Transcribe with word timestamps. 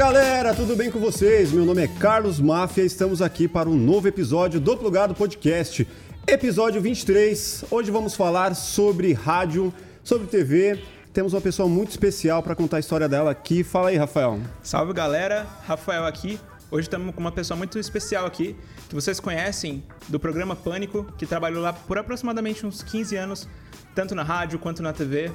galera, 0.00 0.54
tudo 0.54 0.74
bem 0.74 0.90
com 0.90 0.98
vocês? 0.98 1.52
Meu 1.52 1.66
nome 1.66 1.82
é 1.82 1.86
Carlos 1.86 2.40
Máfia 2.40 2.82
e 2.82 2.86
estamos 2.86 3.20
aqui 3.20 3.46
para 3.46 3.68
um 3.68 3.76
novo 3.76 4.08
episódio 4.08 4.58
do 4.58 4.74
Plugado 4.74 5.14
Podcast, 5.14 5.86
episódio 6.26 6.80
23. 6.80 7.66
Hoje 7.70 7.90
vamos 7.90 8.14
falar 8.14 8.54
sobre 8.54 9.12
rádio, 9.12 9.70
sobre 10.02 10.26
TV. 10.26 10.82
Temos 11.12 11.34
uma 11.34 11.40
pessoa 11.42 11.68
muito 11.68 11.90
especial 11.90 12.42
para 12.42 12.54
contar 12.54 12.78
a 12.78 12.80
história 12.80 13.06
dela 13.06 13.30
aqui. 13.30 13.62
Fala 13.62 13.90
aí, 13.90 13.98
Rafael. 13.98 14.40
Salve 14.62 14.94
galera, 14.94 15.46
Rafael 15.66 16.06
aqui. 16.06 16.40
Hoje 16.70 16.86
estamos 16.86 17.14
com 17.14 17.20
uma 17.20 17.30
pessoa 17.30 17.58
muito 17.58 17.78
especial 17.78 18.24
aqui, 18.24 18.56
que 18.88 18.94
vocês 18.94 19.20
conhecem 19.20 19.84
do 20.08 20.18
programa 20.18 20.56
Pânico, 20.56 21.12
que 21.18 21.26
trabalhou 21.26 21.60
lá 21.60 21.74
por 21.74 21.98
aproximadamente 21.98 22.64
uns 22.64 22.82
15 22.82 23.16
anos, 23.16 23.46
tanto 23.94 24.14
na 24.14 24.22
rádio 24.22 24.58
quanto 24.58 24.82
na 24.82 24.94
TV. 24.94 25.30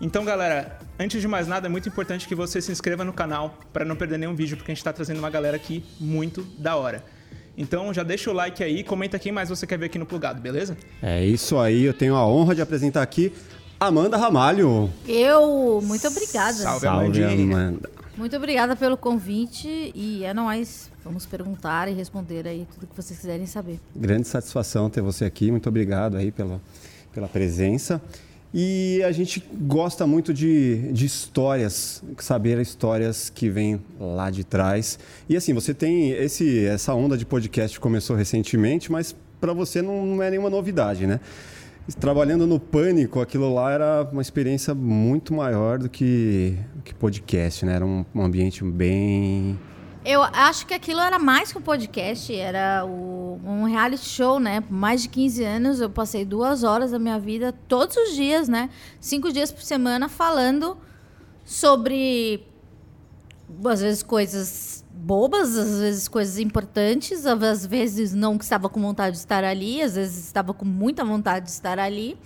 Então, 0.00 0.24
galera, 0.24 0.78
antes 0.98 1.20
de 1.20 1.28
mais 1.28 1.46
nada, 1.46 1.66
é 1.66 1.70
muito 1.70 1.88
importante 1.88 2.26
que 2.26 2.34
você 2.34 2.60
se 2.60 2.72
inscreva 2.72 3.04
no 3.04 3.12
canal 3.12 3.58
para 3.72 3.84
não 3.84 3.94
perder 3.94 4.18
nenhum 4.18 4.34
vídeo, 4.34 4.56
porque 4.56 4.70
a 4.70 4.74
gente 4.74 4.80
está 4.80 4.92
trazendo 4.92 5.18
uma 5.18 5.28
galera 5.28 5.56
aqui 5.56 5.84
muito 6.00 6.42
da 6.58 6.76
hora. 6.76 7.04
Então 7.56 7.92
já 7.92 8.02
deixa 8.02 8.30
o 8.30 8.32
like 8.32 8.64
aí, 8.64 8.82
comenta 8.82 9.18
quem 9.18 9.30
mais 9.30 9.50
você 9.50 9.66
quer 9.66 9.78
ver 9.78 9.86
aqui 9.86 9.98
no 9.98 10.06
Plugado, 10.06 10.40
beleza? 10.40 10.78
É 11.02 11.22
isso 11.22 11.58
aí, 11.58 11.82
eu 11.82 11.92
tenho 11.92 12.14
a 12.14 12.26
honra 12.26 12.54
de 12.54 12.62
apresentar 12.62 13.02
aqui 13.02 13.32
Amanda 13.78 14.16
Ramalho. 14.16 14.90
Eu, 15.06 15.82
muito 15.82 16.06
obrigada. 16.06 16.54
Salve, 16.54 16.80
Salve. 16.80 17.24
Amanda. 17.24 17.90
Muito 18.16 18.36
obrigada 18.36 18.76
pelo 18.76 18.96
convite 18.96 19.92
e 19.94 20.24
é 20.24 20.32
nóis. 20.32 20.90
Vamos 21.04 21.24
perguntar 21.26 21.88
e 21.88 21.92
responder 21.94 22.46
aí 22.46 22.66
tudo 22.74 22.86
que 22.86 22.94
vocês 22.94 23.18
quiserem 23.18 23.46
saber. 23.46 23.80
Grande 23.96 24.28
satisfação 24.28 24.88
ter 24.90 25.00
você 25.00 25.24
aqui. 25.24 25.50
Muito 25.50 25.68
obrigado 25.68 26.16
aí 26.16 26.30
pela, 26.30 26.60
pela 27.12 27.26
presença. 27.26 28.00
E 28.52 29.00
a 29.04 29.12
gente 29.12 29.44
gosta 29.62 30.06
muito 30.06 30.34
de, 30.34 30.90
de 30.92 31.06
histórias, 31.06 32.02
saber 32.18 32.58
histórias 32.58 33.30
que 33.30 33.48
vêm 33.48 33.80
lá 33.98 34.28
de 34.28 34.42
trás. 34.42 34.98
E 35.28 35.36
assim, 35.36 35.54
você 35.54 35.72
tem 35.72 36.10
esse, 36.10 36.66
essa 36.66 36.92
onda 36.92 37.16
de 37.16 37.24
podcast 37.24 37.78
começou 37.78 38.16
recentemente, 38.16 38.90
mas 38.90 39.14
para 39.40 39.52
você 39.52 39.80
não, 39.80 40.20
é 40.20 40.30
nenhuma 40.30 40.50
novidade, 40.50 41.06
né? 41.06 41.20
Trabalhando 41.98 42.46
no 42.46 42.60
Pânico, 42.60 43.20
aquilo 43.20 43.52
lá 43.52 43.72
era 43.72 44.08
uma 44.12 44.22
experiência 44.22 44.74
muito 44.74 45.32
maior 45.32 45.78
do 45.78 45.88
que, 45.88 46.56
que 46.84 46.94
podcast, 46.94 47.64
né? 47.64 47.74
Era 47.74 47.86
um, 47.86 48.04
um 48.14 48.22
ambiente 48.22 48.64
bem 48.64 49.58
Eu 50.04 50.22
acho 50.22 50.66
que 50.66 50.72
aquilo 50.72 51.00
era 51.00 51.18
mais 51.18 51.52
que 51.52 51.58
um 51.58 51.62
podcast, 51.62 52.34
era 52.34 52.84
o- 52.86 53.38
um 53.44 53.64
reality 53.64 54.04
show, 54.04 54.40
né? 54.40 54.62
Por 54.62 54.72
mais 54.72 55.02
de 55.02 55.08
15 55.08 55.44
anos, 55.44 55.80
eu 55.80 55.90
passei 55.90 56.24
duas 56.24 56.62
horas 56.64 56.90
da 56.92 56.98
minha 56.98 57.18
vida, 57.18 57.52
todos 57.68 57.96
os 57.96 58.14
dias, 58.14 58.48
né? 58.48 58.70
Cinco 58.98 59.30
dias 59.30 59.52
por 59.52 59.62
semana, 59.62 60.08
falando 60.08 60.78
sobre, 61.44 62.46
às 63.64 63.80
vezes, 63.82 64.02
coisas 64.02 64.84
bobas, 64.90 65.56
às 65.56 65.78
vezes, 65.80 66.08
coisas 66.08 66.38
importantes, 66.38 67.26
às 67.26 67.66
vezes, 67.66 68.14
não 68.14 68.38
que 68.38 68.44
estava 68.44 68.68
com 68.70 68.80
vontade 68.80 69.12
de 69.16 69.18
estar 69.20 69.44
ali, 69.44 69.82
às 69.82 69.96
vezes, 69.96 70.24
estava 70.24 70.54
com 70.54 70.64
muita 70.64 71.04
vontade 71.04 71.44
de 71.46 71.52
estar 71.52 71.78
ali. 71.78 72.16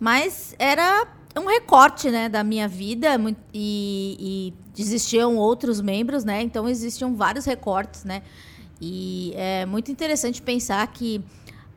Mas 0.00 0.54
era 0.58 1.06
um 1.40 1.46
recorte, 1.46 2.10
né, 2.10 2.28
da 2.28 2.42
minha 2.44 2.68
vida 2.68 3.16
mui- 3.16 3.36
e, 3.54 4.52
e 4.76 4.80
existiam 4.82 5.36
outros 5.36 5.80
membros, 5.80 6.24
né? 6.24 6.42
Então 6.42 6.68
existiam 6.68 7.14
vários 7.14 7.44
recortes, 7.44 8.04
né? 8.04 8.22
E 8.80 9.32
é 9.36 9.64
muito 9.64 9.90
interessante 9.92 10.42
pensar 10.42 10.86
que 10.88 11.22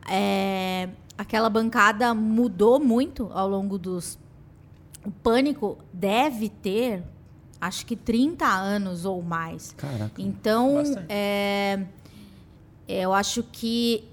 é, 0.09 0.89
aquela 1.17 1.49
bancada 1.49 2.13
mudou 2.13 2.79
muito 2.79 3.29
ao 3.33 3.47
longo 3.47 3.77
dos. 3.77 4.17
O 5.05 5.11
pânico 5.11 5.77
deve 5.93 6.49
ter, 6.49 7.03
acho 7.61 7.85
que 7.85 7.95
30 7.95 8.45
anos 8.47 9.05
ou 9.05 9.21
mais. 9.21 9.73
Caraca. 9.77 10.19
Então, 10.19 10.81
é, 11.07 11.85
eu 12.87 13.13
acho 13.13 13.43
que 13.43 14.03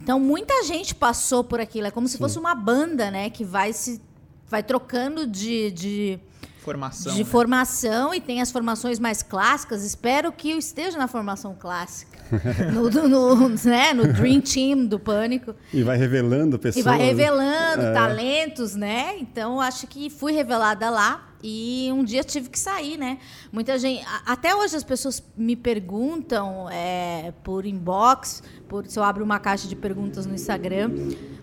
então 0.00 0.18
muita 0.18 0.62
gente 0.64 0.94
passou 0.94 1.42
por 1.44 1.60
aquilo. 1.60 1.88
É 1.88 1.90
como 1.90 2.06
se 2.08 2.16
fosse 2.16 2.38
uma 2.38 2.54
banda, 2.54 3.10
né, 3.10 3.28
que 3.28 3.44
vai 3.44 3.72
se 3.72 4.00
vai 4.50 4.62
trocando 4.62 5.26
de, 5.26 5.70
de, 5.70 6.20
Formação. 6.60 7.12
de 7.14 7.20
né? 7.20 7.24
formação 7.24 8.12
e 8.12 8.20
tem 8.20 8.42
as 8.42 8.50
formações 8.50 8.98
mais 8.98 9.22
clássicas. 9.22 9.84
Espero 9.84 10.32
que 10.32 10.50
eu 10.50 10.58
esteja 10.58 10.98
na 10.98 11.06
formação 11.08 11.56
clássica, 11.58 12.18
no, 12.74 12.90
no, 12.90 13.08
no, 13.08 13.48
né, 13.64 13.94
no 13.94 14.12
Dream 14.12 14.40
Team 14.40 14.86
do 14.86 14.98
Pânico. 14.98 15.54
E 15.72 15.82
vai 15.82 15.96
revelando 15.96 16.58
pessoas. 16.58 16.84
E 16.84 16.88
vai 16.88 16.98
revelando 16.98 17.82
É. 17.82 17.92
talentos, 17.92 18.74
né? 18.74 19.16
Então, 19.18 19.60
acho 19.60 19.86
que 19.86 20.10
fui 20.10 20.32
revelada 20.32 20.90
lá 20.90 21.28
e 21.42 21.88
um 21.92 22.04
dia 22.04 22.22
tive 22.22 22.50
que 22.50 22.58
sair, 22.58 22.98
né? 22.98 23.18
Muita 23.50 23.78
gente. 23.78 24.04
Até 24.26 24.54
hoje 24.54 24.76
as 24.76 24.84
pessoas 24.84 25.22
me 25.36 25.56
perguntam 25.56 26.68
é, 26.70 27.32
por 27.42 27.64
inbox, 27.64 28.42
por, 28.68 28.86
se 28.86 28.98
eu 28.98 29.02
abro 29.02 29.24
uma 29.24 29.38
caixa 29.38 29.66
de 29.66 29.74
perguntas 29.74 30.26
no 30.26 30.34
Instagram, 30.34 30.90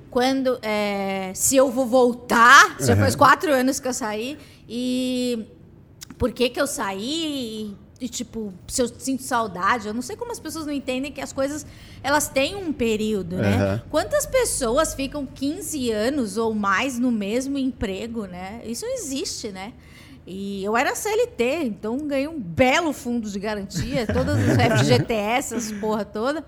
quando. 0.10 0.60
é, 0.62 1.32
se 1.34 1.56
eu 1.56 1.72
vou 1.72 1.86
voltar. 1.86 2.78
Já 2.80 2.96
faz 2.96 3.16
quatro 3.16 3.54
anos 3.54 3.80
que 3.80 3.88
eu 3.88 3.94
saí. 3.94 4.38
E 4.68 5.46
por 6.18 6.32
que, 6.32 6.50
que 6.50 6.60
eu 6.60 6.68
saí 6.68 7.76
e, 8.00 8.06
e, 8.06 8.10
tipo, 8.10 8.54
se 8.68 8.82
eu 8.82 8.88
sinto 8.88 9.24
saudade. 9.24 9.88
Eu 9.88 9.94
não 9.94 10.02
sei 10.02 10.16
como 10.16 10.32
as 10.32 10.40
pessoas 10.40 10.66
não 10.66 10.74
entendem 10.74 11.12
que 11.12 11.22
as 11.22 11.32
coisas, 11.32 11.66
elas 12.04 12.28
têm 12.28 12.56
um 12.56 12.72
período, 12.74 13.38
né? 13.38 13.56
Aham. 13.56 13.84
Quantas 13.90 14.26
pessoas 14.26 14.94
ficam 14.94 15.26
15 15.26 15.92
anos 15.92 16.38
ou 16.38 16.54
mais 16.54 17.00
no 17.00 17.12
mesmo 17.12 17.58
emprego, 17.58 18.26
né? 18.26 18.62
Isso 18.66 18.86
não 18.86 18.94
existe, 18.94 19.50
né? 19.50 19.74
E 20.30 20.62
eu 20.62 20.76
era 20.76 20.94
CLT, 20.94 21.64
então 21.64 21.98
ganhei 22.00 22.28
um 22.28 22.38
belo 22.38 22.92
fundo 22.92 23.30
de 23.30 23.40
garantia, 23.40 24.06
todas 24.06 24.38
as 24.38 24.58
FGTS, 24.82 25.56
essas 25.56 25.72
porra 25.72 26.04
toda. 26.04 26.46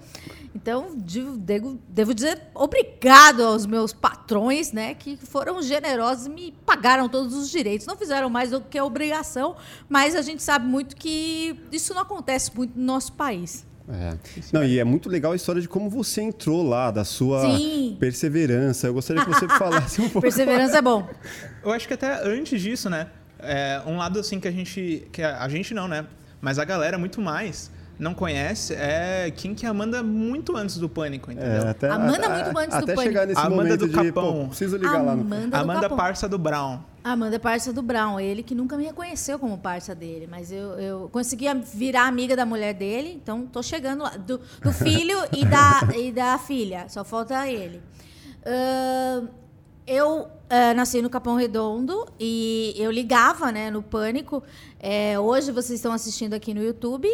Então, 0.55 0.95
devo, 0.95 1.37
devo- 1.37 1.79
devo 1.87 2.13
dizer 2.13 2.41
obrigado 2.55 3.41
aos 3.43 3.65
meus 3.65 3.93
patrões, 3.93 4.71
né, 4.71 4.93
que 4.95 5.15
foram 5.17 5.61
generosos 5.61 6.25
e 6.25 6.29
me 6.29 6.51
pagaram 6.65 7.07
todos 7.07 7.35
os 7.35 7.49
direitos. 7.49 7.85
Não 7.85 7.95
fizeram 7.95 8.29
mais 8.29 8.49
do 8.51 8.59
que 8.61 8.77
a 8.77 8.83
obrigação, 8.83 9.55
mas 9.87 10.15
a 10.15 10.21
gente 10.21 10.41
sabe 10.41 10.65
muito 10.65 10.95
que 10.95 11.55
isso 11.71 11.93
não 11.93 12.01
acontece 12.01 12.51
muito 12.55 12.77
no 12.77 12.83
nosso 12.85 13.13
país. 13.13 13.65
É. 13.91 14.17
Não, 14.53 14.63
e 14.63 14.77
é 14.77 14.83
muito 14.83 15.09
legal 15.09 15.31
a 15.31 15.35
história 15.35 15.59
de 15.61 15.67
como 15.67 15.89
você 15.89 16.21
entrou 16.21 16.61
lá, 16.67 16.91
da 16.91 17.03
sua 17.03 17.41
Sim. 17.57 17.97
perseverança. 17.99 18.85
Eu 18.87 18.93
gostaria 18.93 19.23
que 19.25 19.29
você 19.31 19.47
falasse 19.57 19.99
um 19.99 20.05
pouco. 20.09 20.21
Perseverança 20.21 20.77
é 20.77 20.81
bom. 20.81 21.07
Eu 21.63 21.71
acho 21.71 21.87
que 21.87 21.93
até 21.95 22.23
antes 22.27 22.61
disso, 22.61 22.87
né? 22.87 23.07
É, 23.39 23.81
um 23.87 23.97
lado 23.97 24.19
assim 24.19 24.39
que 24.39 24.47
a 24.47 24.51
gente. 24.51 25.07
Que 25.11 25.23
a, 25.23 25.41
a 25.43 25.49
gente 25.49 25.73
não, 25.73 25.87
né? 25.87 26.05
Mas 26.39 26.59
a 26.59 26.65
galera 26.65 26.99
muito 26.99 27.19
mais 27.19 27.71
não 27.99 28.13
conhece 28.13 28.73
é 28.73 29.29
quem 29.35 29.53
que 29.53 29.65
é 29.65 29.67
a 29.67 29.71
Amanda 29.71 30.01
muito 30.01 30.55
antes 30.55 30.77
do 30.77 30.87
pânico, 30.87 31.31
entendeu? 31.31 31.67
É, 31.67 31.69
até, 31.69 31.89
Amanda 31.89 32.27
até- 32.27 32.43
muito 32.43 32.57
antes 32.57 32.77
do 32.77 32.83
até 32.83 32.95
Pânico. 32.95 33.03
chegar 33.03 33.27
nesse 33.27 33.39
Amanda 33.39 33.55
momento 33.55 33.79
do 33.79 33.89
de, 33.89 33.93
Capão. 33.93 34.33
pô, 34.33 34.47
preciso 34.47 34.77
ligar 34.77 35.03
lá 35.03 35.15
no... 35.15 35.21
Amanda 35.21 35.47
do 35.47 35.55
Amanda 35.55 35.81
Capão. 35.81 35.97
Parça 35.97 36.29
do 36.29 36.37
Brown. 36.39 36.79
Amanda 37.03 37.39
parça 37.39 37.73
do 37.73 37.81
Brown, 37.81 38.19
ele 38.19 38.41
que 38.41 38.55
nunca 38.55 38.77
me 38.77 38.85
reconheceu 38.85 39.37
como 39.37 39.57
parça 39.57 39.93
dele, 39.93 40.27
mas 40.29 40.51
eu, 40.51 40.79
eu 40.79 41.09
consegui 41.11 41.45
virar 41.73 42.07
amiga 42.07 42.35
da 42.35 42.45
mulher 42.45 42.73
dele, 42.73 43.19
então 43.21 43.45
tô 43.45 43.61
chegando 43.61 44.03
lá. 44.03 44.11
Do, 44.11 44.39
do 44.61 44.71
filho 44.73 45.17
e 45.35 45.45
da, 45.45 45.81
e 45.97 46.11
da 46.11 46.37
filha, 46.37 46.87
só 46.89 47.03
falta 47.03 47.47
ele. 47.47 47.81
Ahn, 48.45 49.27
eu 49.87 50.27
ah, 50.49 50.73
nasci 50.73 51.01
no 51.01 51.09
Capão 51.09 51.35
Redondo 51.35 52.07
e 52.19 52.73
eu 52.77 52.89
ligava 52.89 53.51
né, 53.51 53.69
no 53.69 53.83
Pânico. 53.83 54.43
É, 54.79 55.19
hoje 55.19 55.51
vocês 55.51 55.79
estão 55.79 55.93
assistindo 55.93 56.33
aqui 56.33 56.53
no 56.53 56.63
YouTube. 56.63 57.07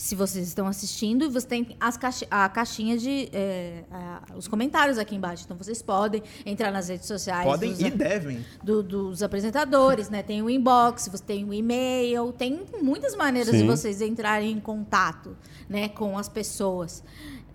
Se 0.00 0.14
vocês 0.14 0.48
estão 0.48 0.66
assistindo, 0.66 1.30
você 1.30 1.46
tem 1.46 1.76
as 1.78 1.94
caixi- 1.98 2.26
a 2.30 2.48
caixinha 2.48 2.96
de. 2.96 3.28
é, 3.34 3.84
a- 3.90 4.22
os 4.34 4.48
comentários 4.48 4.96
aqui 4.96 5.14
embaixo. 5.14 5.42
Então 5.44 5.54
vocês 5.58 5.82
podem 5.82 6.22
entrar 6.46 6.70
nas 6.72 6.88
redes 6.88 7.06
sociais. 7.06 7.44
Podem 7.44 7.72
dos- 7.72 7.80
e 7.82 7.90
devem. 7.90 8.42
do- 8.64 8.82
dos 8.82 9.22
apresentadores, 9.22 10.08
né? 10.08 10.22
Tem 10.22 10.40
o 10.42 10.48
inbox, 10.48 11.06
você 11.08 11.22
tem 11.22 11.44
o 11.44 11.52
e-mail, 11.52 12.32
tem 12.32 12.62
muitas 12.80 13.14
maneiras 13.14 13.50
Sim. 13.50 13.58
de 13.60 13.66
vocês 13.66 14.00
entrarem 14.00 14.52
em 14.52 14.58
contato, 14.60 15.36
né, 15.68 15.90
com 15.90 16.16
as 16.16 16.30
pessoas. 16.30 17.04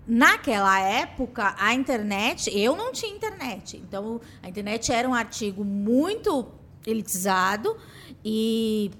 Naquela 0.06 0.78
época, 0.80 1.52
a 1.58 1.74
internet, 1.74 2.48
eu 2.56 2.76
não 2.76 2.92
tinha 2.92 3.12
internet. 3.12 3.76
Então, 3.76 4.20
a 4.40 4.48
internet 4.48 4.92
era 4.92 5.08
um 5.08 5.14
artigo 5.14 5.64
muito 5.64 6.46
elitizado 6.86 7.76
e 8.24 8.92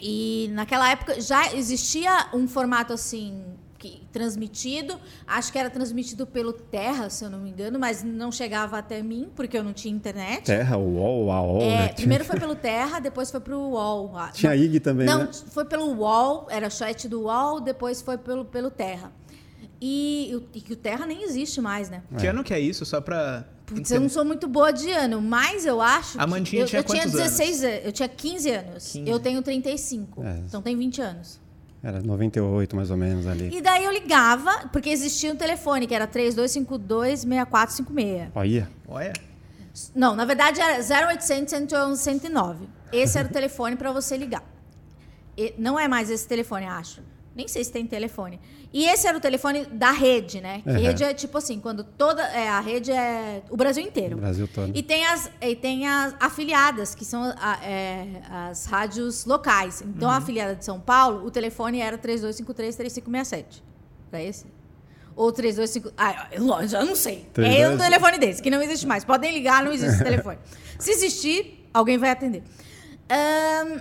e 0.00 0.48
naquela 0.52 0.88
época 0.90 1.20
já 1.20 1.54
existia 1.54 2.28
um 2.34 2.46
formato 2.46 2.92
assim 2.92 3.44
que 3.78 4.02
transmitido, 4.10 4.98
acho 5.26 5.52
que 5.52 5.58
era 5.58 5.68
transmitido 5.68 6.26
pelo 6.26 6.50
Terra, 6.52 7.10
se 7.10 7.22
eu 7.24 7.28
não 7.30 7.38
me 7.40 7.50
engano, 7.50 7.78
mas 7.78 8.02
não 8.02 8.32
chegava 8.32 8.78
até 8.78 9.02
mim 9.02 9.28
porque 9.36 9.56
eu 9.56 9.62
não 9.62 9.74
tinha 9.74 9.94
internet. 9.94 10.44
Terra, 10.44 10.78
UOL, 10.78 11.30
AOL, 11.30 11.60
É, 11.60 11.76
né? 11.76 11.88
primeiro 11.88 12.24
foi 12.24 12.36
pelo 12.40 12.54
Terra, 12.56 12.98
depois 13.00 13.30
foi 13.30 13.38
pro 13.40 13.58
UOL. 13.58 14.12
Ah, 14.16 14.30
Tinha 14.32 14.54
não, 14.56 14.62
IG 14.62 14.80
também, 14.80 15.06
Não, 15.06 15.24
né? 15.24 15.28
foi 15.50 15.64
pelo 15.66 15.92
UOL, 15.94 16.46
era 16.48 16.70
chat 16.70 17.06
do 17.06 17.22
UOL, 17.24 17.60
depois 17.60 18.00
foi 18.00 18.16
pelo, 18.16 18.46
pelo 18.46 18.70
Terra. 18.70 19.12
E, 19.80 20.32
o- 20.34 20.56
e 20.56 20.60
que 20.62 20.72
o 20.72 20.76
Terra 20.76 21.04
nem 21.04 21.22
existe 21.22 21.60
mais, 21.60 21.90
né? 21.90 22.02
Que 22.18 22.26
ano 22.26 22.42
que 22.42 22.54
é 22.54 22.58
isso? 22.58 22.84
Só 22.86 22.98
pra. 23.00 23.46
Putz, 23.66 23.90
eu 23.90 24.00
não 24.00 24.08
sou 24.08 24.24
muito 24.24 24.46
boa 24.46 24.72
de 24.72 24.88
ano, 24.90 25.20
mas 25.20 25.66
eu 25.66 25.80
acho. 25.80 26.20
A 26.20 26.24
que- 26.24 26.30
Mandinha 26.30 26.62
eu, 26.62 26.66
tinha 26.66 26.80
eu 26.80 26.84
tinha 26.84 27.02
quantos 27.02 27.12
16 27.20 27.64
anos? 27.64 27.80
Eu 27.84 27.92
tinha 27.92 28.08
15 28.08 28.50
anos. 28.50 28.92
15. 28.92 29.10
Eu 29.10 29.18
tenho 29.20 29.42
35. 29.42 30.22
É. 30.22 30.38
Então 30.46 30.62
tem 30.62 30.76
20 30.76 31.00
anos. 31.02 31.40
Era 31.82 32.00
98, 32.00 32.74
mais 32.76 32.90
ou 32.90 32.96
menos, 32.96 33.26
ali. 33.26 33.54
E 33.56 33.60
daí 33.60 33.84
eu 33.84 33.92
ligava, 33.92 34.68
porque 34.72 34.88
existia 34.88 35.32
um 35.32 35.36
telefone 35.36 35.86
que 35.86 35.94
era 35.94 36.06
3252-6456. 36.06 38.30
Olha. 38.34 38.68
Olha. 38.88 39.12
Não, 39.94 40.16
na 40.16 40.24
verdade 40.24 40.60
era 40.60 40.82
0800 40.82 41.50
111 41.50 42.02
109. 42.02 42.66
Esse 42.92 43.18
era 43.18 43.28
o 43.28 43.32
telefone 43.32 43.76
para 43.76 43.92
você 43.92 44.16
ligar. 44.16 44.42
E 45.36 45.52
não 45.58 45.78
é 45.78 45.86
mais 45.86 46.08
esse 46.08 46.26
telefone, 46.26 46.64
acho. 46.66 47.02
Nem 47.36 47.46
sei 47.46 47.62
se 47.62 47.70
tem 47.70 47.86
telefone. 47.86 48.40
E 48.72 48.86
esse 48.86 49.06
era 49.06 49.16
o 49.16 49.20
telefone 49.20 49.66
da 49.66 49.90
rede, 49.90 50.40
né? 50.40 50.62
Que 50.62 50.70
Uhum. 50.70 50.76
rede 50.80 51.04
é 51.04 51.12
tipo 51.12 51.36
assim, 51.36 51.60
quando 51.60 51.84
toda. 51.84 52.22
É, 52.22 52.48
a 52.48 52.60
rede 52.60 52.90
é 52.90 53.42
o 53.50 53.56
Brasil 53.58 53.84
inteiro. 53.84 54.16
O 54.16 54.20
Brasil 54.20 54.48
todo. 54.48 54.72
E 54.74 54.82
tem 54.82 55.04
as, 55.04 55.30
e 55.42 55.54
tem 55.54 55.86
as 55.86 56.14
afiliadas, 56.18 56.94
que 56.94 57.04
são 57.04 57.22
a- 57.38 57.58
é, 57.62 58.22
as 58.50 58.64
rádios 58.64 59.26
locais. 59.26 59.82
Então, 59.82 60.08
a 60.10 60.16
afiliada 60.16 60.56
de 60.56 60.64
São 60.64 60.80
Paulo, 60.80 61.26
o 61.26 61.30
telefone 61.30 61.78
era 61.80 61.98
3253-3567. 61.98 63.62
Era 64.10 64.22
esse? 64.22 64.46
Ou 65.14 65.30
325... 65.32 65.92
Ah, 65.96 66.28
eu 66.32 66.42
não- 66.42 66.62
eu 66.62 66.86
não 66.86 66.96
sei. 66.96 67.26
É 67.28 67.32
32 67.34 67.74
um 67.74 67.78
telefone 67.78 68.18
desse, 68.18 68.42
que 68.42 68.50
não 68.50 68.62
existe 68.62 68.86
mais. 68.86 69.04
Podem 69.04 69.32
ligar, 69.32 69.62
não 69.62 69.72
existe 69.72 69.94
esse 69.94 70.04
telefone. 70.04 70.38
Se 70.78 70.90
existir, 70.90 71.68
alguém 71.72 71.98
vai 71.98 72.10
atender. 72.10 72.42
Ahn, 73.10 73.80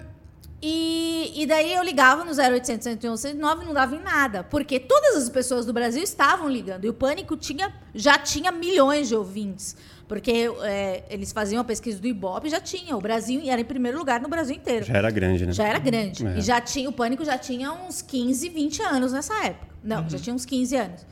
e, 0.67 1.43
e 1.43 1.45
daí 1.45 1.75
eu 1.75 1.83
ligava 1.83 2.25
no 2.25 2.31
0800 2.31 2.83
111 2.83 3.21
109 3.21 3.61
e 3.61 3.67
não 3.67 3.73
dava 3.75 3.95
em 3.95 3.99
nada. 3.99 4.43
Porque 4.43 4.79
todas 4.79 5.15
as 5.15 5.29
pessoas 5.29 5.63
do 5.63 5.71
Brasil 5.71 6.01
estavam 6.01 6.49
ligando. 6.49 6.85
E 6.85 6.89
o 6.89 6.93
Pânico 6.93 7.37
tinha, 7.37 7.71
já 7.93 8.17
tinha 8.17 8.51
milhões 8.51 9.07
de 9.07 9.15
ouvintes. 9.15 9.77
Porque 10.07 10.49
é, 10.63 11.03
eles 11.07 11.31
faziam 11.31 11.61
a 11.61 11.63
pesquisa 11.63 11.99
do 11.99 12.07
Ibope 12.07 12.47
e 12.47 12.49
já 12.49 12.59
tinha. 12.59 12.97
O 12.97 13.01
Brasil 13.01 13.43
era 13.45 13.61
em 13.61 13.65
primeiro 13.65 13.95
lugar 13.95 14.19
no 14.19 14.27
Brasil 14.27 14.55
inteiro. 14.55 14.85
Já 14.85 14.97
era 14.97 15.11
grande, 15.11 15.45
né? 15.45 15.51
Já 15.51 15.67
era 15.67 15.77
grande. 15.77 16.25
É. 16.25 16.39
E 16.39 16.41
já 16.41 16.59
tinha, 16.59 16.89
o 16.89 16.91
Pânico 16.91 17.23
já 17.23 17.37
tinha 17.37 17.71
uns 17.71 18.01
15, 18.01 18.49
20 18.49 18.81
anos 18.81 19.13
nessa 19.13 19.35
época. 19.45 19.67
Não, 19.83 20.09
já 20.09 20.17
tinha 20.17 20.33
uns 20.33 20.45
15 20.47 20.75
anos. 20.75 21.05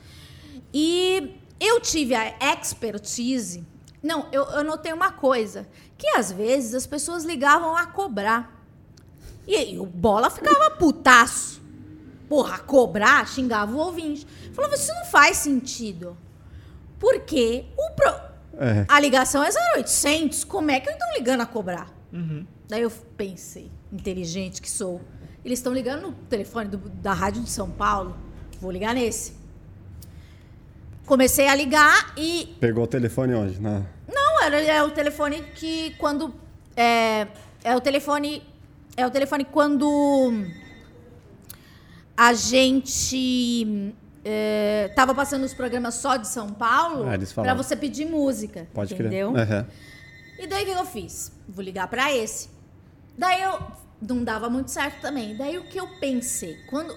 E 0.73 1.35
eu 1.59 1.79
tive 1.79 2.15
a 2.15 2.33
expertise. 2.55 3.63
Não, 4.01 4.25
eu, 4.31 4.45
eu 4.45 4.63
notei 4.63 4.91
uma 4.91 5.11
coisa: 5.11 5.67
que 5.95 6.07
às 6.17 6.31
vezes 6.31 6.73
as 6.73 6.87
pessoas 6.87 7.23
ligavam 7.23 7.77
a 7.77 7.85
cobrar. 7.85 8.52
E 9.47 9.55
aí 9.55 9.79
o 9.79 9.85
bola 9.85 10.29
ficava 10.29 10.71
putaço. 10.71 11.61
Porra, 12.29 12.57
cobrar, 12.59 13.27
xingava 13.27 13.71
o 13.73 13.77
ouvinte. 13.77 14.25
Falava, 14.53 14.75
isso 14.75 14.91
não 14.93 15.05
faz 15.05 15.37
sentido. 15.37 16.17
Porque 16.99 17.65
o 17.77 17.91
pro- 17.91 18.33
É. 18.59 18.85
a 18.87 18.99
ligação 18.99 19.43
é 19.43 19.49
0800, 19.75 20.43
como 20.43 20.71
é 20.71 20.79
que 20.79 20.87
eles 20.89 20.99
estão 21.01 21.13
ligando 21.17 21.41
a 21.41 21.45
cobrar? 21.45 21.89
Daí 22.69 22.81
eu 22.83 22.91
pensei, 23.17 23.69
inteligente 23.91 24.61
que 24.61 24.69
sou, 24.71 25.01
eles 25.43 25.59
estão 25.59 25.73
ligando 25.73 26.03
no 26.03 26.11
telefone 26.13 26.69
do- 26.69 26.89
da 26.89 27.11
rádio 27.13 27.41
de 27.43 27.49
São 27.49 27.69
Paulo, 27.69 28.15
vou 28.61 28.71
ligar 28.71 28.93
nesse. 28.95 29.33
Comecei 31.05 31.47
a 31.47 31.55
ligar 31.55 32.13
e 32.17 32.55
Pegou 32.59 32.85
o 32.85 32.87
telefone 32.87 33.33
onde? 33.33 33.59
Na... 33.59 33.81
não, 34.07 34.41
era 34.41 34.61
é 34.61 34.81
o 34.83 34.91
telefone 34.91 35.41
que 35.55 35.91
quando 35.97 36.33
é, 36.77 37.27
é 37.63 37.75
o 37.75 37.81
telefone 37.81 38.41
é 38.95 39.05
o 39.05 39.11
telefone 39.11 39.45
quando 39.45 40.45
a 42.15 42.33
gente 42.33 43.93
é, 44.23 44.91
tava 44.95 45.13
passando 45.15 45.43
os 45.43 45.53
programas 45.53 45.95
só 45.95 46.15
de 46.15 46.27
São 46.27 46.49
Paulo 46.49 47.05
Ah, 47.09 47.17
para 47.41 47.53
você 47.53 47.75
pedir 47.75 48.05
música, 48.05 48.67
Pode 48.73 48.93
entendeu? 48.93 49.31
crer. 49.33 49.43
Aham. 49.43 49.67
E 50.39 50.47
daí 50.47 50.63
o 50.63 50.65
que 50.65 50.71
eu 50.71 50.85
fiz? 50.85 51.31
Vou 51.47 51.63
ligar 51.63 51.87
pra 51.87 52.13
esse. 52.13 52.49
Daí 53.17 53.41
eu 53.41 53.59
não 54.01 54.23
dava 54.23 54.49
muito 54.49 54.69
certo 54.71 55.01
também. 55.01 55.35
Daí 55.37 55.57
o 55.57 55.63
que 55.63 55.79
eu 55.79 55.87
pensei? 55.99 56.57
Quando 56.67 56.95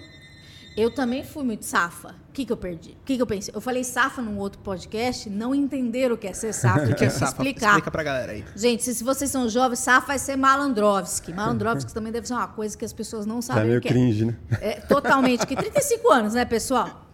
eu 0.76 0.90
também 0.94 1.24
fui 1.24 1.42
muito 1.42 1.64
safa. 1.64 2.14
O 2.28 2.32
que 2.36 2.44
que 2.44 2.52
eu 2.52 2.56
perdi? 2.56 2.90
O 2.90 3.04
que 3.04 3.16
que 3.16 3.22
eu 3.22 3.26
pensei? 3.26 3.54
Eu 3.54 3.60
falei 3.62 3.82
safa 3.82 4.20
num 4.20 4.36
outro 4.38 4.60
podcast, 4.60 5.30
não 5.30 5.54
entenderam 5.54 6.14
o 6.14 6.18
que 6.18 6.26
é 6.26 6.32
ser 6.34 6.52
safa, 6.54 6.84
O 6.90 6.94
que 6.94 7.04
é 7.04 7.08
safa? 7.10 7.32
explicar. 7.32 7.68
Explica 7.70 7.90
pra 7.90 8.02
galera 8.02 8.32
aí. 8.32 8.44
Gente, 8.54 8.82
se, 8.84 8.94
se 8.94 9.02
vocês 9.02 9.30
são 9.30 9.48
jovens, 9.48 9.78
safa 9.78 10.08
vai 10.08 10.18
ser 10.18 10.36
malandrovski. 10.36 11.32
Malandrovski 11.32 11.94
também 11.94 12.12
deve 12.12 12.26
ser 12.28 12.34
uma 12.34 12.48
coisa 12.48 12.76
que 12.76 12.84
as 12.84 12.92
pessoas 12.92 13.24
não 13.24 13.36
Tá 13.36 13.42
sabem 13.42 13.66
meio 13.66 13.78
o 13.78 13.82
que 13.82 13.88
cringe, 13.88 14.26
né? 14.26 14.36
é. 14.60 14.72
É, 14.72 14.80
totalmente. 14.80 15.46
Que 15.46 15.56
35 15.56 16.10
anos, 16.12 16.34
né, 16.34 16.44
pessoal? 16.44 17.06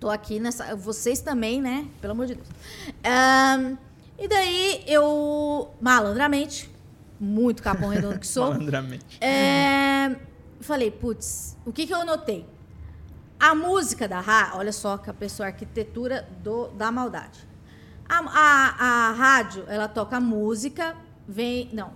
Tô 0.00 0.10
aqui 0.10 0.40
nessa. 0.40 0.74
Vocês 0.74 1.20
também, 1.20 1.62
né? 1.62 1.86
Pelo 2.00 2.12
amor 2.14 2.26
de 2.26 2.34
Deus. 2.34 2.48
Ahn, 3.04 3.76
e 4.18 4.26
daí 4.26 4.82
eu, 4.88 5.70
malandramente, 5.80 6.68
muito 7.20 7.62
capão 7.62 7.90
redondo 7.90 8.18
que 8.18 8.26
sou, 8.26 8.50
Malandramente. 8.50 9.18
é, 9.20 10.16
falei, 10.60 10.90
putz, 10.90 11.56
o 11.64 11.72
que, 11.72 11.86
que 11.86 11.94
eu 11.94 12.04
notei? 12.04 12.44
A 13.44 13.56
música 13.56 14.06
da 14.06 14.20
rádio, 14.20 14.58
olha 14.58 14.72
só 14.72 14.96
que 14.96 15.10
a 15.10 15.12
pessoa, 15.12 15.48
a 15.48 15.50
arquitetura 15.50 16.28
do, 16.44 16.68
da 16.68 16.92
maldade. 16.92 17.40
A, 18.08 18.18
a, 18.20 19.08
a 19.08 19.12
rádio, 19.14 19.64
ela 19.66 19.88
toca 19.88 20.20
música, 20.20 20.94
vem. 21.26 21.68
Não, 21.72 21.92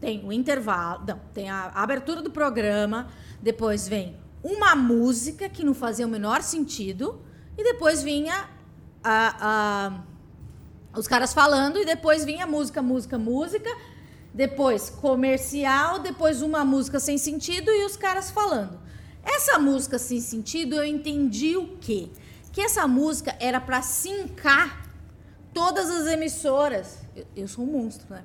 tem 0.00 0.24
o 0.26 0.32
intervalo, 0.32 1.04
não, 1.06 1.18
tem 1.34 1.50
a, 1.50 1.64
a 1.74 1.82
abertura 1.82 2.22
do 2.22 2.30
programa, 2.30 3.08
depois 3.42 3.86
vem 3.86 4.16
uma 4.42 4.74
música 4.74 5.46
que 5.46 5.62
não 5.62 5.74
fazia 5.74 6.06
o 6.06 6.08
menor 6.08 6.40
sentido, 6.40 7.20
e 7.58 7.62
depois 7.62 8.02
vinha 8.02 8.48
a- 9.04 9.36
a, 10.94 10.98
os 10.98 11.06
caras 11.06 11.34
falando 11.34 11.78
e 11.78 11.84
depois 11.84 12.24
vinha 12.24 12.46
música, 12.46 12.80
música, 12.80 13.18
música, 13.18 13.68
depois 14.32 14.88
comercial, 14.88 15.98
depois 15.98 16.40
uma 16.40 16.64
música 16.64 16.98
sem 16.98 17.18
sentido 17.18 17.70
e 17.70 17.84
os 17.84 17.94
caras 17.94 18.30
falando. 18.30 18.87
Essa 19.36 19.58
música 19.58 19.98
sem 19.98 20.20
sentido, 20.20 20.74
eu 20.76 20.84
entendi 20.84 21.56
o 21.56 21.76
quê? 21.80 22.08
Que 22.52 22.60
essa 22.60 22.86
música 22.86 23.36
era 23.38 23.60
para 23.60 23.82
sincar 23.82 24.86
todas 25.52 25.88
as 25.90 26.06
emissoras. 26.06 26.98
Eu, 27.14 27.26
eu 27.36 27.48
sou 27.48 27.64
um 27.64 27.72
monstro, 27.72 28.06
né? 28.10 28.22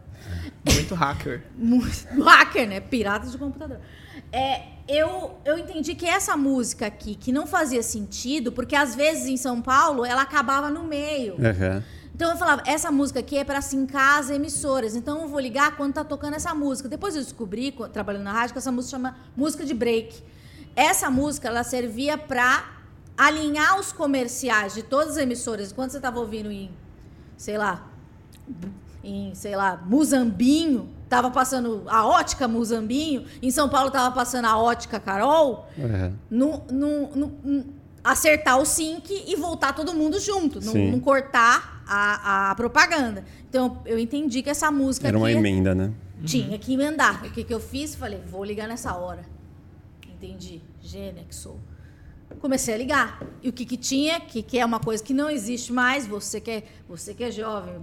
Muito 0.74 0.96
hacker. 0.96 1.44
Muito- 1.58 2.22
hacker, 2.24 2.68
né? 2.68 2.80
Piratas 2.80 3.32
de 3.32 3.38
computador. 3.38 3.80
É, 4.32 4.64
eu, 4.88 5.38
eu 5.46 5.58
entendi 5.58 5.94
que 5.96 6.06
essa 6.06 6.36
música 6.38 6.88
aqui, 6.88 7.16
que 7.16 7.32
não 7.32 7.46
fazia 7.46 7.84
sentido, 7.84 8.52
porque 8.52 8.76
às 8.76 8.96
vezes 8.96 9.28
em 9.28 9.38
São 9.38 9.62
Paulo 9.62 10.06
ela 10.06 10.22
acabava 10.22 10.70
no 10.70 10.84
meio. 10.84 11.36
Aham. 11.36 11.84
Então 12.16 12.30
eu 12.32 12.38
falava, 12.38 12.62
essa 12.68 12.92
música 12.92 13.20
aqui 13.20 13.38
é 13.38 13.44
para 13.44 13.60
sincar 13.62 14.20
as 14.20 14.30
emissoras. 14.30 14.96
Então 14.96 15.22
eu 15.24 15.28
vou 15.28 15.40
ligar 15.40 15.76
quando 15.76 15.94
tá 15.96 16.04
tocando 16.04 16.36
essa 16.36 16.54
música. 16.54 16.88
Depois 16.88 17.16
eu 17.16 17.22
descobri, 17.24 17.72
co- 17.72 17.90
trabalhando 17.90 18.24
na 18.24 18.32
rádio, 18.32 18.54
que 18.54 18.60
essa 18.60 18.72
música 18.72 18.92
chama 18.98 19.16
música 19.36 19.66
de 19.66 19.74
break. 19.74 20.24
Essa 20.76 21.10
música 21.10 21.48
ela 21.48 21.64
servia 21.64 22.18
para 22.18 22.72
alinhar 23.18 23.80
os 23.80 23.92
comerciais 23.92 24.74
de 24.74 24.82
todas 24.84 25.12
as 25.12 25.18
emissoras. 25.18 25.72
Quando 25.72 25.92
você 25.92 26.00
tava 26.00 26.20
ouvindo 26.20 26.52
em, 26.52 26.72
sei 27.38 27.58
lá, 27.58 27.88
em, 29.04 29.36
sei 29.36 29.56
lá, 29.56 29.82
Muzambinho, 29.86 30.90
tava 31.08 31.30
passando 31.30 31.84
a 31.88 32.06
ótica 32.06 32.48
Muzambinho, 32.48 33.26
em 33.42 33.52
São 33.52 33.70
Paulo 33.70 33.92
tava 33.92 34.14
passando 34.16 34.46
a 34.46 34.58
ótica 34.58 35.00
Carol, 35.00 35.68
Aham. 35.78 36.14
não, 36.30 36.64
não, 36.72 37.10
não- 37.16 37.32
não- 37.44 37.66
acertar 38.04 38.60
o 38.60 38.66
sync 38.66 39.24
e 39.28 39.36
voltar 39.36 39.74
todo 39.74 39.94
mundo 39.94 40.20
junto, 40.20 40.60
não, 40.60 41.00
cortar 41.00 41.82
a, 41.88 42.52
a 42.52 42.56
propaganda. 42.56 43.24
Então 43.50 43.82
eu 43.86 43.98
entendi 43.98 44.42
que 44.42 44.50
essa 44.50 44.70
música 44.72 45.08
Era 45.08 45.18
uma 45.18 45.32
emenda, 45.32 45.74
né? 45.74 45.92
tinha 46.26 46.58
que 46.58 46.74
emendar. 46.74 47.24
O 47.26 47.32
que, 47.32 47.44
que 47.44 47.54
eu 47.54 47.60
fiz? 47.62 47.96
Falei, 47.96 48.22
vou 48.30 48.44
ligar 48.44 48.68
nessa 48.68 48.94
hora. 48.96 49.24
Entendi. 50.24 50.62
Sou. 51.30 51.60
Comecei 52.40 52.74
a 52.74 52.78
ligar. 52.78 53.22
E 53.42 53.50
o 53.50 53.54
que, 53.54 53.66
que 53.66 53.78
tinha, 53.78 54.20
que, 54.20 54.42
que 54.42 54.58
é 54.58 54.66
uma 54.66 54.80
coisa 54.80 55.04
que 55.04 55.14
não 55.14 55.30
existe 55.30 55.74
mais, 55.74 56.08
você 56.08 56.40
que 56.40 56.50
é, 56.50 56.64
você 56.88 57.14
que 57.14 57.24
é 57.24 57.32
jovem, 57.32 57.76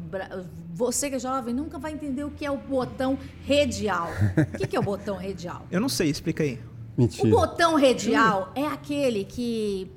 você 0.73 1.09
que 1.09 1.17
é 1.17 1.19
jovem 1.19 1.55
nunca 1.55 1.79
vai 1.79 1.93
entender 1.93 2.25
o 2.25 2.31
que 2.31 2.45
é 2.45 2.51
o 2.51 2.57
botão 2.57 3.19
radial. 3.47 4.09
O 4.55 4.59
que, 4.59 4.67
que 4.67 4.77
é 4.77 4.81
o 4.81 4.83
botão 4.83 5.17
radial? 5.17 5.67
Eu 5.71 5.81
não 5.81 5.89
sei, 5.89 6.11
explica 6.11 6.43
aí. 6.43 6.59
O 6.97 7.03
Mentira. 7.03 7.29
botão 7.29 7.79
radial 7.79 8.53
é 8.55 8.67
aquele 8.67 9.25
que 9.25 9.91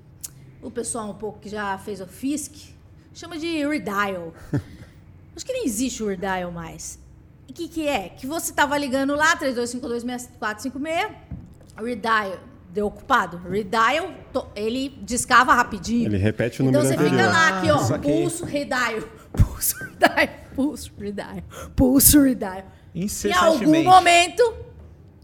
o 0.61 0.69
pessoal 0.69 1.09
um 1.09 1.15
pouco 1.15 1.39
que 1.39 1.49
já 1.49 1.77
fez 1.79 1.99
o 1.99 2.07
FISC 2.07 2.73
chama 3.13 3.37
de 3.37 3.65
redial. 3.65 4.33
Acho 5.35 5.45
que 5.45 5.53
nem 5.53 5.65
existe 5.65 6.03
o 6.03 6.07
redial 6.07 6.51
mais. 6.51 6.99
E 7.47 7.51
o 7.51 7.53
que, 7.53 7.67
que 7.67 7.87
é? 7.87 8.09
Que 8.09 8.27
você 8.27 8.51
estava 8.51 8.77
ligando 8.77 9.15
lá, 9.15 9.35
32526456, 9.37 11.42
redial, 11.77 12.37
deu 12.71 12.87
ocupado. 12.87 13.37
Redial, 13.37 14.11
to- 14.31 14.47
ele 14.55 14.89
discava 15.01 15.53
rapidinho. 15.53 16.05
Ele 16.07 16.17
repete 16.17 16.61
o 16.61 16.65
Então 16.67 16.81
número 16.81 16.87
você 16.97 17.03
fica 17.03 17.15
anterior. 17.15 17.31
lá, 17.33 17.57
aqui, 17.57 17.69
Ah, 17.69 17.75
ó, 17.75 17.77
saquei. 17.79 18.21
pulso, 18.21 18.45
redial, 18.45 19.01
pulso, 19.33 19.75
redial, 19.83 20.27
pulso, 20.55 20.91
redial, 20.99 21.35
pulso, 21.75 22.21
redial. 22.21 22.63
Em 22.95 23.33
algum 23.33 23.83
momento, 23.83 24.53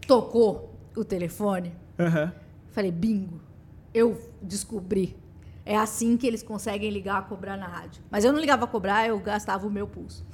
tocou 0.06 0.74
o 0.96 1.04
telefone. 1.04 1.72
Aham. 1.98 2.32
Falei, 2.72 2.90
bingo, 2.90 3.40
eu 3.92 4.20
descobri. 4.42 5.16
É 5.64 5.76
assim 5.76 6.16
que 6.16 6.26
eles 6.26 6.42
conseguem 6.42 6.90
ligar 6.90 7.18
a 7.18 7.22
cobrar 7.22 7.56
na 7.56 7.66
rádio. 7.66 8.02
Mas 8.10 8.24
eu 8.24 8.32
não 8.32 8.40
ligava 8.40 8.64
a 8.64 8.68
cobrar, 8.68 9.06
eu 9.06 9.18
gastava 9.20 9.66
o 9.66 9.70
meu 9.70 9.86
pulso. 9.86 10.24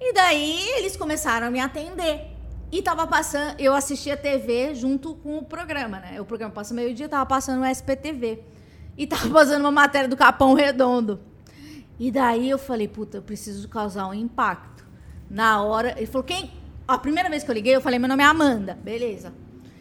E 0.00 0.12
daí 0.12 0.68
eles 0.76 0.96
começaram 0.96 1.46
a 1.46 1.50
me 1.50 1.60
atender. 1.60 2.36
E 2.70 2.82
tava 2.82 3.06
passando, 3.06 3.58
eu 3.58 3.74
assistia 3.74 4.16
TV 4.16 4.74
junto 4.74 5.14
com 5.14 5.38
o 5.38 5.42
programa, 5.44 6.00
né? 6.00 6.20
O 6.20 6.24
programa 6.24 6.52
passa 6.52 6.74
meio-dia, 6.74 7.08
tava 7.08 7.24
passando 7.24 7.62
o 7.62 7.64
SPTV. 7.66 8.40
E 8.96 9.06
tava 9.06 9.28
passando 9.32 9.60
uma 9.62 9.70
matéria 9.72 10.08
do 10.08 10.16
Capão 10.16 10.52
Redondo. 10.54 11.20
E 11.98 12.10
daí 12.10 12.48
eu 12.50 12.58
falei, 12.58 12.86
puta, 12.86 13.16
eu 13.18 13.22
preciso 13.22 13.66
causar 13.68 14.06
um 14.06 14.14
impacto. 14.14 14.84
Na 15.30 15.62
hora, 15.62 15.94
ele 15.96 16.06
falou, 16.06 16.24
quem? 16.24 16.50
A 16.86 16.96
primeira 16.98 17.28
vez 17.30 17.42
que 17.42 17.50
eu 17.50 17.54
liguei, 17.54 17.74
eu 17.74 17.80
falei, 17.80 17.98
meu 17.98 18.08
nome 18.08 18.22
é 18.22 18.26
Amanda. 18.26 18.78
Beleza. 18.82 19.32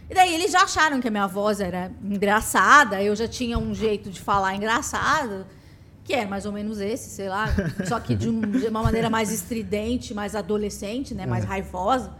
E 0.09 0.13
daí 0.15 0.33
eles 0.33 0.51
já 0.51 0.61
acharam 0.63 1.01
que 1.01 1.07
a 1.09 1.11
minha 1.11 1.27
voz 1.27 1.59
era 1.59 1.91
engraçada, 2.01 3.01
eu 3.03 3.13
já 3.13 3.27
tinha 3.27 3.57
um 3.59 3.73
jeito 3.73 4.09
de 4.09 4.21
falar 4.21 4.55
engraçado, 4.55 5.45
que 6.05 6.13
era 6.13 6.25
mais 6.27 6.45
ou 6.45 6.53
menos 6.53 6.79
esse, 6.79 7.09
sei 7.09 7.27
lá, 7.27 7.47
só 7.85 7.99
que 7.99 8.15
de, 8.15 8.29
um- 8.29 8.39
de 8.39 8.67
uma 8.67 8.81
maneira 8.81 9.09
mais 9.09 9.29
estridente, 9.33 10.13
mais 10.13 10.33
adolescente, 10.33 11.13
né, 11.13 11.25
mais 11.25 11.43
raivosa. 11.43 12.13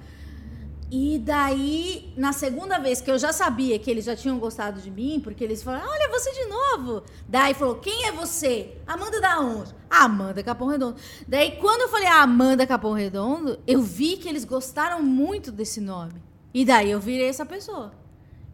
E 0.90 1.20
daí, 1.20 2.14
na 2.16 2.32
segunda 2.32 2.80
vez 2.80 3.02
que 3.02 3.12
eu 3.12 3.20
já 3.20 3.34
sabia 3.34 3.78
que 3.78 3.92
eles 3.92 4.06
já 4.06 4.16
tinham 4.16 4.40
gostado 4.40 4.80
de 4.80 4.90
mim, 4.90 5.20
porque 5.22 5.44
eles 5.44 5.62
falaram, 5.62 5.90
olha, 5.90 6.10
você 6.10 6.32
de 6.32 6.46
novo. 6.46 7.04
Daí 7.28 7.54
falou, 7.54 7.76
quem 7.76 8.06
é 8.06 8.12
você? 8.14 8.78
Amanda 8.88 9.20
da 9.20 9.40
onde? 9.40 9.76
Amanda 9.90 10.42
Capão 10.42 10.70
Redondo. 10.70 10.96
Daí, 11.28 11.58
quando 11.58 11.82
eu 11.82 11.90
falei 11.90 12.08
Amanda 12.08 12.66
Capão 12.66 12.94
Redondo, 12.94 13.60
eu 13.68 13.82
vi 13.82 14.16
que 14.16 14.30
eles 14.30 14.46
gostaram 14.46 15.04
muito 15.04 15.52
desse 15.52 15.82
nome. 15.82 16.22
E 16.54 16.64
daí 16.64 16.90
eu 16.90 17.02
virei 17.02 17.28
essa 17.28 17.46
pessoa. 17.46 17.92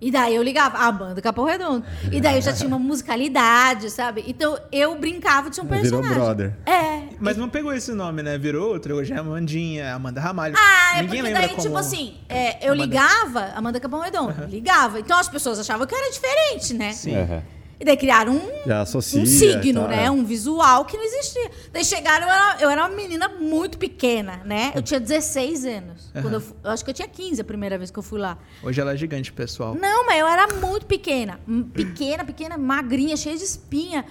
E 0.03 0.11
daí 0.11 0.35
eu 0.35 0.43
ligava, 0.43 0.77
Amanda 0.79 1.21
Capão 1.21 1.45
Redondo. 1.45 1.85
E 2.11 2.19
daí 2.19 2.35
eu 2.35 2.41
já 2.41 2.51
tinha 2.51 2.67
uma 2.67 2.77
musicalidade, 2.79 3.89
sabe? 3.89 4.21
Então 4.27 4.59
eu 4.69 4.95
brincava 4.99 5.49
de 5.49 5.61
um 5.61 5.63
Virou 5.63 5.79
personagem. 5.81 6.13
brother. 6.13 6.53
É. 6.65 7.03
Mas 7.21 7.37
não 7.37 7.47
pegou 7.47 7.73
esse 7.73 7.93
nome, 7.93 8.21
né? 8.21 8.37
Virou 8.37 8.69
outro. 8.69 8.95
Hoje 8.95 9.13
é 9.13 9.17
Amandinha, 9.17 9.95
Amanda 9.95 10.19
Ramalho. 10.19 10.55
Ah, 10.57 10.97
é 10.97 11.01
Ninguém 11.03 11.07
porque 11.07 11.21
lembra 11.21 11.39
daí, 11.39 11.49
como... 11.51 11.61
tipo 11.61 11.77
assim, 11.77 12.15
é, 12.27 12.67
eu 12.67 12.73
Amanda. 12.73 12.85
ligava, 12.85 13.51
Amanda 13.55 13.79
Capão 13.79 14.01
Redondo, 14.01 14.45
ligava. 14.49 14.99
Então 14.99 15.17
as 15.17 15.29
pessoas 15.29 15.57
achavam 15.57 15.87
que 15.87 15.95
eu 15.95 15.97
era 15.99 16.11
diferente, 16.11 16.73
né? 16.73 16.91
Sim. 16.91 17.15
Aham. 17.15 17.41
E 17.83 17.85
daí 17.85 17.97
criaram 17.97 18.37
um, 18.37 18.71
associa. 18.71 19.21
um 19.21 19.25
signo, 19.25 19.89
né? 19.89 20.05
é. 20.05 20.09
Um 20.09 20.23
visual 20.23 20.85
que 20.85 20.95
não 20.95 21.03
existia. 21.03 21.51
Daí 21.73 21.83
chegaram, 21.83 22.25
eu 22.25 22.31
era, 22.31 22.57
eu 22.61 22.69
era 22.69 22.81
uma 22.87 22.95
menina 22.95 23.27
muito 23.27 23.77
pequena, 23.77 24.39
né? 24.45 24.71
Eu 24.73 24.81
tinha 24.81 25.01
16 25.01 25.65
anos. 25.65 26.09
Quando 26.13 26.35
eu, 26.35 26.43
eu 26.63 26.71
acho 26.71 26.81
que 26.85 26.91
eu 26.91 26.93
tinha 26.93 27.09
15 27.09 27.41
a 27.41 27.43
primeira 27.43 27.77
vez 27.77 27.91
que 27.91 27.99
eu 27.99 28.03
fui 28.03 28.21
lá. 28.21 28.37
Hoje 28.63 28.79
ela 28.79 28.93
é 28.93 28.95
gigante, 28.95 29.33
pessoal. 29.33 29.75
Não, 29.75 30.05
mas 30.05 30.17
eu 30.17 30.25
era 30.25 30.47
muito 30.55 30.85
pequena. 30.85 31.41
Pequena, 31.73 32.23
pequena, 32.23 32.57
magrinha, 32.57 33.17
cheia 33.17 33.35
de 33.35 33.43
espinha. 33.43 34.05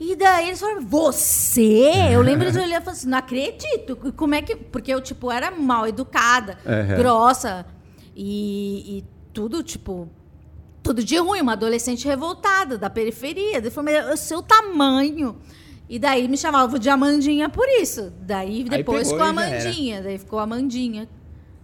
E 0.00 0.16
daí 0.16 0.48
eles 0.48 0.58
falaram, 0.58 0.80
você? 0.80 1.90
Eu 2.10 2.22
lembro 2.22 2.50
de 2.50 2.58
olhar 2.58 2.80
e 2.80 2.84
falar 2.84 2.96
assim, 2.96 3.08
não 3.08 3.18
acredito. 3.18 3.94
Como 4.16 4.34
é 4.34 4.40
que. 4.40 4.56
Porque 4.56 4.90
eu, 4.90 5.02
tipo, 5.02 5.30
era 5.30 5.50
mal 5.50 5.86
educada, 5.86 6.56
Uhum. 6.64 6.96
grossa. 6.96 7.66
E, 8.16 9.00
e 9.00 9.04
tudo, 9.34 9.62
tipo. 9.62 10.08
Tudo 10.82 11.04
de 11.04 11.16
ruim, 11.16 11.40
uma 11.40 11.52
adolescente 11.52 12.06
revoltada 12.06 12.76
da 12.76 12.90
periferia. 12.90 13.58
Ele 13.58 13.70
falou, 13.70 13.92
mas 13.92 14.06
é 14.06 14.12
o 14.12 14.16
seu 14.16 14.42
tamanho. 14.42 15.36
E 15.88 15.98
daí 15.98 16.26
me 16.26 16.36
chamavam 16.36 16.78
de 16.78 16.88
Amandinha 16.88 17.48
por 17.48 17.68
isso. 17.68 18.12
Daí 18.20 18.64
depois 18.64 19.08
pegou 19.08 19.24
ficou. 19.24 19.42
Amandinha. 19.42 20.02
Daí 20.02 20.18
ficou 20.18 20.38
Amandinha. 20.38 21.08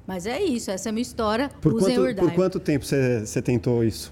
Mas 0.06 0.24
é 0.24 0.42
isso, 0.42 0.70
essa 0.70 0.88
é 0.88 0.90
a 0.90 0.92
minha 0.92 1.02
história. 1.02 1.50
Por 1.60 1.74
Usem 1.74 1.94
quanto, 1.96 2.16
por 2.16 2.32
quanto 2.32 2.60
tempo 2.60 2.84
você 2.84 3.42
tentou 3.42 3.84
isso? 3.84 4.10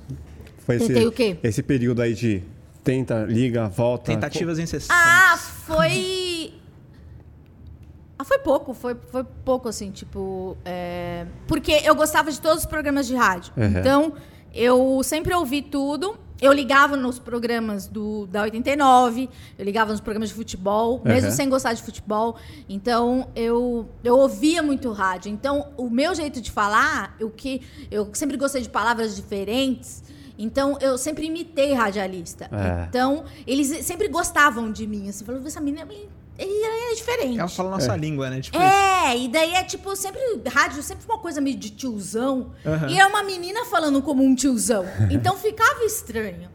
Foi 0.58 0.76
esse, 0.76 0.88
Tentei 0.88 1.06
o 1.06 1.12
quê? 1.12 1.38
Esse 1.42 1.62
período 1.62 2.02
aí 2.02 2.12
de 2.12 2.42
tenta, 2.84 3.24
liga, 3.24 3.68
volta. 3.68 4.12
Tentativas 4.12 4.58
incessantes. 4.58 4.90
Ah, 4.90 5.38
foi. 5.38 6.52
Ah, 8.18 8.24
foi 8.24 8.38
pouco, 8.38 8.74
foi, 8.74 8.96
foi 9.10 9.24
pouco, 9.44 9.68
assim, 9.68 9.90
tipo. 9.90 10.56
é, 10.64 11.26
Porque 11.46 11.72
eu 11.84 11.94
gostava 11.94 12.30
de 12.30 12.40
todos 12.40 12.58
os 12.58 12.66
programas 12.66 13.06
de 13.06 13.14
rádio. 13.14 13.52
Uhum. 13.56 13.64
Então, 13.64 14.12
eu 14.54 15.00
sempre 15.02 15.34
ouvi 15.34 15.62
tudo. 15.62 16.18
Eu 16.38 16.52
ligava 16.52 16.98
nos 16.98 17.18
programas 17.18 17.86
do, 17.86 18.26
da 18.26 18.42
89, 18.42 19.26
eu 19.58 19.64
ligava 19.64 19.90
nos 19.92 20.02
programas 20.02 20.28
de 20.28 20.34
futebol, 20.34 21.00
mesmo 21.02 21.30
Uhum. 21.30 21.34
sem 21.34 21.48
gostar 21.48 21.72
de 21.72 21.82
futebol. 21.82 22.36
Então, 22.68 23.28
eu, 23.34 23.88
eu 24.04 24.18
ouvia 24.18 24.62
muito 24.62 24.92
rádio. 24.92 25.30
Então, 25.32 25.68
o 25.78 25.88
meu 25.88 26.14
jeito 26.14 26.38
de 26.42 26.50
falar, 26.50 27.16
o 27.22 27.30
que 27.30 27.62
eu 27.90 28.10
sempre 28.12 28.36
gostei 28.36 28.60
de 28.60 28.68
palavras 28.68 29.16
diferentes. 29.16 30.04
Então, 30.38 30.76
eu 30.82 30.98
sempre 30.98 31.24
imitei 31.24 31.72
radialista. 31.72 32.50
É. 32.52 32.84
Então, 32.86 33.24
eles 33.46 33.68
sempre 33.86 34.06
gostavam 34.06 34.70
de 34.70 34.86
mim. 34.86 35.08
Assim, 35.08 35.24
falando, 35.24 35.46
essa 35.46 35.58
menina 35.62 35.88
ele 36.38 36.92
é 36.92 36.94
diferente. 36.94 37.38
Ela 37.38 37.48
fala 37.48 37.68
a 37.68 37.72
nossa 37.72 37.96
língua, 37.96 38.30
né? 38.30 38.40
Tipo 38.40 38.56
isso. 38.56 38.66
É, 38.66 39.16
e 39.18 39.28
daí 39.28 39.54
é 39.54 39.64
tipo, 39.64 39.94
sempre, 39.96 40.20
rádio 40.48 40.82
sempre 40.82 41.04
uma 41.06 41.18
coisa 41.18 41.40
meio 41.40 41.56
de 41.56 41.70
tiozão. 41.70 42.52
Aham. 42.64 42.88
E 42.88 42.98
é 42.98 43.06
uma 43.06 43.22
menina 43.22 43.64
falando 43.64 44.02
como 44.02 44.22
um 44.22 44.34
tiozão. 44.34 44.84
Então 45.10 45.36
ficava 45.36 45.84
estranho. 45.84 46.50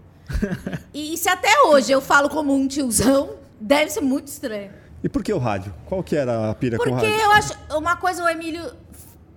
E, 0.94 1.18
se 1.18 1.28
até 1.28 1.50
hoje 1.66 1.92
eu 1.92 2.02
falo 2.02 2.30
como 2.30 2.54
um 2.54 2.68
tiozão, 2.68 3.36
deve 3.60 3.92
ser 3.92 4.02
muito 4.02 4.28
estranho. 4.28 4.72
E 5.04 5.10
por 5.10 5.24
que 5.24 5.34
o 5.34 5.38
rádio? 5.38 5.74
Qual 5.88 6.04
que 6.04 6.16
era 6.16 6.52
a 6.52 6.56
pira 6.56 6.78
com 6.78 6.84
o 6.84 6.90
Porque 6.90 7.08
rádio? 7.08 7.22
eu 7.22 7.32
acho. 7.32 7.54
Uma 7.76 7.98
coisa, 7.98 8.24
o 8.24 8.30
Emílio 8.30 8.72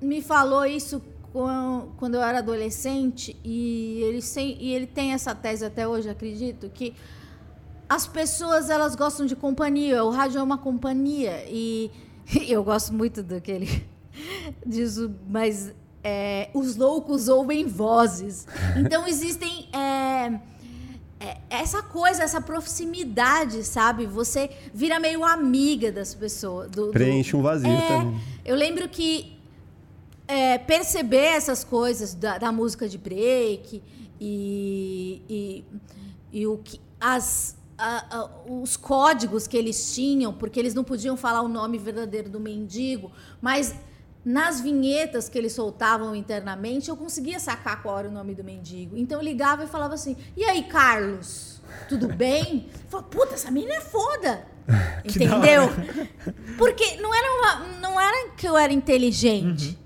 me 0.00 0.22
falou 0.22 0.64
isso 0.66 1.02
quando 1.96 2.14
eu 2.14 2.22
era 2.22 2.38
adolescente, 2.38 3.36
e 3.42 4.00
ele, 4.04 4.22
sem, 4.22 4.56
e 4.60 4.72
ele 4.72 4.86
tem 4.86 5.12
essa 5.12 5.34
tese 5.34 5.64
até 5.64 5.86
hoje, 5.86 6.08
acredito, 6.08 6.70
que 6.72 6.94
as 7.88 8.06
pessoas 8.06 8.70
elas 8.70 8.94
gostam 8.94 9.26
de 9.26 9.36
companhia. 9.36 10.02
O 10.04 10.10
rádio 10.10 10.38
é 10.38 10.42
uma 10.42 10.58
companhia. 10.58 11.44
E 11.48 11.90
eu 12.48 12.62
gosto 12.64 12.92
muito 12.92 13.22
daquele. 13.22 13.84
disso, 14.64 15.12
mas 15.28 15.72
é, 16.02 16.50
os 16.54 16.76
loucos 16.76 17.28
ouvem 17.28 17.66
vozes. 17.66 18.46
Então 18.76 19.06
existem. 19.08 19.68
é, 19.72 20.38
é, 21.20 21.36
essa 21.48 21.82
coisa, 21.82 22.22
essa 22.22 22.40
proximidade, 22.40 23.64
sabe? 23.64 24.04
Você 24.06 24.50
vira 24.74 24.98
meio 25.00 25.24
amiga 25.24 25.90
das 25.90 26.14
pessoas. 26.14 26.70
do- 26.70 26.86
do- 26.86 26.92
Preenche 26.92 27.34
um 27.36 27.40
vazio 27.42 27.70
É, 27.70 27.88
também. 27.88 28.20
Eu 28.44 28.56
lembro 28.56 28.88
que 28.88 29.32
é, 30.28 30.58
perceber 30.58 31.36
essas 31.36 31.62
coisas 31.64 32.14
da, 32.14 32.36
da 32.38 32.50
música 32.52 32.88
de 32.88 32.98
break 32.98 33.82
e, 34.20 35.22
e, 35.28 35.64
e 36.32 36.46
o 36.46 36.58
que 36.58 36.80
as 37.00 37.56
a- 37.84 38.16
a- 38.18 38.30
os 38.50 38.76
códigos 38.76 39.46
que 39.46 39.56
eles 39.56 39.94
tinham, 39.94 40.32
porque 40.32 40.58
eles 40.58 40.74
não 40.74 40.84
podiam 40.84 41.16
falar 41.16 41.42
o 41.42 41.48
nome 41.48 41.76
verdadeiro 41.78 42.28
do 42.30 42.40
mendigo, 42.40 43.10
mas 43.42 43.74
nas 44.24 44.60
vinhetas 44.60 45.28
que 45.28 45.36
eles 45.36 45.52
soltavam 45.52 46.14
internamente, 46.16 46.88
eu 46.88 46.96
conseguia 46.96 47.38
sacar 47.38 47.82
qual 47.82 47.98
era 47.98 48.08
o 48.08 48.12
nome 48.12 48.34
do 48.34 48.42
mendigo. 48.42 48.96
Então 48.96 49.18
eu 49.20 49.24
ligava 49.24 49.64
e 49.64 49.66
falava 49.66 49.94
assim: 49.94 50.16
"E 50.36 50.44
aí, 50.44 50.62
Carlos? 50.64 51.60
Tudo 51.88 52.08
bem?" 52.08 52.68
Eu 52.84 52.90
falava, 52.90 53.08
"Puta, 53.10 53.34
essa 53.34 53.50
menina 53.50 53.74
é 53.74 53.80
foda." 53.82 54.46
Entendeu? 55.04 55.68
Porque 56.56 56.96
não 56.96 57.14
era, 57.14 57.28
uma, 57.38 57.66
não 57.80 58.00
era 58.00 58.30
que 58.30 58.48
eu 58.48 58.56
era 58.56 58.72
inteligente. 58.72 59.78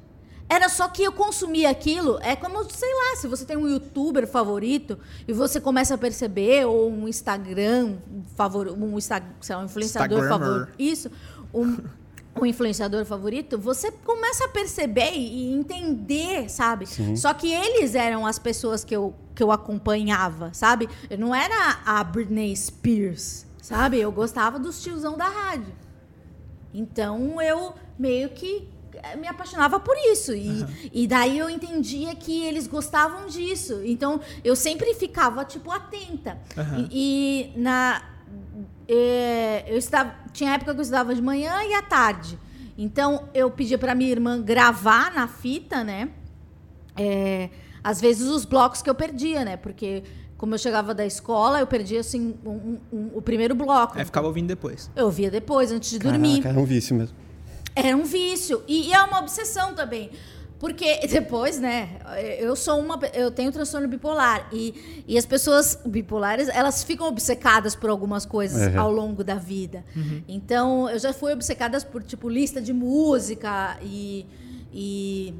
Era 0.48 0.68
só 0.68 0.88
que 0.88 1.02
eu 1.02 1.12
consumia 1.12 1.68
aquilo. 1.68 2.18
É 2.22 2.34
como, 2.34 2.64
sei 2.70 2.92
lá, 2.92 3.16
se 3.16 3.28
você 3.28 3.44
tem 3.44 3.56
um 3.56 3.68
youtuber 3.68 4.26
favorito 4.26 4.98
e 5.26 5.32
você 5.32 5.60
começa 5.60 5.94
a 5.94 5.98
perceber, 5.98 6.64
ou 6.64 6.90
um 6.90 7.06
Instagram 7.06 7.96
favor, 8.34 8.68
um, 8.68 8.96
Insta, 8.96 9.22
sei 9.40 9.54
lá, 9.54 9.62
um 9.62 9.66
influenciador 9.66 10.26
favorito. 10.26 10.72
Isso. 10.78 11.10
Um, 11.52 11.76
um 12.40 12.46
influenciador 12.46 13.04
favorito, 13.04 13.58
você 13.58 13.90
começa 13.90 14.44
a 14.44 14.48
perceber 14.48 15.12
e 15.12 15.52
entender, 15.52 16.48
sabe? 16.48 16.86
Só 17.16 17.34
que 17.34 17.52
eles 17.52 17.94
eram 17.94 18.26
as 18.26 18.38
pessoas 18.38 18.84
que 18.84 18.94
eu, 18.94 19.14
que 19.34 19.42
eu 19.42 19.50
acompanhava, 19.50 20.50
sabe? 20.54 20.88
Eu 21.10 21.18
não 21.18 21.34
era 21.34 21.80
a 21.84 22.02
Britney 22.04 22.54
Spears, 22.56 23.44
sabe? 23.60 23.98
Eu 23.98 24.12
gostava 24.12 24.58
dos 24.58 24.82
tiozão 24.82 25.16
da 25.16 25.28
rádio. 25.28 25.74
Então 26.72 27.40
eu 27.42 27.74
meio 27.98 28.28
que 28.30 28.68
me 29.20 29.26
apaixonava 29.26 29.78
por 29.80 29.96
isso. 30.12 30.32
E, 30.34 30.64
e 30.92 31.06
daí 31.06 31.38
eu 31.38 31.48
entendia 31.50 32.14
que 32.14 32.42
eles 32.44 32.66
gostavam 32.66 33.26
disso. 33.26 33.80
Então 33.84 34.20
eu 34.44 34.54
sempre 34.56 34.94
ficava, 34.94 35.44
tipo, 35.44 35.70
atenta. 35.70 36.38
Aham. 36.56 36.88
E, 36.90 37.52
e 37.56 37.58
na. 37.60 38.02
eh, 38.88 39.64
eu 39.68 39.76
estava, 39.78 40.14
tinha 40.32 40.54
época 40.54 40.72
que 40.74 40.78
eu 40.80 40.82
estudava 40.82 41.14
de 41.14 41.22
manhã 41.22 41.62
e 41.64 41.74
à 41.74 41.82
tarde. 41.82 42.38
Então 42.76 43.28
eu 43.34 43.50
pedia 43.50 43.76
para 43.78 43.94
minha 43.94 44.10
irmã 44.10 44.40
gravar 44.40 45.12
na 45.12 45.26
fita, 45.26 45.82
né? 45.82 46.10
É, 46.96 47.50
às 47.82 48.00
vezes 48.00 48.28
os 48.28 48.44
blocos 48.44 48.82
que 48.82 48.88
eu 48.90 48.94
perdia, 48.94 49.44
né? 49.44 49.56
Porque 49.56 50.02
como 50.36 50.54
eu 50.54 50.58
chegava 50.58 50.94
da 50.94 51.04
escola, 51.04 51.58
eu 51.58 51.66
perdia 51.66 51.98
assim 52.00 52.34
um- 52.44 52.50
um- 52.50 52.78
um- 52.92 53.10
o 53.14 53.22
primeiro 53.22 53.54
bloco. 53.56 53.98
Aí 53.98 54.04
ficava 54.04 54.26
ouvindo 54.28 54.46
depois. 54.46 54.88
Eu 54.94 55.10
via 55.10 55.30
depois, 55.30 55.72
antes 55.72 55.90
de 55.90 55.98
dormir. 55.98 56.30
Caraca, 56.42 56.48
era 56.50 56.60
um 56.60 56.64
vício 56.64 56.94
mesmo. 56.94 57.16
Era 57.84 57.96
um 57.96 58.04
vício. 58.04 58.62
E, 58.66 58.88
e 58.88 58.92
é 58.92 59.02
uma 59.02 59.20
obsessão 59.20 59.74
também. 59.74 60.10
Porque 60.58 61.06
depois, 61.06 61.60
né, 61.60 61.98
eu 62.38 62.56
sou 62.56 62.80
uma. 62.80 62.98
Eu 63.14 63.30
tenho 63.30 63.52
transtorno 63.52 63.86
bipolar. 63.86 64.48
E, 64.52 65.04
e 65.06 65.16
as 65.16 65.24
pessoas 65.24 65.78
bipolares, 65.86 66.48
elas 66.48 66.82
ficam 66.82 67.06
obcecadas 67.06 67.74
por 67.76 67.88
algumas 67.90 68.26
coisas 68.26 68.72
Uhum. 68.74 68.80
ao 68.80 68.92
longo 68.92 69.22
da 69.22 69.36
vida. 69.36 69.84
Então, 70.26 70.88
eu 70.90 70.98
já 70.98 71.12
fui 71.12 71.32
obcecada 71.32 71.80
por, 71.82 72.02
tipo, 72.02 72.28
lista 72.28 72.60
de 72.60 72.72
música 72.72 73.78
e. 73.82 74.26
e 74.72 75.34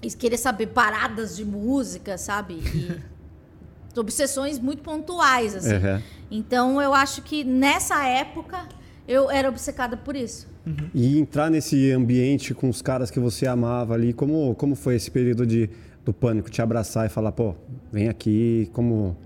e 0.00 0.08
querer 0.12 0.36
saber 0.36 0.68
paradas 0.68 1.34
de 1.36 1.44
música, 1.44 2.16
sabe? 2.16 2.54
E 2.54 3.00
obsessões 3.98 4.58
muito 4.60 4.80
pontuais, 4.80 5.56
assim. 5.56 5.74
Uhum. 5.74 6.02
Então 6.30 6.80
eu 6.80 6.94
acho 6.94 7.20
que 7.22 7.42
nessa 7.42 8.04
época 8.06 8.64
eu 9.08 9.30
era 9.30 9.48
obcecada 9.48 9.96
por 9.96 10.14
isso. 10.14 10.46
E 10.94 11.18
entrar 11.18 11.50
nesse 11.50 11.90
ambiente 11.92 12.52
com 12.54 12.68
os 12.68 12.82
caras 12.82 13.10
que 13.10 13.18
você 13.18 13.46
amava 13.46 13.94
ali, 13.94 14.12
como, 14.12 14.54
como 14.54 14.74
foi 14.76 14.96
esse 14.96 15.10
período 15.10 15.46
de, 15.46 15.70
do 16.04 16.12
pânico? 16.12 16.50
Te 16.50 16.60
abraçar 16.60 17.06
e 17.06 17.08
falar, 17.08 17.32
pô, 17.32 17.54
vem 17.90 18.08
aqui, 18.08 18.68
como. 18.74 19.16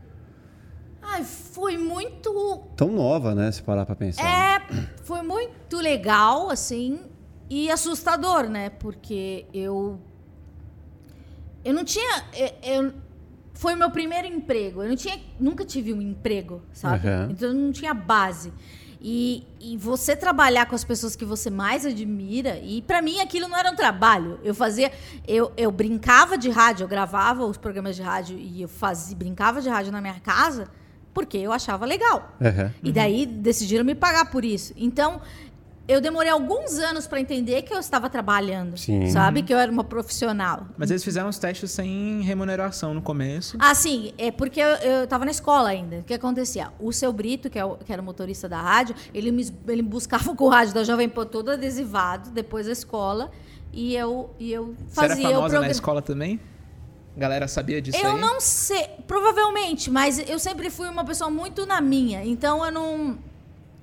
Ai, 1.02 1.24
foi 1.24 1.76
muito. 1.76 2.60
Tão 2.76 2.92
nova, 2.92 3.34
né? 3.34 3.50
Se 3.50 3.60
parar 3.62 3.84
pra 3.84 3.96
pensar. 3.96 4.22
É, 4.24 4.62
foi 5.02 5.20
muito 5.22 5.76
legal, 5.78 6.48
assim, 6.48 7.00
e 7.50 7.68
assustador, 7.70 8.48
né? 8.48 8.70
Porque 8.70 9.46
eu. 9.52 9.98
Eu 11.64 11.74
não 11.74 11.84
tinha. 11.84 12.24
Eu, 12.34 12.84
eu- 12.84 12.92
foi 13.54 13.74
meu 13.76 13.90
primeiro 13.90 14.26
emprego. 14.26 14.82
Eu 14.82 14.88
não 14.88 14.96
tinha, 14.96 15.20
nunca 15.38 15.64
tive 15.64 15.92
um 15.92 16.00
emprego, 16.00 16.62
sabe? 16.72 17.06
Aham. 17.08 17.28
Então 17.30 17.48
eu 17.48 17.54
não 17.54 17.70
tinha 17.72 17.92
base. 17.94 18.52
E, 19.04 19.44
e 19.60 19.76
você 19.76 20.14
trabalhar 20.14 20.66
com 20.66 20.76
as 20.76 20.84
pessoas 20.84 21.16
que 21.16 21.24
você 21.24 21.50
mais 21.50 21.84
admira, 21.84 22.58
e 22.62 22.80
pra 22.82 23.02
mim 23.02 23.20
aquilo 23.20 23.48
não 23.48 23.56
era 23.58 23.70
um 23.70 23.74
trabalho. 23.74 24.38
Eu 24.44 24.54
fazia, 24.54 24.92
eu, 25.26 25.50
eu 25.56 25.72
brincava 25.72 26.38
de 26.38 26.48
rádio, 26.48 26.84
eu 26.84 26.88
gravava 26.88 27.44
os 27.44 27.56
programas 27.56 27.96
de 27.96 28.02
rádio 28.02 28.38
e 28.38 28.62
eu 28.62 28.68
fazia, 28.68 29.16
brincava 29.16 29.60
de 29.60 29.68
rádio 29.68 29.90
na 29.90 30.00
minha 30.00 30.20
casa 30.20 30.68
porque 31.12 31.36
eu 31.36 31.52
achava 31.52 31.84
legal. 31.84 32.36
Uhum. 32.40 32.70
E 32.82 32.92
daí 32.92 33.26
decidiram 33.26 33.84
me 33.84 33.94
pagar 33.94 34.30
por 34.30 34.44
isso. 34.44 34.72
Então, 34.76 35.20
eu 35.92 36.00
demorei 36.00 36.30
alguns 36.30 36.78
anos 36.78 37.06
para 37.06 37.20
entender 37.20 37.62
que 37.62 37.72
eu 37.74 37.78
estava 37.78 38.08
trabalhando, 38.10 38.76
Sim. 38.76 39.06
sabe? 39.10 39.42
Que 39.42 39.52
eu 39.52 39.58
era 39.58 39.70
uma 39.70 39.84
profissional. 39.84 40.66
Mas 40.76 40.90
eles 40.90 41.04
fizeram 41.04 41.28
os 41.28 41.38
testes 41.38 41.70
sem 41.70 42.20
remuneração 42.22 42.92
no 42.94 43.02
começo. 43.02 43.56
Ah, 43.60 43.74
sim, 43.74 44.12
é 44.18 44.30
porque 44.30 44.60
eu, 44.60 44.66
eu 44.76 45.06
tava 45.06 45.24
na 45.24 45.30
escola 45.30 45.68
ainda. 45.68 45.96
O 45.98 46.02
que 46.02 46.14
acontecia? 46.14 46.68
O 46.80 46.92
seu 46.92 47.12
Brito, 47.12 47.48
que, 47.50 47.58
é 47.58 47.64
o- 47.64 47.76
que 47.76 47.92
era 47.92 48.00
o 48.00 48.04
motorista 48.04 48.48
da 48.48 48.60
rádio, 48.60 48.94
ele 49.14 49.30
me, 49.30 49.42
ele 49.68 49.82
me 49.82 49.88
buscava 49.88 50.34
com 50.36 50.44
o 50.44 50.48
rádio 50.48 50.74
da 50.74 50.84
Jovem 50.84 51.08
Pan 51.08 51.26
todo 51.26 51.50
adesivado, 51.50 52.30
depois 52.30 52.66
da 52.66 52.72
escola, 52.72 53.30
e 53.72 53.94
eu, 53.96 54.30
e 54.38 54.52
eu 54.52 54.74
Você 54.88 55.00
era 55.04 55.08
fazia 55.10 55.28
o 55.30 55.32
famosa 55.34 55.60
na 55.60 55.70
escola 55.70 56.02
também? 56.02 56.40
A 57.16 57.20
galera 57.20 57.46
sabia 57.46 57.80
disso 57.82 57.98
Eu 57.98 58.12
aí? 58.12 58.20
não 58.20 58.40
sei, 58.40 58.86
provavelmente, 59.06 59.90
mas 59.90 60.18
eu 60.28 60.38
sempre 60.38 60.70
fui 60.70 60.88
uma 60.88 61.04
pessoa 61.04 61.28
muito 61.30 61.66
na 61.66 61.80
minha, 61.80 62.24
então 62.24 62.64
eu 62.64 62.72
não 62.72 63.18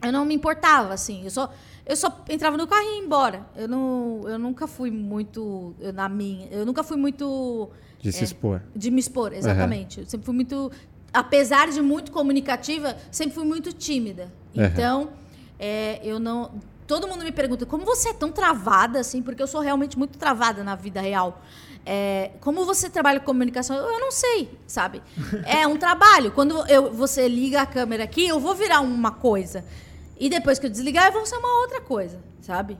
eu 0.02 0.12
não 0.14 0.24
me 0.26 0.34
importava 0.34 0.94
assim. 0.94 1.24
Eu 1.26 1.30
só 1.30 1.52
eu 1.90 1.96
só 1.96 2.24
entrava 2.30 2.56
no 2.56 2.68
carro 2.68 2.84
e 2.84 2.98
ia 3.00 3.04
embora. 3.04 3.46
Eu 3.56 3.68
não 3.68 4.22
eu 4.26 4.38
nunca 4.38 4.68
fui 4.68 4.92
muito 4.92 5.74
eu, 5.80 5.92
na 5.92 6.08
minha. 6.08 6.48
Eu 6.52 6.66
nunca 6.66 6.84
fui 6.84 6.96
muito 6.96 7.70
De 8.00 8.12
se 8.12 8.24
expor. 8.24 8.62
de 8.76 8.92
me 8.92 9.00
expor, 9.00 9.34
exatamente. 9.34 10.02
Eu 10.02 10.06
sempre 10.06 10.26
fui 10.26 10.36
muito 10.36 10.72
apesar 11.12 11.70
de 11.70 11.82
muito 11.82 12.12
comunicativa, 12.12 12.96
sempre 13.12 13.34
fui 13.34 13.44
muito 13.44 13.74
tímida. 13.74 14.32
Uhum. 14.56 14.66
Então, 14.66 15.10
é, 15.58 16.00
eu 16.04 16.20
não 16.20 16.52
todo 16.86 17.08
mundo 17.08 17.24
me 17.24 17.32
pergunta 17.32 17.66
como 17.66 17.86
você 17.86 18.10
é 18.10 18.14
tão 18.14 18.32
travada 18.32 19.00
assim, 19.00 19.22
porque 19.22 19.42
eu 19.42 19.48
sou 19.48 19.62
realmente 19.62 19.98
muito 19.98 20.18
travada 20.18 20.64
na 20.64 20.76
vida 20.76 21.02
real. 21.02 21.42
É, 21.86 22.32
como 22.40 22.66
você 22.66 22.90
trabalha 22.90 23.20
com 23.20 23.26
comunicação? 23.28 23.76
Eu, 23.76 23.94
eu 23.94 24.00
não 24.00 24.12
sei, 24.12 24.50
sabe? 24.68 25.02
É 25.46 25.66
um 25.66 25.78
trabalho. 25.78 26.32
Quando 26.32 26.66
eu, 26.68 26.94
você 26.94 27.28
liga 27.28 27.62
a 27.62 27.66
câmera 27.66 28.04
aqui, 28.04 28.28
eu 28.28 28.40
vou 28.40 28.54
virar 28.54 28.82
uma 28.82 29.12
coisa. 29.12 29.66
E 30.20 30.30
depois 30.30 30.60
que 30.60 30.66
eu 30.66 30.70
desligar, 30.70 31.08
eu 31.08 31.14
vou 31.14 31.26
ser 31.26 31.38
uma 31.38 31.62
outra 31.62 31.80
coisa, 31.82 32.20
sabe? 32.42 32.78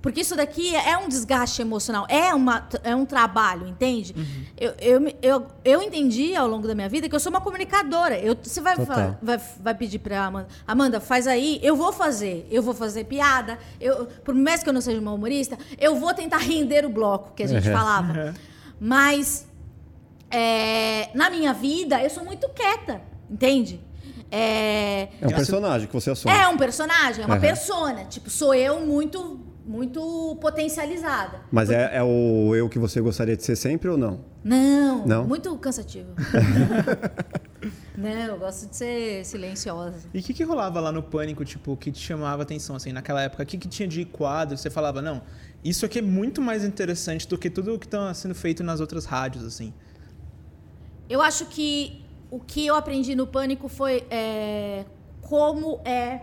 Porque 0.00 0.20
isso 0.20 0.36
daqui 0.36 0.74
é 0.76 0.96
um 0.96 1.08
desgaste 1.08 1.60
emocional, 1.60 2.06
é, 2.08 2.32
uma, 2.32 2.66
é 2.84 2.94
um 2.94 3.04
trabalho, 3.04 3.66
entende? 3.66 4.14
Eu, 4.56 4.72
eu, 4.80 5.00
me- 5.00 5.16
eu, 5.20 5.44
eu 5.64 5.82
entendi 5.82 6.36
ao 6.36 6.46
longo 6.46 6.68
da 6.68 6.74
minha 6.74 6.88
vida 6.88 7.08
que 7.08 7.14
eu 7.14 7.18
sou 7.20 7.30
uma 7.30 7.40
comunicadora. 7.40 8.16
Eu, 8.16 8.36
você 8.40 8.60
vai, 8.60 8.76
falar- 8.76 9.18
vai, 9.20 9.40
vai 9.60 9.74
pedir 9.74 9.98
pra 9.98 10.24
Amanda, 10.24 10.48
Amanda, 10.66 11.00
faz 11.00 11.26
aí, 11.26 11.58
eu 11.64 11.74
vou 11.74 11.92
fazer. 11.92 12.46
Eu 12.48 12.62
vou 12.62 12.72
fazer 12.74 13.04
piada. 13.04 13.58
Eu, 13.80 14.06
por 14.24 14.34
mais 14.36 14.62
que 14.62 14.68
eu 14.68 14.72
não 14.72 14.80
seja 14.80 15.00
uma 15.00 15.12
humorista, 15.12 15.58
eu 15.78 15.96
vou 15.96 16.14
tentar 16.14 16.38
render 16.38 16.86
o 16.86 16.88
bloco 16.88 17.32
que 17.34 17.42
a 17.42 17.46
gente 17.48 17.66
Uhum. 17.68 17.74
falava. 17.74 18.34
Mas 18.80 19.46
é, 20.30 21.10
na 21.14 21.28
minha 21.28 21.52
vida, 21.52 22.02
eu 22.02 22.08
sou 22.10 22.24
muito 22.24 22.48
quieta, 22.50 23.00
entende? 23.28 23.80
É, 24.30 25.08
É 25.20 25.26
um 25.26 25.30
personagem 25.30 25.86
que 25.88 25.94
você 25.94 26.10
assume. 26.10 26.34
é 26.34 26.46
um 26.48 26.56
personagem, 26.58 27.22
é 27.22 27.26
uma 27.26 27.36
Aham. 27.36 27.40
persona. 27.40 28.04
Tipo, 28.04 28.28
sou 28.28 28.54
eu 28.54 28.84
muito, 28.84 29.40
muito 29.66 30.36
potencializada. 30.40 31.40
Mas 31.50 31.70
é, 31.70 31.96
é 31.96 32.02
o 32.02 32.54
eu 32.54 32.68
que 32.68 32.78
você 32.78 33.00
gostaria 33.00 33.36
de 33.36 33.42
ser 33.44 33.56
sempre 33.56 33.88
ou 33.88 33.96
não? 33.96 34.20
Não, 34.44 35.06
Não? 35.06 35.26
muito 35.26 35.56
cansativo. 35.58 36.10
não, 37.96 38.08
eu 38.10 38.38
gosto 38.38 38.68
de 38.68 38.76
ser 38.76 39.24
silenciosa. 39.24 40.08
E 40.14 40.20
o 40.20 40.22
que, 40.22 40.32
que 40.34 40.44
rolava 40.44 40.78
lá 40.80 40.92
no 40.92 41.02
Pânico, 41.02 41.44
tipo, 41.44 41.76
que 41.76 41.90
te 41.90 41.98
chamava 42.00 42.42
a 42.42 42.44
atenção, 42.44 42.76
assim, 42.76 42.92
naquela 42.92 43.22
época? 43.22 43.42
O 43.42 43.46
que, 43.46 43.58
que 43.58 43.68
tinha 43.68 43.88
de 43.88 44.04
quadro? 44.04 44.56
Você 44.56 44.70
falava, 44.70 45.02
não, 45.02 45.22
isso 45.64 45.84
aqui 45.84 45.98
é 45.98 46.02
muito 46.02 46.40
mais 46.40 46.64
interessante 46.64 47.26
do 47.26 47.36
que 47.36 47.50
tudo 47.50 47.74
o 47.74 47.78
que 47.78 47.86
está 47.86 48.12
sendo 48.14 48.34
feito 48.34 48.62
nas 48.62 48.80
outras 48.80 49.04
rádios, 49.04 49.44
assim. 49.44 49.72
Eu 51.08 51.20
acho 51.22 51.46
que 51.46 52.04
o 52.30 52.38
que 52.38 52.66
eu 52.66 52.74
aprendi 52.74 53.14
no 53.14 53.26
Pânico 53.26 53.68
foi 53.68 54.04
é, 54.10 54.84
como 55.22 55.80
é 55.84 56.22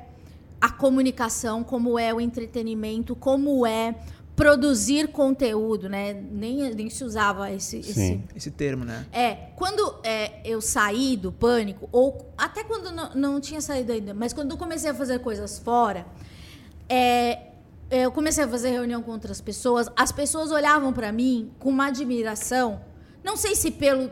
a 0.62 0.70
comunicação, 0.70 1.64
como 1.64 1.98
é 2.00 2.14
o 2.14 2.22
entretenimento, 2.22 3.16
como 3.16 3.66
é 3.66 3.96
produzir 4.36 5.08
conteúdo, 5.08 5.88
né? 5.88 6.14
Nem, 6.14 6.74
nem 6.74 6.90
se 6.90 7.04
usava 7.04 7.52
esse, 7.52 7.78
esse. 7.78 8.22
Esse 8.36 8.52
termo, 8.52 8.84
né? 8.84 9.06
É, 9.12 9.34
quando 9.56 9.96
é, 10.04 10.42
eu 10.44 10.60
saí 10.60 11.16
do 11.16 11.32
pânico, 11.32 11.88
ou 11.92 12.34
até 12.38 12.64
quando 12.64 12.92
não, 12.92 13.16
não 13.16 13.42
tinha 13.42 13.62
saído 13.62 13.94
ainda, 13.94 14.14
mas 14.14 14.34
quando 14.34 14.52
eu 14.52 14.58
comecei 14.58 14.90
a 14.90 14.94
fazer 14.94 15.20
coisas 15.20 15.58
fora, 15.58 16.06
é, 16.90 17.52
eu 17.90 18.12
comecei 18.12 18.44
a 18.44 18.48
fazer 18.48 18.72
reunião 18.72 19.02
com 19.02 19.12
outras 19.12 19.40
pessoas, 19.40 19.90
as 19.96 20.12
pessoas 20.12 20.52
olhavam 20.52 20.92
para 20.92 21.12
mim 21.12 21.52
com 21.58 21.70
uma 21.70 21.88
admiração, 21.88 22.82
não 23.24 23.38
sei 23.38 23.56
se 23.56 23.72
pelo 23.72 24.12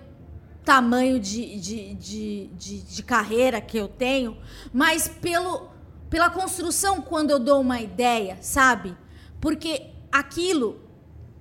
tamanho 0.63 1.19
de, 1.19 1.60
de, 1.60 1.93
de, 1.93 2.47
de, 2.47 2.82
de 2.82 3.04
carreira 3.04 3.60
que 3.62 3.78
eu 3.78 3.88
tenho, 3.88 4.38
mas 4.71 5.08
pelo, 5.08 5.69
pela 6.10 6.30
construção 6.30 7.02
quando 7.02 7.32
eu 7.32 7.39
dou 7.39 7.62
uma 7.62 7.82
ideia, 7.82 8.38
sabe? 8.41 8.95
Porque 9.41 9.88
aquilo, 10.12 10.80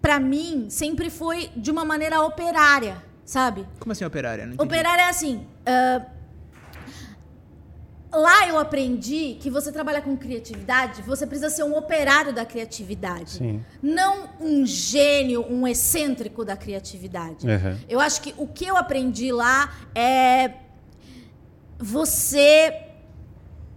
para 0.01 0.19
mim, 0.19 0.67
sempre 0.69 1.09
foi 1.11 1.51
de 1.57 1.71
uma 1.71 1.85
maneira 1.85 2.21
operária, 2.23 2.97
sabe? 3.25 3.67
Como 3.79 3.93
assim 3.93 4.05
operária? 4.05 4.45
Não 4.45 4.55
entendi. 4.55 4.67
Operária 4.69 5.03
é 5.03 5.09
assim. 5.09 5.47
ah, 5.67 6.05
lá 8.13 8.49
eu 8.49 8.59
aprendi 8.59 9.39
que 9.41 9.49
você 9.51 9.73
trabalha 9.73 10.03
com 10.03 10.17
criatividade, 10.17 11.03
você 11.03 11.27
precisa 11.27 11.51
ser 11.51 11.63
um 11.63 11.77
operário 11.77 12.33
da 12.33 12.45
criatividade. 12.45 13.31
Sim. 13.39 13.65
Não 13.83 14.29
um 14.41 14.67
gênio, 14.67 15.47
um 15.49 15.67
excêntrico 15.67 16.45
da 16.45 16.57
criatividade. 16.57 17.47
Uhum. 17.47 17.79
Eu 17.89 18.01
acho 18.01 18.21
que 18.21 18.35
o 18.37 18.47
que 18.47 18.67
eu 18.67 18.77
aprendi 18.77 19.33
lá 19.33 19.73
é 19.95 20.53
você 21.79 22.92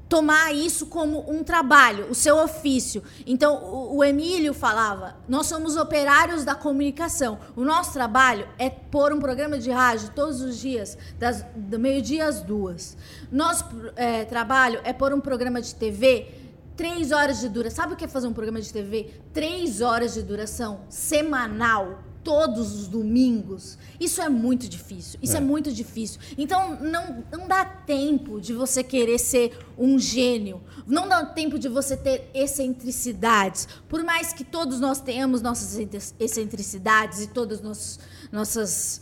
tomar 0.07 0.53
isso 0.53 0.85
como 0.85 1.29
um 1.29 1.43
trabalho, 1.43 2.07
o 2.09 2.15
seu 2.15 2.37
ofício. 2.37 3.03
Então, 3.25 3.55
o, 3.63 3.97
o 3.97 4.03
Emílio 4.03 4.53
falava: 4.53 5.15
nós 5.27 5.47
somos 5.47 5.75
operários 5.75 6.43
da 6.43 6.55
comunicação. 6.55 7.39
O 7.55 7.63
nosso 7.63 7.93
trabalho 7.93 8.47
é 8.57 8.69
pôr 8.69 9.13
um 9.13 9.19
programa 9.19 9.57
de 9.57 9.71
rádio 9.71 10.11
todos 10.15 10.41
os 10.41 10.57
dias, 10.57 10.97
das, 11.17 11.45
do 11.55 11.79
meio-dia 11.79 12.27
às 12.27 12.41
duas. 12.41 12.97
Nosso 13.31 13.65
é, 13.95 14.25
trabalho 14.25 14.79
é 14.83 14.93
pôr 14.93 15.13
um 15.13 15.21
programa 15.21 15.61
de 15.61 15.73
TV. 15.73 16.43
Três 16.75 17.11
horas 17.11 17.39
de 17.39 17.47
duração. 17.47 17.83
Sabe 17.83 17.93
o 17.93 17.95
que 17.95 18.03
é 18.03 18.07
fazer 18.07 18.27
um 18.27 18.33
programa 18.33 18.59
de 18.59 18.71
TV? 18.71 19.13
Três 19.33 19.79
horas 19.79 20.13
de 20.13 20.21
duração, 20.21 20.81
semanal, 20.89 21.99
todos 22.25 22.73
os 22.73 22.87
domingos. 22.87 23.77
Isso 23.99 24.19
é 24.21 24.27
muito 24.27 24.67
difícil. 24.67 25.17
Isso 25.21 25.35
é, 25.35 25.37
É. 25.37 25.41
muito 25.41 25.71
difícil. 25.71 26.19
Então, 26.37 26.75
não, 26.81 27.23
não 27.31 27.47
dá 27.47 27.63
tempo 27.63 28.41
de 28.41 28.51
você 28.51 28.83
querer 28.83 29.19
ser 29.19 29.57
um 29.77 29.97
gênio. 29.99 30.61
Não 30.87 31.07
dá 31.07 31.23
tempo 31.23 31.57
de 31.59 31.69
você 31.69 31.95
ter 31.95 32.29
excentricidades. 32.33 33.67
Por 33.87 34.03
mais 34.03 34.33
que 34.33 34.43
todos 34.43 34.79
nós 34.79 34.99
tenhamos 34.99 35.41
nossas 35.41 35.77
excent- 35.77 36.13
excentricidades 36.19 37.21
e 37.21 37.27
todas 37.27 37.61
nossos, 37.61 37.99
nossas 38.31 39.01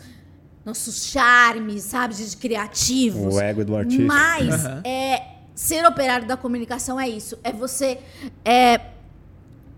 nossos 0.65 1.07
charmes, 1.07 1.83
sabe, 1.83 2.15
de 2.15 2.37
criativos. 2.37 3.35
O 3.35 3.39
ego 3.41 3.65
do 3.65 3.75
artista. 3.75 4.03
Mas 4.05 4.63
Aham. 4.65 4.81
é, 4.85 5.27
ser 5.53 5.85
operário 5.85 6.25
da 6.25 6.37
comunicação 6.37 6.97
é 6.97 7.09
isso. 7.09 7.37
É 7.43 7.51
você 7.51 7.99
é, 8.45 8.79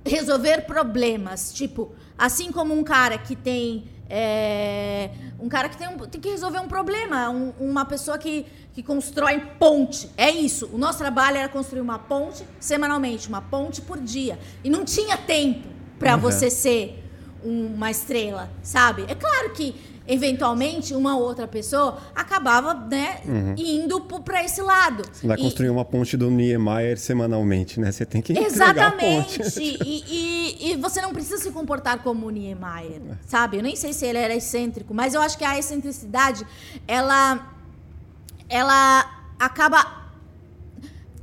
resolver 0.05 0.61
problemas. 0.67 1.51
Tipo, 1.53 1.91
assim 2.17 2.51
como 2.51 2.73
um 2.73 2.83
cara 2.83 3.17
que 3.17 3.35
tem. 3.35 3.85
é, 4.07 5.09
um 5.39 5.49
cara 5.49 5.67
que 5.67 5.75
tem, 5.77 5.87
um- 5.87 5.97
tem 5.97 6.21
que 6.21 6.29
resolver 6.29 6.59
um 6.59 6.67
problema, 6.67 7.27
um- 7.29 7.53
uma 7.59 7.83
pessoa 7.85 8.19
que, 8.19 8.45
que 8.71 8.83
constrói 8.83 9.39
ponte. 9.57 10.07
É 10.15 10.29
isso. 10.29 10.69
O 10.71 10.77
nosso 10.77 10.99
trabalho 10.99 11.37
era 11.37 11.49
construir 11.49 11.81
uma 11.81 11.97
ponte 11.97 12.43
semanalmente, 12.59 13.27
uma 13.27 13.41
ponte 13.41 13.81
por 13.81 13.97
dia. 13.99 14.37
E 14.63 14.69
não 14.69 14.85
tinha 14.85 15.17
tempo 15.17 15.67
para 15.97 16.13
Uhum. 16.13 16.21
você 16.21 16.51
ser 16.51 17.03
uma 17.43 17.89
estrela, 17.89 18.49
sabe? 18.61 19.05
É 19.07 19.15
claro 19.15 19.53
que 19.53 19.73
eventualmente 20.07 20.93
uma 20.93 21.17
outra 21.17 21.47
pessoa 21.47 21.97
acabava, 22.13 22.73
né, 22.73 23.21
indo 23.57 24.01
pro- 24.01 24.21
pra 24.21 24.43
esse 24.43 24.61
lado. 24.61 25.03
Você 25.11 25.25
vai 25.27 25.37
E- 25.37 25.41
construir 25.41 25.69
uma 25.69 25.83
ponte 25.83 26.15
do 26.15 26.29
Niemeyer 26.29 26.97
semanalmente, 26.97 27.79
né? 27.79 27.91
Você 27.91 28.05
tem 28.05 28.21
que. 28.21 28.33
Exatamente. 28.37 29.41
E, 29.59 30.03
e- 30.07 30.71
e 30.71 30.75
você 30.77 31.01
não 31.01 31.11
precisa 31.11 31.37
se 31.37 31.51
comportar 31.51 32.03
como 32.03 32.27
o 32.27 32.29
Niemeyer, 32.29 33.01
sabe? 33.25 33.57
Eu 33.57 33.63
nem 33.63 33.75
sei 33.75 33.93
se 33.93 34.05
ele 34.05 34.17
era 34.19 34.35
excêntrico, 34.35 34.93
mas 34.93 35.13
eu 35.13 35.21
acho 35.21 35.37
que 35.37 35.43
a 35.43 35.57
excentricidade, 35.57 36.45
ela, 36.87 37.51
ela 38.47 39.23
acaba 39.39 40.03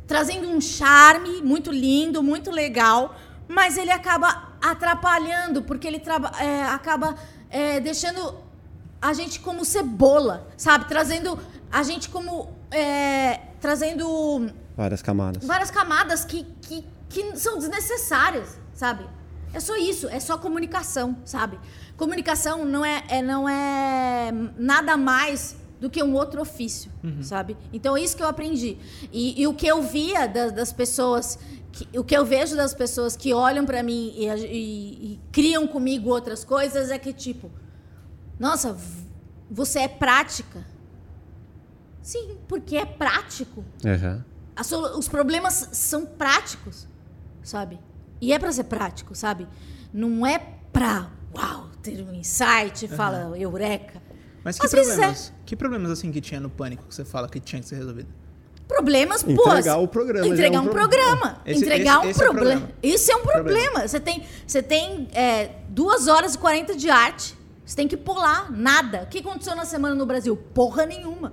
trazendo 0.06 0.48
um 0.48 0.60
charme 0.60 1.40
muito 1.42 1.70
lindo, 1.70 2.22
muito 2.22 2.50
legal, 2.50 3.14
mas 3.48 3.78
ele 3.78 3.90
acaba 3.90 4.50
atrapalhando, 4.60 5.62
porque 5.62 5.86
ele 5.86 6.02
é, 6.40 6.62
acaba 6.64 7.14
é, 7.50 7.80
deixando 7.80 8.41
a 9.02 9.12
gente 9.12 9.40
como 9.40 9.64
cebola, 9.64 10.48
sabe? 10.56 10.86
Trazendo 10.86 11.38
a 11.70 11.82
gente 11.82 12.08
como. 12.08 12.50
é, 12.70 13.40
trazendo 13.60 14.50
Várias 14.76 15.02
camadas. 15.02 15.44
várias 15.44 15.70
camadas 15.70 16.24
que, 16.24 16.44
que, 16.62 16.84
que 17.08 17.36
são 17.36 17.58
desnecessárias, 17.58 18.58
sabe? 18.72 19.04
É 19.52 19.60
só 19.60 19.76
isso, 19.76 20.08
é 20.08 20.18
só 20.18 20.38
comunicação, 20.38 21.16
sabe? 21.24 21.58
Comunicação 21.96 22.64
não 22.64 22.82
é, 22.84 23.04
é- 23.08 23.20
não 23.22 23.46
é 23.48 24.32
nada 24.56 24.96
mais 24.96 25.56
do 25.78 25.90
que 25.90 26.02
um 26.02 26.14
outro 26.14 26.40
ofício, 26.40 26.90
sabe? 27.22 27.56
Então, 27.72 27.96
é 27.96 28.00
isso 28.00 28.16
que 28.16 28.22
eu 28.22 28.28
aprendi. 28.28 28.78
E, 29.12 29.40
e 29.42 29.46
o 29.46 29.52
que 29.52 29.66
eu 29.66 29.82
via 29.82 30.26
da- 30.26 30.48
das 30.48 30.72
pessoas, 30.72 31.38
que- 31.72 31.86
o 31.98 32.02
que 32.02 32.16
eu 32.16 32.24
vejo 32.24 32.56
das 32.56 32.72
pessoas 32.72 33.14
que 33.16 33.34
olham 33.34 33.66
pra 33.66 33.82
mim 33.82 34.14
e, 34.16 34.26
e- 34.28 35.12
e 35.14 35.20
criam 35.30 35.66
comigo 35.66 36.08
outras 36.08 36.44
coisas 36.44 36.90
é 36.90 36.98
que, 36.98 37.12
tipo, 37.12 37.50
nossa, 38.42 38.76
você 39.48 39.78
é 39.78 39.88
prática. 39.88 40.64
Sim, 42.02 42.36
porque 42.48 42.76
é 42.76 42.84
prático. 42.84 43.64
A 44.56 44.64
solu- 44.64 44.98
os 44.98 45.08
problemas 45.08 45.68
são 45.72 46.04
práticos, 46.04 46.88
sabe? 47.42 47.78
E 48.20 48.32
é 48.32 48.38
pra 48.38 48.50
ser 48.52 48.64
prático, 48.64 49.14
sabe? 49.14 49.46
Não 49.92 50.26
é 50.26 50.38
pra, 50.72 51.08
uau, 51.34 51.68
ter 51.82 52.02
um 52.02 52.12
insight, 52.12 52.88
fala 52.88 53.38
eureka. 53.38 54.02
Mas 54.44 54.58
que 54.58 54.66
Às 54.66 54.72
problemas? 54.72 55.32
Que 55.46 55.54
problemas 55.56 55.90
assim 55.92 56.10
que 56.10 56.20
tinha 56.20 56.40
no 56.40 56.50
pânico 56.50 56.84
que 56.88 56.94
você 56.94 57.04
fala 57.04 57.28
que 57.28 57.38
tinha 57.38 57.62
que 57.62 57.68
ser 57.68 57.76
resolvido? 57.76 58.08
Problemas, 58.66 59.22
pô. 59.22 59.30
Entregar 59.30 59.76
o 59.76 59.86
programa 59.86 60.26
já 60.26 60.32
Entregar 60.34 60.56
é 60.56 60.60
um 60.60 60.62
um 60.62 60.66
pro- 60.66 60.74
programa. 60.74 61.40
Esse- 61.46 61.62
entregar 61.64 61.98
esse- 61.98 62.06
um 62.06 62.10
esse 62.10 62.20
é 62.20 62.24
problema. 62.24 62.60
problema. 62.60 62.72
Isso 62.82 63.12
é 63.12 63.16
um 63.16 63.20
Problema. 63.22 63.44
problema. 63.44 63.88
Você 63.88 64.00
tem, 64.00 64.24
você 64.46 64.62
tem 64.62 65.08
é, 65.12 65.50
duas 65.68 66.08
horas 66.08 66.34
e 66.34 66.38
40 66.38 66.74
de 66.74 66.90
arte. 66.90 67.36
Você 67.72 67.76
tem 67.76 67.88
que 67.88 67.96
pular. 67.96 68.52
Nada. 68.52 69.04
O 69.04 69.06
que 69.06 69.20
aconteceu 69.20 69.56
na 69.56 69.64
semana 69.64 69.94
no 69.94 70.04
Brasil? 70.04 70.36
Porra 70.36 70.84
nenhuma. 70.84 71.32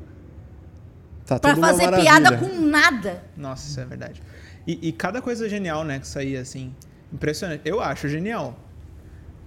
Tá 1.25 1.37
Pra 1.37 1.53
fazer 1.53 1.91
piada 1.91 2.37
com 2.37 2.47
nada. 2.61 3.25
Nossa, 3.35 3.67
isso 3.67 3.77
é 3.77 3.83
verdade. 3.83 4.23
E, 4.65 4.87
e 4.87 4.91
cada 4.93 5.21
coisa 5.21 5.49
genial, 5.49 5.83
né, 5.83 5.99
que 5.99 6.07
saía 6.07 6.39
assim. 6.39 6.73
Impressionante. 7.11 7.61
Eu 7.65 7.81
acho 7.81 8.07
genial. 8.07 8.57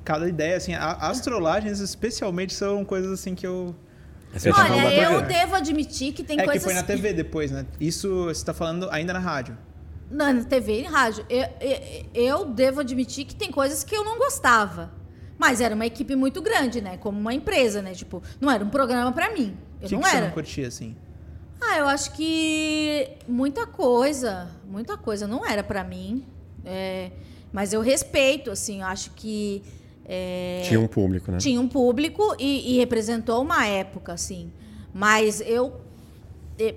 Cada 0.04 0.28
ideia, 0.28 0.54
assim, 0.54 0.74
a- 0.74 0.98
as 1.00 1.22
trollagens 1.22 1.80
especialmente 1.80 2.52
são 2.52 2.84
coisas 2.84 3.10
assim 3.10 3.34
que 3.34 3.46
eu. 3.46 3.74
Você 4.34 4.52
tá 4.52 4.62
Olha, 4.62 5.02
eu 5.14 5.22
devo 5.22 5.54
admitir 5.54 6.12
que 6.12 6.22
tem 6.22 6.38
é 6.40 6.44
coisas 6.44 6.62
que 6.62 6.68
foi 6.68 6.74
na 6.74 6.82
TV 6.86 7.14
depois, 7.14 7.50
né? 7.50 7.64
Isso 7.80 8.24
você 8.26 8.44
tá 8.44 8.52
falando 8.52 8.90
ainda 8.90 9.14
na 9.14 9.18
rádio. 9.18 9.56
Na 10.10 10.30
na 10.30 10.44
TV 10.44 10.80
e 10.80 10.82
rádio. 10.82 11.24
Eu, 11.30 11.48
eu, 11.58 12.06
eu 12.14 12.44
devo 12.46 12.80
admitir 12.80 13.24
que 13.24 13.34
tem 13.34 13.50
coisas 13.50 13.82
que 13.82 13.96
eu 13.96 14.04
não 14.04 14.18
gostava. 14.18 15.00
Mas 15.42 15.60
era 15.60 15.74
uma 15.74 15.84
equipe 15.84 16.14
muito 16.14 16.40
grande, 16.40 16.80
né? 16.80 16.96
Como 16.98 17.18
uma 17.18 17.34
empresa, 17.34 17.82
né? 17.82 17.94
Tipo, 17.94 18.22
não 18.40 18.48
era 18.48 18.64
um 18.64 18.68
programa 18.68 19.10
pra 19.10 19.32
mim. 19.34 19.56
Eu 19.80 19.88
que, 19.88 19.94
não 19.96 20.02
que 20.02 20.08
você 20.08 20.16
era. 20.16 20.26
não 20.26 20.32
curtia, 20.32 20.68
assim? 20.68 20.94
Ah, 21.60 21.78
eu 21.78 21.88
acho 21.88 22.12
que 22.12 23.08
muita 23.26 23.66
coisa, 23.66 24.48
muita 24.64 24.96
coisa 24.96 25.26
não 25.26 25.44
era 25.44 25.64
pra 25.64 25.82
mim. 25.82 26.24
É, 26.64 27.10
mas 27.52 27.72
eu 27.72 27.80
respeito, 27.80 28.52
assim, 28.52 28.82
eu 28.82 28.86
acho 28.86 29.10
que. 29.16 29.64
é, 30.04 30.62
Tinha 30.64 30.78
um 30.78 30.86
público, 30.86 31.32
né? 31.32 31.38
tinha 31.38 31.60
um 31.60 31.66
público 31.66 32.36
e, 32.38 32.74
e 32.74 32.76
representou 32.78 33.42
uma 33.42 33.66
época, 33.66 34.12
assim. 34.12 34.52
Mas 34.94 35.40
eu, 35.40 35.80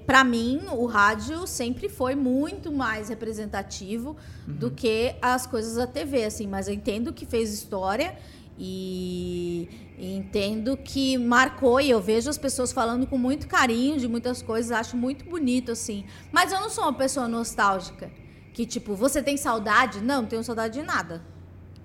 pra 0.07 0.23
mim, 0.23 0.61
o 0.71 0.87
rádio 0.87 1.45
sempre 1.45 1.87
foi 1.87 2.15
muito 2.15 2.71
mais 2.71 3.09
representativo 3.09 4.17
do 4.47 4.71
que 4.71 5.13
as 5.21 5.45
coisas 5.45 5.75
da 5.75 5.85
TV, 5.85 6.23
assim. 6.23 6.47
Mas 6.47 6.67
eu 6.67 6.73
entendo 6.73 7.13
que 7.13 7.27
fez 7.27 7.53
história 7.53 8.15
e, 8.57 9.69
e 9.97 10.15
entendo 10.15 10.77
que 10.77 11.17
marcou 11.17 11.79
e 11.79 11.89
eu 11.89 12.01
vejo 12.01 12.29
as 12.29 12.37
pessoas 12.37 12.71
falando 12.71 13.05
com 13.07 13.17
muito 13.17 13.47
carinho 13.47 13.97
de 13.99 14.07
muitas 14.07 14.41
coisas, 14.41 14.71
acho 14.71 14.95
muito 14.97 15.25
bonito, 15.25 15.71
assim. 15.71 16.05
Mas 16.31 16.51
eu 16.51 16.59
não 16.59 16.69
sou 16.69 16.83
uma 16.85 16.93
pessoa 16.93 17.27
nostálgica. 17.27 18.11
Que, 18.53 18.65
tipo, 18.65 18.95
você 18.95 19.21
tem 19.21 19.35
saudade? 19.35 19.99
Não, 20.01 20.21
não 20.21 20.29
tenho 20.29 20.43
saudade 20.43 20.79
de 20.79 20.85
nada. 20.85 21.21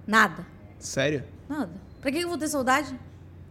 Nada. 0.07 0.47
Sério? 0.79 1.25
Nada. 1.49 1.73
Pra 2.01 2.13
que 2.13 2.19
eu 2.21 2.29
vou 2.29 2.39
ter 2.39 2.49
saudade? 2.49 2.97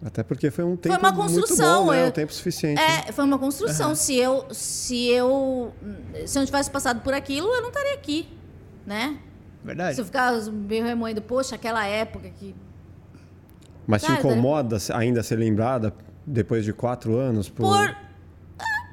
Até 0.01 0.23
porque 0.23 0.49
foi 0.49 0.63
um 0.63 0.77
tempo 0.77 0.97
uma 0.97 1.11
muito 1.11 1.21
construção, 1.41 1.85
bom, 1.87 1.91
né? 1.91 2.03
eu- 2.03 2.07
Um 2.07 2.11
tempo 2.11 2.33
suficiente. 2.33 2.79
né? 2.81 3.03
É, 3.07 3.11
foi 3.11 3.25
uma 3.25 3.37
construção. 3.37 3.93
Se 3.93 4.15
eu 4.15 4.45
se 4.51 5.07
eu 5.09 5.73
se 6.25 6.37
eu 6.37 6.39
não 6.39 6.45
tivesse 6.45 6.71
passado 6.71 7.01
por 7.01 7.13
aquilo, 7.13 7.47
eu 7.53 7.61
não 7.61 7.67
estaria 7.67 7.93
aqui, 7.95 8.29
né? 8.85 9.19
Verdade? 9.61 9.95
Se 9.95 10.01
eu 10.01 10.05
ficar 10.05 10.31
meio 10.45 10.85
remoendo, 10.85 11.21
poxa, 11.21 11.55
aquela 11.55 11.85
época 11.85 12.29
que 12.29 12.55
Mas 13.89 14.03
te 14.03 14.11
incomoda 14.11 14.77
ainda 14.93 15.23
ser 15.23 15.35
lembrada 15.35 15.91
depois 16.25 16.63
de 16.63 16.71
quatro 16.71 17.17
anos 17.17 17.49
por... 17.49 17.65
por 17.65 17.97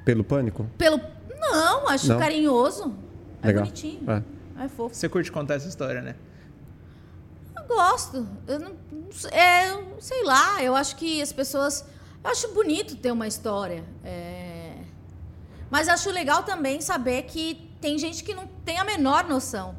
pelo 0.07 0.25
pânico? 0.25 0.67
pelo 0.79 0.99
não, 1.39 1.89
acho 1.89 2.09
Não? 2.09 2.19
carinhoso. 2.19 2.95
É 3.43 3.49
Legal. 3.49 3.65
bonitinho. 3.65 4.11
É. 4.11 4.65
É 4.65 4.69
fofo. 4.69 4.95
Você 4.95 5.07
curte 5.07 5.31
contar 5.31 5.55
essa 5.55 5.69
história, 5.69 6.01
né? 6.01 6.15
Eu 7.55 7.65
gosto. 7.67 8.27
Eu 8.47 8.59
não, 8.59 8.73
é, 9.31 9.85
sei 10.01 10.25
lá, 10.25 10.63
eu 10.63 10.75
acho 10.75 10.97
que 10.97 11.21
as 11.21 11.33
pessoas. 11.33 11.85
Eu 12.25 12.31
acho 12.31 12.53
bonito 12.55 12.97
ter 12.97 13.13
uma 13.13 13.29
história. 13.29 13.85
é, 14.03 14.77
mas 15.71 15.89
acho 15.89 16.11
legal 16.11 16.43
também 16.43 16.81
saber 16.81 17.25
que 17.25 17.71
tem 17.81 17.99
gente 17.99 18.25
que 18.25 18.33
não 18.33 18.47
tem 18.65 18.79
a 18.79 18.85
menor 18.85 19.29
noção. 19.29 19.75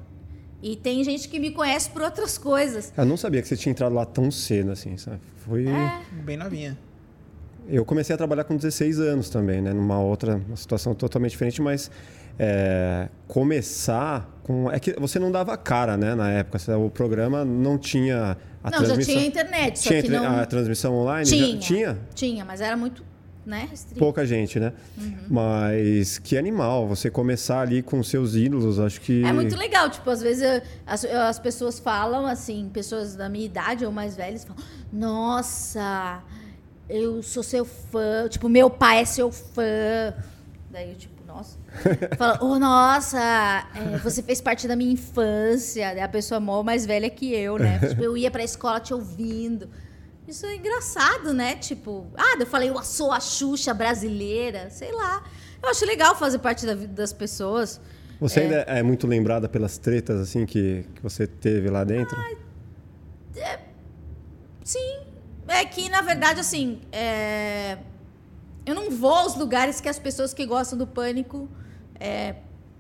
E 0.61 0.75
tem 0.75 1.03
gente 1.03 1.29
que 1.29 1.39
me 1.39 1.51
conhece 1.51 1.89
por 1.89 2.01
outras 2.01 2.37
coisas. 2.37 2.91
Eu 2.97 3.05
não 3.05 3.17
sabia 3.17 3.41
que 3.41 3.47
você 3.47 3.55
tinha 3.55 3.71
entrado 3.71 3.93
lá 3.93 4.05
tão 4.05 4.31
cedo, 4.31 4.71
assim, 4.71 4.97
sabe? 4.97 5.19
Foi... 5.45 5.67
É. 5.67 6.01
Bem 6.23 6.37
novinha. 6.37 6.77
Eu 7.69 7.85
comecei 7.85 8.13
a 8.13 8.17
trabalhar 8.17 8.43
com 8.43 8.55
16 8.55 8.99
anos 8.99 9.29
também, 9.29 9.61
né? 9.61 9.73
Numa 9.73 9.99
outra 9.99 10.37
uma 10.47 10.55
situação 10.55 10.95
totalmente 10.95 11.31
diferente, 11.31 11.61
mas 11.61 11.91
é, 12.39 13.09
começar 13.27 14.39
com... 14.43 14.71
É 14.71 14.79
que 14.79 14.93
você 14.99 15.19
não 15.19 15.31
dava 15.31 15.55
cara, 15.57 15.97
né? 15.97 16.15
Na 16.15 16.29
época, 16.31 16.77
o 16.77 16.89
programa 16.89 17.43
não 17.45 17.77
tinha 17.77 18.37
a 18.63 18.71
não, 18.71 18.79
já 18.79 18.85
transmissão... 18.85 19.13
tinha 19.13 19.25
internet, 19.27 19.79
só 19.79 19.89
Tinha 19.89 20.01
que 20.03 20.09
não. 20.09 20.39
a 20.39 20.45
transmissão 20.45 20.93
online? 20.95 21.25
Já- 21.25 21.35
tinha, 21.35 21.57
tinha? 21.59 21.99
Tinha, 22.15 22.45
mas 22.45 22.61
era 22.61 22.75
muito 22.75 23.03
né, 23.47 23.67
restrito. 23.71 23.97
Pouca 23.99 24.25
gente, 24.25 24.59
né? 24.59 24.73
Uhum. 24.97 25.17
Mas 25.29 26.19
que 26.19 26.37
animal, 26.37 26.87
você 26.87 27.09
começar 27.09 27.61
ali 27.61 27.81
com 27.81 28.03
seus 28.03 28.35
ídolos, 28.35 28.77
acho 28.79 28.99
que... 29.01 29.23
É 29.23 29.31
muito 29.31 29.55
legal, 29.55 29.89
tipo, 29.89 30.09
às 30.09 30.21
vezes 30.21 30.43
eu- 30.43 30.61
as, 30.85 31.03
eu- 31.05 31.21
as 31.21 31.39
pessoas 31.39 31.79
falam 31.79 32.25
assim, 32.25 32.69
pessoas 32.73 33.15
da 33.15 33.29
minha 33.29 33.45
idade 33.45 33.85
ou 33.85 33.91
mais 33.91 34.15
velhas 34.17 34.43
falam, 34.43 34.61
nossa, 34.91 36.21
eu 36.89 37.23
sou 37.23 37.41
seu 37.41 37.63
fã, 37.63 38.27
tipo, 38.29 38.49
meu 38.49 38.69
pai 38.69 38.99
é 38.99 39.05
seu 39.05 39.31
fã. 39.31 40.13
Daí 40.69 40.89
eu, 40.91 40.95
tipo, 40.95 41.25
nossa. 41.25 41.57
Fala, 42.17 42.39
oh, 42.41 42.59
nossa, 42.59 43.19
é, 43.75 43.97
você 43.99 44.21
fez 44.21 44.41
parte 44.41 44.67
da 44.67 44.75
minha 44.75 44.91
infância. 44.91 45.93
Daí 45.93 46.01
a 46.01 46.07
pessoa 46.09 46.39
mó 46.39 46.63
mais 46.63 46.85
velha 46.85 47.09
que 47.09 47.33
eu, 47.33 47.57
né? 47.57 47.79
Tipo, 47.87 48.03
eu 48.03 48.17
ia 48.17 48.29
pra 48.29 48.43
escola 48.43 48.79
te 48.79 48.93
ouvindo. 48.93 49.69
Isso 50.27 50.45
é 50.45 50.55
engraçado, 50.55 51.33
né? 51.33 51.55
Tipo, 51.55 52.05
ah, 52.17 52.35
eu 52.37 52.45
falei, 52.45 52.69
eu 52.69 52.83
sou 52.83 53.11
a 53.11 53.19
Xuxa 53.19 53.73
brasileira, 53.73 54.69
sei 54.69 54.91
lá. 54.91 55.23
Eu 55.63 55.69
acho 55.69 55.85
legal 55.85 56.15
fazer 56.15 56.39
parte 56.39 56.65
da 56.65 56.75
vida 56.75 56.93
das 56.93 57.13
pessoas. 57.13 57.79
Você 58.19 58.41
ainda 58.41 58.55
é 58.61 58.83
muito 58.83 59.07
lembrada 59.07 59.47
pelas 59.47 59.77
tretas, 59.77 60.19
assim, 60.19 60.45
que, 60.45 60.85
que 60.95 61.01
você 61.01 61.25
teve 61.25 61.69
lá 61.69 61.83
dentro? 61.83 62.17
Sim. 64.63 64.99
É 65.47 65.63
que, 65.63 65.87
na 65.87 66.01
verdade, 66.01 66.41
assim, 66.41 66.81
é, 66.91 67.77
eu 68.65 68.75
não 68.75 68.91
vou 68.91 69.13
aos 69.13 69.35
lugares 69.37 69.79
que 69.79 69.87
as 69.87 69.97
pessoas 69.97 70.33
que 70.33 70.45
gostam 70.45 70.77
do 70.77 70.85
pânico. 70.85 71.47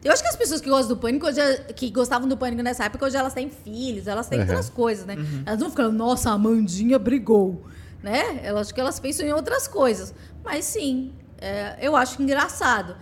É, 0.03 0.07
Eu 0.07 0.11
acho 0.13 0.21
que 0.21 0.29
as 0.29 0.35
pessoas 0.35 0.61
que 0.61 0.69
gostam 0.69 0.95
do 0.95 0.97
pânico, 1.01 1.25
hoje, 1.27 1.41
que 1.75 1.89
gostavam 1.89 2.27
do 2.27 2.37
pânico 2.37 2.61
nessa 2.61 2.85
época, 2.85 3.05
hoje 3.05 3.17
elas 3.17 3.33
têm 3.33 3.49
filhos, 3.49 4.07
elas 4.07 4.27
têm 4.27 4.39
Uhum. 4.39 4.45
outras 4.45 4.69
coisas, 4.69 5.05
né? 5.05 5.17
Elas 5.45 5.59
não 5.59 5.69
ficam, 5.69 5.91
nossa, 5.91 6.29
a 6.29 6.33
Amandinha 6.33 6.97
brigou, 6.99 7.65
né? 8.03 8.41
Eu 8.43 8.57
acho 8.57 8.73
que 8.73 8.79
elas 8.79 8.99
pensam 8.99 9.25
em 9.25 9.33
outras 9.33 9.67
coisas. 9.67 10.13
Mas 10.43 10.65
sim, 10.65 11.13
é, 11.39 11.77
eu 11.81 11.95
acho 11.95 12.21
engraçado. 12.21 12.95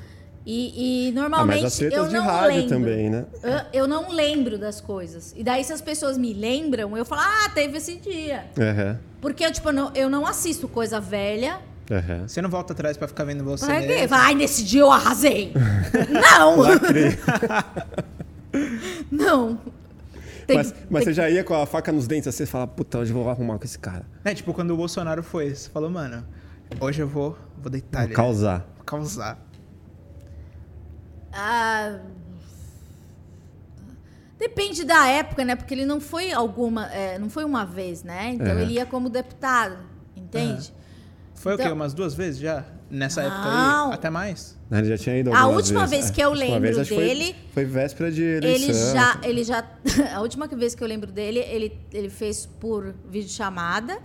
E, 0.45 1.08
e 1.08 1.12
Ah, 1.12 1.21
normalmente 1.21 1.62
mas 1.62 1.63
as 1.65 1.75
tretas 1.77 1.97
eu 2.03 2.08
de 2.08 2.15
não 2.15 2.25
rádio 2.25 2.47
lembro. 2.62 2.69
também, 2.69 3.10
né? 3.10 3.25
Eu, 3.41 3.81
eu 3.81 3.88
não 3.88 4.12
lembro 4.12 4.58
das 4.60 4.79
coisas. 4.79 5.34
E 5.36 5.43
daí, 5.43 5.63
se 5.63 5.73
as 5.73 5.81
pessoas 5.81 6.17
me 6.17 6.34
lembram, 6.34 6.95
eu 6.95 7.03
falo, 7.03 7.21
ah, 7.21 7.49
teve 7.53 7.77
esse 7.77 7.97
dia. 7.97 8.45
Aham, 8.58 8.99
Porque 9.19 9.43
eu, 9.43 9.51
tipo, 9.51 9.71
não, 9.71 9.91
eu 9.95 10.08
não 10.10 10.25
assisto 10.25 10.67
coisa 10.67 10.99
velha. 10.99 11.60
Aham. 11.91 12.27
Você 12.27 12.41
não 12.41 12.49
volta 12.49 12.73
atrás 12.73 12.97
pra 12.97 13.07
ficar 13.07 13.23
vendo 13.25 13.43
você. 13.43 13.65
Pra 13.65 13.79
quê? 13.81 13.87
mesmo. 13.87 14.07
Fala, 14.09 14.23
Ai, 14.23 14.35
nesse 14.35 14.63
dia 14.63 14.81
eu 14.81 14.91
arrasei. 14.91 15.53
não! 16.09 16.57
não. 19.11 19.59
Tem- 20.47 20.57
Mas, 20.57 20.73
mas 20.89 21.03
você 21.03 21.13
já 21.13 21.29
ia 21.29 21.43
com 21.43 21.53
a 21.55 21.65
faca 21.65 21.91
nos 21.91 22.07
dentes 22.07 22.27
assim, 22.27 22.37
você 22.37 22.45
fala, 22.45 22.67
puta, 22.67 22.99
hoje 22.99 23.11
eu 23.11 23.15
vou 23.17 23.29
arrumar 23.29 23.57
com 23.57 23.63
esse 23.65 23.79
cara. 23.79 24.05
É, 24.23 24.33
tipo, 24.33 24.53
quando 24.53 24.71
o 24.71 24.77
Bolsonaro 24.77 25.23
foi, 25.23 25.53
você 25.55 25.69
falou, 25.69 25.89
mano, 25.89 26.23
hoje 26.79 27.01
eu 27.01 27.07
vou, 27.07 27.37
vou 27.57 27.71
deitar 27.71 27.99
Vou 28.01 28.07
ele. 28.07 28.13
causar. 28.15 28.59
Vou 28.75 28.85
causar. 28.85 29.39
Ah, 31.33 31.99
Depende 34.37 34.83
da 34.83 35.07
época, 35.07 35.45
né? 35.45 35.55
Porque 35.55 35.73
ele 35.73 35.85
não 35.85 35.99
foi 36.01 36.31
alguma, 36.31 36.87
é, 36.93 37.17
não 37.17 37.29
foi 37.29 37.45
uma 37.45 37.65
vez, 37.65 38.03
né? 38.03 38.31
Então 38.33 38.47
É. 38.57 38.61
ele 38.61 38.73
ia 38.73 38.85
como 38.85 39.09
deputado, 39.09 39.77
entende? 40.15 40.73
Foi 41.45 41.53
o 41.53 41.58
quê? 41.58 41.63
Então- 41.63 41.75
Umas 41.75 41.93
duas 41.93 42.13
vezes 42.15 42.39
já? 42.41 42.65
Nessa 42.89 43.21
época 43.23 43.41
Não. 43.43 43.88
aí? 43.89 43.93
Até 43.93 44.10
mais? 44.10 44.58
Ele 44.71 44.86
já 44.89 44.97
tinha 44.97 45.17
ido 45.17 45.31
A 45.34 45.39
algumas 45.39 45.63
última 45.65 45.81
vezes. 45.88 46.05
vez 46.05 46.12
que 46.12 46.21
eu 46.21 46.27
a 46.27 46.29
última 46.31 46.45
lembro 46.53 46.62
vez, 46.75 46.88
que 46.88 46.95
foi- 46.95 47.03
dele, 47.03 47.36
Foi, 47.53 47.65
véspera 47.65 48.12
de 48.12 48.23
eleição. 48.23 48.69
Ele 48.69 48.73
já, 48.73 49.19
ele 49.23 49.43
já, 50.12 50.15
a 50.15 50.21
última 50.21 50.47
vez 50.47 50.73
que 50.75 50.84
eu 50.84 50.88
lembro 50.88 51.12
dele, 51.12 51.39
ele, 51.39 51.79
ele 51.93 52.10
fez 52.10 52.45
por 52.60 52.93
videochamada 53.10 53.97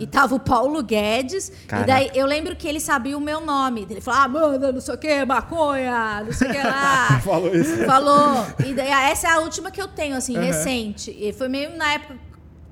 e 0.00 0.06
tava 0.06 0.34
o 0.34 0.40
Paulo 0.40 0.82
Guedes. 0.82 1.50
Caraca. 1.66 1.84
E 1.84 1.86
daí 1.92 2.10
eu 2.18 2.26
lembro 2.26 2.54
que 2.56 2.66
ele 2.68 2.80
sabia 2.80 3.16
o 3.16 3.20
meu 3.20 3.40
nome. 3.44 3.86
Ele 3.88 4.00
falou: 4.00 4.20
"Ah, 4.20 4.28
manda, 4.28 4.72
não 4.72 4.80
sei 4.80 4.94
o 4.94 4.98
que, 4.98 5.24
maconha, 5.24 6.22
não 6.24 6.32
sei 6.32 6.48
o 6.48 6.52
que 6.52 6.58
lá". 6.62 7.20
Falou 7.24 7.54
isso. 7.54 7.84
Falou. 7.84 8.46
E 8.66 8.74
daí, 8.74 8.90
ah, 8.92 9.08
essa 9.10 9.28
é 9.28 9.30
a 9.32 9.40
última 9.40 9.70
que 9.70 9.80
eu 9.80 9.88
tenho, 9.88 10.14
assim, 10.16 10.36
Uhum. 10.36 10.42
recente. 10.44 11.10
E 11.10 11.32
foi 11.32 11.48
meio 11.48 11.76
na 11.76 11.94
época, 11.94 12.16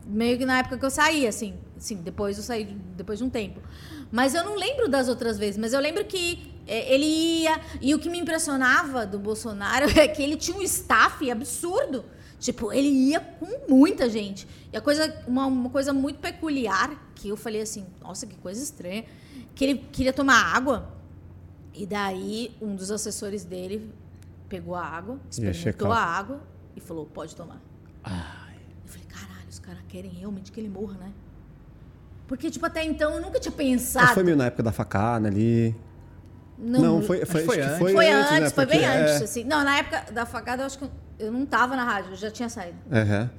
meio 0.06 0.36
que 0.38 0.44
na 0.44 0.58
época 0.58 0.76
que 0.78 0.84
eu 0.84 0.90
saí, 0.90 1.26
assim, 1.26 1.54
assim, 1.76 1.96
depois 1.96 2.36
eu 2.36 2.42
saí, 2.42 2.64
depois 2.96 3.18
de 3.18 3.24
um 3.24 3.30
tempo. 3.30 3.60
Mas 4.14 4.32
eu 4.32 4.44
não 4.44 4.54
lembro 4.54 4.88
das 4.88 5.08
outras 5.08 5.36
vezes, 5.36 5.58
mas 5.58 5.72
eu 5.72 5.80
lembro 5.80 6.04
que 6.04 6.54
é, 6.68 6.94
ele 6.94 7.04
ia. 7.04 7.60
E 7.80 7.92
o 7.96 7.98
que 7.98 8.08
me 8.08 8.16
impressionava 8.16 9.04
do 9.04 9.18
Bolsonaro 9.18 9.86
é 9.98 10.06
que 10.06 10.22
ele 10.22 10.36
tinha 10.36 10.56
um 10.56 10.62
staff 10.62 11.28
absurdo. 11.28 12.04
Tipo, 12.38 12.72
ele 12.72 12.86
ia 12.86 13.18
com 13.18 13.68
muita 13.68 14.08
gente. 14.08 14.46
E 14.72 14.76
a 14.76 14.80
coisa, 14.80 15.12
uma, 15.26 15.46
uma 15.46 15.68
coisa 15.68 15.92
muito 15.92 16.20
peculiar, 16.20 17.10
que 17.16 17.28
eu 17.28 17.36
falei 17.36 17.62
assim, 17.62 17.84
nossa, 18.00 18.24
que 18.24 18.36
coisa 18.36 18.62
estranha, 18.62 19.04
que 19.52 19.64
ele 19.64 19.78
queria 19.90 20.12
tomar 20.12 20.54
água. 20.54 20.94
E 21.74 21.84
daí 21.84 22.56
um 22.62 22.76
dos 22.76 22.92
assessores 22.92 23.44
dele 23.44 23.90
pegou 24.48 24.76
a 24.76 24.84
água, 24.84 25.18
experimentou 25.28 25.90
a 25.90 25.98
água 25.98 26.40
e 26.76 26.80
falou, 26.80 27.04
pode 27.04 27.34
tomar. 27.34 27.60
Eu 28.84 28.88
falei, 28.88 29.06
caralho, 29.08 29.48
os 29.50 29.58
caras 29.58 29.82
querem 29.88 30.12
realmente 30.12 30.52
que 30.52 30.60
ele 30.60 30.68
morra, 30.68 30.98
né? 30.98 31.12
Porque, 32.26 32.50
tipo, 32.50 32.64
até 32.64 32.82
então 32.84 33.14
eu 33.14 33.20
nunca 33.20 33.38
tinha 33.38 33.52
pensado. 33.52 34.06
Mas 34.06 34.14
foi 34.14 34.24
meio 34.24 34.36
na 34.36 34.46
época 34.46 34.62
da 34.62 34.72
facada 34.72 35.28
ali. 35.28 35.74
Não, 36.58 37.02
foi, 37.02 37.24
foi, 37.24 37.44
foi 37.44 37.56
que 37.56 37.62
antes. 37.62 37.78
Foi 37.78 38.10
antes, 38.10 38.30
né? 38.30 38.50
foi 38.50 38.66
Porque 38.66 38.78
bem 38.78 38.86
é- 38.86 38.96
antes, 38.96 39.22
assim. 39.22 39.44
Não, 39.44 39.62
na 39.64 39.78
época 39.78 40.12
da 40.12 40.24
facada 40.24 40.62
eu 40.62 40.66
acho 40.66 40.78
que 40.78 40.88
eu, 41.18 41.32
não 41.32 41.44
tava 41.44 41.76
na 41.76 41.84
rádio, 41.84 42.12
eu 42.12 42.16
já 42.16 42.30
tinha 42.30 42.48
saído. 42.48 42.78
Aham. 42.90 43.30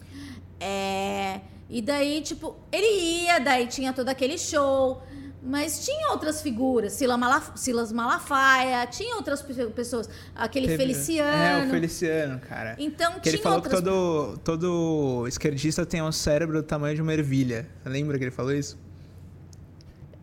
É, 0.60 1.41
e 1.69 1.82
daí, 1.82 2.21
tipo, 2.21 2.56
ele 2.71 3.24
ia, 3.24 3.39
daí 3.39 3.67
tinha 3.67 3.91
todo 3.93 4.10
aquele 4.10 4.38
show. 4.38 5.02
Mas 5.47 5.86
tinha 5.86 6.10
outras 6.12 6.41
figuras, 6.41 6.93
Sila 6.93 7.15
Malaf- 7.17 7.55
Silas 7.55 7.91
Malafaia, 7.91 8.88
tinha 8.88 9.15
outras 9.15 9.43
pe- 9.43 9.67
pessoas, 9.67 10.10
aquele 10.36 10.65
Teve- 10.65 10.77
Feliciano. 10.84 11.63
É, 11.63 11.67
o 11.67 11.69
Feliciano, 11.69 12.39
cara. 12.39 12.75
Então 12.79 13.19
Que 13.19 13.29
ele 13.29 13.38
tinha 13.38 13.43
falou 13.43 13.58
outras 13.60 13.79
que 13.79 13.86
todo, 13.86 14.38
todo 14.43 15.27
esquerdista 15.27 15.86
tem 15.86 16.01
um 16.01 16.12
cérebro 16.12 16.62
do 16.62 16.63
tamanho 16.67 16.95
de 16.95 17.01
uma 17.03 17.13
ervilha. 17.13 17.69
Lembra 17.86 18.17
que 18.17 18.23
ele 18.23 18.31
falou 18.31 18.53
isso? 18.53 18.75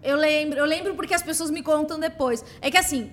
Eu 0.03 0.17
lembro, 0.17 0.59
eu 0.59 0.65
lembro 0.67 0.95
porque 0.97 1.15
as 1.15 1.23
pessoas 1.23 1.51
me 1.51 1.63
contam 1.63 2.01
depois. 2.01 2.45
É 2.61 2.69
que 2.71 2.77
assim, 2.77 3.11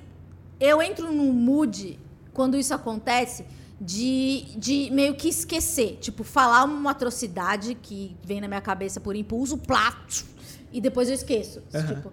eu 0.60 0.82
entro 0.82 1.12
num 1.12 1.32
mood 1.32 2.00
quando 2.34 2.58
isso 2.58 2.74
acontece 2.74 3.46
de, 3.80 4.46
de 4.58 4.90
meio 4.92 5.14
que 5.14 5.30
esquecer. 5.30 5.98
Tipo, 6.02 6.24
falar 6.24 6.64
uma 6.64 6.90
atrocidade 6.90 7.76
que 7.76 8.18
vem 8.24 8.42
na 8.42 8.48
minha 8.48 8.62
cabeça 8.62 9.00
por 9.00 9.16
impulso, 9.16 9.60
plá, 9.60 9.92
tchum, 10.08 10.26
e 10.72 10.80
depois 10.82 11.08
eu 11.10 11.16
esqueço. 11.16 11.62
Tipo, 11.88 12.12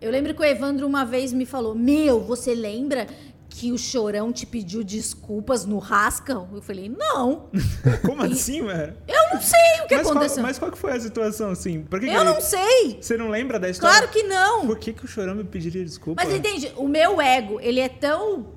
eu 0.00 0.10
lembro 0.10 0.34
que 0.34 0.40
o 0.40 0.44
Evandro 0.44 0.86
uma 0.86 1.04
vez 1.04 1.32
me 1.32 1.46
falou: 1.46 1.74
Meu, 1.74 2.20
você 2.20 2.54
lembra 2.54 3.06
que 3.48 3.72
o 3.72 3.78
chorão 3.78 4.32
te 4.32 4.44
pediu 4.44 4.84
desculpas 4.84 5.64
no 5.64 5.78
Rascal? 5.78 6.46
Eu 6.52 6.60
falei, 6.60 6.90
não, 6.90 7.48
Como 8.04 8.22
assim, 8.22 8.60
mano? 8.60 8.92
eu 9.08 9.32
não 9.32 9.40
sei 9.40 9.58
o 9.82 9.86
que 9.88 9.94
mas, 9.96 10.02
qual, 10.06 10.16
aconteceu. 10.16 10.42
mas 10.42 10.58
qual 10.58 10.70
que 10.70 10.76
foi 10.76 10.92
a 10.92 11.00
situação, 11.00 11.50
assim? 11.52 11.80
Por 11.82 11.98
que 11.98 12.06
que 12.06 12.12
eu 12.12 12.20
ele- 12.20 12.30
não 12.30 12.40
sei. 12.40 12.98
Você 13.00 13.16
não 13.16 13.30
lembra 13.30 13.58
da 13.58 13.70
história? 13.70 13.96
Claro 13.96 14.12
que 14.12 14.22
não. 14.24 14.66
Por 14.66 14.78
que, 14.78 14.92
que 14.92 15.04
o 15.06 15.08
Chorão 15.08 15.34
me 15.34 15.44
pediria 15.44 15.82
desculpa? 15.82 16.22
Mas 16.22 16.34
entende, 16.34 16.70
o 16.76 16.86
meu 16.86 17.18
ego, 17.18 17.58
ele 17.60 17.80
é 17.80 17.88
tão 17.88 18.48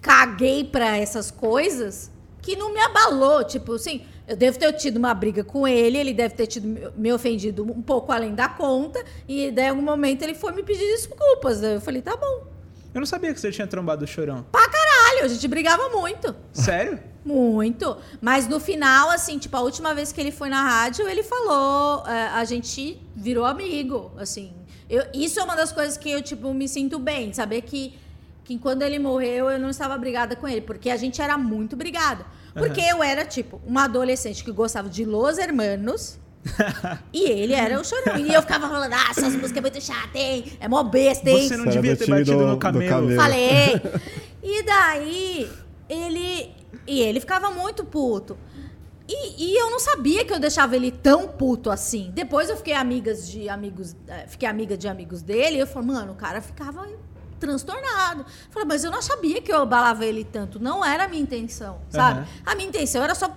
caguei 0.00 0.64
pra 0.64 0.98
essas 0.98 1.30
coisas 1.30 2.10
que 2.40 2.56
não 2.56 2.72
me 2.74 2.80
abalou. 2.80 3.44
Tipo 3.44 3.74
assim, 3.74 4.02
eu 4.26 4.36
devo 4.36 4.58
ter 4.58 4.72
tido 4.74 4.96
uma 4.96 5.12
briga 5.14 5.42
com 5.44 5.66
ele, 5.66 5.98
ele 5.98 6.14
deve 6.14 6.34
ter 6.34 6.46
tido 6.46 6.92
me- 6.96 7.12
ofendido 7.12 7.64
um 7.64 7.82
pouco 7.82 8.12
além 8.12 8.34
da 8.34 8.48
conta, 8.48 9.02
e 9.28 9.50
daí 9.50 9.66
em 9.66 9.68
algum 9.70 9.82
momento 9.82 10.22
ele 10.22 10.34
foi 10.34 10.52
me 10.52 10.62
pedir 10.62 10.86
desculpas. 10.96 11.62
Eu 11.62 11.80
falei, 11.80 12.00
tá 12.02 12.16
bom. 12.16 12.46
Eu 12.94 13.00
não 13.00 13.06
sabia 13.06 13.32
que 13.32 13.40
você 13.40 13.50
tinha 13.50 13.66
trombado 13.66 14.04
o 14.04 14.06
Chorão. 14.06 14.44
Pra 14.52 14.68
caralho, 14.68 15.24
a 15.24 15.28
gente 15.28 15.48
brigava 15.48 15.88
muito. 15.88 16.34
Sério? 16.52 17.00
Muito. 17.24 17.96
Mas 18.20 18.46
no 18.46 18.60
final, 18.60 19.08
assim, 19.10 19.38
tipo, 19.38 19.56
a 19.56 19.60
última 19.60 19.94
vez 19.94 20.12
que 20.12 20.20
ele 20.20 20.30
foi 20.32 20.48
na 20.50 20.62
rádio, 20.62 21.08
ele 21.08 21.22
falou, 21.22 22.06
é, 22.06 22.26
a 22.28 22.44
gente 22.44 23.00
virou 23.16 23.44
amigo, 23.46 24.12
assim. 24.18 24.52
Eu, 24.90 25.04
isso 25.14 25.40
é 25.40 25.42
uma 25.42 25.56
das 25.56 25.72
coisas 25.72 25.96
que 25.96 26.10
eu, 26.10 26.20
tipo, 26.20 26.52
me 26.52 26.68
sinto 26.68 26.98
bem, 26.98 27.32
saber 27.32 27.62
que, 27.62 27.94
que 28.44 28.58
quando 28.58 28.82
ele 28.82 28.98
morreu, 28.98 29.48
eu 29.50 29.58
não 29.58 29.70
estava 29.70 29.96
brigada 29.96 30.36
com 30.36 30.46
ele, 30.46 30.60
porque 30.60 30.90
a 30.90 30.96
gente 30.96 31.22
era 31.22 31.38
muito 31.38 31.74
brigado. 31.76 32.24
Porque 32.54 32.80
eu 32.80 33.02
era, 33.02 33.24
tipo, 33.24 33.60
uma 33.66 33.84
adolescente 33.84 34.42
que 34.44 34.52
gostava 34.52 34.88
de 34.88 35.04
Los 35.04 35.38
Hermanos, 35.38 36.18
e 37.12 37.30
ele 37.30 37.52
era 37.54 37.80
o 37.80 37.84
chorão. 37.84 38.18
E 38.18 38.32
eu 38.34 38.42
ficava 38.42 38.68
falando, 38.68 38.92
ah, 38.92 39.06
essas 39.10 39.32
músicas 39.34 39.56
é 39.56 39.60
muito 39.60 39.80
chata, 39.80 40.18
hein? 40.18 40.44
É 40.60 40.68
mó 40.68 40.82
besta, 40.82 41.30
hein? 41.30 41.48
Você 41.48 41.56
não 41.56 41.66
devia 41.66 41.96
ter 41.96 42.06
batido 42.08 42.36
do- 42.38 42.46
no 42.46 42.58
camelo. 42.58 42.88
camelo. 42.90 43.16
Falei. 43.16 43.80
E 44.44 44.60
daí, 44.64 45.48
ele. 45.88 46.50
E 46.84 47.00
ele 47.00 47.20
ficava 47.20 47.48
muito 47.50 47.84
puto. 47.84 48.36
E, 49.08 49.44
e 49.52 49.56
eu 49.56 49.70
não 49.70 49.78
sabia 49.78 50.24
que 50.24 50.32
eu 50.32 50.40
deixava 50.40 50.74
ele 50.74 50.90
tão 50.90 51.28
puto 51.28 51.70
assim. 51.70 52.10
Depois 52.12 52.48
eu 52.50 52.56
fiquei 52.56 52.72
amigas 52.74 53.28
de 53.28 53.48
amigos. 53.48 53.94
eh, 54.08 54.26
Fiquei 54.26 54.48
amiga 54.48 54.76
de 54.76 54.88
amigos 54.88 55.22
dele. 55.22 55.56
E 55.56 55.60
eu 55.60 55.66
falei, 55.66 55.88
mano, 55.88 56.12
o 56.12 56.16
cara 56.16 56.40
ficava 56.40 56.88
transtornado. 57.46 58.24
Falei, 58.50 58.66
mas 58.68 58.84
eu 58.84 58.90
não 58.90 59.02
sabia 59.02 59.42
que 59.42 59.52
eu 59.52 59.60
abalava 59.62 60.06
ele 60.06 60.24
tanto. 60.24 60.60
Não 60.60 60.84
era 60.84 61.04
a 61.04 61.08
minha 61.08 61.22
intenção, 61.22 61.78
sabe? 61.90 62.20
Aham. 62.20 62.28
A 62.46 62.54
minha 62.54 62.68
intenção 62.68 63.02
era 63.02 63.14
só 63.14 63.28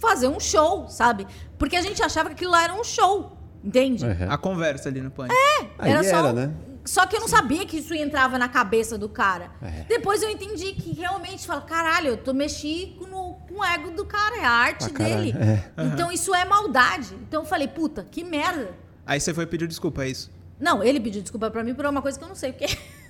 fazer 0.00 0.28
um 0.28 0.40
show, 0.40 0.88
sabe? 0.88 1.26
Porque 1.58 1.76
a 1.76 1.82
gente 1.82 2.02
achava 2.02 2.28
que 2.30 2.34
aquilo 2.36 2.52
lá 2.52 2.64
era 2.64 2.72
um 2.74 2.82
show. 2.84 3.36
Entende? 3.62 4.04
Aham. 4.06 4.28
A 4.30 4.38
conversa 4.38 4.88
ali 4.88 5.00
no 5.00 5.10
pânico. 5.10 5.34
Aí 5.78 5.90
era 5.90 6.04
era, 6.04 6.22
só- 6.22 6.32
né? 6.32 6.52
Só 6.84 7.04
que 7.04 7.14
eu 7.14 7.20
não 7.20 7.28
sabia 7.28 7.66
que 7.66 7.76
isso 7.80 7.92
entrava 7.92 8.38
na 8.38 8.48
cabeça 8.48 8.96
do 8.96 9.10
cara. 9.10 9.50
É. 9.60 9.84
Depois 9.86 10.22
eu 10.22 10.30
entendi 10.30 10.72
que 10.72 10.94
realmente 10.94 11.46
fala, 11.46 11.60
caralho, 11.60 12.08
eu 12.08 12.16
tô 12.16 12.32
mexendo 12.32 13.06
no, 13.06 13.34
com 13.46 13.56
o 13.60 13.64
ego 13.64 13.90
do 13.90 14.06
cara, 14.06 14.38
é 14.38 14.44
a 14.46 14.50
arte 14.50 14.88
caralho, 14.88 15.16
dele. 15.16 15.34
é. 15.38 15.84
Então 15.84 16.10
isso 16.10 16.34
é 16.34 16.46
maldade. 16.46 17.14
Então 17.28 17.42
eu 17.42 17.46
falei, 17.46 17.68
puta, 17.68 18.06
que 18.10 18.24
merda. 18.24 18.70
Aí 19.04 19.20
você 19.20 19.34
foi 19.34 19.44
pedir 19.46 19.68
desculpa, 19.68 20.04
é 20.04 20.08
isso? 20.08 20.30
Não, 20.58 20.82
ele 20.82 20.98
pediu 20.98 21.20
desculpa 21.20 21.50
pra 21.50 21.62
mim 21.62 21.74
por 21.74 21.84
uma 21.84 22.00
coisa 22.00 22.18
que 22.18 22.24
eu 22.24 22.28
não 22.28 22.34
sei 22.34 22.50
o 22.52 22.54
que. 22.54 22.66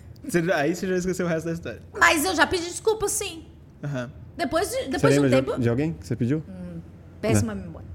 aí 0.55 0.75
você 0.75 0.87
já 0.87 0.97
esqueceu 0.97 1.27
o 1.27 1.29
resto 1.29 1.47
da 1.47 1.53
história. 1.53 1.83
Mas 1.99 2.25
eu 2.25 2.35
já 2.35 2.47
pedi 2.47 2.65
desculpa, 2.65 3.09
sim. 3.09 3.47
Aham. 3.83 4.11
Depois 4.37 4.71
de, 4.71 4.89
depois 4.89 5.15
de 5.15 5.21
um 5.21 5.31
tempo. 5.31 5.55
de, 5.55 5.63
de 5.63 5.69
alguém 5.69 5.93
que 5.93 6.07
você 6.07 6.15
pediu? 6.15 6.43
Péssima 7.21 7.55
memória. 7.55 7.89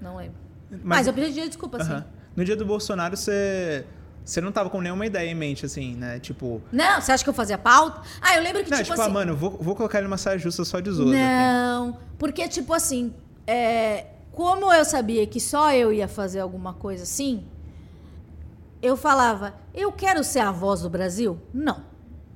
Não 0.00 0.16
lembro. 0.16 0.36
Mas, 0.84 1.06
eu 1.06 1.12
pedi 1.12 1.48
desculpa, 1.48 1.82
sim. 1.82 1.90
Aham. 1.90 2.04
No 2.36 2.44
dia 2.44 2.56
do 2.56 2.64
Bolsonaro, 2.64 3.16
você. 3.16 3.84
Você 4.24 4.40
não 4.40 4.52
tava 4.52 4.70
com 4.70 4.80
nenhuma 4.80 5.04
ideia 5.06 5.28
em 5.28 5.34
mente, 5.34 5.66
assim, 5.66 5.96
né? 5.96 6.20
Tipo. 6.20 6.62
Não, 6.70 7.00
você 7.00 7.10
acha 7.10 7.24
que 7.24 7.30
eu 7.30 7.34
fazia 7.34 7.58
pauta? 7.58 8.02
Ah, 8.20 8.36
eu 8.36 8.42
lembro 8.42 8.62
que, 8.62 8.70
Não, 8.70 8.78
tipo, 8.78 8.90
tipo, 8.90 9.00
ah, 9.00 9.04
assim. 9.04 9.12
mano, 9.12 9.34
vou, 9.34 9.50
vou 9.58 9.74
colocar 9.74 9.98
ele 9.98 10.06
numa 10.06 10.18
saia 10.18 10.38
justa 10.38 10.64
só 10.64 10.78
de 10.78 10.90
aqui. 10.90 11.00
Não, 11.00 11.98
porque, 12.18 12.46
tipo 12.46 12.72
assim, 12.72 13.12
é, 13.46 14.06
como 14.30 14.72
eu 14.72 14.84
sabia 14.84 15.26
que 15.26 15.40
só 15.40 15.72
eu 15.72 15.92
ia 15.92 16.06
fazer 16.06 16.40
alguma 16.40 16.74
coisa 16.74 17.02
assim, 17.02 17.44
eu 18.82 18.96
falava, 18.96 19.54
eu 19.74 19.90
quero 19.92 20.22
ser 20.24 20.40
a 20.40 20.50
voz 20.50 20.82
do 20.82 20.90
Brasil? 20.90 21.38
Não. 21.52 21.88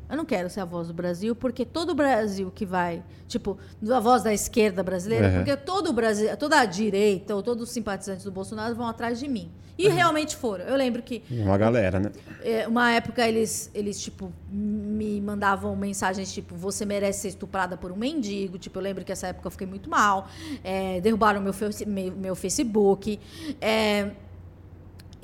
Eu 0.09 0.19
não 0.19 0.25
quero 0.25 0.51
ser 0.51 0.61
a 0.61 0.65
voz 0.65 0.89
do 0.89 0.95
Brasil, 0.95 1.35
porque 1.35 1.65
todo 1.65 1.91
o 1.91 1.95
Brasil 1.95 2.53
que 2.55 2.67
vai, 2.67 3.03
tipo, 3.27 3.59
a 3.91 3.99
voz 4.01 4.23
da 4.23 4.33
esquerda 4.35 4.83
brasileira, 4.83 5.29
Uhum. 5.29 5.35
porque 5.37 5.57
todo 5.57 5.89
o 5.89 5.93
Brasil, 5.93 6.37
toda 6.37 6.61
a 6.61 6.65
direita 6.67 7.35
ou 7.35 7.43
todos 7.43 7.65
os 7.65 7.71
simpatizantes 7.71 8.23
do 8.25 8.31
Bolsonaro 8.31 8.75
vão 8.75 8.87
atrás 8.87 9.19
de 9.19 9.27
mim. 9.27 9.51
E 9.77 9.89
realmente 9.89 10.37
foram. 10.37 10.65
Eu 10.67 10.77
lembro 10.77 11.03
que 11.03 11.25
Uma 11.29 11.59
galera, 11.59 11.99
né? 11.99 12.13
é, 12.45 12.69
uma 12.69 12.93
época 12.93 13.27
eles, 13.27 13.71
eles, 13.75 13.99
tipo, 14.01 14.31
me 14.49 15.21
mandavam 15.21 15.75
mensagens 15.75 16.33
tipo, 16.33 16.55
você 16.55 16.85
merece 16.85 17.23
ser 17.23 17.29
estuprada 17.29 17.77
por 17.77 17.91
um 17.91 17.97
mendigo. 17.97 18.57
Tipo, 18.57 18.79
eu 18.79 18.83
lembro 18.85 19.05
que 19.05 19.11
essa 19.11 19.27
época 19.29 19.49
eu 19.49 19.51
fiquei 19.51 19.67
muito 19.67 19.91
mal. 19.91 20.29
É, 20.63 21.01
derrubaram 21.01 21.41
meu, 21.41 21.53
meu, 21.89 22.13
meu 22.13 22.35
Facebook. 22.37 23.19
É, 23.61 24.11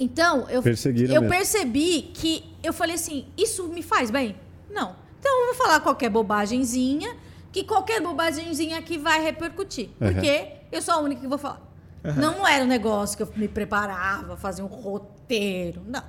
então, 0.00 0.48
eu, 0.48 0.62
eu 0.62 0.62
mesmo. 0.62 1.28
percebi 1.28 2.10
que 2.14 2.42
eu 2.62 2.72
falei 2.72 2.94
assim, 2.94 3.26
isso 3.36 3.68
me 3.68 3.82
faz 3.82 4.10
bem? 4.10 4.34
Não. 4.70 4.96
Então 5.18 5.40
eu 5.40 5.46
vou 5.48 5.54
falar 5.54 5.80
qualquer 5.80 6.08
bobagemzinha, 6.08 7.14
que 7.52 7.62
qualquer 7.64 8.00
bobagemzinha 8.00 8.78
aqui 8.78 8.96
vai 8.96 9.22
repercutir. 9.22 9.90
Uhum. 10.00 10.12
Porque 10.12 10.48
eu 10.72 10.80
sou 10.80 10.94
a 10.94 10.98
única 10.98 11.20
que 11.20 11.26
vou 11.26 11.36
falar. 11.36 11.68
Não 12.16 12.48
era 12.48 12.64
um 12.64 12.66
negócio 12.66 13.14
que 13.14 13.22
eu 13.22 13.28
me 13.36 13.46
preparava, 13.46 14.34
fazia 14.36 14.64
um 14.64 14.68
roteiro. 14.68 15.82
Não. 15.86 16.02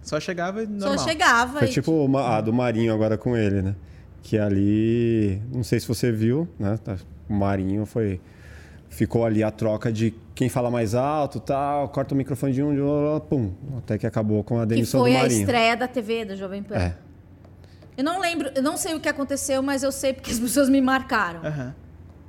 Só 0.00 0.18
chegava 0.18 0.62
e 0.62 0.66
normal. 0.66 0.98
Só 0.98 1.04
chegava 1.04 1.58
Foi 1.58 1.68
e 1.68 1.70
tipo 1.70 1.92
uma, 2.04 2.36
a 2.36 2.40
do 2.40 2.52
Marinho 2.52 2.94
agora 2.94 3.18
com 3.18 3.36
ele, 3.36 3.60
né? 3.60 3.74
Que 4.22 4.38
ali, 4.38 5.42
não 5.52 5.62
sei 5.62 5.80
se 5.80 5.86
você 5.86 6.10
viu, 6.10 6.48
né? 6.58 6.78
Tá, 6.82 6.96
O 7.28 7.34
Marinho 7.34 7.84
foi 7.84 8.20
ficou 8.94 9.24
ali 9.24 9.42
a 9.42 9.50
troca 9.50 9.92
de 9.92 10.14
quem 10.34 10.48
fala 10.48 10.70
mais 10.70 10.94
alto, 10.94 11.38
tal, 11.40 11.88
corta 11.90 12.14
o 12.14 12.16
microfone 12.16 12.52
de 12.52 12.62
um, 12.62 12.74
de 12.74 12.80
outro, 12.80 13.28
pum, 13.28 13.52
até 13.78 13.98
que 13.98 14.06
acabou 14.06 14.42
com 14.42 14.58
a 14.58 14.62
que 14.62 14.66
demissão 14.68 15.00
foi 15.00 15.10
do 15.12 15.16
a 15.16 15.20
Marinho. 15.20 15.40
estreia 15.40 15.76
da 15.76 15.86
TV 15.88 16.24
da 16.24 16.34
Jovem 16.36 16.62
Pan. 16.62 16.76
É. 16.76 16.94
Eu 17.96 18.02
não 18.02 18.20
lembro, 18.20 18.50
eu 18.54 18.62
não 18.62 18.76
sei 18.76 18.94
o 18.94 19.00
que 19.00 19.08
aconteceu, 19.08 19.62
mas 19.62 19.82
eu 19.82 19.92
sei 19.92 20.12
porque 20.12 20.30
as 20.30 20.38
pessoas 20.40 20.68
me 20.68 20.80
marcaram. 20.80 21.40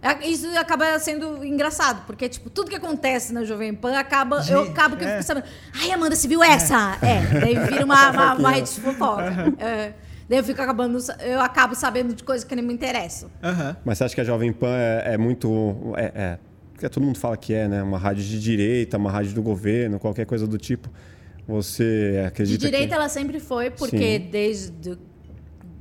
É, 0.02 0.28
Isso 0.28 0.48
acaba 0.60 1.00
sendo 1.00 1.44
engraçado, 1.44 2.04
porque, 2.06 2.30
tipo, 2.30 2.48
tudo 2.52 2.70
que 2.70 2.76
acontece 2.76 3.34
na 3.34 3.44
Jovem 3.44 3.74
Pan 3.74 3.98
acaba. 3.98 4.44
Eu 4.48 4.62
acabo 4.64 4.96
que 4.98 5.04
eu 5.04 5.08
É. 5.08 5.12
fico 5.14 5.24
sabendo. 5.24 5.46
Ai, 5.82 5.90
Amanda, 5.92 6.16
você 6.16 6.28
viu 6.28 6.44
essa? 6.44 6.96
É. 7.02 7.40
daí 7.40 7.58
vira 7.58 7.84
uma, 7.84 8.10
uma, 8.12 8.34
uma 8.36 8.52
rede 8.52 8.72
de 8.72 8.82
fofoca. 8.82 9.24
É. 9.58 9.94
daí 10.30 10.38
eu 10.38 10.44
fico 10.44 10.62
acabando. 10.62 11.00
Eu 11.22 11.42
acabo 11.42 11.74
sabendo 11.74 12.14
de 12.14 12.24
coisas 12.24 12.44
que 12.48 12.56
nem 12.56 12.64
me 12.64 12.72
interessam. 12.72 13.32
Aham. 13.44 13.76
Mas 13.84 13.98
você 13.98 14.04
acha 14.04 14.14
que 14.14 14.22
a 14.22 14.24
Jovem 14.24 14.54
Pan 14.54 14.76
é, 14.78 15.14
é 15.16 15.18
muito. 15.18 15.76
É, 15.98 16.38
porque 16.76 16.90
todo 16.90 17.04
mundo 17.04 17.18
fala 17.18 17.36
que 17.38 17.54
é, 17.54 17.68
né? 17.68 17.82
Uma 17.82 17.98
rádio 17.98 18.24
de 18.24 18.40
direita, 18.40 18.98
uma 18.98 19.10
rádio 19.10 19.34
do 19.34 19.42
governo, 19.42 19.98
qualquer 19.98 20.26
coisa 20.26 20.46
do 20.46 20.58
tipo. 20.58 20.90
Você 21.48 22.12
De 22.14 22.18
acredita 22.28 22.66
direita 22.66 22.88
que... 22.90 22.94
ela 22.94 23.08
sempre 23.10 23.40
foi, 23.40 23.70
porque 23.72 24.20
Sim. 24.20 24.28
desde. 24.30 24.98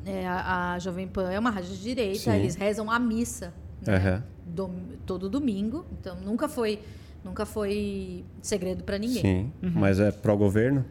é, 0.07 0.27
a, 0.27 0.75
a 0.75 0.79
Jovem 0.79 1.09
Pan 1.09 1.31
é 1.31 1.39
uma 1.39 1.51
rádio 1.51 1.71
de 1.71 1.83
direita, 1.83 2.19
Sim. 2.19 2.37
eles 2.37 2.55
rezam 2.55 2.91
a 2.91 2.99
missa. 2.99 3.53
Né? 3.87 4.23
Dom- 4.47 4.75
todo 5.05 5.29
domingo. 5.29 5.85
Então 6.01 6.17
nunca 6.21 6.49
foi, 6.49 6.79
nunca 7.25 7.45
foi 7.47 8.25
segredo 8.43 8.85
pra 8.85 8.99
ninguém. 8.99 9.23
Sim, 9.23 9.53
Uhum. 9.63 9.73
mas 9.75 9.99
é 9.99 10.11
pró-governo? 10.13 10.85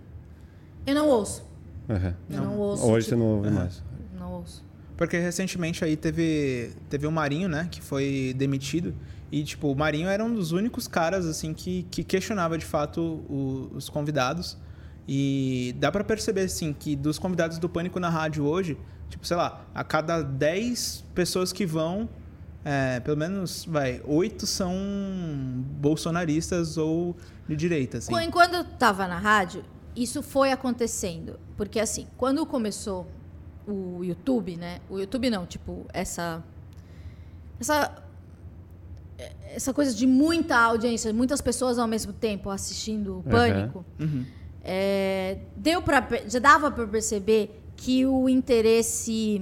Eu 0.85 0.95
não 0.95 1.07
ouço. 1.07 1.45
Aham. 1.89 2.15
Eu 2.29 2.41
não, 2.41 2.57
ouço. 2.57 2.85
Hoje 2.85 3.05
tipo, 3.07 3.17
você 3.17 3.23
não 3.23 3.35
ouve 3.37 3.49
mais. 3.51 3.83
Não 4.17 4.31
ouço. 4.33 4.63
Porque 4.97 5.17
recentemente 5.17 5.83
aí 5.83 5.95
teve, 5.95 6.71
teve 6.89 7.05
o 7.07 7.11
Marinho, 7.11 7.47
né? 7.49 7.67
Que 7.71 7.81
foi 7.81 8.33
demitido. 8.37 8.93
E, 9.35 9.43
tipo, 9.43 9.71
o 9.71 9.75
Marinho 9.75 10.07
era 10.07 10.23
um 10.23 10.31
dos 10.31 10.51
únicos 10.51 10.87
caras, 10.87 11.25
assim, 11.25 11.55
que, 11.55 11.83
que 11.89 12.03
questionava 12.03 12.55
de 12.55 12.65
fato 12.65 13.01
o- 13.01 13.71
os 13.73 13.89
convidados. 13.89 14.55
E 15.07 15.73
dá 15.79 15.91
pra 15.91 16.03
perceber, 16.03 16.41
assim, 16.41 16.71
que 16.71 16.95
dos 16.95 17.17
convidados 17.17 17.57
do 17.57 17.67
Pânico 17.67 17.99
na 17.99 18.09
rádio 18.09 18.45
hoje, 18.45 18.77
tipo, 19.09 19.25
sei 19.25 19.35
lá, 19.35 19.65
a 19.73 19.83
cada 19.83 20.21
10 20.21 21.03
pessoas 21.15 21.51
que 21.51 21.65
vão, 21.65 22.07
é, 22.63 22.99
pelo 22.99 23.17
menos, 23.17 23.65
vai, 23.65 24.01
8 24.05 24.45
são 24.45 24.71
bolsonaristas 25.79 26.77
ou 26.77 27.15
de 27.47 27.55
direita, 27.55 27.97
assim. 27.97 28.13
Qu- 28.13 28.31
Quando 28.31 28.53
eu 28.53 28.63
tava 28.63 29.07
na 29.07 29.17
rádio, 29.17 29.65
isso 29.95 30.21
foi 30.21 30.51
acontecendo. 30.51 31.39
Porque, 31.57 31.79
assim, 31.79 32.05
quando 32.17 32.45
começou 32.45 33.07
o 33.67 34.03
YouTube, 34.03 34.57
né? 34.57 34.79
O 34.89 34.99
YouTube 34.99 35.29
não, 35.31 35.45
tipo, 35.45 35.85
essa. 35.91 36.43
Essa. 37.59 38.02
Essa 39.55 39.73
coisa 39.73 39.93
de 39.93 40.05
muita 40.07 40.57
audiência, 40.57 41.13
muitas 41.13 41.41
pessoas 41.41 41.77
ao 41.79 41.87
mesmo 41.87 42.11
tempo 42.13 42.49
assistindo 42.49 43.19
o 43.19 43.23
Pânico. 43.23 43.85
Uhum. 43.99 44.25
É, 44.63 45.37
deu 45.55 45.81
para 45.81 46.07
já 46.27 46.39
dava 46.39 46.71
para 46.71 46.87
perceber 46.87 47.61
que 47.75 48.05
o 48.05 48.27
interesse 48.29 49.41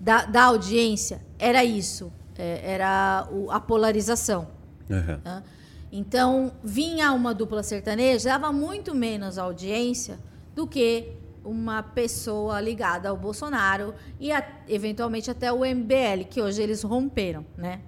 da, 0.00 0.24
da 0.24 0.44
audiência 0.44 1.20
era 1.38 1.64
isso, 1.64 2.12
é, 2.36 2.60
era 2.72 3.28
o- 3.30 3.50
a 3.50 3.60
polarização. 3.60 4.48
Aham. 4.90 5.20
né? 5.24 5.42
Então 5.90 6.52
vinha 6.64 7.12
uma 7.12 7.34
dupla 7.34 7.62
sertaneja 7.62 8.30
dava 8.30 8.50
muito 8.52 8.94
menos 8.94 9.36
audiência 9.38 10.18
do 10.54 10.66
que 10.66 11.12
uma 11.44 11.82
pessoa 11.82 12.60
ligada 12.60 13.08
ao 13.10 13.16
Bolsonaro 13.16 13.94
e 14.18 14.32
a- 14.32 14.46
eventualmente 14.68 15.30
até 15.30 15.52
o 15.52 15.64
MBL 15.64 16.24
que 16.30 16.40
hoje 16.40 16.62
eles 16.62 16.82
romperam, 16.82 17.44
né? 17.56 17.80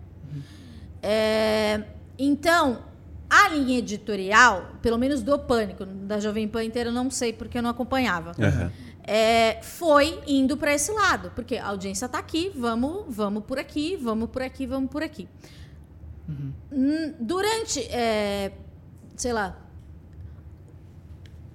É, 1.02 1.82
então, 2.18 2.84
a 3.28 3.48
linha 3.48 3.78
editorial, 3.78 4.72
pelo 4.80 4.98
menos 4.98 5.22
do 5.22 5.38
Pânico, 5.38 5.84
da 5.84 6.18
Jovem 6.20 6.48
Pan 6.48 6.64
inteira, 6.64 6.90
eu 6.90 6.94
não 6.94 7.10
sei 7.10 7.32
porque 7.32 7.58
eu 7.58 7.62
não 7.62 7.70
acompanhava. 7.70 8.32
Aham. 8.38 8.72
É, 9.06 9.60
foi 9.62 10.18
indo 10.26 10.56
para 10.56 10.72
esse 10.72 10.90
lado, 10.90 11.30
porque 11.34 11.58
a 11.58 11.66
audiência 11.66 12.06
está 12.06 12.18
aqui, 12.18 12.50
vamos, 12.54 13.04
vamos 13.08 13.44
por 13.44 13.58
aqui, 13.58 13.96
vamos 13.96 14.30
por 14.30 14.40
aqui, 14.40 14.66
vamos 14.66 14.90
por 14.90 15.02
aqui. 15.02 15.28
Hum, 16.72 17.12
Durante, 17.20 17.80
é, 17.90 18.52
sei 19.14 19.34
lá, 19.34 19.58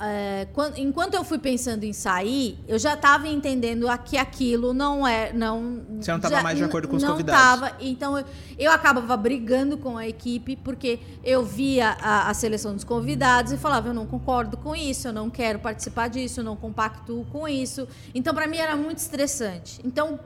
é, 0.01 0.47
quan- 0.53 0.71
enquanto 0.77 1.13
eu 1.15 1.23
fui 1.25 1.37
pensando 1.37 1.83
em 1.83 1.91
sair, 1.91 2.57
eu 2.67 2.79
já 2.79 2.93
estava 2.93 3.27
entendendo 3.27 3.85
que 4.05 4.17
aquilo 4.17 4.73
não 4.73 5.05
é, 5.05 5.33
não. 5.33 5.81
Você 5.99 6.11
não 6.11 6.19
tava 6.19 6.35
já- 6.35 6.43
mais 6.43 6.57
de 6.57 6.63
acordo 6.63 6.87
com 6.87 6.95
os 6.95 7.03
não 7.03 7.11
convidados. 7.11 7.41
Tava, 7.69 7.77
então 7.81 8.17
eu, 8.17 8.25
eu 8.57 8.71
acabava 8.71 9.17
brigando 9.17 9.77
com 9.77 9.97
a 9.97 10.07
equipe 10.07 10.55
porque 10.55 10.99
eu 11.23 11.43
via 11.43 11.97
a, 12.01 12.29
a 12.29 12.33
seleção 12.33 12.73
dos 12.73 12.83
convidados 12.83 13.51
e 13.51 13.57
falava 13.57 13.89
eu 13.89 13.93
não 13.93 14.05
concordo 14.05 14.55
com 14.55 14.73
isso, 14.75 15.07
eu 15.09 15.13
não 15.13 15.29
quero 15.29 15.59
participar 15.59 16.07
disso, 16.07 16.39
eu 16.39 16.43
não 16.45 16.55
compactuo 16.55 17.25
com 17.25 17.47
isso. 17.47 17.87
Então 18.15 18.33
para 18.33 18.47
mim 18.47 18.57
era 18.57 18.75
muito 18.77 18.99
estressante. 18.99 19.81
Então 19.83 20.17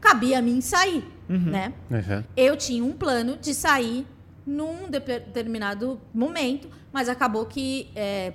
cabia 0.00 0.38
a 0.38 0.42
mim 0.42 0.60
sair, 0.60 1.04
né? 1.28 1.72
Aham. 1.90 2.24
Eu 2.36 2.56
tinha 2.56 2.82
um 2.82 2.92
plano 2.92 3.36
de 3.36 3.52
sair 3.54 4.06
num 4.46 4.88
determinado 4.90 6.00
momento, 6.12 6.68
mas 6.92 7.08
acabou 7.08 7.46
que 7.46 7.88
é, 7.94 8.32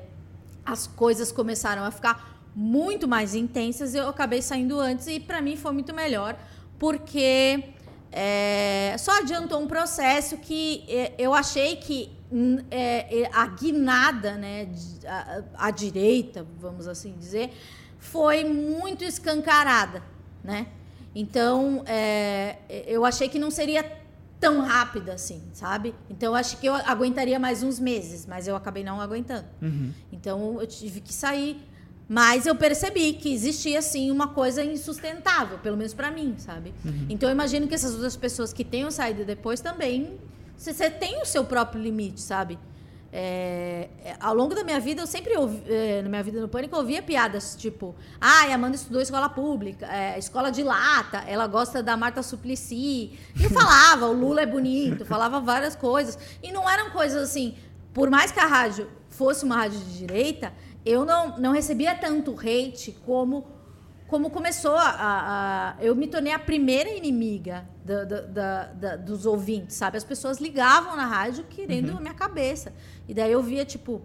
as 0.67 0.85
coisas 0.85 1.31
começaram 1.31 1.83
a 1.83 1.91
ficar 1.91 2.37
muito 2.55 3.07
mais 3.07 3.33
intensas 3.33 3.95
eu 3.95 4.09
acabei 4.09 4.41
saindo 4.41 4.79
antes 4.79 5.07
e 5.07 5.19
para 5.19 5.41
mim 5.41 5.55
foi 5.55 5.71
muito 5.71 5.93
melhor 5.93 6.37
porque 6.77 7.63
é, 8.11 8.95
só 8.99 9.19
adiantou 9.19 9.59
um 9.59 9.67
processo 9.67 10.37
que 10.37 10.83
é, 10.87 11.13
eu 11.17 11.33
achei 11.33 11.77
que 11.77 12.11
é, 12.69 13.21
é, 13.21 13.29
a 13.33 13.47
guinada, 13.47 14.35
né, 14.35 14.67
a 15.57 15.71
direita, 15.71 16.45
vamos 16.59 16.87
assim 16.87 17.15
dizer, 17.17 17.51
foi 17.97 18.43
muito 18.43 19.03
escancarada, 19.03 20.03
né? 20.43 20.67
Então, 21.15 21.83
é, 21.85 22.57
eu 22.85 23.05
achei 23.05 23.29
que 23.29 23.39
não 23.39 23.49
seria 23.49 23.83
tão 24.39 24.61
rápida 24.61 25.13
assim, 25.13 25.41
sabe? 25.53 25.93
Então, 26.09 26.33
eu 26.33 26.35
acho 26.35 26.57
que 26.57 26.67
eu 26.67 26.73
aguentaria 26.75 27.39
mais 27.39 27.63
uns 27.63 27.79
meses, 27.79 28.25
mas 28.25 28.47
eu 28.47 28.55
acabei 28.55 28.83
não 28.83 29.01
aguentando. 29.01 29.47
Então, 30.11 30.59
eu 30.59 30.67
tive 30.67 31.01
que 31.01 31.13
sair. 31.13 31.61
Mas 32.09 32.45
eu 32.45 32.55
percebi 32.55 33.13
que 33.13 33.33
existia, 33.33 33.79
assim, 33.79 34.09
uma 34.11 34.29
coisa 34.29 34.63
insustentável, 34.63 35.57
pelo 35.59 35.75
menos 35.75 35.93
para 35.93 36.09
mim, 36.09 36.35
sabe? 36.37 36.73
Então, 37.09 37.27
eu 37.29 37.33
imagino 37.33 37.67
que 37.67 37.75
essas 37.75 37.93
outras 37.93 38.15
pessoas 38.15 38.53
que 38.53 38.63
tenham 38.63 38.89
saído 38.91 39.25
depois 39.25 39.59
também... 39.59 40.17
Você 40.57 40.89
tem 40.89 41.21
o 41.21 41.25
seu 41.25 41.45
próprio 41.45 41.79
limite, 41.79 42.19
sabe? 42.19 42.57
É, 43.19 43.89
é, 44.05 44.15
ao 44.19 44.35
longo 44.35 44.53
da 44.53 44.63
minha 44.63 44.79
vida, 44.79 45.01
eu 45.01 45.07
sempre 45.07 45.35
ouvi, 45.35 45.63
é, 45.67 46.03
na 46.03 46.09
minha 46.09 46.21
vida 46.21 46.39
no 46.39 46.47
pânico, 46.47 46.75
eu 46.75 46.79
ouvia 46.81 47.01
piadas 47.01 47.55
tipo: 47.55 47.95
ah, 48.21 48.43
Amanda 48.53 48.75
estudou 48.75 49.01
escola 49.01 49.27
pública, 49.27 49.87
é, 49.91 50.19
escola 50.19 50.51
de 50.51 50.61
lata, 50.61 51.23
ela 51.25 51.47
gosta 51.47 51.81
da 51.81 51.97
Marta 51.97 52.21
Suplicy. 52.21 53.17
E 53.35 53.49
falava: 53.49 54.05
o 54.07 54.13
Lula 54.13 54.41
é 54.41 54.45
bonito, 54.45 55.03
falava 55.03 55.39
várias 55.39 55.75
coisas. 55.75 56.15
E 56.43 56.51
não 56.51 56.69
eram 56.69 56.91
coisas 56.91 57.23
assim, 57.23 57.55
por 57.91 58.07
mais 58.07 58.31
que 58.31 58.39
a 58.39 58.45
rádio 58.45 58.87
fosse 59.09 59.43
uma 59.43 59.55
rádio 59.55 59.79
de 59.79 59.97
direita, 59.97 60.53
eu 60.85 61.03
não, 61.03 61.39
não 61.39 61.51
recebia 61.53 61.95
tanto 61.95 62.35
hate 62.39 62.91
como 63.03 63.47
como 64.07 64.29
começou 64.29 64.75
a- 64.75 64.95
a- 65.75 65.83
eu 65.83 65.93
me 65.93 66.07
tornei 66.07 66.31
a 66.31 66.39
primeira 66.39 66.89
inimiga 66.91 67.67
da- 67.95 68.21
da- 68.21 68.63
da- 68.73 68.95
dos 68.97 69.25
ouvintes, 69.25 69.75
sabe? 69.75 69.97
As 69.97 70.03
pessoas 70.03 70.39
ligavam 70.39 70.95
na 70.95 71.05
rádio 71.05 71.43
querendo 71.49 71.95
a 71.97 71.99
minha 71.99 72.13
cabeça. 72.13 72.73
E 73.07 73.13
daí 73.13 73.31
eu 73.31 73.41
via, 73.41 73.63
tipo, 73.65 74.01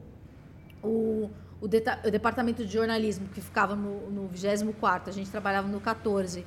o, 0.82 1.30
o, 1.60 1.64
o 1.64 1.68
departamento 1.68 2.64
de 2.64 2.72
jornalismo, 2.72 3.28
que 3.28 3.40
ficava 3.40 3.74
no, 3.74 4.10
no 4.10 4.28
24, 4.28 5.10
a 5.10 5.12
gente 5.12 5.30
trabalhava 5.30 5.68
no 5.68 5.80
14, 5.80 6.44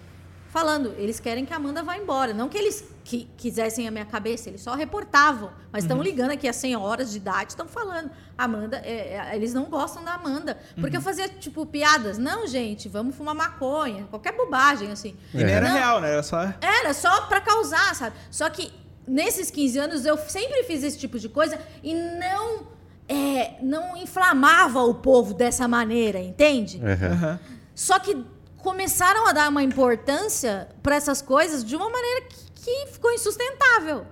falando, 0.56 0.96
eles 0.98 1.20
querem 1.20 1.44
que 1.46 1.52
a 1.52 1.58
Amanda 1.58 1.84
vá 1.84 1.98
embora. 1.98 2.34
Não 2.34 2.48
que 2.48 2.58
eles 2.58 2.82
qui- 3.04 3.28
quisessem 3.36 3.86
a 3.90 3.92
minha 3.92 4.06
cabeça, 4.06 4.48
eles 4.50 4.62
só 4.62 4.74
reportavam. 4.74 5.52
Mas 5.70 5.84
estão 5.84 6.02
ligando 6.02 6.32
aqui 6.32 6.48
às 6.48 6.56
senhoras 6.56 7.12
de 7.12 7.18
idade, 7.18 7.52
estão 7.52 7.68
falando. 7.68 8.10
Amanda, 8.38 8.78
é, 8.78 9.16
é, 9.18 9.36
eles 9.36 9.54
não 9.54 9.66
gostam 9.66 10.02
da 10.02 10.14
Amanda. 10.14 10.58
Porque 10.80 10.96
eu 10.96 11.02
fazia, 11.02 11.28
tipo, 11.28 11.66
piadas. 11.66 12.18
Não, 12.18 12.48
gente, 12.48 12.88
vamos 12.88 13.18
fumar 13.18 13.36
maconha. 13.36 14.06
Qualquer 14.10 14.32
bobagem, 14.38 14.90
assim. 14.94 15.14
E 15.34 15.44
nem 15.44 15.54
era 15.56 15.68
Não. 15.68 15.76
real, 15.76 16.00
né? 16.00 16.14
Era 16.14 16.24
só. 16.24 16.42
Era 16.62 16.94
só 16.94 17.22
pra 17.28 17.42
causar, 17.42 17.94
sabe? 17.94 18.16
Só 18.32 18.50
que 18.50 18.72
nesses 19.06 19.52
15 19.52 19.78
anos 19.78 20.06
eu 20.06 20.18
sempre 20.18 20.64
fiz 20.64 20.82
esse 20.84 20.98
tipo 20.98 21.20
de 21.20 21.28
coisa 21.28 21.60
e 21.84 21.94
não 21.94 22.68
é, 23.10 23.56
não 23.62 23.98
inflamava 23.98 24.80
o 24.84 24.96
povo 24.96 25.34
dessa 25.34 25.68
maneira, 25.68 26.18
entende? 26.20 26.82
Aham. 26.82 27.40
Só 27.76 28.00
que 28.00 28.26
começaram 28.66 29.28
a 29.28 29.32
dar 29.32 29.48
uma 29.50 29.62
importância 29.62 30.68
pra 30.82 30.96
essas 30.96 31.22
coisas 31.22 31.64
de 31.64 31.76
uma 31.76 31.88
maneira 31.90 32.22
que, 32.26 32.52
que 32.64 32.88
ficou 32.94 33.12
insustentável. 33.12 34.06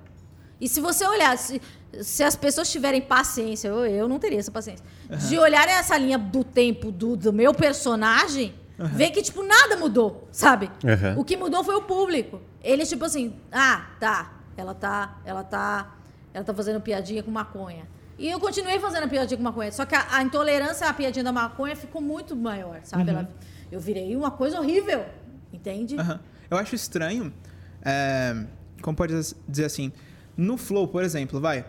E 0.61 0.69
se 0.69 0.79
você 0.79 1.05
olhar, 1.07 1.35
se, 1.37 1.59
se 2.01 2.23
as 2.23 2.35
pessoas 2.35 2.71
tiverem 2.71 3.01
paciência, 3.01 3.67
eu, 3.67 3.85
eu 3.85 4.07
não 4.07 4.19
teria 4.19 4.39
essa 4.39 4.51
paciência, 4.51 4.85
de 5.27 5.37
olharem 5.39 5.73
essa 5.73 5.97
linha 5.97 6.17
do 6.19 6.43
tempo 6.43 6.91
do, 6.91 7.17
do 7.17 7.33
meu 7.33 7.51
personagem, 7.53 8.53
ver 8.77 9.09
que, 9.09 9.21
tipo, 9.23 9.41
nada 9.43 9.75
mudou, 9.75 10.27
sabe? 10.31 10.69
Aham. 10.85 11.15
O 11.17 11.23
que 11.25 11.35
mudou 11.35 11.63
foi 11.63 11.75
o 11.75 11.81
público. 11.81 12.39
Eles, 12.63 12.87
tipo 12.87 13.03
assim, 13.05 13.35
ah, 13.51 13.87
tá, 13.99 14.33
ela 14.55 14.73
tá, 14.75 15.17
ela 15.25 15.43
tá, 15.43 15.95
ela 16.33 16.43
tá 16.45 16.53
fazendo 16.53 16.79
piadinha 16.79 17.23
com 17.23 17.31
maconha. 17.31 17.87
E 18.19 18.29
eu 18.29 18.39
continuei 18.39 18.79
fazendo 18.79 19.03
a 19.05 19.07
piadinha 19.07 19.37
com 19.37 19.43
maconha. 19.43 19.71
Só 19.71 19.83
que 19.85 19.95
a, 19.95 20.05
a 20.11 20.21
intolerância 20.21 20.87
à 20.87 20.93
piadinha 20.93 21.23
da 21.23 21.31
maconha 21.31 21.75
ficou 21.75 21.99
muito 22.01 22.35
maior, 22.35 22.79
sabe? 22.83 23.01
Ela- 23.09 23.29
eu 23.73 23.79
virei 23.79 24.15
uma 24.15 24.29
coisa 24.29 24.59
horrível, 24.59 25.03
entende? 25.51 25.97
Aham. 25.97 26.19
Eu 26.49 26.57
acho 26.57 26.75
estranho, 26.75 27.33
é, 27.81 28.45
como 28.81 28.95
pode 28.95 29.13
dizer 29.47 29.65
assim, 29.65 29.91
no 30.37 30.57
Flow, 30.57 30.87
por 30.87 31.03
exemplo, 31.03 31.41
vai. 31.41 31.65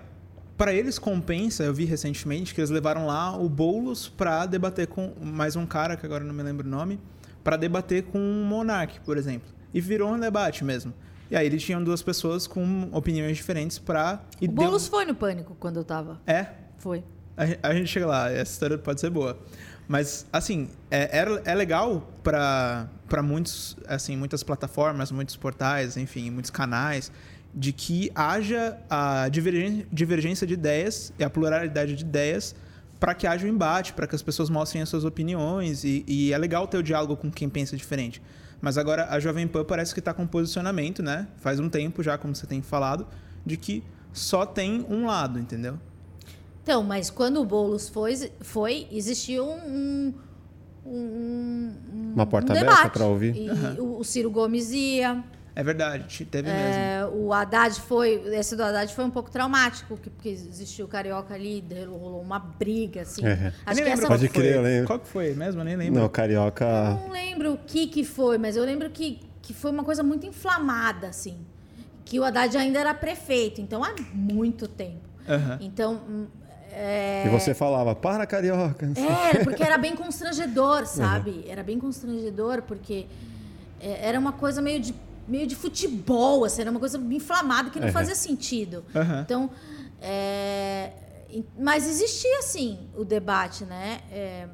Para 0.57 0.73
eles 0.73 0.99
compensa, 0.99 1.65
eu 1.65 1.73
vi 1.73 1.85
recentemente 1.85 2.55
que 2.55 2.61
eles 2.61 2.71
levaram 2.71 3.07
lá 3.07 3.37
o 3.37 3.49
Boulos 3.49 4.09
pra 4.09 4.45
debater 4.47 4.87
com 4.87 5.13
mais 5.21 5.57
um 5.57 5.65
cara, 5.67 5.97
que 5.97 6.05
agora 6.05 6.23
não 6.23 6.35
me 6.35 6.43
lembro 6.43 6.67
o 6.67 6.71
nome, 6.71 7.01
pra 7.43 7.57
debater 7.57 8.05
com 8.05 8.19
um 8.19 8.45
Monark, 8.45 9.01
por 9.01 9.17
exemplo. 9.17 9.49
E 9.73 9.81
virou 9.81 10.13
um 10.13 10.21
debate 10.21 10.63
mesmo. 10.63 10.93
E 11.31 11.35
aí 11.37 11.47
eles 11.47 11.63
tinham 11.63 11.83
duas 11.83 12.03
pessoas 12.03 12.47
com 12.47 12.89
opiniões 12.93 13.37
diferentes 13.37 13.79
pra... 13.79 14.23
E 14.41 14.47
O 14.47 14.53
Boulos 14.53 14.87
foi 14.87 15.07
no 15.07 15.15
pânico 15.15 15.57
quando 15.59 15.79
eu 15.79 15.85
tava. 15.85 16.21
É, 16.27 16.49
Foi. 16.77 17.03
a, 17.37 17.71
a 17.71 17.75
gente 17.75 17.89
chega 17.89 18.07
lá, 18.07 18.31
essa 18.31 18.53
história 18.53 18.77
pode 18.77 19.01
ser 19.01 19.11
boa. 19.11 19.39
Mas, 19.87 20.27
assim, 20.33 20.69
é, 20.91 21.21
é, 21.21 21.43
é 21.45 21.55
legal 21.55 22.11
para 22.23 22.89
muitos, 23.23 23.77
assim, 23.87 24.17
muitas 24.17 24.43
plataformas, 24.43 25.11
muitos 25.11 25.37
portais, 25.37 25.97
enfim, 25.97 26.31
muitos 26.31 26.51
canais, 26.51 27.13
de 27.55 27.73
que 27.73 28.11
haja 28.15 28.79
a 28.89 29.29
divergência, 29.29 30.47
de 30.47 30.55
ideias 30.55 31.13
e 31.19 31.25
a 31.25 31.31
pluralidade 31.31 31.95
de 31.95 32.03
ideias 32.03 32.55
para 32.99 33.15
que 33.15 33.27
haja 33.27 33.47
um 33.47 33.51
embate, 33.51 33.93
para 33.93 34.07
que 34.07 34.15
as 34.15 34.23
pessoas 34.23 34.49
mostrem 34.49 34.83
as 34.83 34.89
suas 34.89 35.05
opiniões. 35.05 35.85
E, 35.85 36.05
e 36.09 36.33
é 36.33 36.39
legal 36.39 36.67
ter 36.67 36.79
o 36.79 36.83
diálogo 36.83 37.17
com 37.17 37.31
quem 37.31 37.49
pensa 37.49 37.77
diferente. 37.77 38.23
Mas 38.61 38.79
agora 38.79 39.09
a 39.11 39.21
Jovem 39.21 39.47
Pan 39.47 39.65
parece 39.65 39.93
que 39.93 40.01
está 40.01 40.15
com 40.15 40.23
um 40.23 40.27
posicionamento, 40.27 41.03
né? 41.03 41.29
Faz 41.37 41.61
um 41.61 41.69
tempo 41.69 42.03
já, 42.03 42.17
como 42.17 42.35
você 42.35 42.47
tem 42.47 42.63
falado, 42.63 43.07
de 43.45 43.59
que 43.59 43.85
só 44.13 44.47
tem 44.47 44.87
um 44.89 45.07
lado, 45.07 45.39
entendeu? 45.39 45.79
Então, 46.65 46.83
mas 46.83 47.11
quando 47.11 47.41
o 47.43 47.45
Boulos 47.45 47.91
foi, 47.91 48.17
foi 48.41 48.89
existia 48.91 49.45
um. 49.45 49.53
um, 49.55 50.15
um- 50.87 51.73
um- 51.93 52.13
Uma 52.15 52.27
porta 52.27 52.55
um 52.55 52.57
aberta 52.59 52.89
pra 52.91 53.05
ouvir. 53.07 53.37
E 53.37 53.51
o, 53.81 53.99
o 53.99 54.05
Ciro 54.05 54.31
Gomes 54.31 54.71
ia. 54.73 55.23
É 55.57 55.63
verdade, 55.63 56.05
te- 56.09 56.25
teve 56.25 56.49
mesmo. 56.51 56.63
é, 56.75 57.07
o 57.13 57.33
Haddad 57.35 57.79
foi. 57.83 58.15
Esse 58.35 58.57
do 58.57 58.63
Haddad 58.63 58.93
foi 58.95 59.05
um 59.05 59.11
pouco 59.11 59.31
traumático, 59.31 59.97
que- 59.99 60.09
porque 60.11 60.31
existiu 60.31 60.87
o 60.87 60.89
Carioca 60.89 61.35
ali, 61.35 61.63
rolou 61.87 62.21
uma 62.23 62.39
briga, 62.39 63.03
assim. 63.03 63.25
É. 63.27 63.33
Eu 63.33 63.37
Acho 63.37 63.53
nem 63.67 63.75
que 63.77 63.81
lembro 63.83 63.91
essa 63.93 64.01
qual 64.03 64.09
Pode 64.19 64.29
que 64.29 64.35
foi. 64.35 64.43
crer, 64.43 64.55
eu 64.57 64.63
lembro. 64.63 64.87
Qual 64.87 64.99
que 65.01 65.07
foi 65.09 65.35
mesmo? 65.35 65.61
Eu 65.61 65.65
nem 65.67 65.77
lembro. 65.77 66.01
Não, 66.01 66.09
carioca. 66.09 66.65
Eu 66.65 67.07
não 67.07 67.11
lembro 67.11 67.53
o 67.53 67.59
que 67.59 67.87
que 67.89 68.03
foi, 68.05 68.39
mas 68.39 68.57
eu 68.57 68.65
lembro 68.65 68.89
que, 68.91 69.21
que 69.43 69.53
foi 69.53 69.71
uma 69.71 69.85
coisa 69.85 70.03
muito 70.03 70.27
inflamada, 70.27 71.09
assim. 71.09 71.37
Que 72.07 72.19
o 72.19 72.25
Haddad 72.25 72.57
ainda 72.57 72.81
era 72.81 72.95
prefeito, 72.95 73.61
então 73.61 73.85
há 73.85 73.95
muito 74.15 74.67
tempo. 74.67 75.05
Aham. 75.29 75.59
Então. 75.61 76.01
É, 76.75 77.25
E 77.27 77.31
você 77.31 77.55
falava, 77.55 77.95
para 77.95 78.27
carioca. 78.27 78.91
Era, 78.97 79.45
porque 79.45 79.63
era 79.63 79.79
bem 79.79 79.95
constrangedor, 79.97 80.87
sabe? 80.87 81.45
Era 81.49 81.63
bem 81.63 81.79
constrangedor, 81.79 82.63
porque 82.63 83.07
é, 83.81 84.09
era 84.09 84.19
uma 84.19 84.33
coisa 84.33 84.61
meio 84.61 84.81
de, 84.81 84.95
meio 85.29 85.47
de 85.47 85.55
futebol, 85.55 86.45
assim, 86.45 86.61
era 86.63 86.71
uma 86.71 86.81
coisa 86.81 86.99
inflamada 86.99 87.71
que 87.71 87.79
não 87.79 87.87
Uhum. 87.87 87.93
fazia 87.93 88.15
sentido. 88.15 88.85
Aham. 88.95 89.21
Então, 89.25 89.51
é, 90.03 90.91
mas 91.59 91.89
existia, 91.89 92.43
sim, 92.43 92.79
o 92.97 93.05
debate, 93.05 93.65
né? 93.65 94.01
É, 94.13 94.47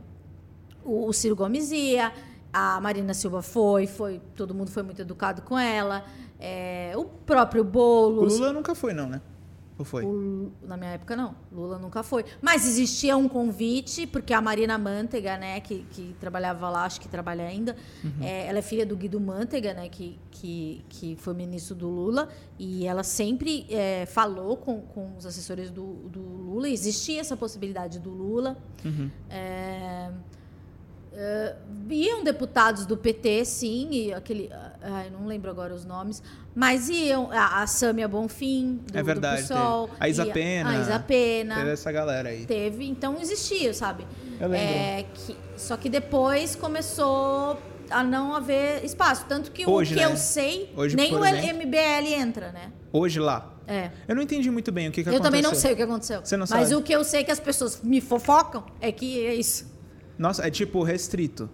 o, 0.85 1.07
o 1.09 1.13
Ciro 1.13 1.35
Gomes 1.37 1.71
ia, 1.73 2.13
a 2.53 2.81
Marina 2.81 3.13
Silva 3.15 3.43
foi, 3.43 3.87
foi, 3.87 4.21
todo 4.37 4.55
mundo 4.55 4.71
foi 4.71 4.83
muito 4.83 5.01
educado 5.03 5.43
com 5.43 5.59
ela, 5.59 6.05
é, 6.39 6.93
o 6.97 7.05
próprio 7.05 7.63
O 7.63 7.65
Boulos. 7.65 8.39
Lula 8.39 8.53
nunca 8.53 8.75
foi, 8.75 8.93
não, 8.95 9.09
né? 9.09 9.21
Ou 9.81 9.85
foi? 9.85 10.05
O 10.05 10.53
na 10.63 10.77
minha 10.77 10.91
época, 10.91 11.17
não. 11.17 11.35
Lula 11.51 11.79
nunca 11.79 12.03
foi. 12.03 12.23
Mas 12.43 12.69
existia 12.69 13.17
um 13.17 13.27
convite, 13.27 14.07
porque 14.07 14.35
a 14.35 14.41
Marina 14.41 14.77
Manteiga, 14.77 15.39
né, 15.39 15.59
que, 15.61 15.87
que 15.91 16.15
trabalhava 16.21 16.69
lá, 16.69 16.85
acho 16.85 17.01
que 17.01 17.09
trabalha 17.09 17.45
ainda, 17.47 17.75
é, 18.21 18.47
ela 18.47 18.59
é 18.59 18.63
filha 18.63 18.85
do 18.85 18.95
Guido 18.95 19.19
Manteiga, 19.19 19.73
né, 19.73 19.89
que, 19.89 20.19
que, 20.31 20.85
que 20.87 21.17
foi 21.17 21.33
ministro 21.33 21.75
do 21.75 21.89
Lula, 21.89 22.29
e 22.59 22.87
ela 22.87 23.03
sempre 23.03 23.67
é, 23.71 24.05
falou 24.05 24.55
com, 24.59 24.83
com 24.83 25.17
os 25.17 25.25
assessores 25.25 25.71
do, 25.71 25.95
do 26.11 26.21
Lula, 26.21 26.69
existia 26.69 27.19
essa 27.19 27.37
possibilidade 27.37 27.99
do 27.99 28.11
Lula. 28.11 28.59
É, 29.31 30.11
é, 31.13 31.57
iam 31.89 32.23
deputados 32.23 32.87
do 32.87 32.97
PT, 32.97 33.45
sim, 33.45 33.89
e 33.91 34.13
aquele. 34.13 34.51
Ai, 34.83 35.11
não 35.11 35.27
lembro 35.27 35.51
agora 35.51 35.75
os 35.75 35.85
nomes, 35.85 36.23
mas 36.55 36.89
iam 36.89 37.31
a, 37.33 37.63
a 37.63 37.67
Sâmia 37.67 38.07
Bonfim, 38.09 38.81
do, 38.91 38.99
É 38.99 39.03
verdade, 39.03 39.43
do 39.43 39.49
PSOL, 39.49 39.89
teve. 39.89 39.97
A 40.01 40.09
Isa 40.09 40.27
Pena. 40.27 40.71
A 40.71 40.81
Isa 40.81 40.99
Pena. 41.01 41.55
Teve 41.57 41.71
essa 41.71 41.93
galera 41.93 42.29
aí. 42.29 42.47
Teve, 42.47 42.87
então 42.87 43.21
existia, 43.21 43.75
sabe? 43.75 44.07
Eu 44.41 44.49
lembro. 44.49 44.67
É, 44.67 45.05
que- 45.13 45.37
só 45.57 45.77
que 45.77 45.89
depois 45.89 46.55
começou 46.57 47.59
a 47.91 48.03
não 48.05 48.35
haver 48.35 48.85
espaço. 48.85 49.27
Tanto 49.29 49.51
que 49.51 49.67
Hoje, 49.69 49.93
o 49.95 49.99
que 49.99 50.05
né? 50.05 50.11
eu 50.13 50.17
sei, 50.17 50.73
Hoje, 50.77 50.97
nem 50.97 51.15
o 51.15 51.25
exemplo. 51.25 51.67
MBL 51.67 52.15
entra, 52.15 52.53
né? 52.53 52.73
Hoje 52.93 53.19
lá. 53.21 53.53
É. 53.67 53.91
Eu 54.09 54.17
não 54.17 54.23
entendi 54.23 54.51
muito 54.51 54.73
bem 54.73 54.89
o 54.89 54.91
que, 54.93 55.03
que 55.03 55.09
eu 55.09 55.13
aconteceu. 55.15 55.25
também 55.31 55.43
não 55.43 55.55
sei 55.55 55.73
o 55.73 55.77
que 55.77 55.83
aconteceu. 55.83 56.21
Você 56.25 56.37
não 56.37 56.47
Mas 56.49 56.69
sabe? 56.69 56.75
o 56.75 56.83
que 56.83 56.93
eu 56.93 57.05
sei 57.05 57.23
que 57.23 57.31
as 57.31 57.39
pessoas 57.39 57.81
me 57.83 58.01
fofocam 58.01 58.65
é 58.81 58.91
que 58.91 59.25
é 59.25 59.35
isso. 59.35 59.70
Nossa, 60.21 60.47
é 60.47 60.51
tipo 60.51 60.83
restrito. 60.83 61.49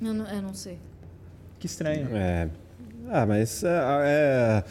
Eu 0.00 0.12
não, 0.12 0.26
eu 0.26 0.42
não 0.42 0.52
sei. 0.52 0.78
Que 1.60 1.66
estranho. 1.66 2.08
É. 2.12 2.48
Ah, 3.08 3.24
mas 3.24 3.62
é, 3.62 3.68
é, 4.04 4.64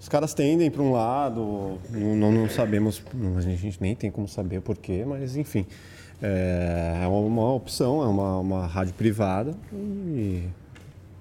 os 0.00 0.08
caras 0.08 0.32
tendem 0.32 0.70
para 0.70 0.80
um 0.82 0.90
lado, 0.92 1.78
não, 1.90 2.16
não- 2.16 2.32
não 2.32 2.48
sabemos, 2.48 3.02
a 3.36 3.40
gente 3.42 3.76
nem 3.78 3.94
tem 3.94 4.10
como 4.10 4.26
saber 4.26 4.62
porquê, 4.62 5.04
mas 5.06 5.36
enfim. 5.36 5.66
É, 6.22 7.00
é 7.02 7.06
uma, 7.06 7.18
uma 7.18 7.52
opção, 7.52 8.02
é 8.02 8.06
uma, 8.06 8.38
uma 8.38 8.66
rádio 8.66 8.94
privada 8.94 9.54
e 9.70 10.44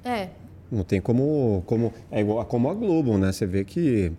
É. 0.05 0.29
não 0.71 0.85
tem 0.85 1.01
como, 1.01 1.63
como. 1.65 1.93
É 2.09 2.21
igual 2.21 2.39
a- 2.39 2.45
como 2.45 2.69
a 2.69 2.73
Globo, 2.73 3.17
né? 3.17 3.29
Você 3.33 3.45
vê 3.45 3.65
que 3.65 4.13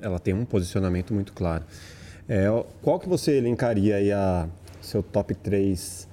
ela 0.00 0.20
tem 0.20 0.34
um 0.34 0.44
posicionamento 0.44 1.12
muito 1.12 1.32
claro. 1.32 1.64
É, 2.28 2.46
qual 2.80 3.00
que 3.00 3.08
você 3.08 3.38
elencaria 3.38 3.96
aí 3.96 4.12
a 4.12 4.48
seu 4.86 5.02
top 5.02 5.34
3 5.34 6.08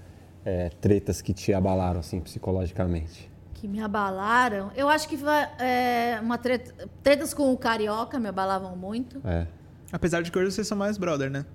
tretas 0.82 1.21
que 1.21 1.34
te 1.34 1.53
abalaram 1.53 2.01
assim 2.01 2.19
psicologicamente? 2.19 3.32
Que 3.53 3.65
me 3.67 3.82
abalaram. 3.82 4.71
Eu 4.76 4.89
acho 4.89 5.07
que 5.07 5.17
é, 5.57 6.19
uma 6.21 6.38
treta, 6.38 6.89
tretas 7.01 7.34
com 7.34 7.53
o 7.53 7.57
Carioca 7.57 8.19
me 8.19 8.28
abalavam 8.28 8.76
muito. 8.76 9.21
É. 9.26 9.47
Apesar 9.91 10.21
de 10.21 10.30
que 10.32 10.38
hoje 10.38 10.51
vocês 10.51 10.67
são 10.67 10.78
mais 10.78 10.97
brother, 10.97 11.30
né? 11.32 11.45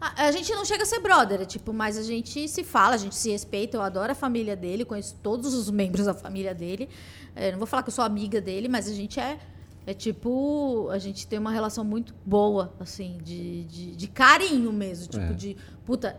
A, 0.00 0.26
a 0.26 0.32
gente 0.32 0.50
não 0.54 0.64
chega 0.64 0.84
a 0.84 0.86
ser 0.86 1.00
brother, 1.00 1.42
é 1.42 1.44
tipo, 1.44 1.72
mas 1.72 1.98
a 1.98 2.02
gente 2.02 2.48
se 2.48 2.64
fala, 2.64 2.94
a 2.94 2.98
gente 2.98 3.14
se 3.14 3.30
respeita. 3.30 3.76
Eu 3.76 3.82
adoro 3.82 4.12
a 4.12 4.14
família 4.14 4.56
dele, 4.56 4.84
conheço 4.84 5.16
todos 5.22 5.52
os 5.52 5.70
membros 5.70 6.06
da 6.06 6.14
família 6.14 6.54
dele. 6.54 6.88
É, 7.36 7.50
não 7.50 7.58
vou 7.58 7.66
falar 7.66 7.82
que 7.82 7.88
eu 7.90 7.92
sou 7.94 8.04
amiga 8.04 8.40
dele, 8.40 8.68
mas 8.68 8.88
a 8.88 8.94
gente 8.94 9.20
é. 9.20 9.38
É 9.86 9.92
tipo, 9.92 10.88
a 10.90 10.98
gente 10.98 11.26
tem 11.26 11.38
uma 11.38 11.50
relação 11.52 11.84
muito 11.84 12.14
boa, 12.24 12.72
assim, 12.80 13.18
de, 13.22 13.64
de, 13.64 13.94
de 13.94 14.08
carinho 14.08 14.72
mesmo. 14.72 15.08
Tipo, 15.08 15.24
É. 15.24 15.32
de. 15.34 15.56
Puta. 15.84 16.18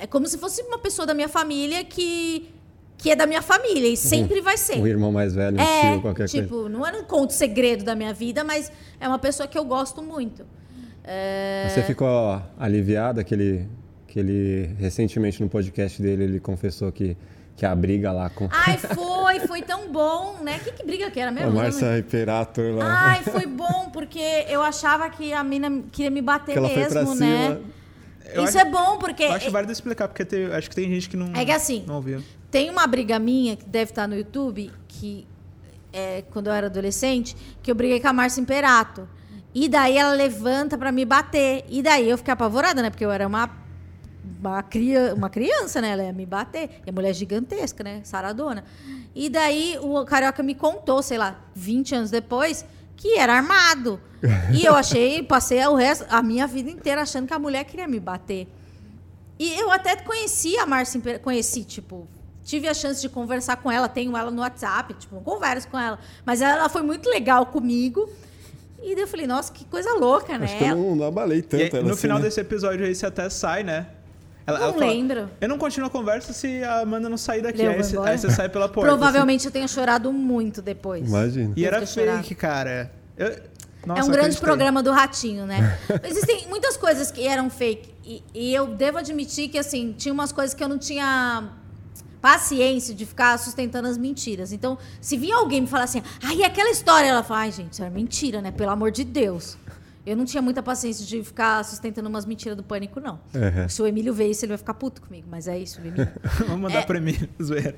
É 0.00 0.06
como 0.06 0.26
se 0.26 0.38
fosse 0.38 0.62
uma 0.62 0.78
pessoa 0.78 1.04
da 1.06 1.12
minha 1.14 1.28
família 1.28 1.84
que. 1.84 2.48
Que 2.96 3.10
é 3.12 3.16
da 3.16 3.26
minha 3.26 3.40
família 3.40 3.88
e 3.88 3.96
sempre 3.96 4.40
vai 4.42 4.56
ser. 4.58 4.76
Um 4.78 4.86
irmão 4.86 5.10
mais 5.10 5.34
velho, 5.34 5.56
um 5.56 5.60
É, 5.60 5.92
tio, 5.92 6.02
qualquer 6.02 6.28
coisa. 6.28 6.42
tipo, 6.42 6.68
não 6.68 6.86
é 6.86 6.92
um 6.92 7.04
conto 7.04 7.32
segredo 7.32 7.82
da 7.82 7.94
minha 7.94 8.12
vida, 8.12 8.44
mas 8.44 8.70
é 9.00 9.08
uma 9.08 9.18
pessoa 9.18 9.46
que 9.46 9.56
eu 9.56 9.64
gosto 9.64 10.02
muito. 10.02 10.44
É, 11.02 11.66
Você 11.70 11.82
ficou 11.82 12.40
aliviada 12.58 13.24
que 13.24 13.34
ele, 13.34 13.66
Que 14.06 14.18
ele, 14.20 14.74
recentemente 14.78 15.42
no 15.42 15.48
podcast 15.48 16.00
dele, 16.02 16.24
ele 16.24 16.40
confessou 16.40 16.92
que, 16.92 17.16
que 17.56 17.64
a 17.64 17.74
briga 17.74 18.12
lá 18.12 18.28
com 18.28 18.48
Ai, 18.52 18.76
foi, 18.76 19.40
foi 19.46 19.62
tão 19.62 19.90
bom, 19.90 20.36
né? 20.42 20.58
Que, 20.58 20.70
que 20.72 20.84
briga 20.84 21.10
que 21.10 21.18
era 21.18 21.30
a 21.30 21.32
mesmo? 21.32 21.52
Márcia 21.52 21.96
Imperator 21.98 22.74
lá. 22.74 22.84
Ai, 23.12 23.22
foi 23.22 23.46
bom, 23.46 23.88
porque 23.92 24.20
eu 24.48 24.60
achava 24.60 25.08
que 25.08 25.32
a 25.32 25.42
mina 25.42 25.84
queria 25.90 26.10
me 26.10 26.20
bater 26.20 26.52
que 26.54 26.60
mesmo, 26.60 27.16
cima. 27.16 27.60
Eu 28.34 28.44
Isso 28.44 28.58
acho- 28.58 28.66
é 28.66 28.70
bom, 28.70 28.98
porque 28.98 29.22
Eu 29.24 29.32
acho 29.32 29.50
válido 29.50 29.72
explicar, 29.72 30.08
porque 30.08 30.24
tem- 30.24 30.46
acho 30.52 30.68
que 30.68 30.74
tem 30.76 30.88
gente 30.88 31.08
que 31.08 31.16
não, 31.16 31.32
É 31.34 31.44
que 31.44 31.50
assim, 31.52 31.84
não 31.86 31.96
ouviu. 31.96 32.22
tem 32.50 32.70
uma 32.70 32.86
briga 32.86 33.18
minha, 33.18 33.56
que 33.56 33.64
deve 33.64 33.90
estar 33.90 34.06
no 34.08 34.16
YouTube, 34.16 34.70
que 34.88 35.26
é, 35.92 36.22
quando 36.30 36.46
eu 36.46 36.52
era 36.52 36.66
adolescente, 36.68 37.36
que 37.62 37.70
eu 37.70 37.74
briguei 37.74 37.98
com 38.00 38.08
a 38.08 38.12
Márcia 38.12 38.40
Imperato. 38.40 39.08
E 39.52 39.68
daí 39.68 39.96
ela 39.98 40.12
levanta 40.12 40.78
pra 40.78 40.92
me 40.92 41.04
bater. 41.04 41.64
E 41.68 41.82
daí 41.82 42.08
eu 42.08 42.16
fiquei 42.16 42.32
apavorada, 42.32 42.80
né? 42.80 42.88
Porque 42.90 43.04
eu 43.04 43.10
era 43.10 43.26
uma, 43.26 43.50
uma, 44.40 44.62
cria, 44.62 45.12
uma 45.14 45.28
criança, 45.28 45.80
né? 45.80 45.90
Ela 45.90 46.04
ia 46.04 46.12
me 46.12 46.24
bater. 46.24 46.70
E 46.86 46.90
a 46.90 46.92
mulher 46.92 47.10
é 47.10 47.12
gigantesca, 47.12 47.82
né? 47.82 48.00
Saradona. 48.04 48.62
E 49.14 49.28
daí 49.28 49.76
o 49.80 50.04
Carioca 50.04 50.40
me 50.44 50.54
contou, 50.54 51.02
sei 51.02 51.18
lá, 51.18 51.40
20 51.54 51.94
anos 51.96 52.10
depois, 52.12 52.64
que 53.00 53.18
era 53.18 53.34
armado. 53.34 53.98
E 54.52 54.62
eu 54.62 54.74
achei, 54.74 55.22
passei 55.22 55.64
o 55.66 55.74
resto, 55.74 56.04
a 56.10 56.22
minha 56.22 56.46
vida 56.46 56.70
inteira 56.70 57.00
achando 57.00 57.26
que 57.26 57.32
a 57.32 57.38
mulher 57.38 57.64
queria 57.64 57.88
me 57.88 57.98
bater. 57.98 58.46
E 59.38 59.58
eu 59.58 59.70
até 59.70 59.96
conheci 59.96 60.58
a 60.58 60.66
Márcia, 60.66 61.18
conheci, 61.18 61.64
tipo, 61.64 62.06
tive 62.44 62.68
a 62.68 62.74
chance 62.74 63.00
de 63.00 63.08
conversar 63.08 63.56
com 63.56 63.72
ela, 63.72 63.88
tenho 63.88 64.14
ela 64.14 64.30
no 64.30 64.42
WhatsApp, 64.42 64.92
tipo, 64.92 65.18
converso 65.22 65.66
com 65.68 65.78
ela. 65.78 65.98
Mas 66.26 66.42
ela 66.42 66.68
foi 66.68 66.82
muito 66.82 67.08
legal 67.08 67.46
comigo. 67.46 68.06
E 68.82 68.94
daí 68.94 69.04
eu 69.04 69.08
falei, 69.08 69.26
nossa, 69.26 69.50
que 69.50 69.64
coisa 69.64 69.94
louca, 69.94 70.36
né? 70.36 70.44
Acho 70.44 70.58
que 70.58 70.64
eu 70.64 70.76
não, 70.76 70.96
não 70.96 71.06
abalei 71.06 71.38
E 71.38 71.42
tanto 71.42 71.76
ela 71.76 71.86
no 71.86 71.92
assim, 71.92 72.02
final 72.02 72.18
né? 72.18 72.24
desse 72.24 72.40
episódio 72.40 72.84
aí 72.84 72.94
você 72.94 73.06
até 73.06 73.30
sai, 73.30 73.62
né? 73.62 73.86
Ela, 74.50 74.58
Não 74.58 74.64
ela 74.66 74.74
fala, 74.74 74.86
lembro. 74.86 75.30
Eu 75.40 75.48
não 75.48 75.58
continuo 75.58 75.86
a 75.86 75.90
conversa 75.90 76.32
se 76.32 76.62
a 76.62 76.80
Amanda 76.80 77.08
não 77.08 77.16
sair 77.16 77.42
daqui. 77.42 77.62
Aí 77.62 77.80
embora? 77.80 78.10
aí 78.10 78.18
você 78.18 78.30
sai 78.30 78.48
pela 78.48 78.68
porta. 78.68 78.88
Provavelmente 78.90 79.46
eu 79.46 79.50
tenha 79.50 79.66
chorado 79.68 80.12
muito 80.12 80.60
depois. 80.60 81.08
Imagina. 81.08 81.50
assim. 81.52 81.60
E 81.60 81.64
era 81.64 81.86
fake, 81.86 82.34
cara. 82.34 82.92
Eu- 83.16 83.36
Nossa, 83.86 84.00
é 84.00 84.04
um 84.04 84.06
grande 84.08 84.18
acreditei. 84.18 84.40
programa 84.46 84.82
do 84.82 84.92
Ratinho, 84.92 85.46
né? 85.46 85.78
Existem 86.04 86.46
muitas 86.48 86.76
coisas 86.76 87.10
que 87.10 87.26
eram 87.26 87.48
fake. 87.48 87.88
E, 88.04 88.22
e 88.34 88.54
eu 88.54 88.66
devo 88.68 88.98
admitir 88.98 89.48
que, 89.48 89.58
assim, 89.58 89.94
tinha 89.96 90.12
umas 90.12 90.32
coisas 90.32 90.54
que 90.54 90.62
eu 90.62 90.68
não 90.68 90.78
tinha 90.78 91.50
paciência 92.20 92.94
de 92.94 93.06
ficar 93.06 93.38
sustentando 93.38 93.88
as 93.88 93.96
mentiras. 93.96 94.52
Então, 94.52 94.76
se 95.00 95.16
vinha 95.16 95.36
alguém 95.36 95.62
me 95.62 95.66
falar 95.66 95.84
assim, 95.84 96.02
ai, 96.22 96.42
aquela 96.42 96.70
história, 96.70 97.08
ela 97.08 97.22
fala, 97.22 97.40
ai, 97.40 97.52
gente, 97.52 97.72
isso 97.72 97.82
é 97.82 97.88
mentira, 97.88 98.42
né? 98.42 98.50
Pelo 98.50 98.70
amor 98.70 98.90
de 98.90 99.04
Deus. 99.04 99.56
Eu 100.06 100.16
não 100.16 100.24
tinha 100.24 100.40
muita 100.42 100.62
paciência 100.62 101.04
de 101.04 101.22
ficar 101.22 101.62
sustentando 101.64 102.08
umas 102.08 102.24
mentiras 102.24 102.56
do 102.56 102.62
pânico, 102.62 102.98
não. 103.00 103.20
Uhum. 103.34 103.68
Se 103.68 103.82
o 103.82 103.86
Emílio 103.86 104.14
ver 104.14 104.30
isso, 104.30 104.44
ele 104.44 104.50
vai 104.50 104.58
ficar 104.58 104.74
puto 104.74 105.02
comigo. 105.02 105.26
Mas 105.30 105.46
é 105.46 105.58
isso, 105.58 105.78
Emílio. 105.80 106.08
Vamos 106.46 106.58
mandar 106.62 106.80
É. 106.80 106.82
pra 106.86 106.98
mim, 107.00 107.16
zoeira. 107.42 107.76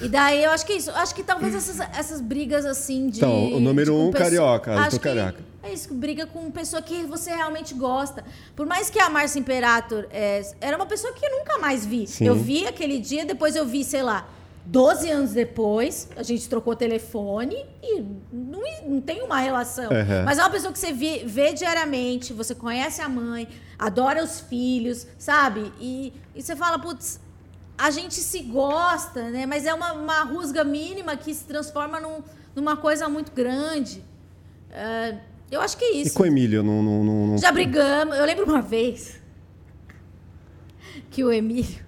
E 0.00 0.08
daí 0.08 0.42
eu 0.42 0.50
acho 0.50 0.64
que 0.64 0.72
é 0.72 0.76
isso. 0.76 0.90
Eu 0.90 0.96
acho 0.96 1.14
que 1.14 1.22
talvez 1.22 1.54
essas, 1.54 1.80
essas 1.80 2.20
brigas 2.20 2.64
assim 2.64 3.08
de. 3.08 3.18
Então, 3.18 3.52
o 3.52 3.60
número 3.60 3.92
com 3.92 4.08
um, 4.08 4.10
pessoa- 4.10 4.24
carioca, 4.30 4.72
eu 4.72 4.78
Acho 4.78 4.90
tô 4.92 4.96
que 4.98 5.02
carioca. 5.08 5.38
É 5.62 5.72
isso, 5.72 5.94
briga 5.94 6.26
com 6.26 6.50
pessoa 6.50 6.82
que 6.82 7.04
você 7.04 7.30
realmente 7.30 7.72
gosta. 7.74 8.24
Por 8.56 8.66
mais 8.66 8.90
que 8.90 8.98
a 8.98 9.08
Márcia 9.08 9.38
Imperator 9.38 10.06
é, 10.10 10.42
era 10.60 10.76
uma 10.76 10.86
pessoa 10.86 11.12
que 11.12 11.24
eu 11.24 11.30
nunca 11.38 11.58
mais 11.58 11.86
vi. 11.86 12.06
Sim. 12.06 12.24
Eu 12.26 12.34
vi 12.34 12.66
aquele 12.66 12.98
dia, 12.98 13.24
depois 13.24 13.54
eu 13.54 13.64
vi, 13.64 13.84
sei 13.84 14.02
lá, 14.02 14.26
12 14.64 15.10
anos 15.10 15.32
depois, 15.32 16.08
a 16.16 16.22
gente 16.22 16.48
trocou 16.48 16.76
telefone 16.76 17.56
e 17.82 18.00
não, 18.32 18.62
não 18.86 19.00
tem 19.00 19.22
uma 19.22 19.38
relação. 19.40 19.84
Uhum. 19.90 20.24
Mas 20.24 20.38
é 20.38 20.42
uma 20.42 20.50
pessoa 20.50 20.72
que 20.72 20.78
você 20.78 20.92
vê, 20.92 21.24
vê 21.26 21.52
diariamente, 21.52 22.32
você 22.32 22.54
conhece 22.54 23.00
a 23.02 23.08
mãe, 23.08 23.48
adora 23.78 24.22
os 24.22 24.40
filhos, 24.40 25.06
sabe? 25.18 25.72
E, 25.80 26.12
e 26.34 26.42
você 26.42 26.54
fala, 26.54 26.78
putz, 26.78 27.18
a 27.76 27.90
gente 27.90 28.14
se 28.14 28.40
gosta, 28.42 29.30
né? 29.30 29.46
Mas 29.46 29.66
é 29.66 29.74
uma, 29.74 29.92
uma 29.94 30.22
rusga 30.22 30.62
mínima 30.62 31.16
que 31.16 31.34
se 31.34 31.44
transforma 31.44 31.98
num- 31.98 32.22
numa 32.54 32.76
coisa 32.76 33.08
muito 33.08 33.32
grande. 33.32 34.02
É, 34.70 35.16
eu 35.50 35.60
acho 35.60 35.76
que 35.76 35.84
é 35.84 35.96
E 35.96 36.02
isso. 36.02 36.14
com 36.14 36.22
o 36.22 36.26
Emílio? 36.26 36.62
Não, 36.62 36.80
não, 36.82 37.02
não, 37.04 37.26
não- 37.26 37.38
Já 37.38 37.50
brigamos. 37.50 38.16
Eu 38.16 38.24
lembro 38.24 38.44
uma 38.44 38.62
vez 38.62 39.20
que 41.10 41.24
o 41.24 41.32
Emílio. 41.32 41.84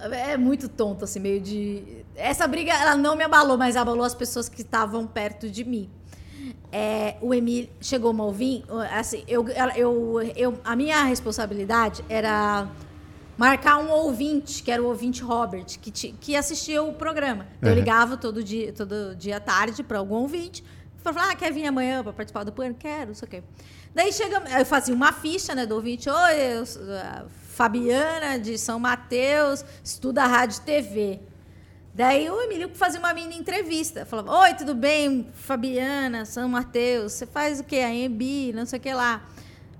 É 0.00 0.36
muito 0.36 0.68
tonto, 0.68 1.04
assim, 1.04 1.18
meio 1.20 1.40
de. 1.40 2.04
Essa 2.14 2.46
briga, 2.46 2.72
ela 2.72 2.94
não 2.96 3.16
me 3.16 3.24
abalou, 3.24 3.56
mas 3.56 3.76
abalou 3.76 4.04
as 4.04 4.14
pessoas 4.14 4.48
que 4.48 4.62
estavam 4.62 5.06
perto 5.06 5.48
de 5.50 5.64
mim. 5.64 5.88
É, 6.70 7.16
o 7.22 7.32
Emílio 7.32 7.70
chegou 7.80 8.10
uma 8.10 8.24
ouvinte, 8.24 8.66
assim, 8.92 9.24
eu, 9.26 9.46
eu, 9.48 10.20
eu, 10.36 10.60
a 10.64 10.76
minha 10.76 11.02
responsabilidade 11.04 12.04
era 12.08 12.68
marcar 13.38 13.78
um 13.78 13.90
ouvinte, 13.90 14.62
que 14.62 14.70
era 14.70 14.82
o 14.82 14.86
ouvinte 14.86 15.22
Robert, 15.22 15.64
que, 15.80 15.90
ti- 15.90 16.14
que 16.20 16.36
assistia 16.36 16.82
o 16.82 16.92
programa. 16.92 17.46
Então, 17.58 17.70
eu 17.70 17.74
Uhum. 17.74 17.80
ligava 17.80 18.16
todo 18.16 18.42
dia, 18.42 18.72
todo 18.72 19.14
dia 19.16 19.36
à 19.38 19.40
tarde 19.40 19.82
para 19.82 19.98
algum 19.98 20.16
ouvinte, 20.16 20.62
falar, 21.02 21.30
ah, 21.30 21.34
quer 21.36 21.52
vir 21.52 21.66
amanhã 21.66 22.02
para 22.02 22.12
participar 22.12 22.44
do 22.44 22.52
plano? 22.52 22.74
Quero, 22.74 23.08
não 23.08 23.14
sei 23.14 23.26
o 23.26 23.30
quê. 23.30 23.42
Daí 23.94 24.12
chega, 24.12 24.42
eu 24.58 24.66
fazia 24.66 24.94
uma 24.94 25.12
ficha, 25.12 25.54
né, 25.54 25.64
do 25.66 25.74
ouvinte, 25.76 26.10
oi, 26.10 26.34
eu 26.58 26.66
sou 26.66 26.82
a 26.92 27.24
Fabiana 27.56 28.38
de 28.38 28.58
São 28.58 28.78
Mateus, 28.78 29.64
estuda 29.82 30.26
rádio 30.26 30.58
e 30.58 30.60
TV. 30.60 31.20
Daí 31.94 32.28
o 32.28 32.38
Emílio 32.42 32.68
fazia 32.74 33.00
uma 33.00 33.14
mini 33.14 33.34
entrevista. 33.34 34.04
Falava, 34.04 34.30
oi, 34.40 34.52
tudo 34.52 34.74
bem, 34.74 35.30
Fabiana, 35.32 36.26
São 36.26 36.50
Mateus, 36.50 37.14
você 37.14 37.24
faz 37.24 37.58
o 37.58 37.64
quê? 37.64 37.76
A 37.76 37.94
EMB, 37.94 38.52
não 38.54 38.66
sei 38.66 38.78
o 38.78 38.82
que 38.82 38.92
lá. 38.92 39.26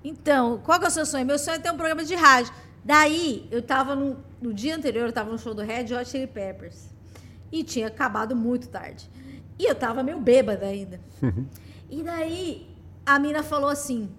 Então, 0.03 0.59
qual 0.65 0.79
que 0.79 0.85
é 0.85 0.87
o 0.87 0.91
seu 0.91 1.05
sonho? 1.05 1.23
Meu 1.23 1.37
sonho 1.37 1.57
é 1.57 1.59
ter 1.59 1.69
um 1.69 1.77
programa 1.77 2.03
de 2.03 2.15
rádio. 2.15 2.51
Daí, 2.83 3.47
eu 3.51 3.61
tava 3.61 3.93
no, 3.93 4.17
no 4.41 4.51
dia 4.55 4.75
anterior, 4.75 5.05
eu 5.05 5.13
tava 5.13 5.29
no 5.29 5.37
show 5.37 5.53
do 5.53 5.61
Red 5.61 5.93
Hot 5.93 6.09
Chili 6.09 6.25
Peppers. 6.25 6.89
E 7.51 7.63
tinha 7.63 7.85
acabado 7.85 8.35
muito 8.35 8.69
tarde. 8.69 9.07
E 9.59 9.69
eu 9.69 9.75
tava 9.75 10.01
meio 10.01 10.19
bêbada 10.19 10.65
ainda. 10.65 10.99
e 11.91 12.01
daí, 12.01 12.75
a 13.05 13.19
mina 13.19 13.43
falou 13.43 13.69
assim, 13.69 14.09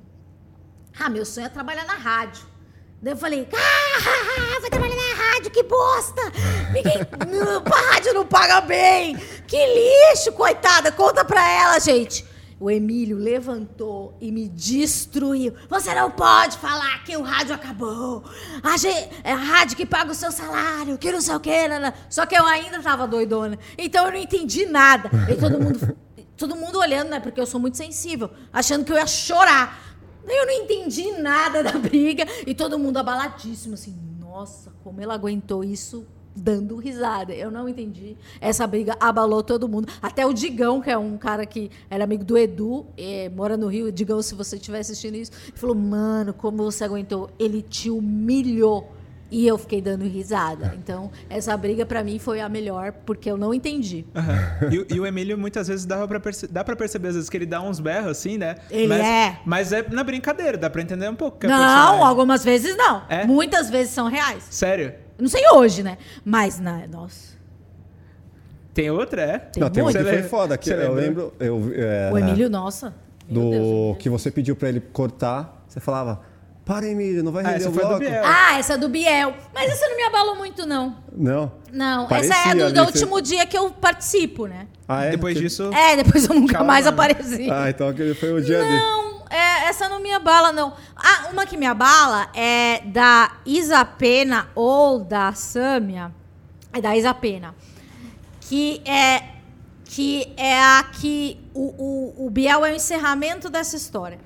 ah, 0.97 1.11
meu 1.11 1.25
sonho 1.25 1.47
é 1.47 1.51
trabalhar 1.51 1.87
na 1.87 1.95
rádio. 1.95 2.48
Daí 3.01 3.13
eu 3.13 3.17
falei, 3.17 3.49
ah, 3.55 4.61
vai 4.61 4.71
trabalhar 4.71 4.97
na 4.97 5.25
rádio, 5.33 5.51
que 5.53 5.63
bosta! 5.63 6.21
Ninguém, 6.73 6.97
a 7.73 7.93
rádio 7.93 8.13
não 8.15 8.27
paga 8.27 8.61
bem! 8.61 9.17
Que 9.47 9.57
lixo, 9.57 10.33
coitada! 10.33 10.91
Conta 10.91 11.25
pra 11.25 11.47
ela, 11.49 11.79
gente! 11.79 12.25
O 12.61 12.69
Emílio 12.69 13.17
levantou 13.17 14.19
e 14.21 14.33
me 14.33 14.49
destruiu. 14.49 15.55
Você 15.71 15.95
não 15.95 16.11
pode 16.11 16.59
falar 16.59 17.05
que 17.05 17.17
o 17.17 17.23
rádio 17.23 17.55
acabou. 17.55 18.25
A 18.65 18.77
ge- 18.77 18.89
é 19.23 19.33
a 19.33 19.37
rádio 19.37 19.77
que 19.77 19.87
paga 19.87 20.11
o 20.11 20.15
seu 20.15 20.33
salário, 20.33 20.99
que 20.99 21.13
não 21.13 21.21
sei 21.21 21.37
o 21.37 21.39
quê. 21.41 21.69
Nana. 21.69 21.95
Só 22.11 22.27
que 22.27 22.37
eu 22.37 22.45
ainda 22.45 22.83
tava 22.83 23.07
doidona. 23.07 23.57
Então 23.79 24.07
eu 24.07 24.11
não 24.11 24.19
entendi 24.19 24.67
nada. 24.67 25.09
E 25.31 25.37
todo 25.37 25.61
mundo, 25.63 25.97
todo 26.37 26.57
mundo 26.57 26.81
olhando, 26.81 27.11
né? 27.11 27.21
Porque 27.21 27.41
eu 27.41 27.47
sou 27.47 27.61
muito 27.61 27.77
sensível, 27.77 28.29
achando 28.53 28.85
que 28.85 28.91
eu 28.91 28.97
ia 28.97 29.07
chorar. 29.07 29.88
Eu 30.33 30.47
não 30.47 30.53
entendi 30.53 31.13
nada 31.13 31.63
da 31.63 31.73
briga 31.73 32.27
e 32.47 32.55
todo 32.55 32.79
mundo 32.79 32.99
abaladíssimo, 32.99 33.75
assim, 33.75 33.95
nossa, 34.21 34.73
como 34.83 35.01
ela 35.01 35.15
aguentou 35.15 35.65
isso 35.65 36.07
dando 36.39 36.77
risada. 36.77 37.35
Eu 37.35 37.51
não 37.51 37.69
entendi. 37.69 38.17
Essa 38.41 38.67
briga 38.67 38.97
abalou 39.01 39.43
todo 39.43 39.69
mundo. 39.69 39.89
Até 40.01 40.25
o 40.25 40.33
Digão, 40.33 40.81
que 40.81 40.91
é 40.91 40.97
um 40.97 41.19
cara 41.19 41.45
que 41.45 41.71
era 41.91 42.05
amigo 42.05 42.25
do 42.25 42.39
Edu, 42.39 42.87
eh, 42.97 43.29
mora 43.35 43.57
no 43.57 43.67
Rio. 43.67 43.91
Digão, 43.91 44.23
se 44.23 44.35
você 44.35 44.57
estiver 44.57 44.79
assistindo 44.79 45.17
isso, 45.17 45.33
falou, 45.55 45.75
mano, 45.75 46.33
como 46.33 46.63
você 46.63 46.85
aguentou? 46.85 47.31
Ele 47.39 47.61
te 47.61 47.91
humilhou. 47.91 48.98
E 49.31 49.47
eu 49.47 49.59
fiquei 49.59 49.83
dando 49.83 50.05
risada. 50.07 50.75
Então, 50.79 51.11
essa 51.29 51.55
briga 51.57 51.85
pra 51.85 52.03
mim 52.03 52.19
foi 52.19 52.41
a 52.41 52.49
melhor, 52.49 52.93
porque 53.05 53.31
eu 53.31 53.37
não 53.37 53.53
entendi. 53.53 54.07
Aham. 54.15 54.39
E, 54.73 54.79
o- 54.79 54.87
e 54.95 55.01
o 55.01 55.07
Emílio, 55.07 55.37
muitas 55.37 55.69
vezes, 55.69 55.85
dava 55.85 56.09
pra 56.09 56.19
perce- 56.19 56.47
dá 56.47 56.65
pra 56.65 56.75
perceber, 56.75 57.09
às 57.09 57.15
vezes, 57.15 57.29
que 57.29 57.37
ele 57.37 57.45
dá 57.45 57.61
uns 57.61 57.79
berros, 57.79 58.11
assim, 58.13 58.39
né? 58.39 58.55
Ele 58.71 58.89
mas, 58.89 59.01
é. 59.05 59.39
Mas 59.45 59.73
é 59.73 59.87
na 59.91 60.03
brincadeira, 60.03 60.57
dá 60.57 60.71
pra 60.71 60.81
entender 60.81 61.09
um 61.11 61.15
pouco. 61.15 61.39
que 61.41 61.47
é 61.47 61.49
Não, 61.51 62.03
algumas 62.05 62.43
vezes 62.43 62.75
não. 62.77 63.03
É? 63.09 63.27
Muitas 63.27 63.69
vezes 63.69 63.93
são 63.93 64.09
reais. 64.09 64.45
Sério? 64.51 64.95
Não 65.19 65.29
sei 65.29 65.43
hoje, 65.53 65.83
né? 65.83 65.99
Mas, 66.25 66.59
na, 66.59 66.87
nossa. 66.87 67.37
Tem 68.73 68.91
outra, 68.91 69.23
é? 69.23 69.39
Tem 69.39 69.61
Não, 69.63 69.69
tem 69.71 69.83
um 69.83 69.87
muito. 69.87 69.99
que 69.99 70.05
foi 70.05 70.23
foda, 70.23 70.57
que 70.57 70.71
eu 70.71 70.95
lembro... 70.95 71.35
Eu, 71.41 71.73
é, 71.75 72.11
O 72.13 72.17
Emílio, 72.19 72.49
nossa. 72.49 72.95
Do 73.29 73.51
Deus, 73.51 73.97
que 73.99 74.09
você 74.09 74.31
pediu 74.31 74.55
pra 74.57 74.69
ele 74.69 74.81
cortar, 74.81 75.65
você 75.69 75.81
falava, 75.81 76.21
para 76.69 76.87
Emílio, 76.87 77.25
não 77.25 77.33
vai 77.33 77.43
Ah, 77.43 77.49
render 77.49 77.61
essa 77.63 77.71
o 77.71 77.73
foi 77.73 77.83
do 77.83 77.89
bloco. 77.89 78.05
Biel. 78.05 78.23
Ah, 78.27 78.59
essa 78.59 78.75
é 78.75 78.77
do 78.77 78.89
Biel. 78.91 79.35
Mas 79.55 79.71
essa 79.73 79.89
não 79.89 79.97
me 79.97 80.03
abalou 80.05 80.37
muito, 80.37 80.67
não. 80.67 80.97
Não? 81.17 81.51
Não, 81.73 82.07
Parecia 82.07 82.35
essa 82.35 82.49
é 82.51 82.55
do, 82.55 82.65
ali, 82.65 82.73
do 82.75 82.85
você- 82.85 82.87
último 83.05 83.21
dia 83.23 83.47
que 83.47 83.57
eu 83.57 83.71
participo, 83.71 84.47
né? 84.47 84.67
Ah, 84.87 85.05
é? 85.07 85.11
Depois 85.13 85.35
Que- 85.35 85.45
disso... 85.45 85.71
É, 85.73 85.97
depois 85.97 86.29
eu 86.29 86.35
nunca 86.35 86.53
Calma, 86.59 86.67
mais 86.75 86.87
apareci. 86.87 87.51
Ah, 87.51 87.71
então 87.71 87.89
aquele 87.89 88.15
foi 88.15 88.33
o 88.35 88.43
dia 88.45 88.59
dele. 88.63 88.77
Não, 88.77 89.23
é, 89.31 89.69
essa 89.69 89.89
não 89.89 89.99
me 89.99 90.13
abala, 90.13 90.53
não. 90.53 90.75
Ah, 90.95 91.29
uma 91.33 91.47
que 91.47 91.57
me 91.57 91.65
abala 91.67 92.29
é 92.35 92.83
da 92.85 93.33
Isapena 93.47 94.49
ou 94.55 95.01
da 95.01 95.33
Sâmia. 95.33 96.13
É 96.73 96.81
da 96.83 96.95
Isapena. 96.95 97.55
Que 98.43 98.83
é, 98.85 99.23
que 99.87 100.33
é 100.37 100.59
a 100.61 100.83
que 100.85 101.41
o, 101.55 102.15
o, 102.19 102.27
o 102.27 102.31
Biel 102.31 102.65
é 102.67 102.73
o 102.73 102.75
encerramento 102.75 103.49
dessa 103.49 103.75
história. 103.75 104.19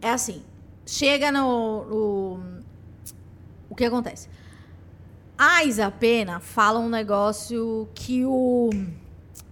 É 0.00 0.10
assim, 0.10 0.42
chega 0.86 1.30
no, 1.32 1.84
no- 1.84 2.62
O 3.70 3.74
que 3.74 3.84
acontece? 3.84 4.28
A 5.38 5.64
Isa 5.64 5.90
Pena 5.90 6.40
fala 6.40 6.78
um 6.78 6.88
negócio 6.88 7.88
que 7.94 8.24
o 8.24 8.70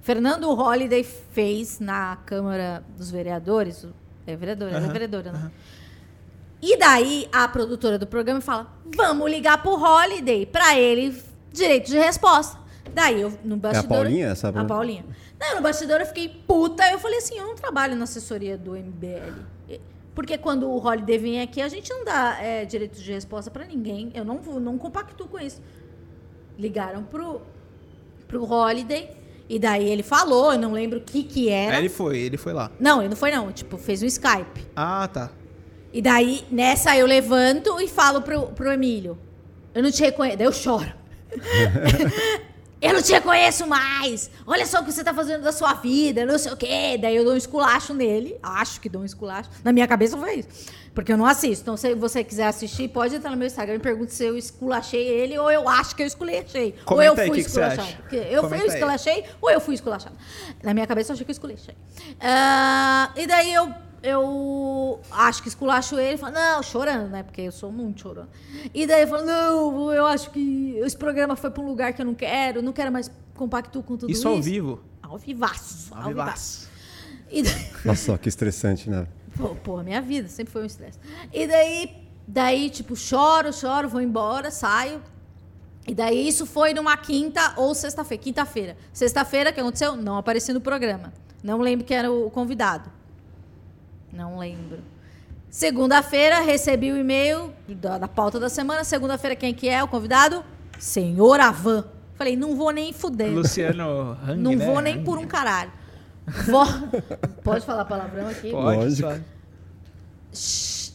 Fernando 0.03 0.53
Holliday 0.55 1.03
fez 1.03 1.81
na 1.81 2.17
Câmara 2.27 2.85
dos 2.97 3.11
Vereadores. 3.11 3.87
É 4.27 4.37
vereadora, 4.37 4.71
ela 4.77 4.87
é 4.87 4.91
vereadora, 4.93 5.33
né? 5.33 5.51
E 6.63 6.77
daí 6.79 7.27
a 7.33 7.49
produtora 7.49 7.99
do 7.99 8.07
programa 8.07 8.41
fala: 8.41 8.71
vamos 8.95 9.29
ligar 9.31 9.63
pro 9.63 9.73
Holiday 9.83 10.45
pra 10.47 10.79
ele 10.79 11.21
direito 11.53 11.87
de 11.91 11.99
resposta. 11.99 12.59
Daí 12.95 13.21
eu 13.23 13.33
no 13.43 13.57
bastidor. 13.57 13.89
Paulinha, 13.89 14.27
essa 14.29 14.49
A 14.49 14.65
Paulinha. 14.65 15.05
Não, 15.41 15.57
no 15.57 15.63
bastidor 15.63 16.01
eu 16.01 16.07
fiquei 16.07 16.29
puta. 16.29 16.85
Eu 16.91 16.99
falei 16.99 17.19
assim: 17.19 17.39
eu 17.39 17.47
não 17.47 17.55
trabalho 17.57 17.97
na 17.97 18.05
assessoria 18.05 18.59
do 18.59 18.73
MBL. 18.77 19.33
Porque 20.21 20.37
quando 20.37 20.69
o 20.69 20.77
Holiday 20.77 21.17
vem 21.17 21.41
aqui, 21.41 21.63
a 21.63 21.69
gente 21.69 21.89
não 21.89 22.05
dá 22.05 22.37
é, 22.43 22.67
direito 22.67 23.01
de 23.01 23.11
resposta 23.11 23.51
pra 23.51 23.65
ninguém. 23.65 24.11
Eu 24.13 24.23
não, 24.23 24.35
não 24.61 24.77
compactuo 24.77 25.27
com 25.27 25.39
isso. 25.39 25.63
Ligaram 26.59 27.03
pro, 27.05 27.41
pro 28.29 28.45
Holiday. 28.45 29.09
E 29.49 29.59
daí 29.59 29.89
ele 29.89 30.03
falou, 30.03 30.53
eu 30.53 30.59
não 30.59 30.73
lembro 30.73 30.99
o 30.99 31.01
que 31.01 31.23
que 31.23 31.49
era. 31.49 31.73
Aí 31.73 31.79
ele 31.79 31.89
foi, 31.89 32.19
ele 32.19 32.37
foi 32.37 32.53
lá. 32.53 32.71
Não, 32.79 33.01
ele 33.01 33.09
não 33.09 33.17
foi 33.17 33.31
não. 33.31 33.51
Tipo, 33.51 33.79
fez 33.79 34.03
um 34.03 34.07
Skype. 34.07 34.67
Ah, 34.77 35.09
tá. 35.11 35.31
E 35.91 36.03
daí, 36.03 36.45
nessa, 36.51 36.95
eu 36.95 37.07
levanto 37.07 37.81
e 37.81 37.89
falo 37.89 38.21
pro, 38.21 38.49
pro 38.49 38.71
Emílio. 38.71 39.17
Eu 39.75 39.83
não 39.83 39.91
te 39.91 40.03
reconheço. 40.03 40.37
Daí 40.37 40.47
eu 40.47 40.53
choro. 40.53 40.93
eu 42.81 42.93
não 42.95 43.03
te 43.03 43.13
reconheço 43.13 43.67
mais. 43.67 44.31
Olha 44.47 44.65
só 44.67 44.81
o 44.81 44.85
que 44.85 44.93
você 44.93 45.05
tá 45.05 45.13
fazendo 45.13 45.43
da 45.43 45.53
sua 45.53 45.75
vida, 45.75 46.25
não 46.25 46.39
sei 46.39 46.53
o 46.53 46.57
quê. 46.57 46.99
Daí 47.01 47.15
eu 47.17 47.25
dou 47.25 47.35
um 47.35 47.37
esculacho 47.37 47.93
nele. 47.93 48.37
Acho 48.43 48.81
que 48.81 48.89
dou 48.89 49.03
um 49.03 49.05
esculacho. 49.05 49.51
Na 49.63 49.73
minha 49.73 49.87
cabeça 49.87 50.17
foi 50.17 50.37
isso. 50.37 50.49
Porque 50.95 51.13
eu 51.13 51.17
não 51.17 51.25
assisto. 51.25 51.63
Então, 51.63 51.77
se 51.77 51.95
você 51.95 52.25
quiser 52.25 52.47
assistir, 52.47 52.89
pode 52.89 53.15
entrar 53.15 53.31
no 53.31 53.37
meu 53.37 53.47
Instagram 53.47 53.75
e 53.75 53.79
me 53.79 53.83
pergunte 53.83 54.13
se 54.13 54.25
eu 54.25 54.37
esculachei 54.37 55.07
ele 55.07 55.39
ou 55.39 55.49
eu 55.51 55.69
acho 55.69 55.95
que 55.95 56.03
eu 56.03 56.07
esculachei. 56.07 56.75
ou 56.81 56.85
Comenta 56.85 57.15
eu 57.15 57.23
aí 57.23 57.29
fui 57.29 57.39
que 57.39 57.45
que 57.45 57.51
você 57.51 57.61
esculachado. 57.61 57.89
acha. 57.89 57.97
Porque 58.03 58.17
Eu 58.17 58.41
fui 58.41 58.51
Comenta 58.51 58.63
aí. 58.73 58.79
esculachei 58.79 59.25
ou 59.41 59.51
eu 59.51 59.61
fui 59.61 59.75
esculachado. 59.75 60.17
Na 60.63 60.75
minha 60.75 60.87
cabeça 60.87 61.13
eu 61.13 61.15
achei 61.15 61.25
que 61.25 61.31
eu 61.31 61.35
esculachei. 61.35 61.75
Ah, 62.21 63.13
e 63.17 63.25
daí 63.27 63.55
eu, 63.55 63.73
eu 64.03 65.01
acho 65.11 65.43
que 65.43 65.49
esculacho 65.49 65.99
ele 65.99 66.15
e 66.15 66.19
falo, 66.19 66.35
não, 66.35 66.63
chorando, 66.63 67.09
né? 67.11 67.23
Porque 67.23 67.43
eu 67.43 67.53
sou 67.53 67.71
muito 67.71 68.01
chorando. 68.01 68.29
E 68.73 68.87
daí 68.87 69.03
eu 69.03 69.09
falo, 69.09 69.25
não, 69.25 69.93
eu 69.93 70.07
acho 70.07 70.31
que 70.31 70.75
esse 70.79 70.97
programa 70.97 71.37
foi 71.37 71.51
pra 71.51 71.63
um 71.63 71.67
lugar 71.67 71.93
que 71.93 72.01
eu 72.01 72.07
não 72.07 72.15
quero, 72.15 72.63
não 72.63 72.73
quero 72.73 72.91
mais 72.91 73.11
compacto 73.35 73.83
com 73.83 73.97
tudo 73.97 74.11
isso. 74.11 74.21
Isso 74.21 74.29
ao 74.29 74.41
vivo. 74.41 74.81
Ao 75.03 75.19
vivaço. 75.19 75.93
Ao 75.95 76.03
Ao 76.03 76.09
vivaço. 76.09 76.69
vivaço. 76.69 76.71
E 77.31 77.43
daí, 77.43 77.71
Nossa, 77.85 78.19
que 78.19 78.29
estressante, 78.29 78.89
né? 78.89 79.07
Pô, 79.37 79.55
porra, 79.55 79.83
minha 79.83 80.01
vida 80.03 80.29
sempre 80.29 80.53
foi 80.53 80.63
um 80.63 80.67
estresse. 80.67 80.99
E 81.33 81.47
daí, 81.47 82.09
daí, 82.27 82.69
tipo, 82.71 82.97
choro, 82.97 83.53
choro, 83.53 83.89
vou 83.89 84.01
embora, 84.01 84.51
saio. 84.51 85.01
E 85.87 85.95
daí 85.95 86.29
isso 86.29 86.45
foi 86.47 86.75
numa 86.75 86.97
quinta 86.97 87.55
ou 87.57 87.75
sexta-feira. 87.75 88.23
Quinta-feira. 88.23 88.77
Sexta-feira, 88.93 89.51
o 89.51 89.53
que 89.53 89.61
aconteceu? 89.61 89.97
Não 89.97 90.17
apareci 90.19 90.53
no 90.53 90.61
programa. 90.61 91.13
Não 91.43 91.59
lembro 91.59 91.87
quem 91.87 91.97
era 91.97 92.13
o 92.13 92.31
convidado. 92.31 92.91
Não 94.13 94.39
lembro. 94.39 94.79
Segunda-feira, 95.51 96.41
recebi 96.41 96.93
o 96.93 96.97
e-mail 96.97 97.53
da, 97.69 97.99
da 97.99 98.09
pauta 98.09 98.39
da 98.39 98.49
semana. 98.49 98.85
Segunda-feira, 98.85 99.35
quem 99.35 99.53
que 99.53 99.69
é 99.69 99.83
o 99.83 99.89
convidado? 99.89 100.45
Senhor 100.79 101.41
Avan. 101.41 101.85
Falei, 102.15 102.37
não 102.37 102.55
vou 102.55 102.71
nem 102.71 102.93
fuder. 102.93 103.33
Luciano 103.33 104.17
Hang, 104.23 104.41
Não 104.41 104.55
né? 104.55 104.65
vou 104.65 104.81
nem 104.81 105.03
por 105.03 105.19
um 105.19 105.27
caralho. 105.27 105.73
Vó... 106.47 106.65
Pode 107.43 107.65
falar 107.65 107.85
palavrão 107.85 108.29
aqui? 108.29 108.51
Pode. 108.51 109.03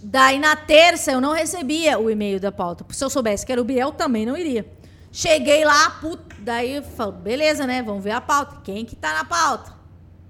Daí 0.03 0.39
na 0.39 0.55
terça 0.55 1.11
eu 1.11 1.19
não 1.19 1.33
recebia 1.33 1.99
o 1.99 2.09
e-mail 2.09 2.39
da 2.39 2.51
pauta. 2.51 2.85
Se 2.91 3.03
eu 3.03 3.09
soubesse 3.09 3.45
que 3.45 3.51
era 3.51 3.59
o 3.59 3.65
Biel, 3.65 3.91
também 3.91 4.25
não 4.25 4.37
iria. 4.37 4.65
Cheguei 5.11 5.65
lá, 5.65 5.89
put... 6.01 6.21
daí 6.39 6.75
eu 6.75 6.83
falo, 6.83 7.11
beleza, 7.11 7.65
né? 7.65 7.81
Vamos 7.81 8.03
ver 8.03 8.11
a 8.11 8.21
pauta. 8.21 8.61
Quem 8.63 8.85
que 8.85 8.95
tá 8.95 9.13
na 9.13 9.25
pauta? 9.25 9.74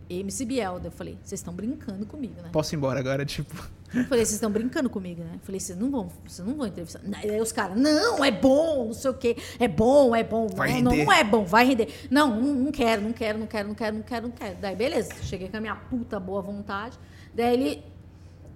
MC 0.10 0.46
Biel. 0.46 0.80
Eu 0.84 0.92
falei, 0.92 1.18
vocês 1.24 1.40
estão 1.40 1.54
brincando 1.54 2.06
comigo, 2.06 2.42
né? 2.42 2.50
Posso 2.52 2.74
ir 2.74 2.78
embora 2.78 3.00
agora, 3.00 3.26
tipo. 3.26 3.56
Eu 3.94 4.04
falei, 4.06 4.26
vocês 4.26 4.34
estão 4.34 4.52
brincando 4.52 4.90
comigo, 4.90 5.24
né? 5.24 5.32
Eu 5.36 5.40
falei, 5.40 5.60
vocês 5.60 5.78
não 5.78 5.90
vão, 5.90 6.12
vocês 6.28 6.46
não 6.46 6.56
vão 6.56 6.68
entrevistar. 6.68 7.00
Daí 7.04 7.40
os 7.40 7.52
caras, 7.52 7.78
não, 7.78 8.24
é 8.24 8.32
bom, 8.32 8.88
não 8.88 8.94
sei 8.94 9.12
o 9.12 9.14
quê. 9.14 9.38
É 9.60 9.68
bom, 9.68 10.16
é 10.16 10.24
bom. 10.24 10.48
Vai 10.48 10.74
não, 10.74 10.82
não, 10.82 10.92
render. 10.92 11.06
não 11.06 11.14
é 11.14 11.24
bom, 11.24 11.46
vai 11.46 11.66
render. 11.66 12.08
Não, 12.12 12.42
não, 12.42 12.54
não 12.54 12.72
quero, 12.72 13.02
não 13.02 13.14
quero, 13.14 13.40
não 13.40 13.48
quero, 13.48 13.68
não 13.68 13.76
quero, 13.76 13.96
não 13.98 14.04
quero, 14.04 14.28
não 14.28 14.36
quero. 14.36 14.58
Daí, 14.60 14.76
beleza, 14.76 15.14
cheguei 15.22 15.48
com 15.48 15.58
a 15.58 15.62
minha 15.62 15.76
puta 15.76 16.20
boa 16.20 16.42
vontade. 16.42 16.98
Daí 17.34 17.54
ele. 17.54 17.84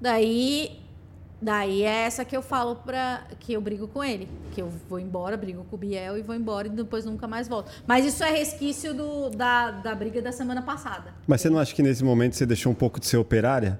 Daí. 0.01 0.88
Daí 1.41 1.83
é 1.83 2.01
essa 2.05 2.25
que 2.25 2.35
eu 2.35 2.41
falo 2.41 2.75
pra. 2.75 3.23
que 3.39 3.53
eu 3.53 3.61
brigo 3.61 3.87
com 3.87 4.03
ele. 4.03 4.27
Que 4.53 4.61
eu 4.61 4.69
vou 4.89 4.99
embora, 4.99 5.37
brigo 5.37 5.63
com 5.69 5.75
o 5.75 5.79
Biel 5.79 6.17
e 6.17 6.21
vou 6.21 6.35
embora 6.35 6.67
e 6.67 6.69
depois 6.69 7.05
nunca 7.05 7.27
mais 7.27 7.47
volto. 7.47 7.71
Mas 7.87 8.05
isso 8.05 8.23
é 8.23 8.29
resquício 8.31 8.93
do, 8.93 9.29
da, 9.29 9.71
da 9.71 9.95
briga 9.95 10.21
da 10.21 10.31
semana 10.33 10.61
passada. 10.61 11.13
Mas 11.25 11.39
você 11.39 11.49
não 11.49 11.57
acha 11.57 11.73
que 11.73 11.81
nesse 11.81 12.03
momento 12.03 12.35
você 12.35 12.45
deixou 12.45 12.71
um 12.71 12.75
pouco 12.75 12.99
de 12.99 13.05
ser 13.05 13.15
operária? 13.17 13.79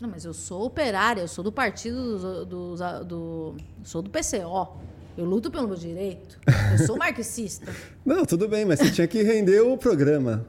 Não, 0.00 0.08
mas 0.08 0.24
eu 0.24 0.34
sou 0.34 0.64
operária, 0.66 1.20
eu 1.22 1.28
sou 1.28 1.42
do 1.44 1.52
partido 1.52 2.18
do, 2.18 2.44
do, 2.44 2.74
do- 2.76 3.04
do- 3.04 3.56
sou 3.84 4.02
do 4.02 4.10
PCO. 4.10 4.76
Eu 5.16 5.24
luto 5.24 5.50
pelo 5.52 5.68
meu 5.68 5.76
direito. 5.76 6.40
Eu 6.72 6.84
sou 6.84 6.96
marxista. 6.96 7.72
Não, 8.04 8.24
tudo 8.26 8.48
bem, 8.48 8.64
mas 8.64 8.80
você 8.80 8.90
tinha 8.90 9.06
que 9.06 9.22
render 9.22 9.60
o 9.60 9.78
programa. 9.78 10.44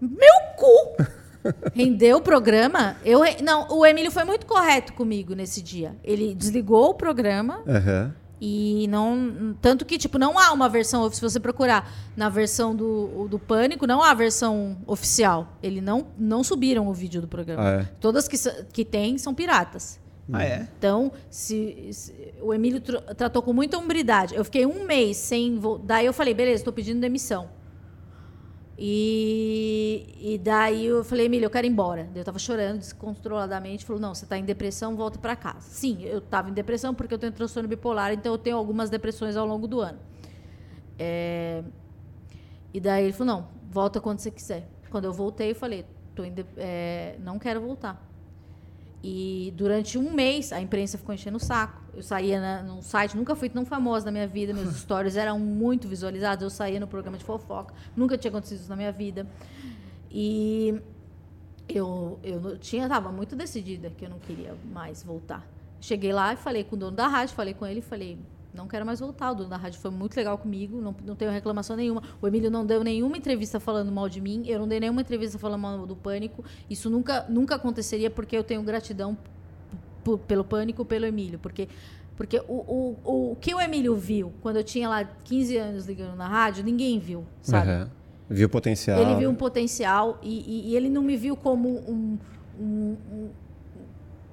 Meu 0.00 0.34
cu! 0.56 0.87
Rendeu 1.74 2.18
o 2.18 2.20
programa? 2.22 2.96
Eu, 3.04 3.20
re- 3.20 3.42
não, 3.42 3.66
o 3.70 3.84
Emílio 3.86 4.10
foi 4.10 4.24
muito 4.24 4.46
correto 4.46 4.92
comigo 4.92 5.34
nesse 5.34 5.62
dia. 5.62 5.96
Ele 6.04 6.34
desligou 6.34 6.90
o 6.90 6.94
programa 6.94 7.62
Aham. 7.66 8.14
e 8.40 8.86
não. 8.88 9.56
Tanto 9.60 9.84
que, 9.84 9.98
tipo, 9.98 10.18
não 10.18 10.38
há 10.38 10.52
uma 10.52 10.68
versão. 10.68 11.10
Se 11.10 11.20
você 11.20 11.38
procurar 11.40 11.90
na 12.16 12.28
versão 12.28 12.74
do, 12.74 13.26
do 13.28 13.38
Pânico, 13.38 13.86
não 13.86 14.02
há 14.02 14.10
a 14.10 14.14
versão 14.14 14.76
oficial. 14.86 15.48
Ele 15.62 15.80
não, 15.80 16.06
não 16.18 16.42
subiram 16.44 16.86
o 16.88 16.92
vídeo 16.94 17.20
do 17.20 17.28
programa. 17.28 17.62
Ah, 17.62 17.72
é? 17.82 17.88
Todas 18.00 18.26
que, 18.28 18.36
que 18.72 18.84
tem 18.84 19.18
são 19.18 19.34
piratas. 19.34 19.98
Ah, 20.30 20.44
é? 20.44 20.68
Então, 20.78 21.10
se, 21.30 21.88
se- 21.90 22.14
o 22.42 22.52
Emílio 22.52 22.80
tr- 22.82 22.98
tratou 23.16 23.40
com 23.40 23.52
muita 23.54 23.78
hombridade. 23.78 24.34
Eu 24.34 24.44
fiquei 24.44 24.66
um 24.66 24.84
mês 24.84 25.16
sem. 25.16 25.58
Daí 25.84 26.04
eu 26.04 26.12
falei, 26.12 26.34
beleza, 26.34 26.56
estou 26.60 26.72
pedindo 26.72 27.00
demissão. 27.00 27.48
E, 28.80 30.14
e 30.20 30.38
daí 30.38 30.86
eu 30.86 31.02
falei, 31.02 31.26
Emílio, 31.26 31.46
eu 31.46 31.50
quero 31.50 31.66
ir 31.66 31.70
embora. 31.70 32.08
Eu 32.14 32.24
tava 32.24 32.38
chorando 32.38 32.78
descontroladamente. 32.78 33.84
Falou, 33.84 34.00
não, 34.00 34.14
você 34.14 34.24
está 34.24 34.38
em 34.38 34.44
depressão, 34.44 34.94
volta 34.96 35.18
para 35.18 35.34
casa. 35.34 35.68
Sim, 35.70 36.04
eu 36.04 36.18
estava 36.18 36.48
em 36.48 36.52
depressão 36.52 36.94
porque 36.94 37.12
eu 37.12 37.18
tenho 37.18 37.32
transtorno 37.32 37.68
bipolar, 37.68 38.12
então 38.12 38.32
eu 38.32 38.38
tenho 38.38 38.56
algumas 38.56 38.88
depressões 38.88 39.36
ao 39.36 39.46
longo 39.46 39.66
do 39.66 39.80
ano. 39.80 39.98
É, 40.98 41.62
E 42.72 42.80
daí 42.80 43.04
ele 43.04 43.12
falou, 43.12 43.34
não, 43.34 43.48
volta 43.70 44.00
quando 44.00 44.18
você 44.20 44.30
quiser. 44.30 44.68
Quando 44.90 45.04
eu 45.04 45.12
voltei, 45.12 45.50
eu 45.50 45.54
falei, 45.54 45.84
tô 46.14 46.22
de- 46.24 46.46
é, 46.56 47.16
não 47.20 47.38
quero 47.38 47.60
voltar. 47.60 48.07
E 49.02 49.52
durante 49.56 49.96
um 49.96 50.12
mês 50.12 50.52
a 50.52 50.60
imprensa 50.60 50.98
ficou 50.98 51.14
enchendo 51.14 51.36
o 51.36 51.40
saco. 51.40 51.80
Eu 51.94 52.02
saía 52.02 52.40
na, 52.40 52.62
num 52.62 52.82
site, 52.82 53.16
nunca 53.16 53.34
fui 53.36 53.48
tão 53.48 53.64
famosa 53.64 54.06
na 54.06 54.12
minha 54.12 54.26
vida, 54.26 54.52
meus 54.52 54.74
stories 54.80 55.16
eram 55.16 55.38
muito 55.38 55.86
visualizados. 55.88 56.42
Eu 56.42 56.50
saía 56.50 56.80
no 56.80 56.86
programa 56.86 57.16
de 57.16 57.24
fofoca, 57.24 57.72
nunca 57.96 58.18
tinha 58.18 58.30
acontecido 58.30 58.58
isso 58.60 58.68
na 58.68 58.76
minha 58.76 58.90
vida. 58.92 59.26
E 60.10 60.80
eu, 61.68 62.18
eu 62.22 62.40
não- 62.40 62.56
tinha, 62.56 62.84
estava 62.84 63.10
muito 63.12 63.36
decidida 63.36 63.90
que 63.90 64.04
eu 64.04 64.10
não 64.10 64.18
queria 64.18 64.54
mais 64.72 65.02
voltar. 65.02 65.46
Cheguei 65.80 66.12
lá 66.12 66.32
e 66.32 66.36
falei 66.36 66.64
com 66.64 66.74
o 66.74 66.78
dono 66.78 66.96
da 66.96 67.06
rádio, 67.06 67.34
falei 67.34 67.54
com 67.54 67.64
ele 67.66 67.78
e 67.78 67.82
falei, 67.82 68.18
não 68.58 68.68
quero 68.68 68.84
mais 68.84 69.00
voltar. 69.00 69.30
O 69.30 69.34
dono 69.34 69.48
da 69.48 69.56
rádio 69.56 69.80
foi 69.80 69.90
muito 69.90 70.14
legal 70.16 70.36
comigo, 70.36 70.80
não, 70.80 70.94
não 71.04 71.14
tenho 71.16 71.30
reclamação 71.30 71.74
nenhuma. 71.76 72.02
O 72.20 72.26
Emílio 72.28 72.50
não 72.50 72.66
deu 72.66 72.84
nenhuma 72.84 73.16
entrevista 73.16 73.58
falando 73.58 73.90
mal 73.90 74.08
de 74.08 74.20
mim, 74.20 74.42
eu 74.46 74.58
não 74.58 74.68
dei 74.68 74.78
nenhuma 74.80 75.00
entrevista 75.00 75.38
falando 75.38 75.60
mal 75.62 75.86
do 75.86 75.96
pânico. 75.96 76.44
Isso 76.68 76.90
nunca, 76.90 77.24
nunca 77.28 77.54
aconteceria 77.54 78.10
porque 78.10 78.36
eu 78.36 78.44
tenho 78.44 78.62
gratidão 78.62 79.16
pelo 80.26 80.44
pânico, 80.44 80.84
pelo 80.84 81.06
Emílio, 81.06 81.38
porque 81.38 81.68
porque 82.16 82.42
o, 82.48 82.96
o, 83.04 83.30
o 83.32 83.36
que 83.36 83.54
o 83.54 83.60
Emílio 83.60 83.94
viu 83.94 84.32
quando 84.42 84.56
eu 84.56 84.64
tinha 84.64 84.88
lá 84.88 85.04
15 85.04 85.56
anos 85.56 85.86
ligando 85.86 86.16
na 86.16 86.26
rádio, 86.26 86.64
ninguém 86.64 86.98
viu, 86.98 87.24
sabe? 87.40 87.70
Aham. 87.70 87.90
Viu 88.28 88.46
o 88.46 88.50
potencial. 88.50 89.00
Ele 89.00 89.14
viu 89.14 89.30
um 89.30 89.34
potencial 89.34 90.18
e, 90.20 90.40
e- 90.40 90.70
e 90.70 90.76
ele 90.76 90.88
não 90.90 91.00
me 91.00 91.16
viu 91.16 91.36
como 91.36 91.68
um, 91.88 92.18
um- 92.60 92.96
um- 93.12 93.28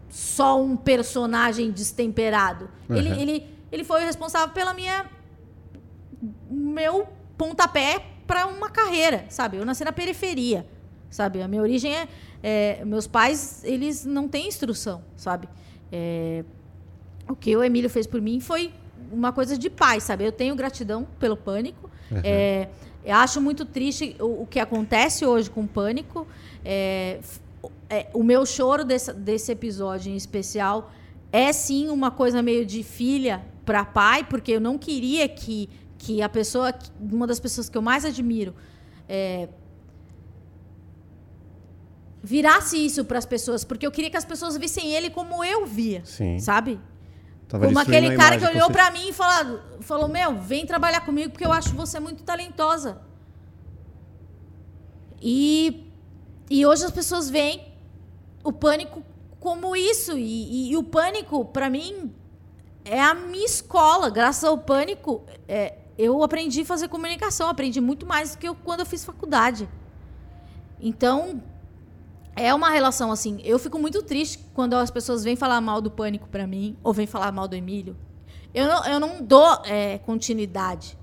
só 0.10 0.62
um 0.62 0.76
personagem 0.76 1.72
destemperado. 1.72 2.70
Uhum. 2.90 2.96
ele, 2.96 3.10
ele 3.22 3.50
foi 3.84 4.04
o 4.04 4.06
responsável 4.06 4.54
pela 4.54 4.74
minha 4.74 5.06
meu 6.50 7.08
pontapé 7.38 8.02
para 8.26 8.48
uma 8.48 8.70
carreira, 8.70 9.26
sabe? 9.30 9.58
Eu 9.58 9.66
nasci 9.66 9.84
na 9.84 9.92
periferia, 9.92 10.66
sabe? 11.10 11.42
A 11.42 11.48
minha 11.48 11.62
origem 11.62 11.94
é, 11.96 12.08
é- 12.42 12.86
meus 12.86 13.08
pais 13.08 13.64
eles 13.64 14.06
não 14.06 14.28
têm 14.28 14.48
instrução, 14.48 15.04
sabe? 15.16 15.48
É, 15.92 16.44
o 17.28 17.36
que 17.36 17.56
o 17.56 17.64
Emílio 17.64 17.90
fez 17.90 18.08
por 18.08 18.22
mim 18.22 18.40
foi 18.40 18.74
uma 19.12 19.32
coisa 19.32 19.58
de 19.58 19.70
pai, 19.70 20.00
sabe? 20.00 20.26
Eu 20.26 20.32
tenho 20.32 20.56
gratidão 20.56 21.08
pelo 21.20 21.38
pânico. 21.38 21.90
É, 22.24 22.68
eu 23.04 23.16
acho 23.16 23.40
muito 23.42 23.66
triste 23.66 24.16
o, 24.20 24.44
o 24.44 24.48
que 24.48 24.60
acontece 24.60 25.26
hoje 25.26 25.50
com 25.50 25.62
o 25.62 25.68
pânico. 25.68 26.28
É, 26.64 27.20
é, 27.90 28.08
o 28.14 28.24
meu 28.24 28.46
choro 28.46 28.84
desse, 28.84 29.14
desse 29.14 29.52
episódio 29.52 30.12
em 30.12 30.16
especial 30.16 30.92
é 31.32 31.52
sim 31.54 31.90
uma 31.90 32.10
coisa 32.10 32.42
meio 32.42 32.66
de 32.66 32.82
filha 32.84 33.44
para 33.66 33.84
pai, 33.84 34.24
porque 34.24 34.52
eu 34.52 34.62
não 34.62 34.78
queria 34.78 35.28
que, 35.28 35.70
que 35.98 36.22
a 36.22 36.30
pessoa, 36.30 36.74
uma 37.00 37.26
das 37.26 37.40
pessoas 37.40 37.68
que 37.70 37.78
eu 37.78 37.82
mais 37.82 38.06
admiro, 38.06 38.54
é, 39.10 39.50
virasse 42.24 42.78
isso 42.84 43.04
para 43.06 43.18
as 43.20 43.26
pessoas, 43.26 43.64
porque 43.64 43.86
eu 43.86 43.92
queria 43.92 44.10
que 44.10 44.18
as 44.18 44.26
pessoas 44.26 44.58
vissem 44.58 44.94
ele 44.94 45.10
como 45.10 45.44
eu 45.44 45.66
via, 45.66 46.04
Sim. 46.06 46.40
sabe? 46.40 46.80
Tava 47.48 47.66
como 47.66 47.78
aquele 47.78 48.16
cara 48.16 48.38
que 48.40 48.46
olhou 48.46 48.72
para 48.72 48.90
mim 48.92 49.10
e 49.10 49.14
falou, 49.14 49.60
falou: 49.82 50.08
Meu, 50.08 50.36
vem 50.40 50.66
trabalhar 50.66 51.02
comigo 51.02 51.30
porque 51.32 51.46
eu 51.46 51.52
acho 51.52 51.76
você 51.76 52.00
muito 52.00 52.24
talentosa. 52.24 53.00
E, 55.22 55.88
e 56.50 56.66
hoje 56.66 56.84
as 56.86 56.92
pessoas 56.92 57.30
veem 57.30 57.64
o 58.44 58.52
pânico 58.52 59.04
como 59.40 59.76
isso. 59.76 60.18
E, 60.18 60.24
e- 60.24 60.72
e 60.72 60.78
o 60.78 60.84
pânico, 60.84 61.46
para 61.46 61.70
mim, 61.70 62.12
é 62.86 63.02
a 63.02 63.14
minha 63.14 63.46
escola. 63.46 64.10
Graças 64.10 64.44
ao 64.44 64.58
pânico, 64.58 65.24
é, 65.48 65.76
eu 65.98 66.24
aprendi 66.24 66.62
a 66.62 66.66
fazer 66.66 66.88
comunicação. 66.88 67.50
Aprendi 67.50 67.82
muito 67.82 68.06
mais 68.06 68.32
do 68.34 68.38
que 68.38 68.48
eu, 68.48 68.56
quando 68.56 68.80
eu 68.82 68.86
fiz 68.86 69.04
faculdade. 69.04 69.68
Então, 70.80 71.42
é 72.36 72.54
uma 72.54 72.70
relação 72.70 73.12
assim. 73.12 73.40
Eu 73.44 73.58
fico 73.60 73.80
muito 73.80 74.04
triste 74.04 74.40
quando 74.54 74.76
as 74.76 74.92
pessoas 74.92 75.24
vêm 75.24 75.36
falar 75.36 75.60
mal 75.62 75.82
do 75.82 75.90
pânico 75.90 76.28
pra 76.28 76.46
mim, 76.46 76.76
ou 76.84 76.94
vêm 76.94 77.08
falar 77.08 77.32
mal 77.32 77.48
do 77.48 77.56
Emílio. 77.56 77.96
Eu 78.54 78.68
não, 78.68 78.86
eu 78.86 79.00
não 79.00 79.22
dou 79.22 79.62
é, 79.66 79.98
continuidade. 80.00 80.98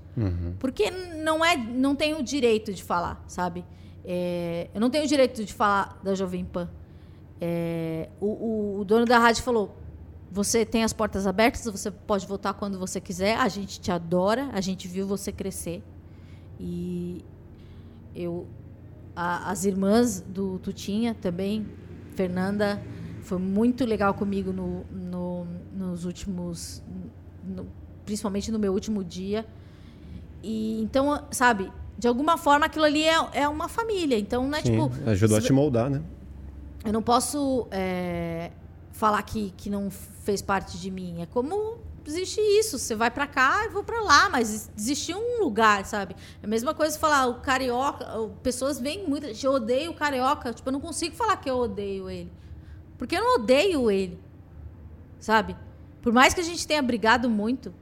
Porque 0.59 0.91
não 0.91 1.43
é, 1.43 1.57
não 1.57 1.95
tenho 1.95 2.19
o 2.19 2.23
direito 2.23 2.71
de 2.71 2.83
falar, 2.83 3.23
sabe? 3.27 3.65
É, 4.05 4.69
eu 4.73 4.79
não 4.79 4.89
tenho 4.89 5.05
o 5.05 5.07
direito 5.07 5.43
de 5.43 5.51
falar 5.51 5.99
da 6.03 6.13
Jovem 6.13 6.45
Pan. 6.45 6.69
É, 7.41 8.09
o, 8.21 8.27
o- 8.27 8.79
o 8.81 8.85
dono 8.85 9.05
da 9.05 9.17
rádio 9.17 9.41
falou: 9.43 9.75
você 10.33 10.65
tem 10.65 10.83
as 10.83 10.91
portas 10.91 11.27
abertas, 11.27 11.63
você 11.65 11.91
pode 11.91 12.25
voltar 12.25 12.55
quando 12.55 12.79
você 12.79 12.99
quiser. 12.99 13.37
A 13.37 13.47
gente 13.47 13.79
te 13.79 13.91
adora, 13.91 14.49
a 14.51 14.59
gente 14.61 14.87
viu 14.87 15.05
você 15.05 15.31
crescer. 15.31 15.83
E 16.59 17.23
eu 18.15 18.47
a- 19.15 19.51
as 19.51 19.63
irmãs 19.63 20.21
do 20.21 20.57
Tutinha 20.57 21.13
também, 21.13 21.67
Fernanda, 22.15 22.81
foi 23.21 23.37
muito 23.37 23.85
legal 23.85 24.15
comigo 24.15 24.51
no, 24.51 24.83
no- 24.91 25.45
nos 25.71 26.03
últimos, 26.03 26.81
no- 27.43 27.67
principalmente 28.03 28.51
no 28.51 28.57
meu 28.57 28.73
último 28.73 29.03
dia. 29.03 29.45
E 30.41 30.81
então, 30.81 31.25
sabe, 31.29 31.71
de 31.95 32.07
alguma 32.07 32.37
forma 32.39 32.65
aquilo 32.65 32.85
ali 32.85 33.03
é, 33.03 33.13
é 33.33 33.47
uma 33.47 33.69
família. 33.69 34.17
Então, 34.17 34.47
não 34.47 34.57
é 34.57 34.61
Sim, 34.63 34.71
tipo. 34.71 35.09
ajudou 35.11 35.37
a 35.37 35.41
se- 35.41 35.45
te 35.47 35.53
moldar, 35.53 35.91
né? 35.91 36.01
eu 36.83 36.91
não 36.91 37.03
posso 37.03 37.67
é, 37.71 38.51
falar 38.91 39.21
que, 39.21 39.53
que 39.55 39.69
não 39.69 39.89
fez 40.23 40.41
parte 40.41 40.77
de 40.77 40.89
mim. 40.89 41.21
É 41.21 41.25
como 41.25 41.77
existe 42.05 42.39
isso. 42.41 42.77
Você 42.79 42.95
vai 42.95 43.11
pra 43.11 43.27
cá, 43.27 43.63
eu 43.65 43.71
vou 43.71 43.83
pra 43.83 44.01
lá, 44.01 44.29
mas 44.29 44.69
existe 44.77 45.13
um 45.13 45.41
lugar, 45.43 45.85
sabe? 45.85 46.15
É 46.41 46.45
a 46.45 46.49
mesma 46.49 46.73
coisa 46.73 46.97
falar 46.97 47.27
o 47.27 47.35
carioca. 47.41 48.05
Pessoas 48.41 48.79
vêm 48.79 49.07
muito. 49.07 49.27
Eu 49.45 49.51
odeio 49.53 49.91
o 49.91 49.93
carioca. 49.93 50.51
Tipo, 50.53 50.69
eu 50.69 50.73
não 50.73 50.81
consigo 50.81 51.15
falar 51.15 51.37
que 51.37 51.49
eu 51.49 51.57
odeio 51.57 52.09
ele. 52.09 52.31
Porque 52.97 53.15
eu 53.15 53.21
não 53.21 53.35
odeio 53.35 53.89
ele. 53.91 54.19
Sabe? 55.19 55.55
Por 56.01 56.11
mais 56.11 56.33
que 56.33 56.41
a 56.41 56.43
gente 56.43 56.67
tenha 56.67 56.81
brigado 56.81 57.29
muito, 57.29 57.73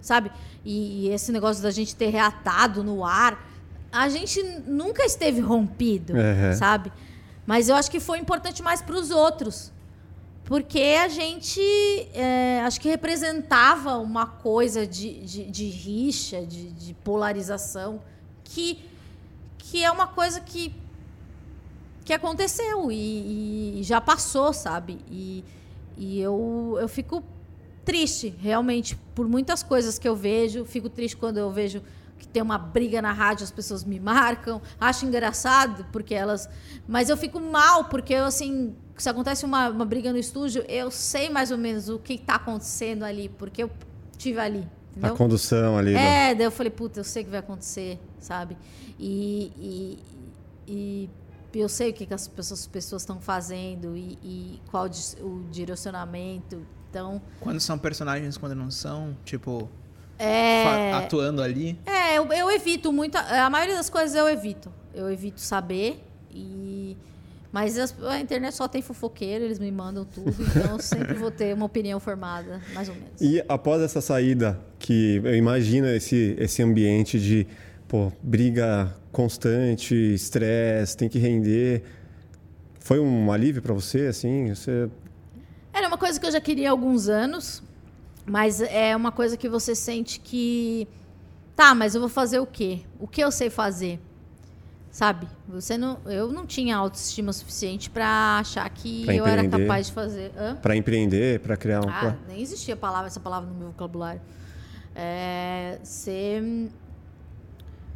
sabe? 0.00 0.30
E, 0.64 1.06
e 1.06 1.08
esse 1.10 1.32
negócio 1.32 1.60
da 1.62 1.70
gente 1.72 1.94
ter 1.96 2.08
reatado 2.10 2.84
no 2.84 3.04
ar, 3.04 3.44
a 3.90 4.08
gente 4.08 4.40
nunca 4.66 5.04
esteve 5.04 5.40
rompido, 5.40 6.12
Uhum. 6.12 6.52
sabe? 6.56 6.92
Mas 7.44 7.68
eu 7.68 7.74
acho 7.74 7.90
que 7.90 7.98
foi 7.98 8.18
importante 8.18 8.62
mais 8.62 8.80
para 8.80 8.94
os 8.94 9.10
outros. 9.10 9.72
Porque 10.48 10.96
a 10.98 11.08
gente, 11.08 11.60
é, 12.14 12.62
acho 12.64 12.80
que 12.80 12.88
representava 12.88 13.98
uma 13.98 14.24
coisa 14.24 14.86
de, 14.86 15.20
de, 15.20 15.44
de 15.44 15.66
rixa, 15.66 16.40
de, 16.46 16.70
de 16.70 16.94
polarização, 16.94 18.00
que, 18.42 18.82
que 19.58 19.84
é 19.84 19.90
uma 19.90 20.06
coisa 20.06 20.40
que, 20.40 20.74
que 22.02 22.14
aconteceu 22.14 22.90
e, 22.90 23.80
e 23.80 23.82
já 23.82 24.00
passou, 24.00 24.54
sabe? 24.54 24.98
E, 25.10 25.44
e 25.98 26.18
eu, 26.18 26.78
eu 26.80 26.88
fico 26.88 27.22
triste, 27.84 28.34
realmente, 28.40 28.96
por 29.14 29.28
muitas 29.28 29.62
coisas 29.62 29.98
que 29.98 30.08
eu 30.08 30.16
vejo. 30.16 30.64
Fico 30.64 30.88
triste 30.88 31.14
quando 31.14 31.36
eu 31.36 31.50
vejo 31.50 31.82
que 32.18 32.26
tem 32.26 32.42
uma 32.42 32.56
briga 32.56 33.02
na 33.02 33.12
rádio, 33.12 33.44
as 33.44 33.50
pessoas 33.50 33.84
me 33.84 34.00
marcam. 34.00 34.62
Acho 34.80 35.04
engraçado, 35.04 35.84
porque 35.92 36.14
elas. 36.14 36.48
Mas 36.86 37.10
eu 37.10 37.18
fico 37.18 37.38
mal, 37.38 37.84
porque 37.84 38.14
eu, 38.14 38.24
assim, 38.24 38.74
se 39.02 39.08
acontece 39.08 39.44
uma, 39.44 39.68
uma 39.68 39.84
briga 39.84 40.12
no 40.12 40.18
estúdio, 40.18 40.64
eu 40.68 40.90
sei 40.90 41.30
mais 41.30 41.50
ou 41.50 41.58
menos 41.58 41.88
o 41.88 41.98
que 41.98 42.14
está 42.14 42.34
acontecendo 42.36 43.04
ali, 43.04 43.28
porque 43.28 43.62
eu 43.62 43.70
tive 44.16 44.38
ali. 44.38 44.58
A 44.58 44.98
Entendeu? 44.98 45.16
condução 45.16 45.78
ali. 45.78 45.94
né? 45.94 46.30
É, 46.30 46.34
daí 46.34 46.46
eu 46.46 46.50
falei, 46.50 46.70
puta, 46.70 47.00
eu 47.00 47.04
sei 47.04 47.22
o 47.22 47.24
que 47.26 47.30
vai 47.30 47.40
acontecer, 47.40 48.00
sabe? 48.18 48.56
E, 48.98 49.52
e, 49.56 49.98
e 50.66 51.10
eu 51.54 51.68
sei 51.68 51.90
o 51.90 51.92
que, 51.92 52.06
que 52.06 52.14
as 52.14 52.28
pessoas 52.28 52.66
pessoas 52.66 53.02
estão 53.02 53.20
fazendo 53.20 53.96
e, 53.96 54.18
e 54.22 54.62
qual 54.70 54.86
o 55.20 55.44
direcionamento. 55.50 56.66
Então, 56.90 57.20
Quando 57.40 57.60
são 57.60 57.78
personagens, 57.78 58.36
quando 58.36 58.54
não 58.54 58.70
são, 58.70 59.16
tipo, 59.24 59.68
é. 60.18 60.92
atuando 60.92 61.42
ali. 61.42 61.78
É, 61.86 62.18
eu, 62.18 62.26
eu 62.32 62.50
evito 62.50 62.92
muito. 62.92 63.16
A 63.16 63.48
maioria 63.48 63.76
das 63.76 63.88
coisas 63.88 64.14
eu 64.16 64.28
evito. 64.28 64.72
Eu 64.92 65.10
evito 65.10 65.40
saber 65.40 66.02
e. 66.30 66.96
Mas 67.50 67.78
as- 67.78 67.94
a 68.04 68.20
internet 68.20 68.54
só 68.54 68.68
tem 68.68 68.82
fofoqueiro, 68.82 69.44
eles 69.44 69.58
me 69.58 69.70
mandam 69.72 70.04
tudo, 70.04 70.34
então 70.42 70.72
eu 70.72 70.78
sempre 70.82 71.14
vou 71.14 71.30
ter 71.30 71.54
uma 71.54 71.64
opinião 71.64 71.98
formada, 71.98 72.60
mais 72.74 72.88
ou 72.88 72.94
menos. 72.94 73.20
E 73.20 73.42
após 73.48 73.80
essa 73.80 74.00
saída, 74.02 74.58
que 74.78 75.20
eu 75.24 75.34
imagino 75.34 75.86
esse, 75.88 76.36
esse 76.38 76.62
ambiente 76.62 77.18
de 77.18 77.46
pô, 77.88 78.12
briga 78.22 78.94
constante, 79.10 79.94
estresse, 79.94 80.94
tem 80.96 81.08
que 81.08 81.18
render. 81.18 81.82
Foi 82.80 83.00
um 83.00 83.32
alívio 83.32 83.62
para 83.62 83.72
você, 83.72 84.06
assim? 84.08 84.54
Você... 84.54 84.90
Era 85.72 85.88
uma 85.88 85.96
coisa 85.98 86.20
que 86.20 86.26
eu 86.26 86.32
já 86.32 86.40
queria 86.40 86.68
há 86.68 86.70
alguns 86.70 87.08
anos, 87.08 87.62
mas 88.26 88.60
é 88.60 88.94
uma 88.94 89.10
coisa 89.10 89.36
que 89.38 89.48
você 89.48 89.74
sente 89.74 90.20
que. 90.20 90.86
Tá, 91.56 91.74
mas 91.74 91.94
eu 91.94 92.00
vou 92.00 92.10
fazer 92.10 92.38
o 92.40 92.46
quê? 92.46 92.80
O 93.00 93.08
que 93.08 93.22
eu 93.22 93.30
sei 93.32 93.48
fazer? 93.50 93.98
Sabe? 94.90 95.28
Você 95.48 95.76
não, 95.76 95.98
eu 96.06 96.32
não 96.32 96.46
tinha 96.46 96.76
autoestima 96.76 97.32
suficiente 97.32 97.90
para 97.90 98.38
achar 98.38 98.68
que 98.70 99.04
Pra 99.04 99.14
eu 99.14 99.26
era 99.26 99.46
capaz 99.48 99.88
de 99.88 99.92
fazer. 99.92 100.32
Para 100.62 100.74
empreender, 100.74 101.40
para 101.40 101.56
criar 101.56 101.84
um... 101.84 101.88
Ah, 101.88 102.16
nem 102.26 102.40
existia 102.40 102.74
palavra, 102.74 103.06
essa 103.06 103.20
palavra 103.20 103.48
no 103.48 103.54
meu 103.54 103.68
vocabulário. 103.68 104.20
É, 104.94 105.78
Você. 105.82 106.68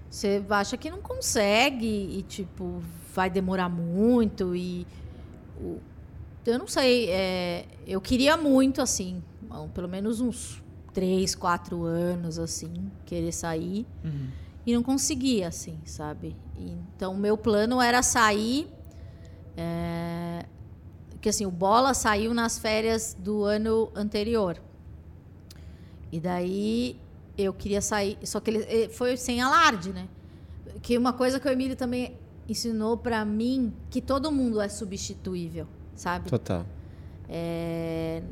Você 0.08 0.44
acha 0.50 0.76
que 0.76 0.90
não 0.90 1.00
consegue 1.00 1.86
e, 1.86 2.22
tipo, 2.22 2.82
vai 3.14 3.30
demorar 3.30 3.68
muito 3.68 4.54
e. 4.54 4.86
eu 6.44 6.58
não 6.58 6.68
sei. 6.68 7.08
é, 7.10 7.64
eu 7.86 8.00
queria 8.00 8.36
muito, 8.36 8.82
assim, 8.82 9.22
pelo 9.74 9.88
menos 9.88 10.20
uns 10.20 10.62
três, 10.92 11.34
quatro 11.34 11.82
anos, 11.84 12.38
assim, 12.38 12.72
querer 13.06 13.32
sair. 13.32 13.86
E 14.64 14.74
não 14.74 14.82
conseguia, 14.82 15.48
assim, 15.48 15.80
sabe? 15.84 16.36
Então, 16.56 17.14
meu 17.14 17.36
plano 17.36 17.80
era 17.80 18.02
sair. 18.02 18.68
É, 19.56 20.46
que 21.20 21.28
assim, 21.28 21.46
o 21.46 21.50
Bola 21.50 21.94
saiu 21.94 22.34
nas 22.34 22.58
férias 22.58 23.16
do 23.18 23.44
ano 23.44 23.90
anterior. 23.94 24.60
E 26.10 26.20
daí 26.20 27.00
eu 27.38 27.52
queria 27.52 27.80
sair, 27.80 28.18
só 28.24 28.40
que 28.40 28.50
ele 28.50 28.64
eh, 28.68 28.88
foi 28.88 29.16
sem 29.16 29.40
alarde, 29.40 29.92
né? 29.92 30.08
Que 30.82 30.98
uma 30.98 31.12
coisa 31.12 31.40
que 31.40 31.48
o 31.48 31.50
Emílio 31.50 31.76
também 31.76 32.18
ensinou 32.48 32.96
pra 32.96 33.24
mim, 33.24 33.72
que 33.88 34.00
todo 34.00 34.30
mundo 34.30 34.60
é 34.60 34.68
substituível, 34.68 35.66
sabe? 35.94 36.28
Total. 36.28 36.66
É, 37.28 38.22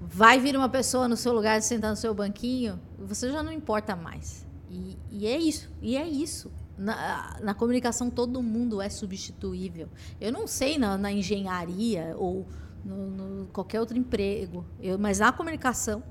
Vai 0.00 0.38
vir 0.38 0.56
uma 0.56 0.68
pessoa 0.68 1.08
no 1.08 1.16
seu 1.16 1.32
lugar, 1.32 1.60
sentar 1.60 1.90
no 1.90 1.96
seu 1.96 2.14
banquinho, 2.14 2.80
você 2.98 3.30
já 3.30 3.42
não 3.42 3.52
importa 3.52 3.96
mais. 3.96 4.46
E, 4.70 4.96
e 5.10 5.26
é 5.26 5.36
isso, 5.36 5.68
e 5.82 5.96
é 5.96 6.06
isso. 6.06 6.52
Na, 6.78 7.36
na 7.42 7.54
comunicação, 7.54 8.08
todo 8.08 8.40
mundo 8.42 8.80
é 8.80 8.88
substituível. 8.88 9.88
Eu 10.20 10.30
não 10.32 10.46
sei 10.46 10.78
na, 10.78 10.96
na 10.96 11.10
engenharia 11.10 12.14
ou 12.16 12.46
no, 12.84 13.10
no 13.10 13.46
qualquer 13.48 13.80
outro 13.80 13.98
emprego, 13.98 14.64
eu, 14.80 14.96
mas 14.98 15.18
na 15.18 15.32
comunicação, 15.32 16.02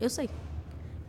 eu 0.00 0.10
sei. 0.10 0.28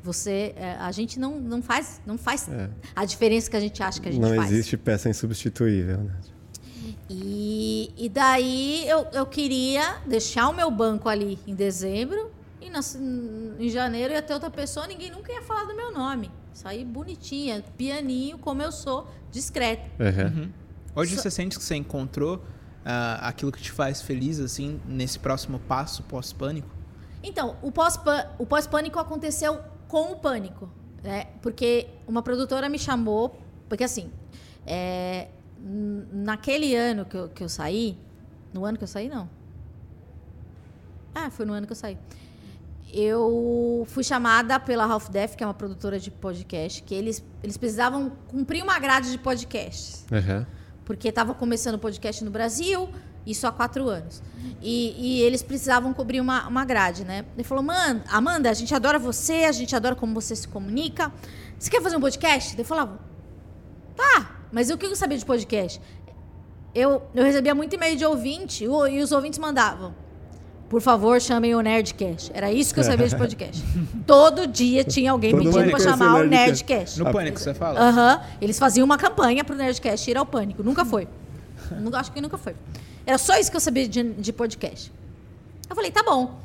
Você, 0.04 0.54
é, 0.56 0.74
a 0.80 0.92
gente 0.92 1.20
não, 1.20 1.40
não 1.40 1.62
faz, 1.62 2.00
não 2.06 2.18
faz 2.18 2.48
É. 2.48 2.70
a 2.96 3.04
diferença 3.04 3.50
que 3.50 3.58
a 3.58 3.60
gente 3.60 3.82
acha 3.82 4.00
que 4.00 4.08
a 4.08 4.12
gente 4.12 4.22
Não 4.22 4.36
faz. 4.36 4.52
existe 4.52 4.78
peça 4.78 5.10
insubstituível, 5.10 5.98
né? 5.98 6.16
E, 7.10 7.92
e 7.98 8.08
daí 8.10 8.88
eu, 8.88 9.08
eu 9.14 9.26
queria 9.26 9.98
deixar 10.06 10.48
o 10.50 10.54
meu 10.54 10.70
banco 10.70 11.10
ali 11.10 11.40
em 11.48 11.56
dezembro 11.56 12.32
e 12.62 12.70
na- 12.70 12.80
em 13.60 13.70
janeiro 13.70 14.14
ia 14.14 14.22
ter 14.22 14.34
outra 14.34 14.50
pessoa, 14.50 14.88
ninguém 14.88 15.10
nunca 15.12 15.32
ia 15.32 15.42
falar 15.42 15.66
do 15.66 15.76
meu 15.76 15.92
nome. 15.92 16.30
Sair 16.58 16.84
bonitinha, 16.84 17.64
pianinho, 17.78 18.40
como 18.40 18.64
eu 18.64 18.72
sou, 18.72 19.08
discreta. 19.32 19.84
Uhum. 20.04 20.42
Uhum. 20.46 20.52
Hoje 20.96 21.16
você 21.16 21.30
sente 21.30 21.56
que 21.56 21.64
você 21.64 21.76
encontrou 21.76 22.44
ah, 22.84 23.20
aquilo 23.28 23.52
que 23.52 23.62
te 23.62 23.72
faz 23.72 24.02
feliz, 24.02 24.40
assim, 24.40 24.82
nesse 24.88 25.20
próximo 25.20 25.60
passo 25.60 26.02
pós-pânico? 26.02 26.68
Então, 27.22 27.58
o 27.62 27.72
pós-pân- 27.72 28.26
o 28.40 28.46
pós-pânico 28.48 28.98
aconteceu 28.98 29.60
com 29.88 30.14
o 30.14 30.16
pânico, 30.16 30.68
né? 31.04 31.26
Porque 31.44 31.90
uma 32.08 32.24
produtora 32.24 32.68
me 32.68 32.80
chamou, 32.80 33.40
porque 33.70 33.84
assim, 33.84 34.10
é, 34.66 35.28
naquele 36.12 36.76
ano 36.76 37.06
que 37.06 37.16
eu, 37.18 37.30
que 37.30 37.44
eu 37.44 37.50
saí, 37.50 37.96
no 38.52 38.66
ano 38.66 38.80
que 38.80 38.84
eu 38.84 38.88
saí, 38.88 39.08
não. 39.08 39.30
Ah, 41.14 41.30
foi 41.30 41.46
no 41.46 41.54
ano 41.54 41.68
que 41.68 41.74
eu 41.74 41.78
saí. 41.78 42.00
Eu 42.94 43.86
fui 43.90 44.04
chamada 44.04 44.60
pela 44.60 44.86
Half 44.86 45.10
Def, 45.10 45.36
que 45.36 45.44
é 45.44 45.48
uma 45.48 45.54
produtora 45.54 46.00
de 46.00 46.10
podcast, 46.10 46.82
que 46.84 46.96
eles, 46.96 47.24
eles 47.44 47.58
precisavam 47.58 48.12
cumprir 48.28 48.64
uma 48.64 48.80
grade 48.80 49.12
de 49.12 49.18
podcasts 49.18 50.06
Aham. 50.12 50.48
porque 50.86 51.10
estava 51.10 51.34
começando 51.34 51.76
o 51.76 51.80
podcast 51.80 52.24
no 52.24 52.32
Brasil, 52.32 52.90
isso 53.26 53.46
há 53.46 53.52
quatro 53.52 53.90
anos. 53.90 54.24
E, 54.62 54.96
e 54.98 55.22
eles 55.22 55.44
precisavam 55.44 55.94
cobrir 55.94 56.22
uma, 56.22 56.48
uma 56.48 56.64
grade, 56.64 57.04
né? 57.04 57.26
Ele 57.36 57.44
falou, 57.44 57.62
mano, 57.62 58.02
Amanda, 58.08 58.50
a 58.50 58.54
gente 58.54 58.74
adora 58.74 58.98
você, 58.98 59.44
a 59.44 59.52
gente 59.52 59.76
adora 59.76 59.96
como 59.96 60.14
você 60.14 60.34
se 60.34 60.48
comunica. 60.48 61.12
Você 61.60 61.70
quer 61.70 61.82
fazer 61.82 61.98
um 61.98 62.00
podcast? 62.00 62.56
Ele 62.56 62.64
falava, 62.64 63.00
tá, 63.98 64.38
mas 64.50 64.70
o 64.70 64.78
que 64.78 64.86
eu 64.86 64.96
sabia 64.96 65.18
de 65.18 65.26
podcast? 65.26 65.82
Eu, 66.74 67.02
eu 67.14 67.24
recebia 67.24 67.54
muito 67.54 67.74
e-mail 67.76 67.98
de 67.98 68.06
ouvinte 68.06 68.64
e 68.64 69.02
os 69.02 69.12
ouvintes 69.12 69.40
mandavam. 69.40 69.94
Por 70.70 70.82
favor, 70.82 71.22
chamem 71.22 71.56
o 71.56 71.62
Nerdcast. 71.62 72.32
Era 72.34 72.52
isso 72.52 72.74
que 72.74 72.80
eu 72.80 72.84
sabia 72.84 73.08
de 73.08 73.16
podcast. 73.18 73.64
Todo 74.06 74.46
dia 74.46 74.84
tinha 74.84 75.12
alguém 75.12 75.32
Todo 75.32 75.44
pedindo 75.44 75.70
para 75.72 75.80
chamar 75.80 76.16
o 76.16 76.20
o 76.20 76.28
Nerdcast. 76.28 76.66
Nerdcast. 76.70 77.00
No 77.00 77.12
pânico, 77.12 77.40
você 77.40 77.54
fala? 77.54 77.80
Aham. 77.80 78.22
Eles 78.42 78.60
faziam 78.60 78.84
uma 78.84 78.98
campanha 78.98 79.44
pro 79.44 79.56
Nerdcast 79.56 80.12
ir 80.12 80.18
ao 80.18 80.26
pânico. 80.26 80.64
Nunca 80.64 80.84
foi. 80.84 81.08
Acho 81.94 82.12
que 82.12 82.20
nunca 82.22 82.38
foi. 82.38 82.56
Era 83.06 83.18
só 83.18 83.38
isso 83.38 83.50
que 83.50 83.56
eu 83.56 83.62
sabia 83.62 83.88
de, 83.88 84.04
de 84.04 84.34
podcast. 84.34 84.92
Eu 85.70 85.76
falei, 85.76 85.92
tá 85.92 86.04
bom. 86.04 86.40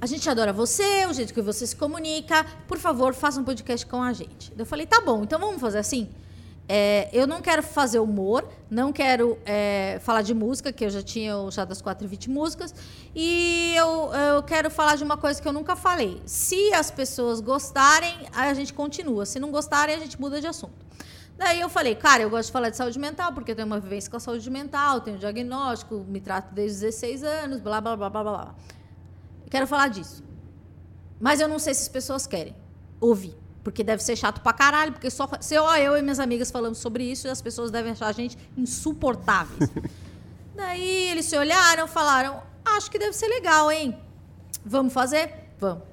A 0.00 0.06
gente 0.06 0.28
adora 0.30 0.50
você, 0.52 1.04
o 1.06 1.12
jeito 1.12 1.34
que 1.34 1.42
você 1.42 1.66
se 1.66 1.76
comunica. 1.76 2.46
Por 2.66 2.78
favor, 2.78 3.12
faça 3.12 3.38
um 3.38 3.44
podcast 3.44 3.84
com 3.84 4.02
a 4.02 4.12
gente. 4.14 4.50
Eu 4.56 4.64
falei, 4.64 4.86
tá 4.86 5.02
bom, 5.02 5.22
então 5.22 5.38
vamos 5.38 5.60
fazer 5.60 5.78
assim? 5.78 6.08
É, 6.72 7.08
eu 7.12 7.26
não 7.26 7.42
quero 7.42 7.64
fazer 7.64 7.98
humor, 7.98 8.48
não 8.70 8.92
quero 8.92 9.36
é, 9.44 9.98
falar 10.04 10.22
de 10.22 10.32
música, 10.32 10.72
que 10.72 10.84
eu 10.84 10.90
já 10.90 11.02
tinha 11.02 11.36
o 11.36 11.50
Chá 11.50 11.64
das 11.64 11.82
4 11.82 12.04
e 12.04 12.08
20 12.08 12.30
músicas, 12.30 12.72
e 13.12 13.74
eu, 13.76 14.12
eu 14.14 14.42
quero 14.44 14.70
falar 14.70 14.94
de 14.94 15.02
uma 15.02 15.16
coisa 15.16 15.42
que 15.42 15.48
eu 15.48 15.52
nunca 15.52 15.74
falei. 15.74 16.22
Se 16.24 16.72
as 16.72 16.88
pessoas 16.88 17.40
gostarem, 17.40 18.14
a 18.32 18.54
gente 18.54 18.72
continua. 18.72 19.26
Se 19.26 19.40
não 19.40 19.50
gostarem, 19.50 19.96
a 19.96 19.98
gente 19.98 20.20
muda 20.20 20.40
de 20.40 20.46
assunto. 20.46 20.86
Daí 21.36 21.60
eu 21.60 21.68
falei, 21.68 21.96
cara, 21.96 22.22
eu 22.22 22.30
gosto 22.30 22.46
de 22.46 22.52
falar 22.52 22.70
de 22.70 22.76
saúde 22.76 23.00
mental, 23.00 23.32
porque 23.32 23.50
eu 23.50 23.56
tenho 23.56 23.66
uma 23.66 23.80
vivência 23.80 24.08
com 24.08 24.18
a 24.18 24.20
saúde 24.20 24.48
mental, 24.48 25.00
tenho 25.00 25.18
diagnóstico, 25.18 26.04
me 26.06 26.20
trato 26.20 26.54
desde 26.54 26.86
os 26.86 27.00
16 27.00 27.24
anos, 27.24 27.60
blá, 27.60 27.80
blá, 27.80 27.96
blá, 27.96 28.08
blá, 28.08 28.22
blá, 28.22 28.54
quero 29.50 29.66
falar 29.66 29.88
disso. 29.88 30.22
Mas 31.18 31.40
eu 31.40 31.48
não 31.48 31.58
sei 31.58 31.74
se 31.74 31.82
as 31.82 31.88
pessoas 31.88 32.28
querem 32.28 32.54
ouvir. 33.00 33.36
Porque 33.62 33.84
deve 33.84 34.02
ser 34.02 34.16
chato 34.16 34.40
pra 34.40 34.52
caralho, 34.52 34.92
porque 34.92 35.10
só 35.10 35.28
se 35.40 35.54
eu, 35.54 35.66
e 35.96 36.02
minhas 36.02 36.18
amigas 36.18 36.50
falamos 36.50 36.78
sobre 36.78 37.04
isso, 37.04 37.28
as 37.28 37.42
pessoas 37.42 37.70
devem 37.70 37.92
achar 37.92 38.06
a 38.06 38.12
gente 38.12 38.38
insuportáveis. 38.56 39.70
Daí 40.54 41.08
eles 41.08 41.26
se 41.26 41.36
olharam, 41.36 41.86
falaram: 41.86 42.42
Acho 42.64 42.90
que 42.90 42.98
deve 42.98 43.12
ser 43.12 43.28
legal, 43.28 43.70
hein? 43.70 43.98
Vamos 44.64 44.92
fazer? 44.92 45.32
Vamos. 45.58 45.84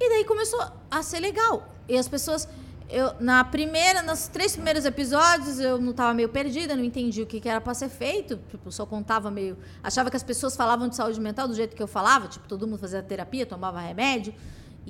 E 0.00 0.08
daí 0.08 0.24
começou 0.24 0.60
a 0.90 1.02
ser 1.02 1.20
legal. 1.20 1.68
E 1.88 1.96
as 1.96 2.08
pessoas. 2.08 2.48
Eu, 2.90 3.12
na 3.20 3.44
primeira, 3.44 4.00
nos 4.00 4.28
três 4.28 4.54
primeiros 4.54 4.86
episódios, 4.86 5.58
eu 5.60 5.78
não 5.78 5.90
estava 5.90 6.14
meio 6.14 6.30
perdida, 6.30 6.74
não 6.74 6.82
entendi 6.82 7.20
o 7.20 7.26
que, 7.26 7.38
que 7.38 7.46
era 7.46 7.60
para 7.60 7.74
ser 7.74 7.90
feito. 7.90 8.38
Tipo, 8.48 8.72
só 8.72 8.86
contava 8.86 9.30
meio. 9.30 9.58
Achava 9.82 10.08
que 10.08 10.16
as 10.16 10.22
pessoas 10.22 10.56
falavam 10.56 10.88
de 10.88 10.96
saúde 10.96 11.20
mental 11.20 11.46
do 11.46 11.54
jeito 11.54 11.76
que 11.76 11.82
eu 11.82 11.86
falava. 11.86 12.28
Tipo, 12.28 12.48
todo 12.48 12.66
mundo 12.66 12.78
fazia 12.78 13.02
terapia, 13.02 13.44
tomava 13.44 13.78
remédio 13.80 14.32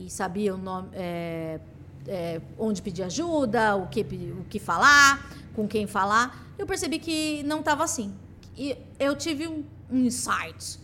e 0.07 0.11
sabia 0.11 0.55
o 0.55 0.59
nome, 0.59 0.89
é, 0.93 1.61
é, 2.07 2.41
onde 2.59 2.81
pedir 2.83 3.03
ajuda, 3.03 3.77
o 3.77 3.87
que, 3.89 4.01
o 4.03 4.45
que 4.49 4.59
falar, 4.59 5.31
com 5.55 5.67
quem 5.67 5.87
falar. 5.87 6.47
Eu 6.59 6.67
percebi 6.67 6.99
que 6.99 7.43
não 7.45 7.61
estava 7.61 7.85
assim. 7.85 8.15
E 8.57 8.77
eu 8.99 9.15
tive 9.17 9.47
um, 9.47 9.65
um 9.91 9.99
insight. 10.05 10.79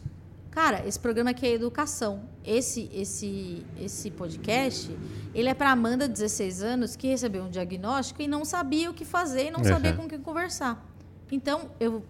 Cara, 0.51 0.87
esse 0.87 1.01
programa 1.01 1.31
aqui 1.31 1.47
é 1.47 1.53
educação. 1.53 2.23
Esse, 2.45 2.89
esse, 2.95 3.65
esse 3.81 4.11
podcast, 4.11 4.97
ele 5.35 5.49
é 5.49 5.55
para 5.55 5.73
Amanda, 5.73 6.07
16 6.07 6.63
anos, 6.63 6.95
que 6.95 7.09
recebeu 7.09 7.43
um 7.43 7.51
diagnóstico 7.51 8.23
e 8.23 8.29
não 8.29 8.45
sabia 8.45 8.89
o 8.91 8.95
que 8.95 9.05
fazer 9.05 9.47
e 9.49 9.51
não 9.51 9.65
sabia 9.65 9.91
Uhum. 9.91 9.97
com 9.97 10.09
quem 10.09 10.21
conversar. 10.21 10.87
Então, 11.33 11.71
eu, 11.81 12.05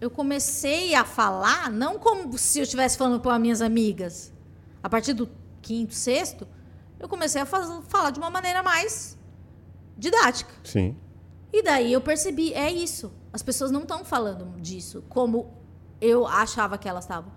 eu 0.00 0.10
comecei 0.10 0.94
a 0.94 1.04
falar, 1.04 1.70
não 1.70 1.98
como 1.98 2.38
se 2.38 2.58
eu 2.58 2.62
estivesse 2.62 2.96
falando 2.96 3.20
para 3.20 3.38
minhas 3.38 3.60
amigas. 3.60 4.32
A 4.82 4.88
partir 4.88 5.12
do 5.12 5.28
quinto, 5.62 5.94
sexto, 5.94 6.46
eu 6.98 7.08
comecei 7.08 7.40
a 7.40 7.46
falar 7.46 8.10
de 8.10 8.18
uma 8.18 8.30
maneira 8.30 8.62
mais 8.62 9.18
didática. 9.96 10.52
Sim. 10.62 10.96
E 11.52 11.62
daí 11.62 11.92
eu 11.92 12.00
percebi, 12.00 12.52
é 12.52 12.70
isso. 12.70 13.12
As 13.32 13.42
pessoas 13.42 13.70
não 13.70 13.82
estão 13.82 14.04
falando 14.04 14.60
disso 14.60 15.04
como 15.08 15.54
eu 16.00 16.26
achava 16.26 16.76
que 16.76 16.88
elas 16.88 17.04
estavam. 17.04 17.32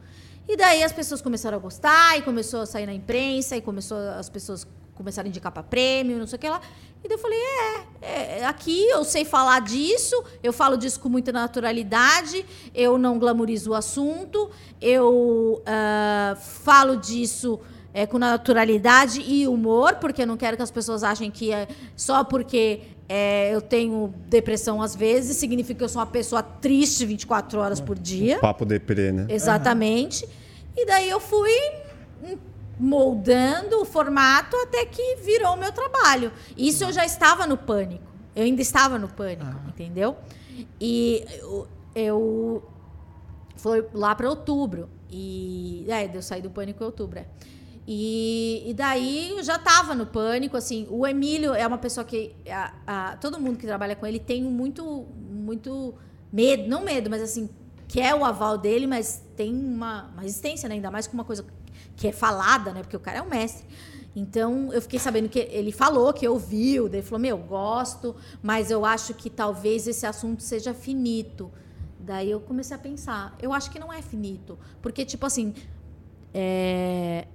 E 0.48 0.56
daí 0.56 0.84
as 0.84 0.94
pessoas 0.94 1.22
começaram 1.22 1.58
a 1.58 1.60
gostar, 1.60 2.18
e 2.18 2.22
começou 2.22 2.62
a 2.62 2.66
sair 2.66 2.86
na 2.86 2.94
imprensa, 2.94 3.56
e 3.56 3.62
começou 3.62 3.98
as 3.98 4.30
pessoas 4.30 4.68
começaram 4.94 5.28
a 5.28 5.30
indicar 5.30 5.52
para 5.52 5.62
prêmio, 5.62 6.18
não 6.18 6.26
sei 6.26 6.38
o 6.38 6.40
que 6.40 6.50
lá. 6.50 6.62
E 7.04 7.08
daí 7.08 7.18
eu 7.18 7.22
falei, 7.22 7.40
é, 8.02 8.40
é, 8.40 8.46
aqui 8.46 8.88
eu 8.88 9.04
sei 9.04 9.26
falar 9.26 9.60
disso, 9.62 10.24
eu 10.42 10.54
falo 10.54 10.78
disso 10.78 11.00
com 11.00 11.10
muita 11.10 11.32
naturalidade, 11.32 12.46
eu 12.74 12.98
não 12.98 13.20
glamorizo 13.20 13.72
o 13.72 13.74
assunto, 13.74 14.50
eu 14.82 15.62
ah, 15.66 16.36
falo 16.40 16.96
disso 16.96 17.60
é, 17.96 18.06
com 18.06 18.20
naturalidade 18.20 19.22
e 19.22 19.48
humor, 19.48 19.96
porque 19.96 20.24
eu 20.24 20.28
não 20.28 20.36
quero 20.36 20.58
que 20.58 20.64
as 20.64 20.70
pessoas 20.70 21.02
achem 21.02 21.32
que 21.32 21.54
é 21.54 21.66
só 21.96 22.26
porque 22.26 22.82
é, 23.08 23.56
eu 23.56 23.62
tenho 23.62 24.14
depressão 24.28 24.82
às 24.82 24.94
vezes, 24.94 25.38
significa 25.38 25.78
que 25.78 25.84
eu 25.86 25.88
sou 25.88 26.02
uma 26.02 26.06
pessoa 26.06 26.44
triste 26.44 27.06
24 27.06 27.58
horas 27.58 27.80
por 27.80 27.98
dia. 27.98 28.38
Papo 28.40 28.66
deprê, 28.66 29.14
né? 29.14 29.28
Exatamente. 29.30 30.28
E 30.76 30.86
daí 30.86 31.10
eu 31.10 31.22
fui 31.22 31.50
moldando 32.78 33.80
o 33.80 33.86
formato 33.86 34.58
até 34.58 34.86
que 34.86 35.16
virou 35.24 35.54
o 35.54 35.58
meu 35.58 35.72
trabalho. 35.72 36.34
Isso 36.58 36.84
eu 36.84 36.92
já 36.92 37.06
estava 37.06 37.48
no 37.48 37.56
pânico. 37.56 38.04
Eu 38.36 38.44
ainda 38.44 38.62
estava 38.62 39.00
no 39.00 39.08
pânico, 39.08 39.56
entendeu? 39.70 40.18
E 40.82 41.24
eu, 41.40 41.68
eu 41.96 42.64
foi 43.56 43.88
lá 43.94 44.14
para 44.14 44.30
outubro. 44.30 44.90
E 45.10 45.86
é, 45.88 46.14
eu 46.14 46.22
saí 46.22 46.42
do 46.42 46.50
pânico 46.50 46.84
em 46.84 46.86
outubro, 46.86 47.20
é. 47.20 47.26
E, 47.88 48.64
e 48.66 48.74
daí 48.74 49.38
eu 49.38 49.44
já 49.44 49.58
estava 49.58 49.94
no 49.94 50.06
pânico, 50.08 50.58
assim, 50.58 50.88
o 50.90 51.06
Emílio 51.06 51.54
é 51.54 51.66
uma 51.68 51.78
pessoa 51.78 52.04
que 52.04 52.36
a- 52.50 52.74
a- 52.88 53.18
todo 53.18 53.40
mundo 53.40 53.58
que 53.58 53.66
trabalha 53.68 53.96
com 53.96 54.06
ele 54.08 54.20
tem 54.20 54.42
muito 54.44 55.06
muito 55.30 55.94
medo, 56.34 56.68
não 56.68 56.84
medo, 56.84 57.10
mas 57.10 57.22
assim, 57.22 57.48
quer 57.88 58.16
o 58.16 58.26
aval 58.26 58.58
dele, 58.58 58.88
mas 58.88 59.22
tem 59.36 59.54
uma, 59.54 60.06
uma 60.14 60.22
resistência, 60.24 60.68
né? 60.68 60.76
ainda 60.76 60.90
mais 60.90 61.06
com 61.06 61.14
uma 61.14 61.24
coisa 61.24 61.46
que 61.96 62.08
é 62.08 62.12
falada, 62.12 62.74
né? 62.74 62.82
Porque 62.82 62.98
o 62.98 63.00
cara 63.00 63.20
é 63.20 63.22
um 63.22 63.30
mestre. 63.30 63.66
Então, 64.16 64.72
eu 64.74 64.82
fiquei 64.82 64.98
sabendo 64.98 65.28
que 65.30 65.40
ele 65.40 65.72
falou, 65.72 66.12
que 66.14 66.28
ouviu, 66.28 66.88
daí 66.90 67.00
ele 67.02 67.06
falou: 67.08 67.20
Meu, 67.20 67.38
gosto, 67.38 68.16
mas 68.42 68.72
eu 68.72 68.86
acho 68.86 69.14
que 69.14 69.30
talvez 69.30 69.88
esse 69.88 70.06
assunto 70.06 70.42
seja 70.42 70.74
finito. 70.74 71.52
Daí 72.00 72.32
eu 72.32 72.40
comecei 72.40 72.76
a 72.76 72.80
pensar: 72.80 73.36
eu 73.42 73.54
acho 73.54 73.70
que 73.70 73.78
não 73.78 73.92
é 73.94 74.02
finito. 74.02 74.58
Porque, 74.82 75.04
tipo 75.06 75.26
assim, 75.26 75.54
é, 76.34 77.28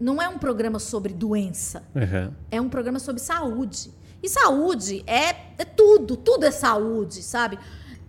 não 0.00 0.20
é 0.20 0.28
um 0.28 0.38
programa 0.38 0.78
sobre 0.78 1.12
doença 1.12 1.84
Aham. 1.94 2.32
é 2.50 2.60
um 2.60 2.68
programa 2.68 2.98
sobre 2.98 3.20
saúde. 3.20 3.92
E 4.22 4.28
saúde 4.28 5.04
é, 5.06 5.28
é 5.58 5.64
tudo, 5.64 6.16
tudo 6.16 6.46
é 6.46 6.50
saúde, 6.50 7.22
sabe? 7.22 7.58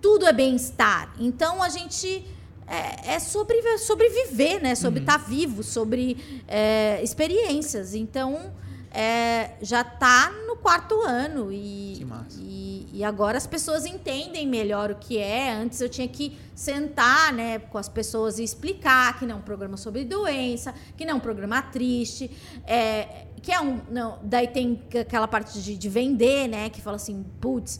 Tudo 0.01 0.25
é 0.25 0.31
bem-estar. 0.31 1.13
Então 1.19 1.61
a 1.61 1.69
gente 1.69 2.25
é, 2.67 3.15
é 3.15 3.19
sobre 3.19 3.61
sobreviver, 3.77 4.61
né? 4.61 4.75
Sobre 4.75 5.01
estar 5.01 5.17
vivo, 5.17 5.61
sobre 5.61 6.43
é, 6.47 7.01
experiências. 7.03 7.93
Então 7.93 8.53
é, 8.95 9.51
já 9.61 9.81
está 9.81 10.31
no 10.47 10.55
quarto 10.55 11.01
ano 11.01 11.51
e, 11.51 11.95
Que 11.97 12.05
massa. 12.05 12.39
e, 12.41 12.87
e 12.93 13.03
agora 13.03 13.37
as 13.37 13.45
pessoas 13.45 13.85
entendem 13.85 14.47
melhor 14.47 14.91
o 14.91 14.95
que 14.95 15.17
é. 15.17 15.51
Antes 15.51 15.81
eu 15.81 15.89
tinha 15.89 16.07
que 16.07 16.37
sentar 16.55 17.33
né, 17.33 17.59
com 17.59 17.77
as 17.77 17.89
pessoas 17.89 18.39
e 18.39 18.43
explicar 18.43 19.19
que 19.19 19.25
não 19.25 19.35
é 19.35 19.37
um 19.39 19.41
programa 19.41 19.75
sobre 19.75 20.05
doença, 20.05 20.73
que 20.95 21.03
não 21.05 21.13
é 21.13 21.15
um 21.15 21.19
programa 21.19 21.61
triste, 21.61 22.31
é, 22.65 23.25
que 23.41 23.51
é 23.51 23.59
um. 23.59 23.81
Não, 23.91 24.17
daí 24.23 24.47
tem 24.47 24.81
aquela 24.99 25.27
parte 25.27 25.61
de, 25.61 25.77
de 25.77 25.89
vender, 25.89 26.47
né? 26.47 26.69
Que 26.69 26.81
fala 26.81 26.95
assim, 26.95 27.23
putz, 27.41 27.79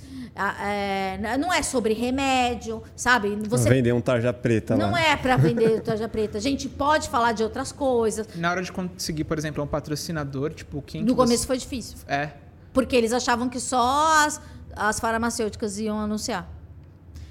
é, 0.61 1.37
não 1.39 1.51
é 1.51 1.63
sobre 1.63 1.93
remédio, 1.93 2.83
sabe? 2.95 3.35
Você 3.47 3.69
Vender 3.69 3.93
um 3.93 4.01
tarja 4.01 4.33
preta 4.33 4.75
não 4.75 4.91
lá. 4.91 5.01
é 5.01 5.15
para 5.15 5.37
vender 5.37 5.81
tarja 5.81 6.07
preta. 6.09 6.37
A 6.37 6.41
gente 6.41 6.67
pode 6.67 7.07
falar 7.09 7.31
de 7.31 7.41
outras 7.41 7.71
coisas. 7.71 8.27
Na 8.35 8.51
hora 8.51 8.61
de 8.61 8.71
conseguir, 8.71 9.23
por 9.23 9.37
exemplo, 9.37 9.63
um 9.63 9.67
patrocinador, 9.67 10.53
tipo, 10.53 10.81
quem 10.81 11.04
No 11.05 11.15
começo 11.15 11.47
foi 11.47 11.57
difícil. 11.57 11.97
É. 12.07 12.31
Porque 12.73 12.95
eles 12.95 13.13
achavam 13.13 13.47
que 13.47 13.59
só 13.59 14.25
as, 14.25 14.41
as 14.75 14.99
farmacêuticas 14.99 15.79
iam 15.79 15.99
anunciar. 15.99 16.49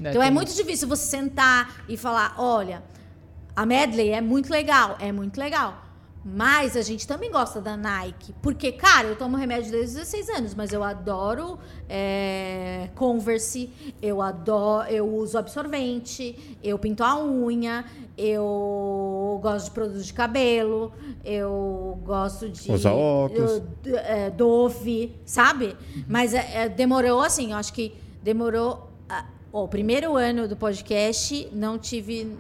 É, 0.03 0.11
então 0.11 0.23
é 0.23 0.31
muito 0.31 0.49
isso. 0.49 0.57
difícil 0.57 0.89
você 0.89 1.07
sentar 1.07 1.85
e 1.89 1.97
falar, 1.97 2.35
olha, 2.39 2.83
a 3.55 3.65
medley 3.65 4.11
é 4.11 4.21
muito 4.21 4.51
legal, 4.51 4.97
é 4.99 5.13
muito 5.13 5.39
legal. 5.39 5.84
Mas 6.25 6.75
a 6.75 6.81
gente 6.81 7.07
também 7.07 7.31
gosta 7.31 7.61
da 7.61 7.77
Nike. 7.77 8.35
Porque, 8.41 8.73
cara, 8.73 9.09
eu 9.09 9.17
tomo 9.17 9.37
remédio 9.37 9.71
desde 9.71 9.99
os 9.99 10.09
16 10.09 10.29
anos, 10.31 10.55
mas 10.55 10.73
eu 10.73 10.83
adoro 10.83 11.59
é, 11.89 12.89
Converse, 12.95 13.71
eu 14.01 14.23
adoro, 14.23 14.89
eu 14.89 15.07
uso 15.07 15.37
absorvente, 15.37 16.57
eu 16.63 16.79
pinto 16.79 17.05
a 17.05 17.23
unha, 17.23 17.85
eu 18.17 19.39
gosto 19.43 19.67
de 19.67 19.71
produtos 19.73 20.07
de 20.07 20.15
cabelo, 20.15 20.93
eu 21.23 22.01
gosto 22.03 22.49
de. 22.49 22.73
Usar 22.73 22.93
óculos. 22.93 23.63
Eu, 23.85 23.99
é, 23.99 24.31
Dove, 24.31 25.15
sabe? 25.27 25.77
Mas 26.09 26.33
é, 26.33 26.65
é, 26.65 26.69
demorou 26.69 27.21
assim, 27.21 27.53
eu 27.53 27.59
acho 27.59 27.73
que 27.73 27.95
demorou. 28.23 28.91
O 29.63 29.69
primeiro 29.69 30.17
ano 30.17 30.49
do 30.49 30.57
podcast 30.57 31.49
não 31.53 31.79
tive 31.79 32.37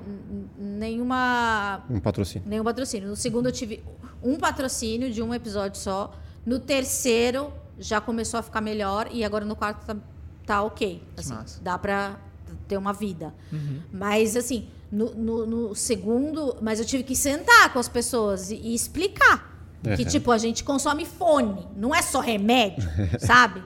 nenhuma. 0.59 1.85
Um 1.89 2.01
patrocínio. 2.01 2.49
Nenhum 2.49 2.65
patrocínio. 2.65 3.09
No 3.09 3.15
segundo, 3.15 3.47
eu 3.47 3.53
tive 3.53 3.85
um 4.21 4.37
patrocínio 4.37 5.09
de 5.09 5.23
um 5.23 5.33
episódio 5.33 5.81
só. 5.81 6.13
No 6.45 6.59
terceiro, 6.59 7.53
já 7.79 8.01
começou 8.01 8.41
a 8.41 8.43
ficar 8.43 8.61
melhor. 8.61 9.09
E 9.13 9.23
agora 9.23 9.45
no 9.45 9.55
quarto 9.55 9.87
tá, 9.87 9.97
tá 10.45 10.63
ok. 10.65 11.05
Assim, 11.17 11.37
dá 11.63 11.79
pra 11.79 12.19
ter 12.67 12.77
uma 12.77 12.93
vida. 12.93 13.33
Uhum. 13.53 13.81
Mas, 13.93 14.35
assim, 14.37 14.67
no, 14.91 15.15
no, 15.15 15.47
no, 15.47 15.75
segundo. 15.77 16.57
Mas 16.61 16.81
eu 16.81 16.85
tive 16.85 17.05
que 17.05 17.15
sentar 17.15 17.73
com 17.73 17.79
as 17.79 17.89
pessoas 17.89 18.51
e, 18.51 18.57
e 18.57 18.75
explicar. 18.75 19.57
Uhum. 19.87 19.95
Que, 19.95 20.05
tipo, 20.05 20.33
a 20.33 20.39
gente 20.39 20.65
consome 20.65 21.07
fone, 21.07 21.69
não 21.77 21.95
é 21.95 22.03
só 22.03 22.19
remédio, 22.19 22.83
sabe? 23.21 23.63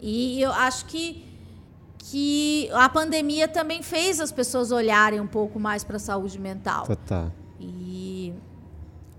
E 0.00 0.40
eu 0.40 0.52
acho 0.52 0.84
que 0.84 1.25
que 2.08 2.70
a 2.72 2.88
pandemia 2.88 3.48
também 3.48 3.82
fez 3.82 4.20
as 4.20 4.30
pessoas 4.30 4.70
olharem 4.70 5.18
um 5.18 5.26
pouco 5.26 5.58
mais 5.58 5.82
para 5.82 5.96
a 5.96 5.98
saúde 5.98 6.38
mental. 6.38 6.86
Total. 6.86 7.32
E, 7.58 8.32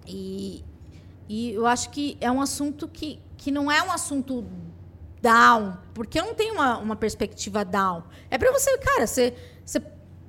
e, 0.07 0.63
e 1.27 1.51
eu 1.51 1.67
acho 1.67 1.89
que 1.89 2.17
é 2.21 2.31
um 2.31 2.39
assunto 2.39 2.87
que, 2.87 3.19
que 3.35 3.51
não 3.51 3.69
é 3.69 3.83
um 3.83 3.91
assunto 3.91 4.45
down, 5.21 5.77
porque 5.93 6.17
eu 6.17 6.25
não 6.25 6.33
tenho 6.33 6.53
uma, 6.53 6.77
uma 6.77 6.95
perspectiva 6.95 7.65
down. 7.65 8.03
É 8.31 8.37
para 8.37 8.53
você, 8.53 8.77
cara, 8.77 9.05
você, 9.05 9.33
você. 9.65 9.81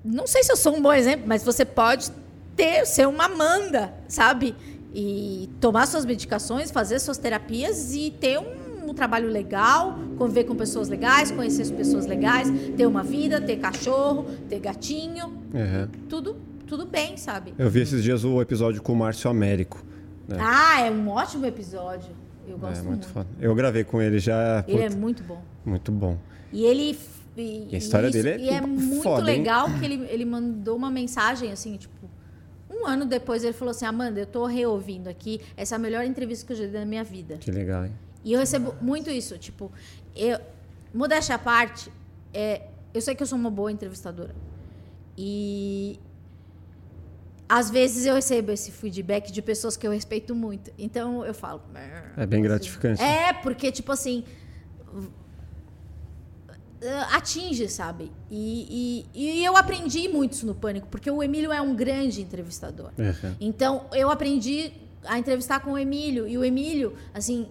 Não 0.04 0.26
sei 0.26 0.42
se 0.42 0.50
eu 0.50 0.56
sou 0.56 0.74
um 0.74 0.82
bom 0.82 0.92
exemplo, 0.92 1.28
mas 1.28 1.44
você 1.44 1.64
pode 1.64 2.10
ter, 2.56 2.84
ser 2.86 3.06
uma 3.06 3.26
Amanda, 3.26 3.94
sabe? 4.08 4.56
E 4.92 5.48
tomar 5.60 5.86
suas 5.86 6.04
medicações, 6.04 6.72
fazer 6.72 6.98
suas 6.98 7.18
terapias 7.18 7.94
e 7.94 8.10
ter 8.10 8.40
um 8.40 8.57
um 8.90 8.94
trabalho 8.94 9.28
legal, 9.28 9.98
conviver 10.16 10.44
com 10.44 10.54
pessoas 10.54 10.88
legais, 10.88 11.30
conhecer 11.30 11.62
as 11.62 11.70
pessoas 11.70 12.06
legais, 12.06 12.48
ter 12.76 12.86
uma 12.86 13.02
vida, 13.02 13.40
ter 13.40 13.56
cachorro, 13.56 14.26
ter 14.48 14.60
gatinho. 14.60 15.26
Uhum. 15.26 15.88
Tudo, 16.08 16.36
tudo 16.66 16.86
bem, 16.86 17.16
sabe? 17.16 17.54
Eu 17.58 17.70
vi 17.70 17.80
esses 17.80 18.02
dias 18.02 18.24
o 18.24 18.40
episódio 18.40 18.82
com 18.82 18.92
o 18.92 18.96
Márcio 18.96 19.30
Américo. 19.30 19.84
Né? 20.26 20.36
Ah, 20.40 20.80
é 20.80 20.90
um 20.90 21.08
ótimo 21.08 21.46
episódio. 21.46 22.10
Eu 22.46 22.56
é, 22.56 22.58
gosto 22.58 22.80
é, 22.80 22.82
muito. 22.82 23.08
muito. 23.14 23.28
Eu 23.40 23.54
gravei 23.54 23.84
com 23.84 24.00
ele 24.00 24.18
já. 24.18 24.64
Ele 24.66 24.82
é 24.82 24.90
muito 24.90 25.22
bom. 25.22 25.42
Muito 25.64 25.92
bom. 25.92 26.18
E 26.52 26.64
ele. 26.64 26.98
E, 27.36 27.68
e 27.70 27.74
a 27.74 27.78
história 27.78 28.08
isso, 28.08 28.20
dele 28.20 28.30
é, 28.30 28.38
e 28.46 28.48
é 28.48 28.60
muito 28.60 29.02
foda, 29.02 29.22
legal 29.22 29.68
que 29.78 29.84
ele, 29.84 30.04
ele 30.10 30.24
mandou 30.24 30.76
uma 30.76 30.90
mensagem 30.90 31.52
assim, 31.52 31.76
tipo, 31.76 32.10
um 32.68 32.84
ano 32.84 33.06
depois 33.06 33.44
ele 33.44 33.52
falou 33.52 33.70
assim: 33.70 33.84
Amanda, 33.84 34.20
eu 34.20 34.26
tô 34.26 34.44
reouvindo 34.44 35.08
aqui. 35.08 35.40
Essa 35.56 35.74
é 35.74 35.76
a 35.76 35.78
melhor 35.78 36.04
entrevista 36.04 36.46
que 36.46 36.52
eu 36.52 36.56
já 36.56 36.66
dei 36.66 36.80
na 36.80 36.86
minha 36.86 37.04
vida. 37.04 37.36
Que 37.36 37.50
legal, 37.50 37.84
hein? 37.84 37.92
E 38.28 38.34
eu 38.34 38.40
recebo 38.40 38.74
muito 38.78 39.08
isso, 39.08 39.38
tipo, 39.38 39.72
eu, 40.14 40.38
modéstia 40.92 41.34
à 41.34 41.38
parte, 41.38 41.90
é, 42.34 42.60
eu 42.92 43.00
sei 43.00 43.14
que 43.14 43.22
eu 43.22 43.26
sou 43.26 43.38
uma 43.38 43.50
boa 43.50 43.72
entrevistadora. 43.72 44.34
E 45.16 45.98
às 47.48 47.70
vezes 47.70 48.04
eu 48.04 48.14
recebo 48.14 48.52
esse 48.52 48.70
feedback 48.70 49.32
de 49.32 49.40
pessoas 49.40 49.78
que 49.78 49.86
eu 49.86 49.90
respeito 49.90 50.34
muito. 50.34 50.70
Então 50.78 51.24
eu 51.24 51.32
falo. 51.32 51.62
É 52.18 52.26
bem 52.26 52.42
gratificante. 52.42 53.02
É, 53.02 53.32
porque, 53.32 53.72
tipo 53.72 53.90
assim. 53.90 54.22
Atinge, 57.10 57.66
sabe? 57.66 58.12
E, 58.30 59.06
e, 59.14 59.40
e, 59.40 59.44
eu 59.44 59.56
aprendi 59.56 60.06
muito 60.06 60.34
isso 60.34 60.46
no 60.46 60.54
Pânico, 60.54 60.86
porque 60.88 61.10
o 61.10 61.22
Emílio 61.22 61.50
é 61.50 61.62
um 61.62 61.74
grande 61.74 62.20
entrevistador. 62.20 62.92
Uhum. 62.98 63.34
Então 63.40 63.86
eu 63.94 64.10
aprendi 64.10 64.70
a 65.02 65.18
entrevistar 65.18 65.60
com 65.60 65.72
o 65.72 65.78
Emílio. 65.78 66.28
E 66.28 66.36
o 66.36 66.44
Emílio, 66.44 66.94
assim, 67.14 67.48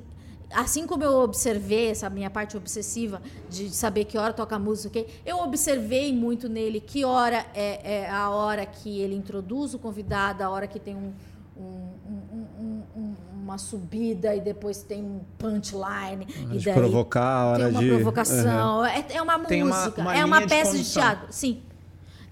assim 0.51 0.87
como 0.87 1.03
eu 1.03 1.13
observei 1.19 1.91
essa 1.91 2.09
minha 2.09 2.29
parte 2.29 2.55
obsessiva 2.55 3.21
de 3.49 3.69
saber 3.69 4.05
que 4.05 4.17
hora 4.17 4.33
toca 4.33 4.57
música, 4.57 5.05
eu 5.25 5.39
observei 5.39 6.13
muito 6.13 6.47
nele 6.47 6.79
que 6.79 7.03
hora 7.03 7.45
é, 7.53 8.03
é, 8.03 8.09
a 8.09 8.29
hora 8.29 8.65
que 8.65 8.99
ele 8.99 9.15
introduz 9.15 9.73
o 9.73 9.79
convidado, 9.79 10.43
a 10.43 10.49
hora 10.49 10.67
que 10.67 10.79
tem 10.79 10.95
um, 10.95 11.13
um, 11.57 12.83
um, 12.95 13.15
uma 13.47 13.57
subida 13.57 14.35
e 14.35 14.41
depois 14.41 14.83
tem 14.83 15.01
um 15.01 15.21
punchline. 15.37 16.27
e 16.51 16.59
daí 16.59 16.73
provocar, 16.73 17.23
a 17.23 17.45
hora 17.45 17.63
tem 17.65 17.73
uma 17.73 17.81
de... 17.81 17.89
provocação. 17.89 18.79
Uhum. 18.79 18.85
É, 18.85 19.05
é, 19.09 19.21
uma 19.21 19.39
tem 19.39 19.63
música, 19.63 20.01
uma, 20.01 20.11
uma 20.11 20.17
é 20.17 20.25
uma 20.25 20.41
peça 20.47 20.77
de, 20.77 20.83
de 20.83 20.91
teatro. 20.91 21.27
Sim. 21.29 21.61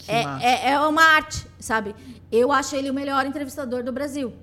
É, 0.07 0.21
é, 0.41 0.71
é, 0.71 0.79
uma 0.79 1.01
arte, 1.01 1.47
sabe? 1.59 1.95
Eu 2.31 2.51
acho 2.51 2.75
ele 2.75 2.89
o 2.89 2.93
melhor 2.93 3.25
entrevistador 3.25 3.83
do 3.83 3.91
Brasil. 3.91 4.33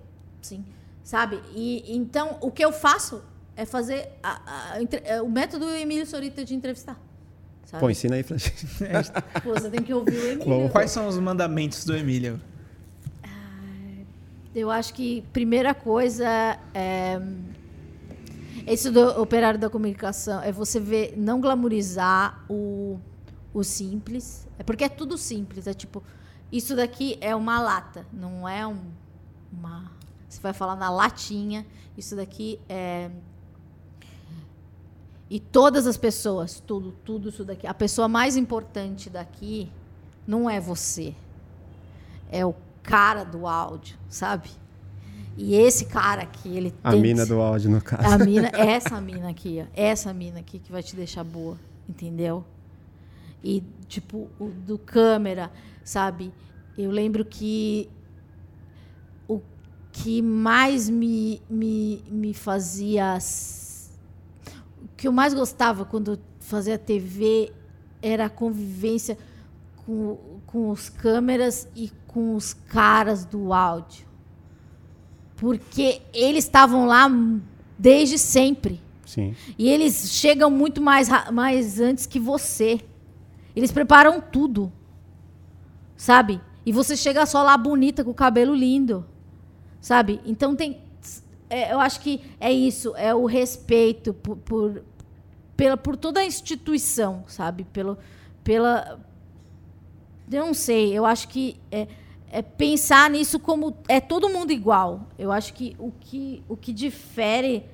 Sim. 0.41 0.65
Sabe? 1.05 1.41
E 1.55 1.95
então, 1.95 2.37
o 2.41 2.51
que 2.51 2.65
eu 2.65 2.73
faço 2.73 3.23
é 3.57 3.65
fazer 3.65 4.09
a, 4.23 4.41
a, 4.47 4.73
a, 4.75 4.79
é 5.05 5.23
o 5.23 5.29
método 5.29 5.69
Emílio 5.71 6.07
Sorita 6.07 6.45
de 6.45 6.55
entrevistar. 6.55 6.99
Sabe? 7.65 7.81
Pô, 7.81 7.91
ensina 7.91 8.17
aí, 8.17 8.23
Flash. 8.23 8.53
Pô, 9.43 9.55
você 9.55 9.71
tem 9.71 9.83
que 9.83 9.93
ouvir 9.95 10.15
o 10.15 10.33
Emílio. 10.33 10.69
Quais 10.71 10.91
são 10.91 11.07
os 11.07 11.19
mandamentos 11.19 11.85
do 11.85 11.97
Emílio? 11.97 12.41
Eu 14.55 14.71
acho 14.71 14.93
que 14.93 15.23
primeira 15.33 15.73
coisa 15.73 16.59
é 16.75 17.19
esse 18.67 18.91
do 18.91 19.21
operário 19.21 19.59
da 19.59 19.69
comunicação 19.69 20.41
é 20.43 20.53
você 20.53 20.79
ver 20.79 21.15
não 21.17 21.41
glamorizar 21.41 22.45
o, 22.49 22.99
o 23.53 23.65
simples, 23.65 24.47
é 24.59 24.63
porque 24.63 24.85
é 24.85 24.89
tudo 24.89 25.19
simples, 25.19 25.67
é 25.67 25.75
tipo 25.75 26.03
isso 26.51 26.77
daqui 26.77 27.19
é 27.21 27.35
uma 27.35 27.61
lata, 27.61 28.07
não 28.13 28.49
é 28.49 28.67
um, 28.67 28.79
uma 29.53 29.91
você 30.29 30.41
vai 30.41 30.53
falar 30.53 30.77
na 30.77 30.91
latinha, 30.91 31.67
isso 31.97 32.15
daqui 32.15 32.61
é 32.69 33.11
e 35.33 35.41
todas 35.41 35.87
as 35.87 35.97
pessoas, 35.97 36.63
tudo, 36.67 36.93
tudo 37.03 37.31
isso 37.31 37.43
daqui. 37.43 37.67
A 37.67 37.73
pessoa 37.73 38.07
mais 38.07 38.37
importante 38.37 39.09
daqui 39.09 39.73
não 40.27 40.49
é 40.49 40.61
você. 40.61 41.15
É 42.31 42.45
o 42.45 42.55
cara 42.83 43.25
do 43.25 43.47
áudio, 43.47 43.97
sabe? 44.11 44.51
E 45.35 45.55
esse 45.55 45.87
cara 45.87 46.21
aqui, 46.21 46.55
ele 46.55 46.75
a 46.85 46.91
tem. 46.91 47.01
A 47.01 47.03
mina 47.03 47.25
do 47.25 47.41
áudio, 47.41 47.71
no 47.71 47.81
caso. 47.81 48.07
A 48.07 48.19
mina, 48.19 48.49
essa 48.53 49.01
mina 49.01 49.31
aqui, 49.31 49.65
ó. 49.67 49.71
Essa 49.75 50.13
mina 50.13 50.41
aqui 50.41 50.59
que 50.59 50.71
vai 50.71 50.83
te 50.83 50.95
deixar 50.95 51.25
boa, 51.25 51.57
entendeu? 51.89 52.45
E, 53.43 53.63
tipo, 53.89 54.29
o 54.39 54.49
do 54.49 54.77
câmera, 54.77 55.51
sabe? 55.83 56.31
Eu 56.77 56.91
lembro 56.91 57.25
que 57.25 57.89
o 59.27 59.41
que 59.91 60.21
mais 60.21 60.91
me, 60.91 61.41
me, 61.49 62.05
me 62.11 62.35
fazia 62.35 63.15
que 65.03 65.09
eu 65.09 65.13
mais 65.13 65.35
gostava 65.35 65.85
quando 65.85 66.17
fazia 66.39 66.79
TV 66.79 67.53
era 68.01 68.27
a 68.27 68.31
convivência 68.31 69.19
com, 69.85 70.17
com 70.47 70.71
os 70.71 70.89
câmeras 70.89 71.67
e 71.75 71.91
com 72.07 72.37
os 72.37 72.55
caras 72.55 73.25
do 73.25 73.53
áudio. 73.53 74.07
Porque 75.35 76.03
eles 76.15 76.45
estavam 76.45 76.87
lá 76.87 77.11
desde 77.77 78.17
sempre. 78.17 78.81
Sim. 79.05 79.35
E 79.59 79.69
eles 79.69 80.13
chegam 80.13 80.49
muito 80.49 80.81
mais, 80.81 81.09
mais 81.33 81.81
antes 81.81 82.07
que 82.07 82.21
você. 82.21 82.79
Eles 83.57 83.73
preparam 83.73 84.21
tudo. 84.21 84.73
Sabe? 85.97 86.41
E 86.65 86.71
você 86.71 86.97
chega 86.97 87.27
só 87.27 87.43
lá 87.43 87.57
bonita, 87.57 88.05
com 88.05 88.13
o 88.13 88.15
cabelo 88.15 88.55
lindo. 88.55 89.05
Sabe? 89.81 90.21
Então 90.25 90.55
tem. 90.55 90.81
É, 91.51 91.73
eu 91.73 91.81
acho 91.81 92.01
que 92.01 92.21
é 92.41 92.51
isso, 92.51 92.97
é 92.97 93.15
o 93.15 93.27
respeito 93.27 94.15
por, 94.15 94.39
por, 94.39 94.83
pela, 95.57 95.77
por 95.77 95.97
toda 95.97 96.21
a 96.21 96.25
instituição, 96.25 97.25
sabe? 97.27 97.65
Pelo, 97.65 97.99
pela. 98.43 98.99
Eu 100.31 100.47
não 100.47 100.55
sei, 100.55 100.97
eu 100.97 101.05
acho 101.05 101.29
que 101.29 101.61
é, 101.71 101.87
é 102.31 102.41
pensar 102.41 103.11
nisso 103.11 103.39
como 103.39 103.77
é 103.89 104.01
todo 104.01 104.29
mundo 104.29 104.51
igual. 104.51 105.09
Eu 105.19 105.31
acho 105.31 105.53
que 105.53 105.77
o 105.79 105.93
que, 106.01 106.43
o 106.49 106.57
que 106.57 106.73
difere 106.73 107.65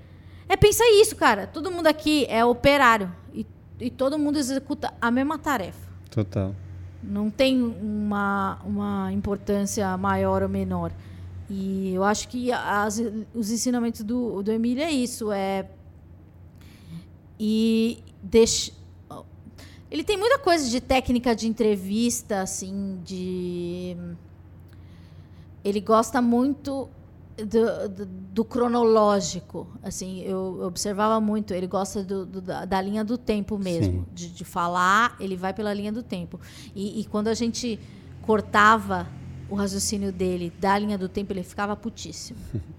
é 0.48 0.56
pensar 0.56 0.84
isso, 1.00 1.14
cara. 1.14 1.46
Todo 1.46 1.70
mundo 1.70 1.86
aqui 1.86 2.26
é 2.28 2.44
operário 2.44 3.12
e, 3.32 3.46
e 3.78 3.90
todo 3.90 4.18
mundo 4.18 4.38
executa 4.38 4.92
a 5.00 5.10
mesma 5.10 5.38
tarefa. 5.38 5.88
Total. 6.10 6.54
Não 7.02 7.30
tem 7.30 7.62
uma, 7.62 8.58
uma 8.64 9.12
importância 9.12 9.96
maior 9.96 10.42
ou 10.42 10.48
menor. 10.48 10.90
E 11.48 11.94
eu 11.94 12.04
acho 12.04 12.28
que 12.28 12.52
as, 12.52 13.00
os 13.32 13.50
ensinamentos 13.50 14.02
do, 14.02 14.42
do 14.42 14.50
Emílio 14.50 14.82
é 14.82 14.90
isso, 14.90 15.32
é 15.32 15.66
e 17.38 18.02
Ele 19.90 20.04
tem 20.04 20.16
muita 20.16 20.38
coisa 20.38 20.68
de 20.68 20.80
técnica 20.80 21.34
de 21.34 21.46
entrevista, 21.48 22.42
assim, 22.42 23.00
de. 23.04 23.96
Ele 25.64 25.80
gosta 25.80 26.20
muito 26.20 26.88
do, 27.36 27.88
do, 27.88 28.06
do 28.06 28.44
cronológico. 28.44 29.66
Assim, 29.82 30.20
eu 30.22 30.60
observava 30.62 31.20
muito. 31.20 31.54
Ele 31.54 31.66
gosta 31.66 32.02
do, 32.02 32.26
da, 32.26 32.64
da 32.64 32.80
linha 32.80 33.04
do 33.04 33.16
tempo 33.16 33.58
mesmo. 33.58 34.06
De, 34.12 34.28
de, 34.28 34.44
falar, 34.44 35.16
ele 35.20 35.36
vai 35.36 35.52
pela 35.52 35.72
linha 35.72 35.92
do 35.92 36.02
tempo. 36.02 36.40
E, 36.74 37.00
e 37.00 37.04
quando 37.04 37.28
a 37.28 37.34
gente 37.34 37.78
cortava 38.22 39.08
o 39.48 39.54
raciocínio 39.54 40.12
dele 40.12 40.52
da 40.58 40.78
linha 40.78 40.98
do 40.98 41.08
tempo, 41.08 41.32
ele 41.32 41.42
ficava 41.42 41.74
putíssimo. 41.76 42.38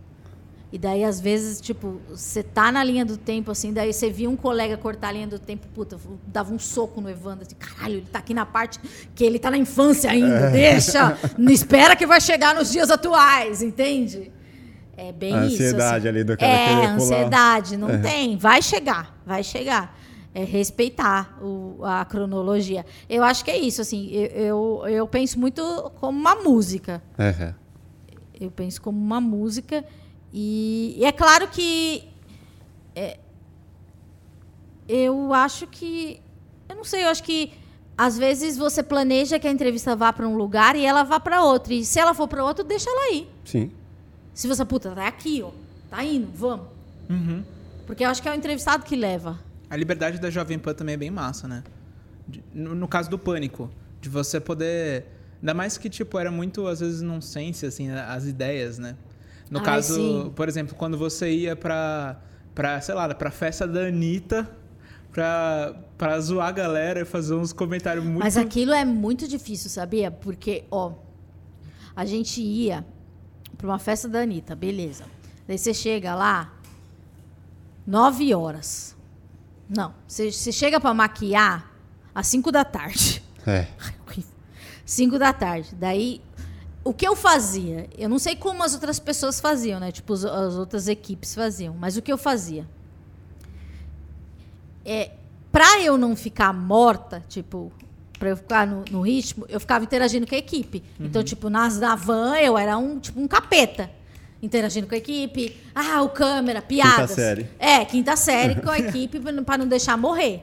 E 0.71 0.77
daí, 0.77 1.03
às 1.03 1.19
vezes, 1.19 1.59
tipo, 1.59 1.99
você 2.07 2.43
tá 2.43 2.71
na 2.71 2.83
linha 2.83 3.03
do 3.03 3.17
tempo, 3.17 3.49
assim, 3.49 3.73
daí 3.73 3.91
você 3.91 4.09
via 4.11 4.29
um 4.29 4.35
colega 4.35 4.77
cortar 4.77 5.07
a 5.07 5.11
linha 5.11 5.27
do 5.27 5.39
tempo, 5.39 5.67
puta, 5.73 5.97
dava 6.27 6.53
um 6.53 6.59
soco 6.59 7.01
no 7.01 7.09
Evandro, 7.09 7.43
assim, 7.43 7.55
caralho, 7.55 7.95
ele 7.95 8.05
tá 8.05 8.19
aqui 8.19 8.35
na 8.35 8.45
parte 8.45 8.79
que 9.15 9.23
ele 9.23 9.39
tá 9.39 9.49
na 9.49 9.57
infância 9.57 10.11
ainda, 10.11 10.47
é. 10.47 10.51
deixa, 10.51 11.17
não 11.37 11.51
espera 11.51 11.95
que 11.95 12.05
vai 12.05 12.21
chegar 12.21 12.53
nos 12.53 12.71
dias 12.71 12.91
atuais, 12.91 13.63
entende? 13.63 14.31
É 14.95 15.11
bem 15.11 15.33
a 15.33 15.45
isso. 15.45 15.55
ansiedade 15.55 16.07
assim. 16.07 16.17
ali 16.17 16.23
do 16.23 16.37
cara 16.37 16.51
É, 16.51 16.85
ansiedade, 16.85 17.77
não 17.77 17.89
é. 17.89 17.97
tem, 17.97 18.37
vai 18.37 18.61
chegar, 18.61 19.17
vai 19.25 19.43
chegar. 19.43 19.97
É 20.35 20.43
respeitar 20.43 21.39
o, 21.41 21.79
a 21.83 22.05
cronologia. 22.05 22.85
Eu 23.09 23.23
acho 23.23 23.43
que 23.43 23.49
é 23.49 23.57
isso, 23.57 23.81
assim, 23.81 24.11
eu, 24.11 24.27
eu, 24.27 24.87
eu 24.87 25.07
penso 25.07 25.39
muito 25.39 25.91
como 25.99 26.19
uma 26.19 26.35
música. 26.35 27.01
Uhum. 27.17 27.53
Eu 28.39 28.51
penso 28.51 28.79
como 28.79 28.99
uma 28.99 29.19
música 29.19 29.83
e, 30.33 30.95
e 30.97 31.05
é 31.05 31.11
claro 31.11 31.47
que 31.47 32.07
é, 32.95 33.17
eu 34.87 35.33
acho 35.33 35.67
que. 35.67 36.21
Eu 36.67 36.75
não 36.75 36.83
sei, 36.83 37.03
eu 37.03 37.09
acho 37.09 37.23
que 37.23 37.51
às 37.97 38.17
vezes 38.17 38.57
você 38.57 38.81
planeja 38.81 39.39
que 39.39 39.47
a 39.47 39.51
entrevista 39.51 39.95
vá 39.95 40.13
para 40.13 40.27
um 40.27 40.37
lugar 40.37 40.75
e 40.75 40.85
ela 40.85 41.03
vá 41.03 41.19
para 41.19 41.43
outro. 41.43 41.73
E 41.73 41.83
se 41.83 41.99
ela 41.99 42.13
for 42.13 42.27
para 42.27 42.43
outro, 42.43 42.63
deixa 42.63 42.89
ela 42.89 43.13
ir. 43.13 43.27
Sim. 43.43 43.71
Se 44.33 44.47
você, 44.47 44.63
puta, 44.63 44.91
tá 44.91 45.07
aqui, 45.07 45.41
ó. 45.41 45.51
Tá 45.89 46.03
indo, 46.03 46.29
vamos. 46.33 46.67
Uhum. 47.09 47.43
Porque 47.85 48.05
eu 48.05 48.09
acho 48.09 48.21
que 48.21 48.29
é 48.29 48.31
o 48.31 48.35
entrevistado 48.35 48.85
que 48.85 48.95
leva. 48.95 49.39
A 49.69 49.75
liberdade 49.75 50.19
da 50.19 50.29
Jovem 50.29 50.57
Pan 50.57 50.73
também 50.73 50.93
é 50.93 50.97
bem 50.97 51.11
massa, 51.11 51.47
né? 51.47 51.63
no, 52.53 52.75
no, 52.75 52.87
caso 52.87 53.09
do 53.09 53.17
pânico, 53.17 53.69
de 53.99 54.09
você 54.09 54.39
poder. 54.39 55.05
Ainda 55.41 55.53
mais 55.53 55.77
que, 55.77 55.89
tipo, 55.89 56.17
era 56.19 56.31
muito, 56.31 56.67
às 56.67 56.79
vezes, 56.79 57.01
nonsense, 57.01 57.65
assim, 57.65 57.89
as 57.89 58.25
ideias, 58.25 58.77
né? 58.77 58.95
No 59.49 59.61
caso, 59.61 59.95
sim. 59.95 60.31
por 60.35 60.47
exemplo, 60.47 60.75
quando 60.75 60.97
você 60.97 61.31
ia 61.31 61.55
pra, 61.55 62.21
pra 62.53 62.79
sei 62.81 62.93
lá, 62.93 63.13
pra 63.13 63.31
festa 63.31 63.67
da 63.67 63.87
Anitta, 63.87 64.49
pra, 65.11 65.75
pra 65.97 66.19
zoar 66.19 66.49
a 66.49 66.51
galera 66.51 67.01
e 67.01 67.05
fazer 67.05 67.33
uns 67.33 67.51
comentários 67.51 68.05
muito. 68.05 68.19
Mas 68.19 68.37
aquilo 68.37 68.73
é 68.73 68.85
muito 68.85 69.27
difícil, 69.27 69.69
sabia? 69.69 70.11
Porque, 70.11 70.65
ó, 70.69 70.93
a 71.95 72.05
gente 72.05 72.41
ia 72.41 72.85
pra 73.57 73.67
uma 73.67 73.79
festa 73.79 74.07
da 74.07 74.19
Anitta, 74.19 74.55
beleza. 74.55 75.05
Daí 75.47 75.57
você 75.57 75.73
chega 75.73 76.13
lá, 76.13 76.53
nove 77.85 78.33
horas. 78.35 78.95
Não, 79.67 79.93
você, 80.07 80.31
você 80.31 80.51
chega 80.51 80.79
pra 80.79 80.93
maquiar 80.93 81.71
às 82.13 82.27
cinco 82.27 82.51
da 82.51 82.63
tarde. 82.63 83.23
É. 83.47 83.67
Cinco 84.85 85.19
da 85.19 85.31
tarde. 85.31 85.75
Daí 85.75 86.19
o 86.89 86.93
que 86.93 87.07
eu 87.07 87.15
fazia? 87.15 87.87
Eu 87.95 88.09
não 88.09 88.17
sei 88.17 88.35
como 88.35 88.63
as 88.63 88.73
outras 88.73 88.97
pessoas 88.97 89.39
faziam, 89.39 89.79
né? 89.79 89.91
Tipo, 89.91 90.13
as 90.13 90.55
outras 90.55 90.87
equipes 90.87 91.35
faziam. 91.35 91.75
Mas 91.77 91.95
o 91.95 92.01
que 92.01 92.11
eu 92.11 92.17
fazia? 92.17 92.65
É, 94.83 95.11
pra 95.51 95.79
eu 95.81 95.99
não 95.99 96.15
ficar 96.15 96.51
morta, 96.51 97.23
tipo, 97.29 97.71
pra 98.17 98.29
eu 98.29 98.37
ficar 98.37 98.65
no, 98.65 98.83
no 98.89 99.01
ritmo, 99.01 99.45
eu 99.49 99.59
ficava 99.59 99.85
interagindo 99.85 100.25
com 100.25 100.33
a 100.33 100.37
equipe. 100.39 100.83
Uhum. 100.99 101.05
Então, 101.05 101.23
tipo, 101.23 101.47
nas, 101.47 101.79
na 101.79 101.95
van, 101.95 102.35
eu 102.37 102.57
era 102.57 102.75
um, 102.75 102.97
tipo, 102.97 103.21
um 103.21 103.27
capeta. 103.27 103.91
Interagindo 104.41 104.87
com 104.87 104.95
a 104.95 104.97
equipe. 104.97 105.55
Ah, 105.75 106.01
o 106.01 106.09
câmera, 106.09 106.59
piadas. 106.59 107.11
Quinta 107.11 107.21
série. 107.21 107.47
É, 107.59 107.85
quinta 107.85 108.15
série 108.15 108.55
com 108.55 108.69
a 108.71 108.79
equipe 108.81 109.19
para 109.45 109.59
não 109.59 109.67
deixar 109.67 109.95
morrer. 109.95 110.41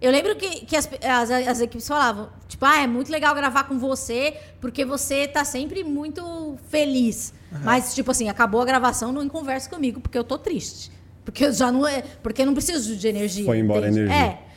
Eu 0.00 0.12
lembro 0.12 0.36
que, 0.36 0.64
que 0.64 0.76
as, 0.76 0.88
as, 1.02 1.30
as, 1.30 1.60
equipes 1.60 1.86
falavam, 1.86 2.28
tipo, 2.46 2.64
ah, 2.64 2.82
é 2.82 2.86
muito 2.86 3.10
legal 3.10 3.34
gravar 3.34 3.64
com 3.64 3.78
você, 3.78 4.36
porque 4.60 4.84
você 4.84 5.26
tá 5.26 5.44
sempre 5.44 5.82
muito 5.82 6.56
feliz. 6.68 7.34
Uhum. 7.50 7.58
Mas, 7.64 7.94
tipo 7.94 8.10
assim, 8.10 8.28
acabou 8.28 8.60
a 8.60 8.64
gravação, 8.64 9.12
não 9.12 9.28
conversa 9.28 9.68
comigo, 9.68 10.00
porque 10.00 10.16
eu 10.16 10.22
tô 10.22 10.38
triste. 10.38 10.92
Porque 11.24 11.46
eu 11.46 11.52
já 11.52 11.72
não. 11.72 11.86
É, 11.86 12.02
porque 12.22 12.42
eu 12.42 12.46
não 12.46 12.54
preciso 12.54 12.96
de 12.96 13.08
energia. 13.08 13.44
Foi 13.44 13.58
embora 13.58 13.88
entende? 13.88 14.00
a 14.00 14.02
energia. 14.04 14.24
É. 14.24 14.48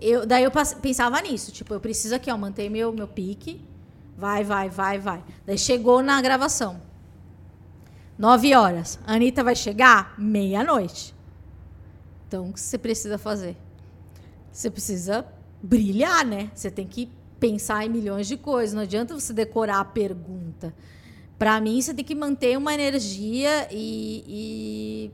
Eu, 0.00 0.26
daí 0.26 0.44
eu 0.44 0.50
pensava 0.82 1.20
nisso, 1.20 1.52
tipo, 1.52 1.74
eu 1.74 1.80
preciso 1.80 2.14
aqui, 2.14 2.30
ó, 2.30 2.36
manter 2.36 2.68
meu, 2.68 2.92
meu 2.92 3.06
pique. 3.06 3.64
Vai, 4.16 4.42
vai, 4.42 4.68
vai, 4.68 4.98
vai. 4.98 5.22
Daí 5.46 5.56
chegou 5.56 6.02
na 6.02 6.20
gravação. 6.20 6.80
Nove 8.18 8.52
horas. 8.52 8.98
A 9.06 9.14
Anitta 9.14 9.44
vai 9.44 9.54
chegar 9.54 10.14
meia-noite. 10.18 11.14
Então, 12.26 12.48
o 12.48 12.52
que 12.52 12.60
você 12.60 12.76
precisa 12.76 13.16
fazer? 13.16 13.56
Você 14.52 14.70
precisa 14.70 15.26
brilhar, 15.62 16.24
né? 16.24 16.50
Você 16.54 16.70
tem 16.70 16.86
que 16.86 17.10
pensar 17.38 17.84
em 17.84 17.88
milhões 17.88 18.26
de 18.26 18.36
coisas. 18.36 18.74
Não 18.74 18.82
adianta 18.82 19.14
você 19.14 19.32
decorar 19.32 19.80
a 19.80 19.84
pergunta. 19.84 20.74
Para 21.38 21.60
mim, 21.60 21.80
você 21.80 21.94
tem 21.94 22.04
que 22.04 22.14
manter 22.14 22.58
uma 22.58 22.74
energia 22.74 23.68
e, 23.70 24.24
e 24.26 25.10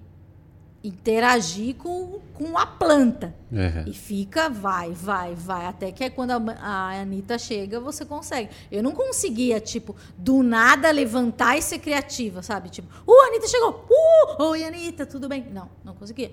interagir 0.85 1.75
com, 1.77 2.21
com 2.35 2.59
a 2.59 2.67
planta. 2.67 3.35
Uhum. 3.51 3.85
E 3.87 3.95
fica, 3.95 4.51
vai, 4.51 4.93
vai, 4.93 5.35
vai. 5.35 5.65
Até 5.65 5.91
que 5.91 6.05
é 6.05 6.11
quando 6.11 6.33
a, 6.33 6.37
a 6.61 7.01
Anitta 7.01 7.39
chega, 7.39 7.81
você 7.81 8.05
consegue. 8.05 8.51
Eu 8.71 8.83
não 8.83 8.93
conseguia, 8.93 9.59
tipo, 9.61 9.97
do 10.19 10.43
nada 10.43 10.91
levantar 10.91 11.57
e 11.57 11.63
ser 11.63 11.79
criativa, 11.79 12.43
sabe? 12.43 12.69
Tipo, 12.69 12.89
uh, 13.11 13.21
a 13.23 13.27
Anitta 13.29 13.49
chegou! 13.49 13.87
Uh, 13.89 14.43
oi, 14.43 14.63
Anitta, 14.63 15.07
tudo 15.07 15.27
bem? 15.27 15.47
Não, 15.51 15.71
não 15.83 15.95
conseguia. 15.95 16.33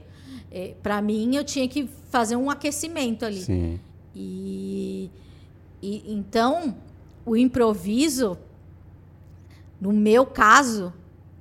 É, 0.51 0.75
para 0.83 1.01
mim, 1.01 1.33
eu 1.33 1.45
tinha 1.45 1.65
que 1.69 1.89
fazer 2.09 2.35
um 2.35 2.49
aquecimento 2.49 3.25
ali. 3.25 3.41
Sim. 3.41 3.79
E, 4.13 5.09
e 5.81 6.11
então, 6.13 6.75
o 7.25 7.37
improviso, 7.37 8.37
no 9.79 9.93
meu 9.93 10.25
caso, 10.25 10.91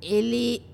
ele 0.01 0.70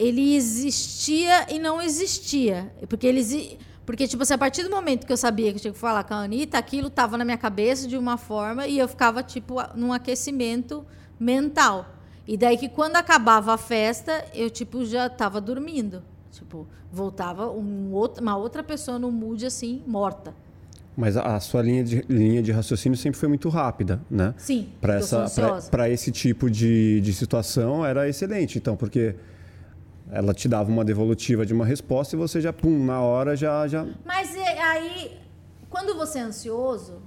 ele 0.00 0.34
existia 0.34 1.46
e 1.52 1.58
não 1.58 1.80
existia. 1.80 2.72
Porque 2.88 3.06
eles 3.06 3.58
porque 3.84 4.08
tipo 4.08 4.22
assim, 4.22 4.32
a 4.32 4.38
partir 4.38 4.62
do 4.62 4.70
momento 4.70 5.06
que 5.06 5.12
eu 5.12 5.16
sabia 5.16 5.50
que 5.50 5.58
eu 5.58 5.60
tinha 5.60 5.72
que 5.72 5.78
falar 5.78 6.04
com 6.04 6.14
a 6.14 6.22
Anitta, 6.22 6.56
aquilo 6.56 6.86
estava 6.86 7.18
na 7.18 7.24
minha 7.24 7.36
cabeça 7.36 7.86
de 7.86 7.98
uma 7.98 8.16
forma 8.16 8.66
e 8.66 8.78
eu 8.78 8.88
ficava 8.88 9.22
tipo 9.22 9.56
num 9.74 9.92
aquecimento 9.92 10.86
mental. 11.18 11.86
E 12.26 12.36
daí 12.36 12.56
que 12.56 12.68
quando 12.68 12.96
acabava 12.96 13.52
a 13.52 13.58
festa, 13.58 14.24
eu 14.32 14.48
tipo 14.48 14.86
já 14.86 15.06
estava 15.06 15.38
dormindo. 15.38 16.02
Tipo, 16.30 16.66
voltava 16.90 17.50
um 17.50 17.92
outro, 17.92 18.22
uma 18.22 18.36
outra 18.36 18.62
pessoa 18.62 18.98
no 18.98 19.10
mood 19.10 19.44
assim, 19.44 19.82
morta. 19.86 20.32
Mas 20.96 21.16
a, 21.16 21.36
a, 21.36 21.40
sua 21.40 21.60
linha 21.60 21.84
de, 21.84 22.04
linha 22.08 22.42
de 22.42 22.52
raciocínio 22.52 22.96
sempre 22.96 23.18
foi 23.18 23.28
muito 23.28 23.48
rápida, 23.48 24.00
né? 24.08 24.32
Sim. 24.38 24.68
Para 24.80 25.90
esse 25.90 26.10
tipo 26.12 26.48
de, 26.48 27.00
de 27.00 27.12
situação 27.12 27.84
era 27.84 28.08
excelente, 28.08 28.56
então, 28.58 28.76
porque 28.76 29.16
ela 30.12 30.34
te 30.34 30.48
dava 30.48 30.70
uma 30.70 30.84
devolutiva 30.84 31.44
de 31.46 31.52
uma 31.52 31.64
resposta 31.64 32.14
e 32.14 32.18
você 32.18 32.40
já, 32.40 32.52
pum, 32.52 32.84
na 32.84 33.00
hora 33.00 33.36
já. 33.36 33.66
já... 33.66 33.86
Mas 34.04 34.36
aí, 34.36 35.18
quando 35.68 35.94
você 35.96 36.18
é 36.18 36.22
ansioso, 36.22 37.02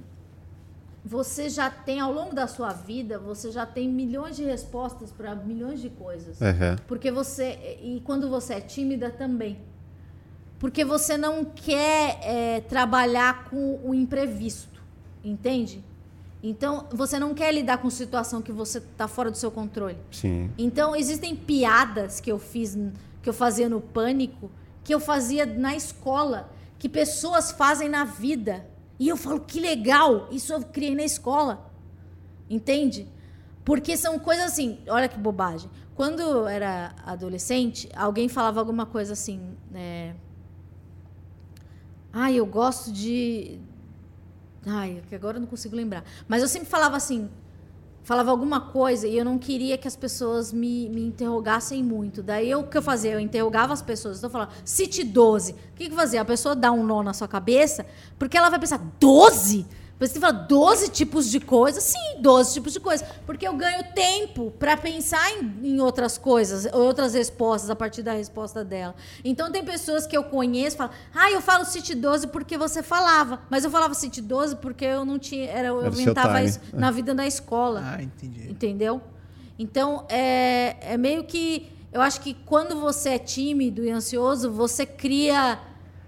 você 1.04 1.50
já 1.50 1.70
tem, 1.70 2.00
ao 2.00 2.14
longo 2.14 2.34
da 2.34 2.48
sua 2.48 2.72
vida, 2.72 3.20
você 3.20 3.52
já 3.52 3.66
tem 3.66 3.90
milhões 3.90 4.38
de 4.38 4.44
respostas 4.44 5.12
para 5.12 5.36
milhões 5.36 5.82
de 5.82 5.90
coisas. 5.90 6.40
Uhum. 6.40 6.78
Porque 6.88 7.12
você. 7.12 7.78
E 7.82 8.02
quando 8.06 8.30
você 8.30 8.56
é 8.56 8.62
tímida 8.62 9.10
também. 9.10 9.60
Porque 10.60 10.86
você 10.86 11.18
não 11.18 11.44
quer 11.44 12.20
é, 12.22 12.62
trabalhar 12.62 13.50
com 13.50 13.82
o 13.84 13.94
imprevisto. 13.94 14.82
Entende? 15.22 15.84
Então, 16.46 16.88
você 16.92 17.18
não 17.18 17.34
quer 17.34 17.54
lidar 17.54 17.78
com 17.78 17.90
situação 17.90 18.42
que 18.42 18.52
você 18.52 18.80
está 18.80 19.08
fora 19.08 19.32
do 19.32 19.38
seu 19.38 19.50
controle. 19.50 19.98
Sim. 20.12 20.52
Então, 20.58 20.94
existem 20.94 21.34
piadas 21.34 22.20
que 22.20 22.30
eu 22.30 22.38
fiz, 22.38 22.78
que 23.22 23.30
eu 23.30 23.34
fazia 23.34 23.70
no 23.70 23.80
pânico, 23.80 24.52
que 24.84 24.94
eu 24.94 25.00
fazia 25.00 25.46
na 25.46 25.74
escola, 25.74 26.52
que 26.78 26.90
pessoas 26.90 27.54
fazem 27.54 27.88
na 27.88 28.04
vida 28.04 28.68
e 29.00 29.08
eu 29.08 29.18
falo, 29.18 29.40
que 29.40 29.60
legal, 29.60 30.28
isso 30.32 30.54
eu 30.54 30.62
criei 30.62 30.94
na 30.94 31.04
escola. 31.04 31.72
Entende? 32.50 33.08
Porque 33.64 33.96
são 33.96 34.20
coisas 34.20 34.46
assim, 34.46 34.80
olha 34.88 35.08
que 35.08 35.18
bobagem. 35.18 35.70
Quando 35.96 36.22
eu 36.22 36.48
era 36.48 36.94
adolescente, 37.06 37.90
alguém 37.96 38.28
falava 38.28 38.60
alguma 38.60 38.86
coisa 38.86 39.14
assim, 39.14 39.56
né? 39.72 40.16
Ai, 42.12 42.36
eu 42.36 42.46
gosto 42.46 42.92
de. 42.92 43.60
Ai, 44.66 45.02
que 45.10 45.16
agora 45.16 45.38
eu 45.38 45.42
não 45.42 45.48
consigo 45.48 45.76
lembrar. 45.76 46.04
Mas 46.28 46.42
eu 46.42 46.48
sempre 46.48 46.68
falava 46.70 46.96
assim: 46.96 47.30
falava 48.04 48.32
alguma 48.32 48.60
coisa 48.60 49.08
e 49.08 49.18
eu 49.18 49.26
não 49.26 49.38
queria 49.40 49.78
que 49.78 49.88
as 49.88 49.96
pessoas 49.96 50.52
me, 50.52 50.90
me 50.90 51.06
interrogassem 51.06 51.82
muito. 51.84 52.22
Daí 52.22 52.50
eu, 52.50 52.60
o 52.60 52.68
que 52.68 52.78
eu 52.78 52.82
fazia? 52.82 53.12
Eu 53.12 53.20
interrogava 53.20 53.74
as 53.74 53.82
pessoas. 53.82 54.18
Então 54.18 54.28
eu 54.28 54.32
falava, 54.32 54.52
cite 54.66 55.04
12. 55.04 55.54
O 55.54 55.56
que, 55.76 55.90
que 55.90 55.96
fazia? 55.96 56.22
A 56.22 56.26
pessoa 56.26 56.56
dá 56.56 56.72
um 56.72 56.86
nó 56.86 57.02
na 57.02 57.14
sua 57.14 57.28
cabeça, 57.28 57.86
porque 58.20 58.38
ela 58.38 58.50
vai 58.50 58.60
pensar, 58.60 58.80
12? 59.00 59.66
Você 60.08 60.20
fala 60.20 60.34
12 60.34 60.90
tipos 60.90 61.30
de 61.30 61.40
coisas? 61.40 61.84
Sim, 61.84 62.22
12 62.22 62.54
tipos 62.54 62.74
de 62.74 62.80
coisas. 62.80 63.08
Porque 63.26 63.48
eu 63.48 63.56
ganho 63.56 63.84
tempo 63.94 64.52
para 64.58 64.76
pensar 64.76 65.32
em, 65.32 65.54
em, 65.64 65.80
outras 65.80 66.18
coisas, 66.18 66.66
outras 66.74 67.14
respostas 67.14 67.70
a 67.70 67.76
partir 67.76 68.02
da 68.02 68.14
resposta 68.14 68.64
dela. 68.64 68.96
Então 69.24 69.52
tem 69.52 69.64
pessoas 69.64 70.06
que 70.06 70.16
eu 70.16 70.24
conheço 70.24 70.76
e 70.76 70.78
falam, 70.78 70.94
ah, 71.14 71.32
eu 71.32 71.42
falo 71.42 71.66
City 71.66 71.96
12 71.96 72.28
porque 72.28 72.58
você 72.58 72.84
falava. 72.84 73.42
Mas 73.50 73.64
eu 73.64 73.72
falava 73.72 73.94
City 73.94 74.22
12 74.22 74.58
porque 74.58 74.86
eu 74.86 75.06
não 75.06 75.20
tinha. 75.20 75.50
Era, 75.50 75.68
eu 75.70 75.88
inventava 75.88 76.44
isso 76.44 76.60
na 76.74 76.92
vida 76.92 77.14
da 77.14 77.26
escola. 77.26 77.82
Ah, 77.84 78.04
entendi. 78.04 78.50
Entendeu? 78.50 79.02
Então, 79.58 80.06
é, 80.10 80.78
é 80.82 80.98
meio 80.98 81.24
que. 81.24 81.72
Eu 81.92 82.02
acho 82.02 82.22
que 82.22 82.34
quando 82.34 82.80
você 82.80 83.10
é 83.10 83.20
tímido 83.20 83.86
e 83.86 83.92
ansioso, 83.92 84.52
você 84.52 84.86
cria 84.86 85.60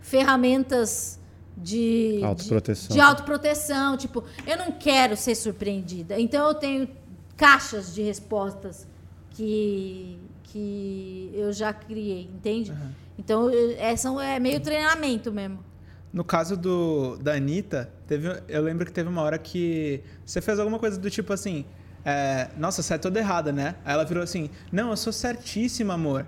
ferramentas 0.02 1.20
de 1.58 2.20
autoproteção. 2.24 2.88
De, 2.90 2.94
de 2.94 3.00
autoproteção. 3.00 3.98
Tipo, 3.98 4.24
eu 4.46 4.58
não 4.58 4.72
quero 4.72 5.16
ser 5.16 5.36
surpreendida. 5.36 6.20
Então 6.20 6.48
eu 6.48 6.54
tenho 6.54 6.88
caixas 7.38 7.94
de 7.94 8.02
respostas 8.02 8.88
que, 9.32 10.20
que 10.44 11.32
eu 11.34 11.52
já 11.52 11.74
criei, 11.74 12.30
entende? 12.34 12.72
Uhum. 12.72 12.92
Então 13.18 13.50
é, 13.78 13.96
são, 13.96 14.20
é 14.20 14.40
meio 14.40 14.60
treinamento 14.60 15.32
mesmo. 15.32 15.64
No 16.12 16.24
caso 16.24 16.56
do, 16.56 17.18
da 17.18 17.34
Anitta, 17.34 17.90
teve, 18.08 18.42
eu 18.48 18.62
lembro 18.64 18.86
que 18.86 18.92
teve 18.92 19.10
uma 19.10 19.22
hora 19.22 19.38
que 19.38 20.02
você 20.26 20.40
fez 20.42 20.60
alguma 20.60 20.80
coisa 20.80 20.98
do 20.98 21.10
tipo 21.10 21.34
assim. 21.34 21.66
É, 22.06 22.50
Nossa, 22.58 22.82
você 22.82 22.94
é 22.94 22.98
toda 22.98 23.20
errada, 23.20 23.52
né? 23.52 23.76
Aí 23.84 23.94
ela 23.94 24.06
virou 24.06 24.24
assim: 24.24 24.50
Não, 24.72 24.92
eu 24.92 24.98
sou 24.98 25.12
certíssima, 25.12 25.96
amor. 25.96 26.26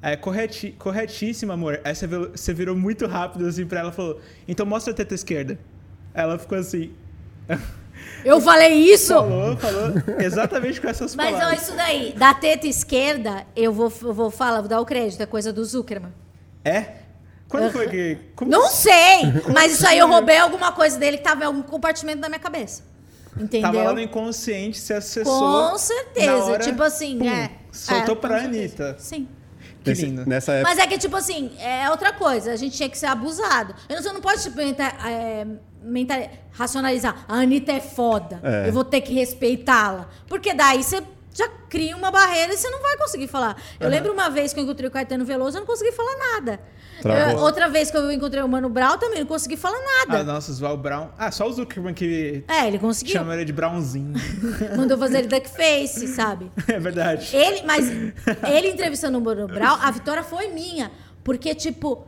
É 0.00 0.16
correti, 0.16 0.72
corretíssima, 0.78 1.54
amor. 1.54 1.80
Aí 1.84 1.94
você 1.94 2.54
virou, 2.54 2.76
muito 2.76 3.06
rápido 3.06 3.46
assim 3.46 3.66
pra 3.66 3.80
ela 3.80 3.90
e 3.90 3.92
falou: 3.92 4.20
Então 4.46 4.64
mostra 4.64 4.92
a 4.92 4.96
teta 4.96 5.14
esquerda. 5.14 5.58
Ela 6.14 6.38
ficou 6.38 6.56
assim. 6.56 6.92
Eu 8.24 8.40
falei 8.40 8.74
isso? 8.74 9.14
Falou, 9.14 9.56
falou 9.56 9.92
exatamente 10.20 10.80
com 10.80 10.88
essas 10.88 11.14
Mas, 11.16 11.32
palavras. 11.32 11.50
Mas 11.50 11.62
isso 11.62 11.76
daí, 11.76 12.12
da 12.12 12.32
teta 12.32 12.66
esquerda, 12.66 13.44
eu 13.56 13.72
vou, 13.72 13.92
eu 14.02 14.14
vou 14.14 14.30
falar, 14.30 14.60
vou 14.60 14.68
dar 14.68 14.80
o 14.80 14.86
crédito, 14.86 15.20
é 15.20 15.26
coisa 15.26 15.52
do 15.52 15.64
Zuckerman. 15.64 16.12
É? 16.64 16.98
Quando 17.48 17.64
eu, 17.64 17.72
foi 17.72 17.88
que. 17.88 18.18
Como 18.36 18.50
não 18.50 18.68
sei! 18.68 19.22
Mas 19.52 19.72
isso 19.72 19.86
aí 19.86 19.98
eu 19.98 20.06
roubei 20.06 20.36
alguma 20.36 20.70
coisa 20.70 20.98
dele 20.98 21.16
que 21.16 21.24
tava 21.24 21.42
em 21.42 21.46
algum 21.46 21.62
compartimento 21.62 22.20
da 22.20 22.28
minha 22.28 22.38
cabeça. 22.38 22.84
Entendeu? 23.36 23.72
Tava 23.72 23.82
lá 23.84 23.92
no 23.92 24.00
inconsciente, 24.00 24.78
se 24.78 24.92
acessou. 24.92 25.70
Com 25.70 25.78
certeza. 25.78 26.44
Hora, 26.44 26.62
tipo 26.62 26.82
assim, 26.82 27.18
pum, 27.18 27.28
é. 27.28 27.50
Soltou 27.72 28.16
é, 28.16 28.18
pra 28.18 28.42
Anitta. 28.42 28.96
Sim. 28.98 29.28
Que 29.84 29.92
lindo. 29.92 30.26
Nessa 30.26 30.52
época... 30.52 30.70
Mas 30.70 30.78
é 30.78 30.86
que, 30.86 30.98
tipo 30.98 31.16
assim, 31.16 31.50
é 31.58 31.88
outra 31.90 32.12
coisa. 32.12 32.52
A 32.52 32.56
gente 32.56 32.76
tinha 32.76 32.88
que 32.88 32.98
ser 32.98 33.06
abusado. 33.06 33.74
Você 33.88 34.12
não 34.12 34.20
pode, 34.20 34.42
tipo, 34.42 34.60
é, 34.60 35.46
mental, 35.82 36.30
racionalizar. 36.52 37.24
A 37.28 37.36
Anitta 37.36 37.72
é 37.72 37.80
foda. 37.80 38.40
É. 38.42 38.68
Eu 38.68 38.72
vou 38.72 38.84
ter 38.84 39.00
que 39.00 39.14
respeitá-la. 39.14 40.08
Porque 40.28 40.52
daí 40.54 40.82
você 40.82 41.02
já 41.38 41.48
cria 41.68 41.96
uma 41.96 42.10
barreira 42.10 42.52
e 42.52 42.56
você 42.56 42.68
não 42.68 42.82
vai 42.82 42.96
conseguir 42.96 43.28
falar. 43.28 43.56
Eu 43.78 43.86
uhum. 43.86 43.92
lembro 43.92 44.12
uma 44.12 44.28
vez 44.28 44.52
que 44.52 44.58
eu 44.58 44.64
encontrei 44.64 44.88
o 44.88 44.90
Caetano 44.90 45.24
Veloso, 45.24 45.56
eu 45.56 45.60
não 45.60 45.66
consegui 45.66 45.92
falar 45.92 46.16
nada. 46.34 46.60
Eu, 47.04 47.38
outra 47.38 47.68
vez 47.68 47.92
que 47.92 47.96
eu 47.96 48.10
encontrei 48.10 48.42
o 48.42 48.48
Mano 48.48 48.68
Brown, 48.68 48.98
também 48.98 49.20
não 49.20 49.26
consegui 49.26 49.56
falar 49.56 49.78
nada. 49.78 50.18
Ah, 50.18 50.24
nossa, 50.24 50.52
Val 50.54 50.76
Brown. 50.76 51.10
Ah, 51.16 51.30
só 51.30 51.46
o 51.48 51.52
Zuckerman 51.52 51.94
que. 51.94 52.42
É, 52.48 52.66
ele 52.66 52.80
conseguiu. 52.80 53.12
Chama 53.12 53.34
ele 53.34 53.44
de 53.44 53.52
Brownzinho. 53.52 54.14
Mandou 54.76 54.98
fazer 54.98 55.18
ele 55.18 55.28
duckface, 55.28 56.08
sabe? 56.08 56.50
É 56.66 56.78
verdade. 56.80 57.34
Ele, 57.34 57.62
mas 57.62 57.88
ele 58.52 58.68
entrevistando 58.68 59.16
o 59.16 59.20
Mano 59.20 59.46
Brown, 59.46 59.78
a 59.80 59.90
vitória 59.92 60.24
foi 60.24 60.48
minha. 60.48 60.90
Porque, 61.22 61.54
tipo, 61.54 62.04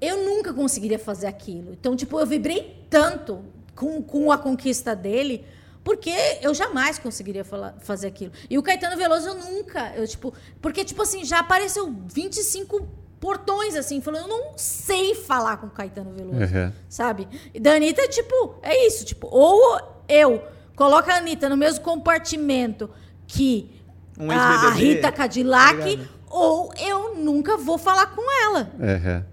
eu 0.00 0.24
nunca 0.24 0.52
conseguiria 0.52 0.98
fazer 0.98 1.28
aquilo. 1.28 1.72
Então, 1.72 1.94
tipo, 1.94 2.18
eu 2.18 2.26
vibrei 2.26 2.84
tanto 2.90 3.44
com, 3.74 4.02
com 4.02 4.32
a 4.32 4.38
conquista 4.38 4.96
dele. 4.96 5.44
Porque 5.84 6.12
eu 6.40 6.54
jamais 6.54 6.98
conseguiria 6.98 7.44
falar, 7.44 7.74
fazer 7.80 8.06
aquilo. 8.06 8.32
E 8.48 8.56
o 8.56 8.62
Caetano 8.62 8.96
Veloso 8.96 9.28
eu 9.28 9.34
nunca. 9.34 9.92
Eu, 9.96 10.06
tipo, 10.06 10.32
porque, 10.60 10.84
tipo 10.84 11.02
assim, 11.02 11.24
já 11.24 11.40
apareceu 11.40 11.92
25 12.06 12.88
portões, 13.18 13.76
assim, 13.76 14.00
falando, 14.00 14.22
eu 14.22 14.28
não 14.28 14.52
sei 14.56 15.14
falar 15.14 15.56
com 15.56 15.68
Caetano 15.68 16.12
Veloso. 16.12 16.38
Uhum. 16.38 16.72
Sabe? 16.88 17.28
E 17.52 17.60
da 17.60 17.74
Anitta, 17.74 18.08
tipo, 18.08 18.56
é 18.62 18.86
isso. 18.86 19.04
Tipo, 19.04 19.28
ou 19.30 19.80
eu 20.08 20.42
coloco 20.76 21.10
a 21.10 21.16
Anitta 21.16 21.48
no 21.48 21.56
mesmo 21.56 21.84
compartimento 21.84 22.90
que 23.26 23.80
um 24.18 24.30
a 24.30 24.70
Rita 24.70 25.10
Cadillac, 25.10 25.96
tá 25.96 26.04
ou 26.30 26.72
eu 26.78 27.14
nunca 27.16 27.56
vou 27.56 27.78
falar 27.78 28.06
com 28.06 28.22
ela. 28.44 28.70
Uhum. 28.78 29.31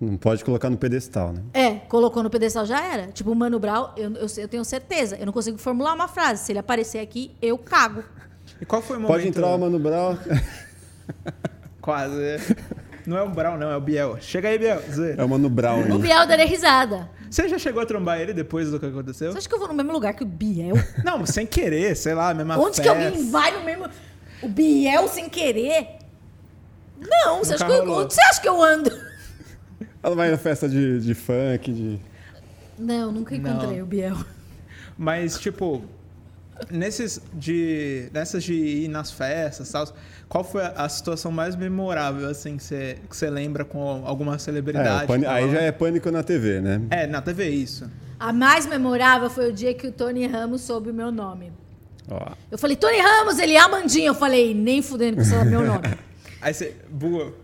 Não 0.00 0.16
pode 0.16 0.44
colocar 0.44 0.68
no 0.68 0.76
pedestal, 0.76 1.32
né? 1.32 1.42
É, 1.54 1.74
colocou 1.74 2.22
no 2.22 2.30
pedestal 2.30 2.66
já 2.66 2.84
era. 2.84 3.06
Tipo, 3.08 3.30
o 3.30 3.34
Mano 3.34 3.58
Brown, 3.58 3.90
eu, 3.96 4.12
eu, 4.14 4.26
eu, 4.36 4.48
tenho 4.48 4.64
certeza. 4.64 5.16
Eu 5.16 5.26
não 5.26 5.32
consigo 5.32 5.58
formular 5.58 5.94
uma 5.94 6.08
frase. 6.08 6.44
Se 6.44 6.52
ele 6.52 6.58
aparecer 6.58 6.98
aqui, 6.98 7.36
eu 7.40 7.56
cago. 7.56 8.02
E 8.60 8.66
qual 8.66 8.82
foi 8.82 8.96
o 8.96 9.00
momento... 9.00 9.16
Pode 9.16 9.28
entrar 9.28 9.46
o 9.48 9.58
Mano 9.58 9.78
Brown. 9.78 10.18
Quase. 11.80 12.40
Não 13.06 13.16
é 13.16 13.22
o 13.22 13.28
Brown, 13.28 13.56
não, 13.56 13.70
é 13.70 13.76
o 13.76 13.80
Biel. 13.80 14.18
Chega 14.20 14.48
aí, 14.48 14.58
Biel. 14.58 14.82
É 15.16 15.24
o 15.24 15.28
Mano 15.28 15.48
Brown. 15.48 15.82
O 15.94 15.98
Biel 15.98 16.26
daria 16.26 16.46
risada. 16.46 17.08
Você 17.30 17.48
já 17.48 17.58
chegou 17.58 17.80
a 17.80 17.86
trombar 17.86 18.20
ele 18.20 18.32
depois 18.32 18.70
do 18.70 18.80
que 18.80 18.86
aconteceu? 18.86 19.30
Você 19.30 19.38
acha 19.38 19.48
que 19.48 19.54
eu 19.54 19.58
vou 19.58 19.68
no 19.68 19.74
mesmo 19.74 19.92
lugar 19.92 20.14
que 20.14 20.24
o 20.24 20.26
Biel? 20.26 20.74
Não, 21.04 21.24
sem 21.24 21.46
querer, 21.46 21.96
sei 21.96 22.14
lá, 22.14 22.34
mesma 22.34 22.58
Onde 22.58 22.76
festa. 22.76 22.82
que 22.82 22.88
alguém 22.88 23.30
vai 23.30 23.52
no 23.52 23.64
mesmo... 23.64 23.88
O 24.42 24.48
Biel 24.48 25.06
sem 25.08 25.28
querer? 25.28 25.98
Não, 26.98 27.38
você 27.38 27.54
acha, 27.54 27.64
que 27.64 27.72
eu... 27.72 27.86
Você 27.86 28.20
acha 28.20 28.40
que 28.40 28.48
eu 28.48 28.62
ando? 28.62 28.90
Ela 30.06 30.14
vai 30.14 30.30
na 30.30 30.38
festa 30.38 30.68
de, 30.68 31.00
de 31.00 31.14
funk, 31.14 31.72
de. 31.72 31.98
Não, 32.78 33.10
nunca 33.10 33.34
encontrei 33.34 33.78
Não. 33.78 33.82
o 33.82 33.86
Biel. 33.86 34.16
Mas, 34.96 35.36
tipo, 35.36 35.82
nesses 36.70 37.20
de, 37.34 38.08
nessas 38.12 38.44
de 38.44 38.54
ir 38.54 38.88
nas 38.88 39.10
festas 39.10 39.68
tal, 39.68 39.84
qual 40.28 40.44
foi 40.44 40.62
a 40.62 40.88
situação 40.88 41.32
mais 41.32 41.56
memorável, 41.56 42.28
assim, 42.28 42.56
que 42.56 42.62
você, 42.62 42.98
que 43.10 43.16
você 43.16 43.28
lembra 43.28 43.64
com 43.64 44.04
alguma 44.06 44.38
celebridade? 44.38 45.12
É, 45.12 45.26
aí 45.26 45.50
já 45.50 45.60
é 45.60 45.72
pânico 45.72 46.08
na 46.12 46.22
TV, 46.22 46.60
né? 46.60 46.82
É, 46.90 47.08
na 47.08 47.20
TV, 47.20 47.48
isso. 47.48 47.90
A 48.16 48.32
mais 48.32 48.64
memorável 48.64 49.28
foi 49.28 49.50
o 49.50 49.52
dia 49.52 49.74
que 49.74 49.88
o 49.88 49.92
Tony 49.92 50.24
Ramos 50.24 50.60
soube 50.60 50.90
o 50.90 50.94
meu 50.94 51.10
nome. 51.10 51.52
Ó. 52.08 52.30
Eu 52.48 52.58
falei, 52.58 52.76
Tony 52.76 53.00
Ramos, 53.00 53.40
ele 53.40 53.54
é 53.54 53.58
Amandinha. 53.58 54.06
Eu 54.06 54.14
falei, 54.14 54.54
nem 54.54 54.82
fudendo 54.82 55.16
que 55.16 55.24
você 55.24 55.30
sabe 55.30 55.50
meu 55.50 55.66
nome. 55.66 55.82
aí 56.40 56.54
você, 56.54 56.76
boa. 56.88 57.34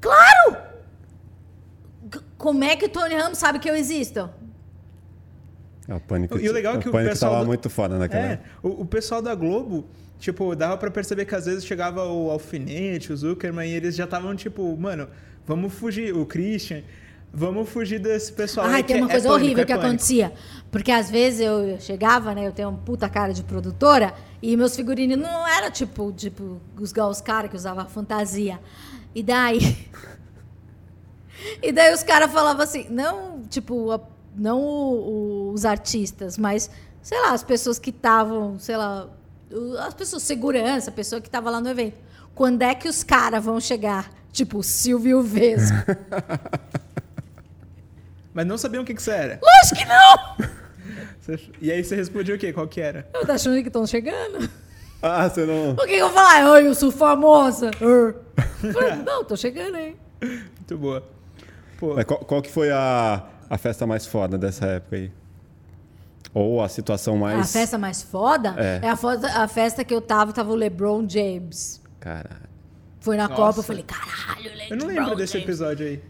Claro! 0.00 0.69
Como 2.40 2.64
é 2.64 2.74
que 2.74 2.86
o 2.86 2.88
Tony 2.88 3.14
Ramos 3.14 3.36
sabe 3.36 3.58
que 3.58 3.68
eu 3.68 3.76
existo? 3.76 4.30
É, 5.86 5.94
o 5.94 6.00
pânico, 6.00 6.38
e 6.38 6.48
o 6.48 6.52
legal 6.52 6.76
é 6.76 6.78
que 6.78 6.88
o, 6.88 6.90
o 6.90 6.94
pessoal 6.94 7.32
tava 7.32 7.44
do... 7.44 7.48
muito 7.48 7.68
foda 7.68 7.98
naquela 7.98 8.24
é, 8.24 8.40
o, 8.62 8.80
o, 8.80 8.86
pessoal 8.86 9.20
da 9.20 9.34
Globo, 9.34 9.86
tipo, 10.18 10.56
dava 10.56 10.78
para 10.78 10.90
perceber 10.90 11.26
que 11.26 11.34
às 11.34 11.44
vezes 11.44 11.66
chegava 11.66 12.06
o 12.06 12.30
Alfinete, 12.30 13.12
o 13.12 13.16
Zuckerman, 13.16 13.68
e 13.68 13.74
eles 13.74 13.94
já 13.94 14.04
estavam 14.04 14.34
tipo, 14.34 14.74
mano, 14.74 15.06
vamos 15.46 15.74
fugir, 15.74 16.16
o 16.16 16.24
Christian, 16.24 16.80
vamos 17.30 17.68
fugir 17.68 17.98
desse 17.98 18.32
pessoal. 18.32 18.68
Ai, 18.68 18.84
tem 18.84 18.96
uma 18.96 19.10
é 19.10 19.12
coisa 19.12 19.28
é 19.28 19.32
horrível 19.32 19.66
que 19.66 19.72
acontecia. 19.72 20.32
Porque 20.70 20.90
às 20.90 21.10
vezes 21.10 21.40
eu 21.40 21.78
chegava, 21.78 22.34
né, 22.34 22.46
eu 22.46 22.52
tenho 22.52 22.70
uma 22.70 22.78
puta 22.78 23.06
cara 23.06 23.34
de 23.34 23.42
produtora, 23.42 24.14
e 24.40 24.56
meus 24.56 24.74
figurinos 24.74 25.18
não 25.18 25.46
era 25.46 25.70
tipo, 25.70 26.10
tipo, 26.12 26.58
os, 26.78 26.90
os 26.90 27.20
caras 27.20 27.50
que 27.50 27.56
usavam 27.56 27.86
fantasia. 27.86 28.58
E 29.14 29.22
daí... 29.22 29.58
E 31.62 31.72
daí 31.72 31.92
os 31.92 32.02
caras 32.02 32.32
falavam 32.32 32.62
assim, 32.62 32.86
não, 32.88 33.42
tipo, 33.48 33.90
a, 33.90 34.00
não 34.34 34.60
o, 34.60 35.52
os 35.52 35.64
artistas, 35.64 36.38
mas, 36.38 36.70
sei 37.02 37.20
lá, 37.20 37.32
as 37.32 37.42
pessoas 37.42 37.78
que 37.78 37.90
estavam, 37.90 38.58
sei 38.58 38.76
lá, 38.76 39.08
as 39.86 39.94
pessoas, 39.94 40.22
segurança, 40.22 40.90
a 40.90 40.92
pessoa 40.92 41.20
que 41.20 41.28
estava 41.28 41.50
lá 41.50 41.60
no 41.60 41.68
evento. 41.68 41.96
Quando 42.34 42.62
é 42.62 42.74
que 42.74 42.88
os 42.88 43.02
caras 43.02 43.44
vão 43.44 43.60
chegar? 43.60 44.10
Tipo, 44.32 44.62
Silvio 44.62 45.22
Vesgo. 45.22 45.76
Mas 48.32 48.46
não 48.46 48.56
sabiam 48.56 48.82
o 48.82 48.86
que, 48.86 48.94
que 48.94 49.02
você 49.02 49.10
era. 49.10 49.40
Lógico 49.42 49.76
que 49.76 49.84
não! 49.86 50.60
E 51.60 51.70
aí 51.70 51.84
você 51.84 51.94
respondia 51.94 52.34
o 52.34 52.38
quê? 52.38 52.52
Qual 52.52 52.66
que 52.66 52.80
era? 52.80 53.08
Eu 53.14 53.24
tô 53.24 53.30
achando 53.30 53.62
que 53.62 53.68
estão 53.68 53.86
chegando. 53.86 54.50
Ah, 55.00 55.28
você 55.28 55.46
não. 55.46 55.72
O 55.72 55.76
que, 55.76 55.86
que 55.86 55.94
eu 55.94 56.06
vou 56.06 56.14
falar? 56.14 56.50
Oi, 56.50 56.66
eu 56.66 56.74
sou 56.74 56.90
famosa. 56.90 57.70
não, 59.06 59.24
tô 59.24 59.36
chegando, 59.36 59.76
hein? 59.76 59.96
Muito 60.20 60.76
boa. 60.76 61.04
Pô. 61.80 61.94
Mas 61.94 62.04
qual, 62.04 62.20
qual, 62.20 62.42
que 62.42 62.50
foi 62.50 62.70
a, 62.70 63.24
a 63.48 63.56
festa 63.56 63.86
mais 63.86 64.06
foda 64.06 64.36
dessa 64.36 64.66
época 64.66 64.96
aí? 64.96 65.10
Ou 66.34 66.62
a 66.62 66.68
situação 66.68 67.16
mais. 67.16 67.40
A 67.40 67.44
festa 67.44 67.78
mais 67.78 68.02
foda? 68.02 68.54
É, 68.58 68.86
é 68.86 68.90
a, 68.90 68.96
foda, 68.96 69.26
a 69.26 69.48
festa 69.48 69.82
que 69.82 69.92
eu 69.92 70.02
tava, 70.02 70.32
tava 70.32 70.52
o 70.52 70.54
LeBron 70.54 71.08
James. 71.08 71.80
Caralho. 71.98 72.50
Foi 73.00 73.16
na 73.16 73.26
Nossa. 73.26 73.34
Copa, 73.34 73.58
eu 73.60 73.62
falei, 73.62 73.82
caralho, 73.82 74.50
LeBron 74.54 74.66
Eu 74.68 74.76
não 74.76 74.86
lembro 74.86 75.16
desse 75.16 75.38
episódio 75.38 75.86
aí. 75.86 76.02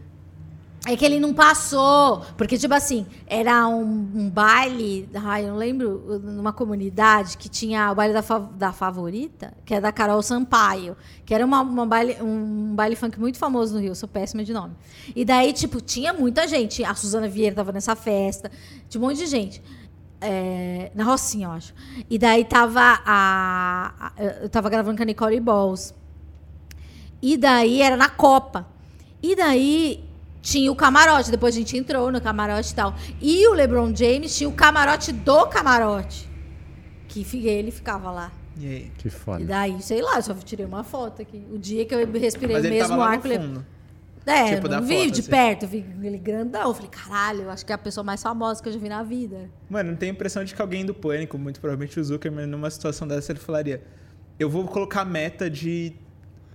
É 0.83 0.95
que 0.97 1.05
ele 1.05 1.19
não 1.19 1.31
passou. 1.31 2.21
Porque, 2.35 2.57
tipo 2.57 2.73
assim, 2.73 3.05
era 3.27 3.67
um, 3.67 3.83
um 4.15 4.29
baile. 4.29 5.07
Ai, 5.13 5.43
eu 5.45 5.49
não 5.49 5.57
lembro. 5.57 6.19
Numa 6.23 6.51
comunidade 6.51 7.37
que 7.37 7.47
tinha 7.47 7.91
o 7.91 7.95
baile 7.95 8.13
da, 8.15 8.21
da 8.39 8.73
favorita, 8.73 9.53
que 9.63 9.75
é 9.75 9.79
da 9.79 9.91
Carol 9.91 10.23
Sampaio. 10.23 10.97
Que 11.23 11.35
era 11.35 11.45
uma, 11.45 11.61
uma 11.61 11.85
baile, 11.85 12.17
um 12.19 12.73
baile 12.73 12.95
funk 12.95 13.19
muito 13.19 13.37
famoso 13.37 13.75
no 13.75 13.79
Rio. 13.79 13.93
Sou 13.93 14.09
péssima 14.09 14.43
de 14.43 14.51
nome. 14.53 14.73
E 15.15 15.23
daí, 15.23 15.53
tipo, 15.53 15.79
tinha 15.79 16.13
muita 16.13 16.47
gente. 16.47 16.83
A 16.83 16.95
Suzana 16.95 17.27
Vieira 17.29 17.55
tava 17.55 17.71
nessa 17.71 17.95
festa. 17.95 18.49
Tinha 18.89 18.99
um 18.99 19.05
monte 19.07 19.17
de 19.17 19.27
gente. 19.27 19.61
É, 20.19 20.91
na 20.95 21.03
Rocinha, 21.03 21.45
eu 21.47 21.51
acho. 21.51 21.75
E 22.09 22.17
daí 22.17 22.43
tava 22.43 22.81
a. 23.05 23.93
a- 23.99 24.13
eu 24.41 24.49
tava 24.49 24.67
gravando 24.67 24.97
com 24.97 25.03
a 25.03 25.05
Nicole 25.05 25.39
Balls. 25.39 25.93
E 27.21 27.37
daí 27.37 27.83
era 27.83 27.95
na 27.95 28.09
Copa. 28.09 28.67
E 29.21 29.35
daí 29.35 30.03
tinha 30.41 30.71
o 30.71 30.75
camarote. 30.75 31.31
Depois 31.31 31.55
a 31.55 31.57
gente 31.57 31.77
entrou 31.77 32.11
no 32.11 32.19
camarote 32.19 32.71
e 32.71 32.75
tal. 32.75 32.95
E 33.21 33.47
o 33.47 33.53
LeBron 33.53 33.95
James 33.95 34.35
tinha 34.35 34.49
o 34.49 34.53
camarote 34.53 35.11
do 35.11 35.47
camarote. 35.47 36.29
Que 37.07 37.47
ele 37.47 37.71
ficava 37.71 38.09
lá. 38.11 38.31
E 38.57 38.65
aí? 38.65 38.91
Que 38.97 39.09
foda. 39.09 39.41
E 39.41 39.45
daí, 39.45 39.81
sei 39.81 40.01
lá, 40.01 40.17
eu 40.17 40.21
só 40.21 40.33
tirei 40.33 40.65
uma 40.65 40.83
foto 40.83 41.21
aqui. 41.21 41.43
O 41.51 41.57
dia 41.57 41.85
que 41.85 41.93
eu 41.93 42.11
respirei 42.11 42.57
Mas 42.57 42.65
o 42.65 42.69
mesmo 42.69 43.01
ar 43.01 43.19
que 43.19 43.27
o. 43.27 43.65
É, 44.25 44.55
tipo, 44.55 44.67
não 44.67 44.83
vi 44.83 45.05
foto, 45.05 45.11
de 45.11 45.19
assim. 45.21 45.29
perto, 45.31 45.63
eu 45.63 45.69
vi 45.69 45.85
ele 46.03 46.17
grandão. 46.17 46.67
Eu 46.67 46.73
falei, 46.73 46.89
caralho, 46.89 47.41
eu 47.43 47.49
acho 47.49 47.65
que 47.65 47.71
é 47.71 47.75
a 47.75 47.77
pessoa 47.77 48.03
mais 48.03 48.21
famosa 48.21 48.61
que 48.61 48.69
eu 48.69 48.73
já 48.73 48.79
vi 48.79 48.87
na 48.87 49.01
vida. 49.01 49.49
Mano, 49.67 49.91
não 49.91 49.97
tenho 49.97 50.11
a 50.11 50.15
impressão 50.15 50.43
de 50.43 50.53
que 50.53 50.61
alguém 50.61 50.85
do 50.85 50.93
Pânico, 50.93 51.37
muito 51.39 51.59
provavelmente 51.59 51.99
o 51.99 52.03
Zuckerman, 52.03 52.45
numa 52.45 52.69
situação 52.69 53.07
dessa, 53.07 53.31
ele 53.31 53.39
falaria: 53.39 53.81
Eu 54.37 54.49
vou 54.49 54.65
colocar 54.65 55.01
a 55.01 55.05
meta 55.05 55.49
de. 55.49 55.93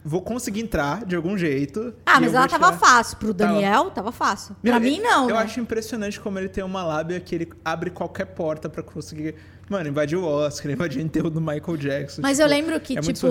Vou 0.09 0.23
conseguir 0.23 0.61
entrar 0.61 1.05
de 1.05 1.17
algum 1.17 1.37
jeito. 1.37 1.93
Ah, 2.07 2.21
mas 2.21 2.33
ela 2.33 2.47
tava 2.47 2.67
tirar." 2.67 2.79
fácil. 2.79 3.17
Pro 3.17 3.35
Daniel, 3.35 3.91
tava 3.91 4.13
fácil. 4.13 4.55
Meu, 4.63 4.73
pra 4.73 4.79
mim, 4.79 5.01
não. 5.01 5.29
Eu 5.29 5.35
né? 5.35 5.43
acho 5.43 5.59
impressionante 5.59 6.21
como 6.21 6.39
ele 6.39 6.49
tem 6.49 6.63
uma 6.63 6.85
lábia 6.85 7.19
que 7.19 7.35
ele 7.35 7.49
abre 7.65 7.91
qualquer 7.91 8.27
porta 8.27 8.69
pra 8.69 8.85
conseguir. 8.85 9.35
Mano, 9.69 9.89
invadir 9.89 10.17
o 10.17 10.25
Oscar, 10.25 10.71
invadir 10.71 11.03
o 11.03 11.05
enterro 11.05 11.29
do 11.29 11.41
Michael 11.41 11.77
Jackson. 11.77 12.23
Mas 12.23 12.37
tipo, 12.39 12.43
eu 12.49 12.49
lembro 12.49 12.79
que, 12.81 12.97
é 12.97 13.01
tipo, 13.01 13.27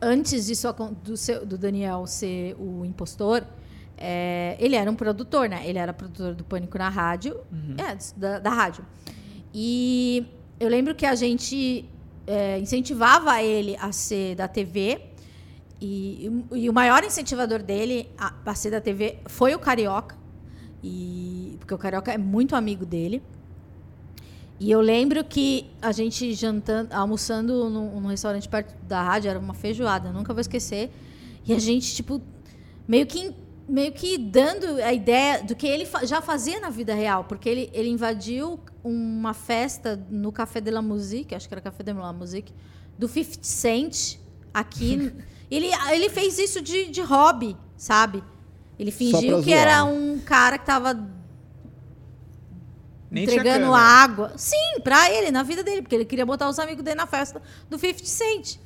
antes 0.00 0.46
disso, 0.46 0.72
do, 1.02 1.16
seu- 1.16 1.44
do 1.44 1.58
Daniel 1.58 2.06
ser 2.06 2.54
o 2.60 2.84
impostor, 2.84 3.42
é, 3.98 4.56
ele 4.60 4.76
era 4.76 4.88
um 4.88 4.94
produtor, 4.94 5.48
né? 5.48 5.62
Ele 5.66 5.78
era 5.78 5.92
produtor 5.92 6.32
do 6.34 6.44
Pânico 6.44 6.78
na 6.78 6.88
rádio, 6.88 7.40
Uhum. 7.50 7.74
é, 7.76 7.98
da, 8.16 8.38
da 8.38 8.50
rádio. 8.50 8.84
E 9.52 10.26
eu 10.60 10.68
lembro 10.68 10.94
que 10.94 11.04
a 11.04 11.14
gente 11.14 11.88
é, 12.26 12.58
incentivava 12.58 13.42
ele 13.42 13.76
a 13.80 13.90
ser 13.92 14.36
da 14.36 14.46
TV. 14.46 15.00
E, 15.80 16.30
e 16.52 16.68
o 16.68 16.72
maior 16.72 17.02
incentivador 17.02 17.62
dele 17.62 18.08
a, 18.18 18.54
ser 18.54 18.70
da 18.70 18.80
TV 18.80 19.18
foi 19.26 19.54
o 19.54 19.58
Carioca. 19.58 20.16
E, 20.82 21.56
porque 21.58 21.72
o 21.72 21.78
Carioca 21.78 22.12
é 22.12 22.18
muito 22.18 22.54
amigo 22.54 22.84
dele. 22.84 23.22
E 24.58 24.70
eu 24.70 24.80
lembro 24.82 25.24
que 25.24 25.70
a 25.80 25.90
gente 25.90 26.34
jantando, 26.34 26.92
almoçando 26.92 27.70
num, 27.70 27.98
num 27.98 28.08
restaurante 28.08 28.46
perto 28.46 28.74
da 28.84 29.02
rádio, 29.02 29.30
era 29.30 29.38
uma 29.38 29.54
feijoada, 29.54 30.12
nunca 30.12 30.34
vou 30.34 30.40
esquecer. 30.42 30.90
E 31.46 31.54
a 31.54 31.58
gente, 31.58 31.94
tipo, 31.94 32.20
meio 32.86 33.06
que, 33.06 33.34
meio 33.66 33.90
que 33.90 34.18
dando 34.18 34.66
a 34.82 34.92
ideia 34.92 35.42
do 35.42 35.56
que 35.56 35.66
ele 35.66 35.86
fa- 35.86 36.04
já 36.04 36.20
fazia 36.20 36.60
na 36.60 36.68
vida 36.68 36.92
real. 36.94 37.24
Porque 37.24 37.48
ele, 37.48 37.70
ele 37.72 37.88
invadiu 37.88 38.60
uma 38.84 39.32
festa 39.32 39.98
no 40.10 40.30
Café 40.30 40.60
de 40.60 40.70
la 40.70 40.82
Musique, 40.82 41.34
acho 41.34 41.48
que 41.48 41.54
era 41.54 41.62
Café 41.62 41.82
de 41.82 41.94
la 41.94 42.12
Musique, 42.12 42.52
do 42.98 43.08
50 43.08 43.38
Cent, 43.42 44.18
aqui. 44.52 45.10
ele, 45.50 45.70
ele 45.90 46.08
fez 46.08 46.38
isso 46.38 46.60
de, 46.60 46.86
de 46.86 47.02
hobby, 47.02 47.56
sabe? 47.76 48.22
Ele 48.78 48.90
fingiu 48.90 49.42
que 49.42 49.52
era 49.52 49.84
um 49.84 50.18
cara 50.20 50.56
que 50.56 50.64
tava 50.64 50.94
Nem 53.10 53.24
entregando 53.24 53.74
água. 53.74 54.32
Sim, 54.36 54.80
pra 54.82 55.10
ele, 55.10 55.30
na 55.30 55.42
vida 55.42 55.62
dele, 55.62 55.82
porque 55.82 55.94
ele 55.94 56.04
queria 56.04 56.24
botar 56.24 56.48
os 56.48 56.58
amigos 56.58 56.82
dele 56.82 56.96
na 56.96 57.06
festa 57.06 57.42
do 57.68 57.78
50 57.78 58.06
Cent. 58.06 58.58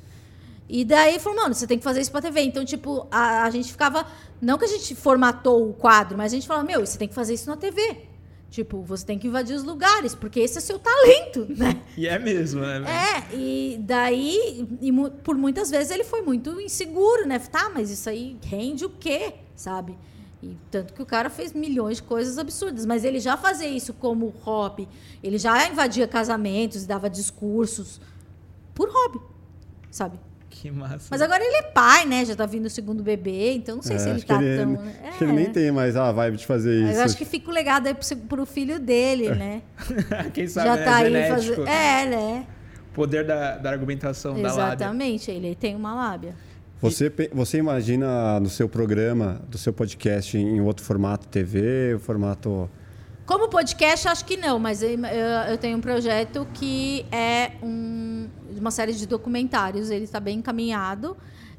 E 0.67 0.83
daí 0.83 1.09
ele 1.09 1.19
falou, 1.19 1.41
mano, 1.41 1.53
você 1.53 1.67
tem 1.67 1.77
que 1.77 1.83
fazer 1.83 2.01
isso 2.01 2.11
pra 2.11 2.21
TV. 2.21 2.41
Então, 2.41 2.63
tipo, 2.63 3.07
a, 3.11 3.43
a 3.43 3.49
gente 3.49 3.71
ficava. 3.71 4.05
Não 4.41 4.57
que 4.57 4.65
a 4.65 4.67
gente 4.67 4.95
formatou 4.95 5.69
o 5.69 5.73
quadro, 5.73 6.17
mas 6.17 6.31
a 6.31 6.35
gente 6.35 6.47
falava, 6.47 6.65
meu, 6.65 6.85
você 6.85 6.97
tem 6.97 7.07
que 7.07 7.13
fazer 7.13 7.33
isso 7.33 7.49
na 7.49 7.57
TV. 7.57 8.07
Tipo, 8.55 8.81
você 8.83 9.05
tem 9.05 9.19
que 9.19 9.27
invadir 9.27 9.53
os 9.53 9.65
lugares, 9.65 10.15
porque 10.15 10.39
esse 10.39 10.57
é 10.59 10.61
seu 10.61 10.79
talento, 10.79 11.45
né? 11.57 11.81
E 11.97 12.07
é 12.07 12.17
mesmo, 12.17 12.61
né? 12.61 12.85
É, 12.89 13.35
e 13.35 13.77
daí, 13.81 14.65
e 14.79 14.93
mu- 14.93 15.11
por 15.11 15.35
muitas 15.35 15.69
vezes 15.69 15.91
ele 15.91 16.05
foi 16.05 16.21
muito 16.21 16.61
inseguro, 16.61 17.27
né? 17.27 17.37
Tá, 17.37 17.69
mas 17.75 17.91
isso 17.91 18.09
aí 18.09 18.37
rende 18.45 18.85
o 18.85 18.89
quê, 18.89 19.33
sabe? 19.57 19.97
E 20.41 20.55
tanto 20.71 20.93
que 20.93 21.01
o 21.01 21.05
cara 21.05 21.29
fez 21.29 21.51
milhões 21.51 21.97
de 21.97 22.03
coisas 22.03 22.37
absurdas, 22.37 22.85
mas 22.85 23.03
ele 23.03 23.19
já 23.19 23.35
fazia 23.35 23.67
isso 23.67 23.91
como 23.93 24.27
hobby. 24.29 24.87
Ele 25.21 25.37
já 25.37 25.67
invadia 25.67 26.07
casamentos 26.07 26.85
dava 26.85 27.09
discursos 27.09 27.99
por 28.73 28.87
hobby, 28.89 29.19
sabe? 29.91 30.17
Que 30.49 30.71
massa. 30.71 31.07
Mas 31.11 31.21
agora 31.21 31.43
ele 31.43 31.57
é 31.57 31.63
pai, 31.63 32.05
né? 32.05 32.23
Já 32.23 32.35
tá 32.35 32.45
vindo 32.45 32.65
o 32.65 32.69
segundo 32.69 33.03
bebê, 33.03 33.53
então 33.53 33.75
não 33.75 33.83
sei 33.83 33.97
É, 33.97 33.99
se 33.99 34.07
ele 34.09 34.15
acho 34.17 34.25
tá 34.25 34.37
que 34.37 34.43
ele, 34.43 34.57
tão. 34.57 34.79
acho 35.09 35.17
que 35.17 35.23
ele 35.25 35.33
nem 35.33 35.45
É. 35.47 35.49
tem 35.49 35.71
mais 35.71 35.95
a 35.97 36.11
vibe 36.11 36.37
de 36.37 36.45
fazer 36.45 36.81
Mas 36.81 36.91
isso. 36.91 36.99
eu 36.99 37.05
acho 37.05 37.17
que 37.17 37.25
fica 37.25 37.49
o 37.49 37.53
legado 37.53 37.87
aí 37.87 37.93
pro, 37.93 38.17
pro 38.27 38.45
filho 38.45 38.79
dele, 38.79 39.29
né? 39.35 39.61
Quem 40.33 40.47
sabe, 40.47 40.67
Já 40.69 40.75
né? 40.77 40.83
tá 40.83 40.95
aí 40.95 41.05
Genético. 41.11 41.39
fazendo. 41.55 41.67
É, 41.67 42.05
né? 42.05 42.47
Poder 42.93 43.25
da, 43.25 43.57
da 43.57 43.69
argumentação 43.69 44.33
da 44.41 44.47
lábia. 44.53 44.63
Exatamente, 44.63 45.29
ele 45.29 45.53
tem 45.55 45.75
uma 45.75 45.93
lábia. 45.93 46.35
Você, 46.81 47.11
você 47.33 47.57
imagina 47.57 48.39
no 48.39 48.49
seu 48.49 48.69
programa, 48.69 49.41
do 49.49 49.57
seu 49.57 49.73
podcast, 49.73 50.37
em 50.37 50.61
outro 50.61 50.85
formato 50.85 51.27
TV, 51.27 51.97
formato. 51.99 52.69
Como 53.25 53.49
podcast, 53.49 54.07
acho 54.07 54.23
que 54.23 54.37
não, 54.37 54.59
mas 54.59 54.83
eu- 54.83 54.89
eu 55.49 55.57
tenho 55.57 55.77
um 55.77 55.81
projeto 55.81 56.47
que 56.53 57.05
é 57.11 57.51
um- 57.63 58.27
uma 58.59 58.71
série 58.71 58.93
de 58.93 59.05
documentários, 59.05 59.89
ele 59.89 60.05
está 60.05 60.19
bem 60.19 60.39
encaminhado. 60.39 61.15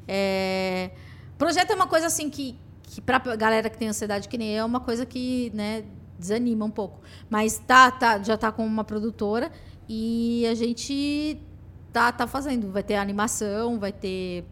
É, 0.07 0.91
projeto 1.37 1.71
é 1.71 1.75
uma 1.75 1.87
coisa 1.87 2.07
assim 2.07 2.31
que, 2.31 2.57
que 2.83 3.01
para 3.01 3.19
galera 3.37 3.69
que 3.69 3.79
tem 3.79 3.89
ansiedade 3.89 4.29
que 4.29 4.39
nem 4.39 4.51
eu, 4.53 4.63
é 4.63 4.65
uma 4.65 4.81
coisa 4.81 5.05
que 5.05 5.51
né, 5.55 5.85
desanima 6.19 6.65
um 6.65 6.71
pouco. 6.71 7.01
Mas 7.29 7.59
tá, 7.59 7.91
tá, 7.91 8.23
já 8.23 8.35
está 8.35 8.51
com 8.53 8.65
uma 8.65 8.85
produtora 8.85 9.51
e 9.89 10.47
a 10.51 10.55
gente 10.55 11.39
tá, 11.93 12.13
tá 12.13 12.27
fazendo. 12.27 12.71
Vai 12.71 12.83
ter 12.83 12.97
animação, 12.97 13.79
vai 13.79 13.93
ter 13.93 14.45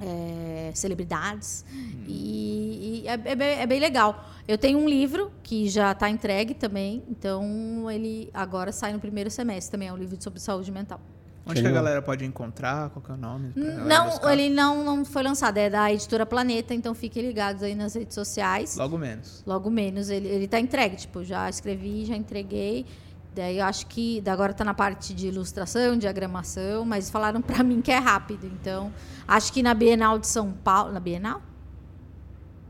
é, 0.00 0.70
celebridades. 0.74 1.64
E, 2.06 3.02
e 3.04 3.08
é, 3.08 3.12
é 3.12 3.34
bem, 3.34 3.58
é 3.60 3.66
bem 3.66 3.80
legal. 3.80 4.24
Eu 4.46 4.56
tenho 4.56 4.78
um 4.78 4.88
livro 4.88 5.32
que 5.42 5.68
já 5.68 5.92
está 5.92 6.08
entregue 6.08 6.54
também, 6.54 7.02
então 7.08 7.90
ele 7.90 8.30
agora 8.32 8.70
sai 8.70 8.92
no 8.92 9.00
primeiro 9.00 9.30
semestre 9.30 9.72
também. 9.72 9.88
É 9.88 9.92
um 9.92 9.96
livro 9.96 10.16
sobre 10.22 10.40
saúde 10.40 10.70
mental. 10.70 11.00
Onde 11.46 11.62
que 11.62 11.68
a 11.68 11.70
galera 11.70 12.02
pode 12.02 12.24
encontrar? 12.24 12.90
Qual 12.90 13.00
que 13.00 13.10
é 13.10 13.14
o 13.14 13.16
nome? 13.16 13.52
Não, 13.54 14.06
buscar? 14.06 14.32
ele 14.32 14.50
não, 14.52 14.84
não 14.84 15.04
foi 15.04 15.22
lançado, 15.22 15.56
é 15.58 15.70
da 15.70 15.92
editora 15.92 16.26
Planeta, 16.26 16.74
então 16.74 16.92
fiquem 16.92 17.24
ligados 17.24 17.62
aí 17.62 17.74
nas 17.74 17.94
redes 17.94 18.14
sociais. 18.14 18.76
Logo 18.76 18.98
menos. 18.98 19.44
Logo 19.46 19.70
menos, 19.70 20.10
ele, 20.10 20.26
ele 20.26 20.48
tá 20.48 20.58
entregue, 20.58 20.96
tipo, 20.96 21.22
já 21.22 21.48
escrevi, 21.48 22.04
já 22.04 22.16
entreguei. 22.16 22.84
Daí 23.32 23.58
eu 23.58 23.64
acho 23.64 23.86
que 23.86 24.20
da 24.22 24.32
agora 24.32 24.52
tá 24.52 24.64
na 24.64 24.74
parte 24.74 25.14
de 25.14 25.28
ilustração, 25.28 25.96
diagramação, 25.96 26.84
mas 26.84 27.10
falaram 27.10 27.40
pra 27.40 27.62
mim 27.62 27.80
que 27.80 27.92
é 27.92 27.98
rápido. 27.98 28.46
Então, 28.46 28.92
acho 29.28 29.52
que 29.52 29.62
na 29.62 29.72
Bienal 29.72 30.18
de 30.18 30.26
São 30.26 30.50
Paulo. 30.52 30.92
Na 30.92 31.00
Bienal? 31.00 31.40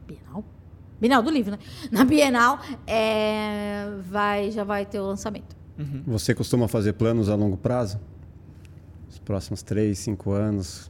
Bienal? 0.07 0.45
Bienal 1.01 1.23
do 1.23 1.31
livro, 1.31 1.53
né? 1.53 1.59
Na 1.91 2.05
Bienal 2.05 2.59
é, 2.87 3.87
vai, 4.11 4.51
já 4.51 4.65
vai 4.65 4.85
ter 4.85 4.99
o 5.01 5.07
lançamento. 5.07 5.57
Uhum. 5.79 6.03
Você 6.09 6.35
costuma 6.35 6.69
fazer 6.69 6.95
planos 6.95 7.31
a 7.31 7.35
longo 7.35 7.57
prazo? 7.57 8.01
Os 9.27 9.29
próximos 9.29 9.61
três, 9.61 9.99
cinco 9.99 10.31
anos? 10.31 10.89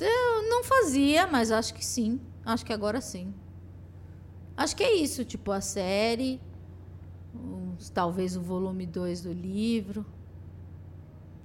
Eu 0.00 0.48
não 0.48 0.64
fazia, 0.64 1.26
mas 1.26 1.50
acho 1.52 1.74
que 1.74 1.84
sim. 1.84 2.18
Acho 2.46 2.64
que 2.64 2.72
agora 2.72 2.98
sim. 3.02 3.34
Acho 4.56 4.74
que 4.74 4.82
é 4.82 4.94
isso, 4.94 5.22
tipo, 5.22 5.52
a 5.52 5.60
série, 5.60 6.40
uns- 7.34 7.90
talvez 7.90 8.38
o 8.38 8.40
volume 8.40 8.86
2 8.86 9.20
do 9.20 9.30
livro. 9.34 10.06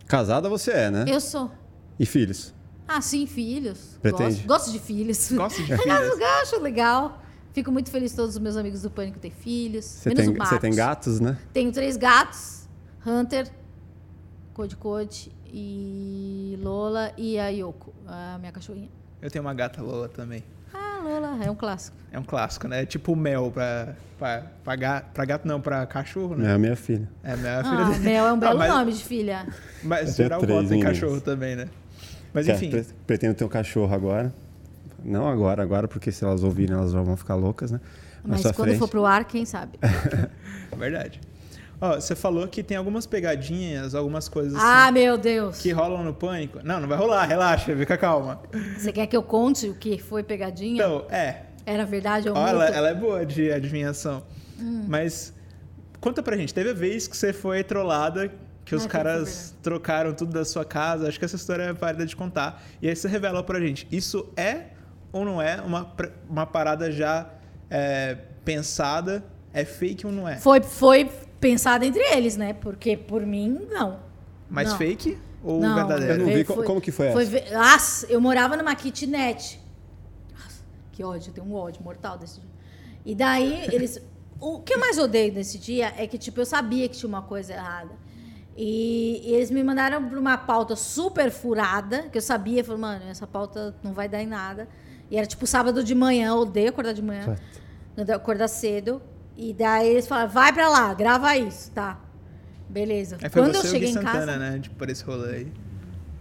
Casada 0.08 0.48
você 0.48 0.72
é, 0.72 0.90
né? 0.90 1.04
Eu 1.10 1.20
sou. 1.20 1.52
E 2.00 2.06
filhos? 2.06 2.54
Ah, 2.88 3.02
sim, 3.02 3.28
filhos. 3.28 4.00
Pretende? 4.02 4.36
Gosto, 4.36 4.48
gosto 4.48 4.72
de 4.72 4.80
filhos. 4.80 5.30
Gosto 5.34 5.62
de 5.62 5.72
Eu 5.74 5.78
filhos. 5.78 6.22
acho 6.42 6.58
legal. 6.62 7.22
Fico 7.52 7.70
muito 7.70 7.92
feliz 7.92 8.14
todos 8.16 8.36
os 8.38 8.42
meus 8.42 8.56
amigos 8.56 8.82
do 8.82 8.90
Pânico 8.90 9.20
têm 9.20 9.30
filhos. 9.30 9.84
Você 9.84 10.08
menos 10.08 10.50
tem, 10.50 10.60
tem 10.60 10.74
gatos, 10.74 11.20
né? 11.20 11.38
Tenho 11.52 11.70
três 11.74 11.98
gatos. 11.98 12.64
Hunter, 13.06 13.52
Code 14.54 14.76
Code 14.76 15.32
e 15.46 16.58
Lola 16.62 17.12
e 17.18 17.38
a 17.40 17.50
Yoko, 17.50 17.94
a 18.08 18.38
minha 18.40 18.52
cachorrinha. 18.52 18.90
Eu 19.22 19.30
tenho 19.32 19.44
uma 19.44 19.54
gata 19.54 19.82
Lola 19.82 20.08
também. 20.08 20.44
Ah, 20.74 21.00
Lola, 21.04 21.44
é 21.44 21.50
um 21.50 21.56
clássico. 21.56 21.96
É 22.12 22.20
um 22.20 22.24
clássico, 22.24 22.68
né? 22.68 22.84
É 22.84 22.86
tipo 22.86 23.16
mel 23.16 23.52
pra, 23.52 23.96
pra, 24.18 24.44
pra, 24.64 24.76
gato, 24.76 25.12
pra 25.14 25.26
gato, 25.26 25.48
não, 25.48 25.60
pra 25.62 25.86
cachorro, 25.86 26.36
né? 26.36 26.52
É 26.52 26.54
a 26.54 26.58
minha 26.58 26.76
filha. 26.76 27.10
É, 27.24 27.36
minha 27.36 27.64
filha. 27.64 27.86
Ah, 27.96 28.00
Mel 28.00 28.28
é 28.28 28.34
um 28.34 28.40
belo 28.40 28.58
mas, 28.60 28.72
nome 28.74 28.92
de 28.94 29.04
filha. 29.04 29.48
Mas 29.84 30.16
geral 30.16 30.42
bota 30.42 30.76
em 30.76 30.80
cachorro 30.80 31.20
também, 31.22 31.56
né? 31.56 31.70
Mas 32.34 32.46
Quer- 32.46 32.56
enfim, 32.56 32.70
pre- 32.72 32.86
Pretendo 33.08 33.36
ter 33.36 33.44
um 33.46 33.50
cachorro 33.50 33.94
agora. 33.94 34.34
Não 35.04 35.28
agora, 35.28 35.62
agora, 35.62 35.88
porque 35.88 36.12
se 36.12 36.24
elas 36.24 36.44
ouvirem, 36.44 36.76
elas 36.76 36.92
já 36.92 37.02
vão 37.02 37.18
ficar 37.18 37.36
loucas, 37.36 37.72
né? 37.72 37.80
Mas 38.26 38.42
quando 38.42 38.54
frente. 38.70 38.80
for 38.80 38.88
pro 38.88 39.06
ar, 39.06 39.26
quem 39.26 39.46
sabe? 39.46 39.78
Verdade. 40.78 41.20
Ó, 41.82 41.96
você 41.96 42.16
falou 42.16 42.48
que 42.48 42.64
tem 42.64 42.78
algumas 42.78 43.06
pegadinhas, 43.06 43.94
algumas 43.94 44.30
coisas 44.30 44.56
ah, 44.56 44.86
assim, 44.86 44.94
meu 44.94 45.18
Deus. 45.18 45.60
que 45.60 45.72
rolam 45.72 46.04
no 46.04 46.14
pânico. 46.14 46.60
Não, 46.64 46.80
não 46.80 46.88
vai 46.88 46.98
rolar, 46.98 47.26
relaxa, 47.26 47.76
fica 47.76 47.98
calma. 47.98 48.42
Você 48.78 48.92
quer 48.92 49.08
que 49.08 49.18
eu 49.18 49.24
conte 49.24 49.68
o 49.68 49.74
que 49.74 49.98
foi 49.98 50.24
pegadinha? 50.24 50.76
Então, 50.76 51.06
é. 51.10 51.44
Era 51.66 51.86
verdade 51.86 52.30
ou 52.30 52.36
mito? 52.36 52.48
ela, 52.48 52.66
ela 52.68 52.90
é 52.90 52.94
boa 52.94 53.26
de 53.26 53.52
adivinhação. 53.52 54.24
Hum. 54.60 54.86
Mas 54.88 55.34
conta 56.00 56.22
pra 56.22 56.38
gente, 56.38 56.54
teve 56.54 56.70
a 56.70 56.74
vez 56.74 57.08
que 57.08 57.16
você 57.16 57.34
foi 57.34 57.64
trollada, 57.64 58.32
que 58.66 58.76
os 58.76 58.86
Ah, 58.86 58.90
caras 58.90 59.56
trocaram 59.62 60.14
tudo 60.14 60.32
da 60.34 60.46
sua 60.46 60.64
casa. 60.64 61.08
Acho 61.08 61.20
que 61.20 61.26
essa 61.26 61.36
história 61.36 61.64
é 61.64 61.74
válida 61.74 62.06
de 62.06 62.16
contar. 62.16 62.62
E 62.82 62.88
aí 62.88 62.96
você 62.96 63.08
revela 63.08 63.44
pra 63.44 63.60
gente, 63.60 63.88
isso 63.92 64.30
é 64.38 64.68
ou 65.12 65.24
não 65.24 65.42
é 65.42 65.62
uma, 65.62 65.94
uma 66.30 66.46
parada 66.46 66.92
já 66.92 67.30
é, 67.70 68.18
pensada? 68.44 69.24
É 69.54 69.64
fake 69.64 70.06
ou 70.06 70.12
não 70.12 70.28
é? 70.28 70.38
Foi, 70.38 70.62
foi 70.62 71.10
pensado 71.44 71.84
entre 71.84 72.02
eles, 72.16 72.38
né? 72.38 72.54
Porque 72.54 72.96
por 72.96 73.26
mim, 73.26 73.68
não. 73.70 74.00
Mas 74.50 74.70
Não. 74.70 74.78
fake 74.78 75.18
ou 75.44 75.60
Não, 75.60 75.76
verdadeiro? 75.76 76.14
Eu 76.14 76.18
não 76.20 76.34
vi 76.34 76.44
co- 76.46 76.64
como 76.64 76.80
que 76.80 76.92
foi 76.92 77.08
essa. 77.08 77.26
ve- 77.26 77.50
Nossa, 77.52 78.06
eu 78.08 78.22
morava 78.22 78.56
numa 78.56 78.74
kitnet. 78.76 79.60
Nossa, 80.32 80.62
que 80.94 81.04
ódio, 81.04 81.30
eu 81.30 81.34
tenho 81.34 81.48
um 81.48 81.54
ódio 81.56 81.84
mortal 81.84 82.18
desse 82.18 82.40
dia. 82.40 82.50
E 83.06 83.14
daí, 83.14 83.66
eles... 83.74 84.02
O 84.40 84.60
que 84.62 84.74
eu 84.74 84.80
mais 84.80 84.98
odeio 84.98 85.34
nesse 85.34 85.58
dia 85.58 85.94
é 85.98 86.06
que, 86.08 86.18
tipo, 86.18 86.40
eu 86.40 86.46
sabia 86.46 86.88
que 86.90 86.98
tinha 86.98 87.08
uma 87.10 87.22
coisa 87.22 87.54
errada. 87.54 87.92
E, 88.56 89.22
e 89.26 89.34
eles 89.34 89.50
me 89.52 89.64
mandaram 89.64 90.08
para 90.10 90.20
uma 90.20 90.38
pauta 90.38 90.76
super 90.76 91.32
furada, 91.32 92.04
que 92.04 92.18
eu 92.18 92.22
sabia, 92.22 92.64
falei, 92.64 92.80
mano, 92.82 93.06
essa 93.10 93.26
pauta 93.28 93.76
não 93.84 93.94
vai 93.94 94.08
dar 94.08 94.22
em 94.22 94.28
nada. 94.28 94.68
E 95.10 95.18
era, 95.18 95.26
tipo, 95.26 95.46
sábado 95.48 95.84
de 95.84 95.96
manhã, 95.96 96.30
eu 96.30 96.38
odeio 96.40 96.70
acordar 96.70 96.94
de 96.94 97.02
manhã. 97.02 97.36
Acordar 98.16 98.48
cedo. 98.48 99.02
E 99.36 99.54
daí 99.54 99.90
eles 99.90 100.08
falaram, 100.08 100.30
vai 100.30 100.54
pra 100.54 100.70
lá, 100.70 100.94
grava 100.94 101.36
isso, 101.36 101.72
tá? 101.72 102.00
Beleza. 102.70 103.18
Aí 103.22 103.30
foi 103.30 103.42
Quando 103.42 103.56
você 103.56 103.68
eu 103.68 103.72
cheguei 103.72 103.90
em 103.90 103.94
casa... 103.96 104.20
Santana, 104.20 104.38
né? 104.38 104.60
Tipo, 104.60 104.76
por 104.76 104.90
esse 104.90 105.04
rolê 105.04 105.36
aí. 105.36 105.54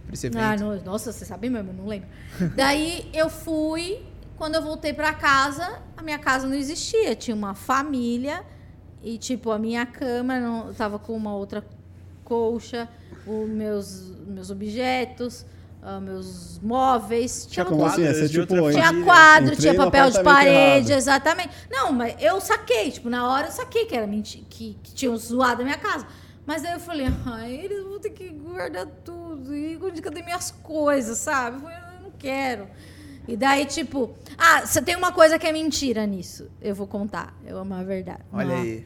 Por 0.05 0.13
esse 0.13 0.27
evento. 0.27 0.41
Ah, 0.41 0.55
não- 0.55 0.81
nossa, 0.83 1.11
você 1.11 1.25
sabe 1.25 1.49
mesmo, 1.49 1.73
não 1.73 1.87
lembro. 1.87 2.07
Daí 2.55 3.09
eu 3.13 3.29
fui, 3.29 4.03
quando 4.37 4.55
eu 4.55 4.61
voltei 4.61 4.93
pra 4.93 5.13
casa, 5.13 5.79
a 5.97 6.01
minha 6.03 6.19
casa 6.19 6.47
não 6.47 6.55
existia. 6.55 7.15
Tinha 7.15 7.35
uma 7.35 7.55
família 7.55 8.43
e, 9.03 9.17
tipo, 9.17 9.51
a 9.51 9.59
minha 9.59 9.85
cama 9.85 10.39
não, 10.39 10.73
tava 10.73 10.99
com 10.99 11.15
uma 11.15 11.35
outra 11.35 11.63
colcha, 12.23 12.87
os 13.25 13.49
meus, 13.49 14.11
meus 14.27 14.49
objetos, 14.49 15.45
ah, 15.85 15.99
meus 15.99 16.59
móveis. 16.63 17.45
Tinha 17.45 17.65
como 17.65 17.79
tudo- 17.81 17.91
assim? 17.91 18.07
Outra 18.07 18.27
tipo, 18.29 18.71
tinha 18.71 19.03
quadro, 19.03 19.55
tinha 19.55 19.75
papel 19.75 20.09
de 20.09 20.23
parede, 20.23 20.89
errado. 20.91 20.97
exatamente. 20.99 21.49
Não, 21.69 21.91
mas 21.91 22.15
eu 22.19 22.39
saquei, 22.39 22.91
tipo, 22.91 23.09
na 23.09 23.27
hora 23.29 23.47
eu 23.47 23.51
saquei 23.51 23.85
que 23.85 23.95
era 23.95 24.07
mentira, 24.07 24.45
que, 24.49 24.77
que 24.81 24.93
tinham 24.93 25.15
zoado 25.17 25.61
a 25.61 25.65
minha 25.65 25.77
casa. 25.77 26.07
Mas 26.45 26.61
daí 26.61 26.73
eu 26.73 26.79
falei, 26.79 27.07
ai, 27.25 27.53
eles 27.53 27.83
vão 27.83 27.99
ter 27.99 28.09
que 28.09 28.29
guardar 28.29 28.85
tudo. 29.03 29.55
E 29.55 29.77
onde 29.81 30.01
cadê 30.01 30.21
minhas 30.21 30.51
coisas, 30.51 31.17
sabe? 31.17 31.57
Eu 31.57 31.61
falei, 31.61 31.77
eu 31.77 32.03
não 32.03 32.11
quero. 32.17 32.67
E 33.25 33.37
daí, 33.37 33.65
tipo, 33.65 34.13
ah, 34.37 34.65
você 34.65 34.81
tem 34.81 34.95
uma 34.97 35.11
coisa 35.13 35.39
que 35.39 35.47
é 35.47 35.51
mentira 35.53 36.05
nisso. 36.05 36.49
Eu 36.61 36.75
vou 36.75 36.85
contar. 36.87 37.33
Eu 37.45 37.57
amo 37.57 37.73
a 37.73 37.83
verdade. 37.83 38.19
Olha 38.33 38.53
Uma- 38.55 38.61
aí. 38.61 38.85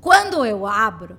Quando 0.00 0.44
eu 0.44 0.66
abro, 0.66 1.16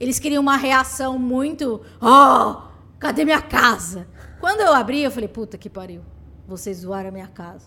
eles 0.00 0.18
queriam 0.18 0.40
uma 0.42 0.56
reação 0.56 1.16
muito. 1.18 1.80
Oh, 2.00 2.62
cadê 2.98 3.24
minha 3.24 3.40
casa? 3.42 4.08
Quando 4.44 4.60
eu 4.60 4.74
abri, 4.74 5.00
eu 5.02 5.10
falei, 5.10 5.26
puta 5.28 5.56
que 5.56 5.70
pariu. 5.70 6.02
Vocês 6.46 6.76
zoaram 6.78 7.08
a 7.08 7.12
minha 7.12 7.26
casa. 7.28 7.64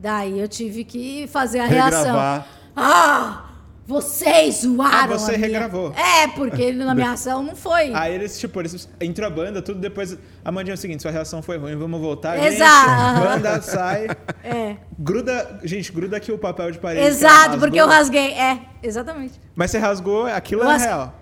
Daí 0.00 0.40
eu 0.40 0.48
tive 0.48 0.82
que 0.82 1.28
fazer 1.28 1.60
a 1.60 1.66
reação. 1.66 1.98
Regravar. 2.00 2.46
Ah! 2.74 3.48
Vocês 3.86 4.62
zoaram 4.62 4.96
Ah, 5.14 5.18
você 5.18 5.34
a 5.34 5.38
minha... 5.38 5.46
regravou. 5.48 5.92
É, 5.92 6.26
porque 6.28 6.72
na 6.74 6.92
minha 6.92 7.12
ação 7.12 7.40
não 7.42 7.54
foi. 7.54 7.92
Aí 7.94 8.14
eles, 8.14 8.36
tipo, 8.40 8.60
eles 8.60 8.88
entrou 9.00 9.28
a 9.28 9.30
banda, 9.30 9.62
tudo 9.62 9.78
depois. 9.78 10.18
Amandinha 10.44 10.72
é 10.72 10.76
o 10.76 10.78
seguinte, 10.78 11.02
sua 11.02 11.12
reação 11.12 11.40
foi 11.40 11.56
ruim, 11.56 11.76
vamos 11.76 12.00
voltar. 12.00 12.36
Exato. 12.42 13.16
Gente, 13.20 13.28
banda 13.28 13.62
sai. 13.62 14.06
É. 14.42 14.76
Gruda. 14.98 15.60
Gente, 15.62 15.92
gruda 15.92 16.16
aqui 16.16 16.32
o 16.32 16.38
papel 16.38 16.72
de 16.72 16.80
parede. 16.80 17.06
Exato, 17.06 17.58
porque 17.60 17.80
eu 17.80 17.86
rasguei. 17.86 18.32
É, 18.32 18.60
exatamente. 18.82 19.40
Mas 19.54 19.70
você 19.70 19.78
rasgou, 19.78 20.26
aquilo 20.26 20.62
Eu 20.62 20.68
é 20.68 20.72
ras- 20.72 20.82
real. 20.84 21.14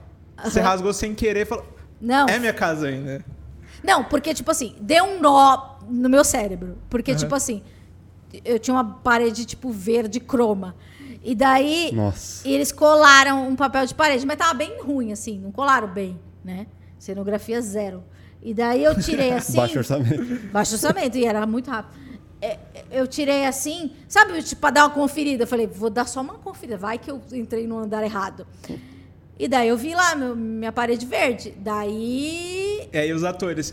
Você 0.42 0.58
rasgou 0.60 0.94
sem 0.94 1.14
querer 1.14 1.40
e 1.42 1.44
falou. 1.44 1.66
Não. 2.00 2.26
É 2.30 2.38
minha 2.38 2.54
casa 2.54 2.86
ainda. 2.88 3.22
Não, 3.82 4.04
porque, 4.04 4.34
tipo 4.34 4.50
assim, 4.50 4.74
deu 4.80 5.04
um 5.04 5.20
nó 5.20 5.78
no 5.88 6.08
meu 6.08 6.24
cérebro. 6.24 6.78
Porque, 6.88 7.14
tipo 7.14 7.34
assim, 7.34 7.62
eu 8.44 8.58
tinha 8.58 8.74
uma 8.74 8.84
parede, 8.84 9.44
tipo, 9.44 9.70
verde 9.70 10.20
croma. 10.20 10.74
E 11.22 11.34
daí, 11.34 11.90
Nossa. 11.92 12.48
eles 12.48 12.72
colaram 12.72 13.46
um 13.48 13.54
papel 13.54 13.84
de 13.86 13.94
parede, 13.94 14.24
mas 14.26 14.36
tava 14.38 14.54
bem 14.54 14.80
ruim, 14.82 15.12
assim, 15.12 15.38
não 15.38 15.52
colaram 15.52 15.88
bem, 15.88 16.18
né? 16.42 16.66
Cenografia 16.98 17.60
zero. 17.60 18.02
E 18.42 18.54
daí 18.54 18.82
eu 18.82 18.98
tirei 18.98 19.32
assim. 19.34 19.56
Baixo 19.56 19.78
orçamento. 19.78 20.48
Baixo 20.50 20.72
orçamento, 20.74 21.18
e 21.18 21.24
era 21.26 21.46
muito 21.46 21.70
rápido. 21.70 22.00
É, 22.40 22.58
eu 22.90 23.06
tirei 23.06 23.44
assim, 23.44 23.92
sabe, 24.08 24.42
tipo, 24.42 24.62
pra 24.62 24.70
dar 24.70 24.86
uma 24.86 24.94
conferida. 24.94 25.42
Eu 25.42 25.46
falei, 25.46 25.66
vou 25.66 25.90
dar 25.90 26.06
só 26.06 26.22
uma 26.22 26.34
conferida, 26.34 26.78
vai 26.78 26.98
que 26.98 27.10
eu 27.10 27.20
entrei 27.32 27.66
no 27.66 27.78
andar 27.78 28.02
errado. 28.02 28.46
E 29.42 29.48
daí 29.48 29.68
eu 29.68 29.76
vi 29.76 29.94
lá 29.94 30.14
meu- 30.14 30.36
minha 30.36 30.70
parede 30.70 31.06
verde. 31.06 31.54
Daí. 31.58 32.88
E 32.92 32.98
aí 32.98 33.12
os 33.12 33.24
atores. 33.24 33.72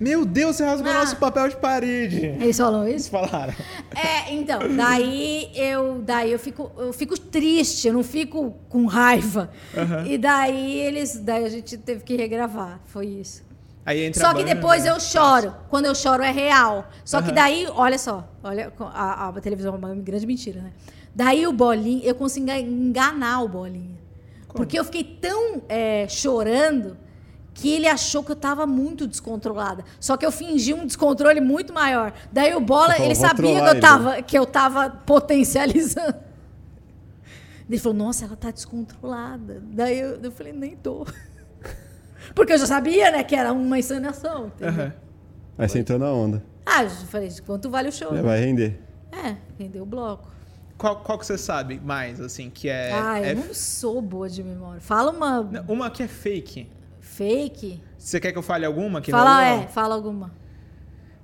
Meu 0.00 0.24
Deus, 0.24 0.56
você 0.56 0.64
rasgou 0.64 0.90
Ah. 0.92 1.00
nosso 1.00 1.16
papel 1.16 1.48
de 1.48 1.56
parede. 1.56 2.26
Eles 2.26 2.56
falam 2.56 2.86
Eles 2.86 3.02
isso? 3.02 3.10
falaram. 3.10 3.52
É, 3.96 4.32
então, 4.32 4.60
daí 4.76 5.50
eu, 5.54 6.00
daí 6.04 6.30
eu 6.32 6.38
fico, 6.38 6.70
eu 6.78 6.92
fico 6.92 7.18
triste, 7.18 7.88
eu 7.88 7.94
não 7.94 8.02
fico 8.04 8.54
com 8.68 8.86
raiva. 8.86 9.50
E 10.06 10.16
daí 10.18 10.78
eles, 10.80 11.18
daí 11.20 11.44
a 11.44 11.48
gente 11.48 11.76
teve 11.78 12.02
que 12.04 12.16
regravar, 12.16 12.80
foi 12.86 13.06
isso. 13.06 13.42
Só 14.14 14.26
a 14.26 14.34
que 14.34 14.42
banda, 14.44 14.54
depois 14.54 14.84
né? 14.84 14.90
eu 14.90 15.00
choro. 15.00 15.54
Quando 15.70 15.86
eu 15.86 15.94
choro 15.94 16.22
é 16.22 16.30
real. 16.30 16.88
Só 17.04 17.20
que 17.22 17.28
Aham. 17.28 17.34
daí, 17.34 17.66
olha 17.74 17.98
só, 17.98 18.28
olha 18.44 18.72
a, 18.80 19.28
a 19.28 19.32
televisão 19.40 19.74
é 19.74 19.78
uma 19.78 19.94
grande 19.94 20.26
mentira, 20.26 20.60
né? 20.60 20.72
Daí 21.14 21.44
o 21.46 21.52
Bolinha, 21.52 22.04
eu 22.04 22.14
consigo 22.14 22.48
enganar 22.50 23.42
o 23.42 23.48
Bolinha. 23.48 23.97
Porque 24.58 24.76
eu 24.76 24.84
fiquei 24.84 25.04
tão 25.04 25.62
é, 25.68 26.08
chorando 26.08 26.96
que 27.54 27.72
ele 27.72 27.86
achou 27.86 28.24
que 28.24 28.32
eu 28.32 28.36
tava 28.36 28.66
muito 28.66 29.06
descontrolada. 29.06 29.84
Só 30.00 30.16
que 30.16 30.26
eu 30.26 30.32
fingi 30.32 30.74
um 30.74 30.84
descontrole 30.84 31.40
muito 31.40 31.72
maior. 31.72 32.12
Daí 32.32 32.52
o 32.56 32.60
Bola, 32.60 32.94
falou, 32.94 33.04
ele 33.06 33.14
"Vou 33.14 33.28
sabia 33.28 33.54
que 33.54 33.60
eu, 33.60 33.70
ele." 33.70 33.80
tava, 33.80 34.22
que 34.22 34.36
eu 34.36 34.44
tava 34.44 34.90
potencializando. 34.90 36.14
Ele 37.68 37.78
falou, 37.78 37.98
nossa, 37.98 38.24
ela 38.24 38.34
tá 38.34 38.50
descontrolada. 38.50 39.62
Daí 39.62 39.98
eu, 39.98 40.18
eu 40.22 40.32
falei, 40.32 40.54
nem 40.54 40.74
tô. 40.74 41.06
Porque 42.34 42.54
eu 42.54 42.58
já 42.58 42.64
sabia, 42.66 43.10
né, 43.10 43.22
que 43.22 43.36
era 43.36 43.52
uma 43.52 43.78
encenação. 43.78 44.50
Aham. 44.62 44.94
Aí 45.58 45.68
você 45.68 45.78
entrou 45.80 45.98
na 45.98 46.10
onda. 46.10 46.42
Ah, 46.64 46.84
eu 46.84 46.88
falei, 46.88 47.28
quanto 47.44 47.68
vale 47.68 47.90
o 47.90 47.92
show? 47.92 48.10
Vai 48.22 48.40
render. 48.40 48.80
É, 49.12 49.36
rendeu 49.58 49.82
o 49.82 49.86
bloco. 49.86 50.30
Qual, 50.78 50.96
qual 51.00 51.18
que 51.18 51.26
você 51.26 51.36
sabe 51.36 51.80
mais, 51.84 52.20
assim, 52.20 52.48
que 52.50 52.68
é. 52.68 52.92
ah, 52.92 53.20
é 53.20 53.32
eu 53.32 53.36
não 53.36 53.52
sou 53.52 54.00
boa 54.00 54.28
de 54.30 54.42
memória. 54.44 54.80
Fala 54.80 55.10
uma 55.10 55.42
Não, 55.42 55.64
Uma 55.68 55.90
que 55.90 56.04
é 56.04 56.08
fake. 56.08 56.70
fake. 57.00 57.82
Você 57.98 58.20
quer 58.20 58.30
que 58.32 58.38
eu 58.38 58.42
fale 58.42 58.64
alguma 58.64 59.00
que 59.00 59.10
fala, 59.10 59.44
rolou? 59.48 59.64
é, 59.64 59.66
fala 59.66 59.94
alguma. 59.96 60.32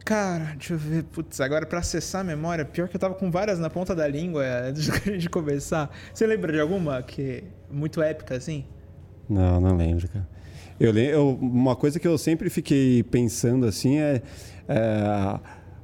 Cara, 0.04 0.54
deixa 0.58 0.74
eu 0.74 0.78
ver. 0.78 1.04
Putz, 1.04 1.40
agora 1.40 1.64
pra 1.64 1.78
acessar 1.78 2.20
a 2.20 2.24
memória, 2.24 2.64
pior 2.64 2.88
que 2.88 2.96
eu 2.96 3.00
tava 3.00 3.14
com 3.14 3.30
várias 3.30 3.58
na 3.58 3.70
ponta 3.70 3.94
da 3.94 4.06
língua 4.06 4.44
antes 4.68 4.88
da 4.88 4.96
gente 4.98 5.30
começar. 5.30 5.90
Você 6.12 6.26
lembra 6.26 6.52
de 6.52 6.60
alguma 6.60 7.02
que 7.02 7.44
muito 7.70 8.02
épica, 8.02 8.36
assim? 8.36 8.66
Não, 9.28 9.60
não 9.60 9.76
lembro, 9.76 10.06
cara. 10.08 10.28
Eu, 10.78 10.92
eu- 10.98 11.38
uma 11.40 11.76
coisa 11.76 11.98
que 12.00 12.06
eu 12.06 12.18
sempre 12.18 12.50
fiquei 12.50 13.02
pensando 13.04 13.64
assim 13.66 13.98
é, 14.00 14.20
é, 14.68 15.40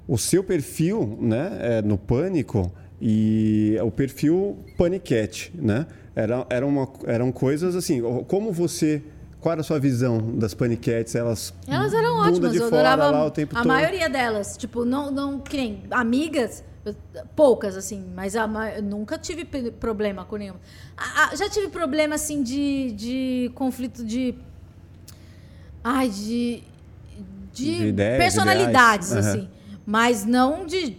o 0.08 0.18
seu 0.18 0.42
perfil, 0.42 1.16
né, 1.20 1.58
é, 1.60 1.82
no 1.82 1.96
Pânico 1.96 2.70
e 3.00 3.76
o 3.82 3.90
perfil 3.90 4.58
Paniquete, 4.76 5.52
né? 5.54 5.86
Era, 6.14 6.46
era 6.50 6.66
uma, 6.66 6.88
eram 7.06 7.32
coisas 7.32 7.74
assim, 7.76 8.02
como 8.28 8.52
você, 8.52 9.02
qual 9.40 9.52
era 9.52 9.60
a 9.62 9.64
sua 9.64 9.78
visão 9.78 10.36
das 10.36 10.52
Paniquetes? 10.54 11.14
Elas 11.14 11.54
Elas 11.66 11.94
eram 11.94 12.18
ótimas, 12.18 12.52
de 12.52 12.58
eu 12.58 12.68
fora 12.68 12.90
adorava 12.92 13.10
lá 13.18 13.26
o 13.26 13.30
tempo 13.30 13.54
a 13.56 13.58
todo. 13.62 13.68
maioria 13.68 14.08
delas. 14.08 14.56
Tipo, 14.56 14.84
não, 14.84 15.10
não, 15.10 15.38
que 15.40 15.56
nem 15.56 15.82
amigas, 15.90 16.62
poucas, 17.36 17.76
assim, 17.76 18.04
mas 18.14 18.34
a 18.36 18.48
eu 18.76 18.82
nunca 18.82 19.16
tive 19.16 19.44
problema 19.44 20.24
com 20.24 20.36
nenhuma. 20.36 20.60
A- 20.96 21.30
a- 21.30 21.36
já 21.36 21.48
tive 21.48 21.68
problema, 21.68 22.16
assim, 22.16 22.42
de, 22.42 22.92
de 22.92 23.50
conflito 23.54 24.04
de. 24.04 24.34
Ai, 25.82 26.08
de. 26.10 26.62
De, 27.52 27.64
De 27.76 27.86
ideias, 27.88 28.18
personalidades, 28.18 29.10
ideais. 29.10 29.26
Assim. 29.26 29.48
Mas 29.84 30.24
não 30.24 30.64
de. 30.66 30.96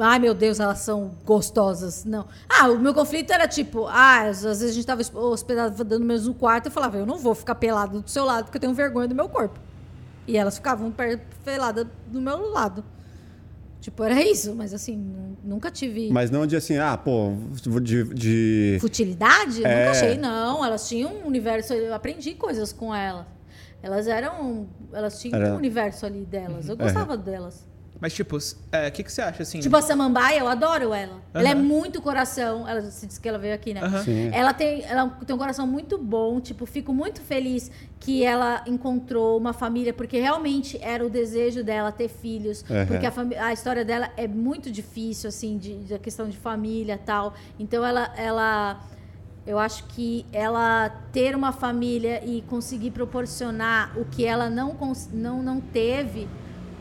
Ai, 0.00 0.18
meu 0.18 0.34
Deus, 0.34 0.58
elas 0.58 0.78
são 0.80 1.12
gostosas. 1.24 2.04
Não. 2.04 2.26
Ah, 2.48 2.68
o 2.68 2.78
meu 2.78 2.94
conflito 2.94 3.30
era 3.32 3.46
tipo, 3.46 3.86
ah, 3.86 4.22
às 4.28 4.42
vezes 4.42 4.70
a 4.70 4.72
gente 4.72 4.86
tava 4.86 5.02
hospedado 5.18 5.84
dando 5.84 6.04
mesmo 6.04 6.28
no 6.28 6.34
quarto, 6.34 6.66
eu 6.66 6.72
falava, 6.72 6.96
eu 6.98 7.06
não 7.06 7.18
vou 7.18 7.34
ficar 7.34 7.54
pelado 7.54 8.00
do 8.00 8.08
seu 8.10 8.24
lado 8.24 8.44
porque 8.46 8.56
eu 8.56 8.60
tenho 8.60 8.74
vergonha 8.74 9.06
do 9.06 9.14
meu 9.14 9.28
corpo. 9.28 9.58
E 10.26 10.36
elas 10.36 10.56
ficavam 10.56 10.92
peladas 11.44 11.86
do 12.06 12.20
meu 12.20 12.50
lado. 12.50 12.84
Tipo, 13.80 14.04
era 14.04 14.20
isso, 14.22 14.54
mas 14.54 14.74
assim, 14.74 14.94
nu- 14.94 15.38
nunca 15.42 15.70
tive 15.70 16.10
Mas 16.12 16.30
não 16.30 16.46
de 16.46 16.54
assim, 16.54 16.76
ah, 16.76 16.96
pô, 16.98 17.32
de. 17.80 18.04
de- 18.12 18.78
futilidade. 18.78 19.64
É. 19.64 19.78
nunca 19.78 19.90
achei, 19.92 20.18
não. 20.18 20.62
Elas 20.64 20.86
tinham 20.86 21.10
um 21.10 21.26
universo, 21.26 21.72
eu 21.72 21.94
aprendi 21.94 22.34
coisas 22.34 22.72
com 22.74 22.94
elas. 22.94 23.24
Elas 23.82 24.06
eram. 24.06 24.66
Elas 24.92 25.18
tinham 25.18 25.40
Era- 25.40 25.54
um 25.54 25.56
universo 25.56 26.04
ali 26.04 26.26
delas. 26.26 26.66
Uhum. 26.66 26.72
Eu 26.72 26.76
gostava 26.76 27.16
delas. 27.16 27.66
Mas, 28.00 28.14
tipo, 28.14 28.38
o 28.38 28.90
que, 28.92 29.02
que 29.02 29.12
você 29.12 29.20
acha, 29.20 29.42
assim? 29.42 29.60
Tipo 29.60 29.76
a 29.76 29.82
Samambaia, 29.82 30.38
eu 30.38 30.48
adoro 30.48 30.94
ela. 30.94 31.20
Ela 31.34 31.50
é 31.50 31.54
muito 31.54 32.00
coração. 32.00 32.66
Ela 32.66 32.80
se 32.82 33.06
disse 33.06 33.20
que 33.20 33.28
ela 33.28 33.36
veio 33.36 33.54
aqui, 33.54 33.74
né? 33.74 33.80
Ela 34.32 34.54
tem, 34.54 34.82
ela 34.84 35.06
tem 35.26 35.36
um 35.36 35.38
coração 35.38 35.66
muito 35.66 35.98
bom. 35.98 36.40
Tipo, 36.40 36.64
fico 36.64 36.94
muito 36.94 37.20
feliz 37.20 37.70
que 37.98 38.24
ela 38.24 38.64
encontrou 38.66 39.36
uma 39.36 39.52
família, 39.52 39.92
porque 39.92 40.18
realmente 40.18 40.78
era 40.80 41.06
o 41.06 41.10
desejo 41.10 41.62
dela 41.62 41.92
ter 41.92 42.08
filhos. 42.08 42.64
Porque 42.88 43.06
a, 43.06 43.46
a 43.46 43.52
história 43.52 43.84
dela 43.84 44.10
é 44.16 44.26
muito 44.26 44.70
difícil, 44.70 45.28
assim, 45.28 45.58
de, 45.58 45.74
da 45.74 45.98
questão 45.98 46.26
de 46.26 46.38
família 46.38 46.94
e 46.94 46.98
tal. 46.98 47.34
Então 47.58 47.84
ela. 47.84 48.12
ela 48.16 48.80
eu 49.46 49.58
acho 49.58 49.84
que 49.84 50.26
ela 50.32 50.90
ter 51.12 51.34
uma 51.34 51.50
família 51.50 52.22
e 52.24 52.42
conseguir 52.42 52.90
proporcionar 52.90 53.98
o 53.98 54.04
que 54.04 54.24
ela 54.24 54.50
não, 54.50 54.76
não, 55.12 55.42
não 55.42 55.60
teve 55.60 56.28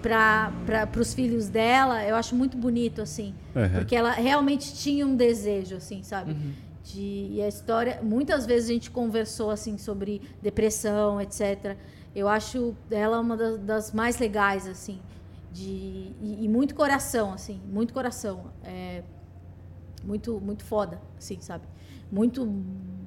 para 0.01 0.89
os 0.97 1.13
filhos 1.13 1.49
dela, 1.49 2.03
eu 2.03 2.15
acho 2.15 2.35
muito 2.35 2.57
bonito, 2.57 3.01
assim. 3.01 3.33
Aham. 3.55 3.69
Porque 3.79 3.95
ela 3.95 4.11
realmente 4.11 4.73
tinha 4.73 5.05
um 5.05 5.15
desejo, 5.15 5.75
assim, 5.75 6.03
sabe? 6.03 6.31
Uhum. 6.31 6.53
De, 6.83 7.27
e 7.31 7.41
a 7.41 7.47
história, 7.47 7.99
muitas 8.01 8.45
vezes 8.45 8.69
a 8.69 8.73
gente 8.73 8.89
conversou, 8.89 9.51
assim, 9.51 9.77
sobre 9.77 10.21
depressão, 10.41 11.21
etc. 11.21 11.75
Eu 12.15 12.27
acho 12.27 12.75
ela 12.89 13.19
uma 13.19 13.37
das, 13.37 13.59
das 13.59 13.93
mais 13.93 14.17
legais, 14.17 14.67
assim. 14.67 14.99
De, 15.51 16.13
e, 16.21 16.39
e 16.41 16.47
muito 16.47 16.73
coração, 16.75 17.33
assim, 17.33 17.61
muito 17.71 17.93
coração. 17.93 18.51
É, 18.63 19.03
muito, 20.03 20.39
muito 20.39 20.63
foda, 20.63 20.99
assim, 21.17 21.37
sabe? 21.41 21.65
Muito 22.11 22.45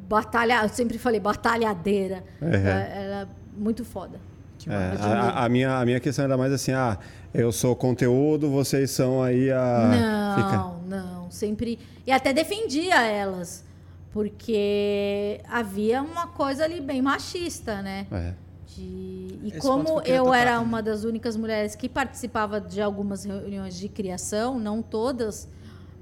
batalha, 0.09 0.63
eu 0.63 0.69
sempre 0.69 0.99
falei 0.99 1.19
batalhadeira. 1.19 2.25
Uhum. 2.41 2.49
Ela, 2.49 2.81
ela 2.81 3.23
é 3.23 3.29
muito 3.57 3.85
foda. 3.85 4.21
É, 4.69 4.97
a, 5.03 5.45
a 5.45 5.49
minha, 5.49 5.79
a 5.79 5.85
minha 5.85 5.99
questão 6.01 6.25
era 6.25 6.37
mais 6.37 6.53
assim, 6.53 6.73
ah, 6.73 6.99
eu 7.35 7.51
sou 7.51 7.75
conteúdo, 7.75 8.51
vocês 8.51 8.91
são 8.91 9.23
aí 9.23 9.51
a. 9.51 9.89
Não, 9.89 10.37
Fica- 10.37 10.97
não, 10.97 11.31
sempre. 11.31 11.79
E 12.07 12.13
até 12.13 12.33
defendia 12.33 13.03
elas, 13.03 13.65
porque 14.13 15.41
havia 15.49 16.03
uma 16.03 16.27
coisa 16.29 16.65
ali 16.65 16.81
bem 16.81 17.01
machista, 17.03 17.83
né? 17.83 18.07
É. 18.13 18.35
De... 18.75 19.39
E 19.43 19.49
Esse 19.49 19.59
como 19.59 20.01
eu 20.03 20.25
tocar 20.25 20.39
era 20.39 20.53
também. 20.53 20.67
uma 20.67 20.83
das 20.83 21.05
únicas 21.05 21.37
mulheres 21.37 21.75
que 21.75 21.89
participava 21.89 22.61
de 22.61 22.81
algumas 22.81 23.25
reuniões 23.25 23.77
de 23.77 23.89
criação, 23.89 24.59
não 24.59 24.81
todas, 24.81 25.49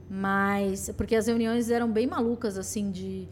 mas. 0.09 0.91
Porque 0.97 1.15
as 1.17 1.27
reuniões 1.27 1.71
eram 1.71 1.91
bem 1.91 2.07
malucas, 2.07 2.59
assim, 2.59 2.91
de 2.91 3.27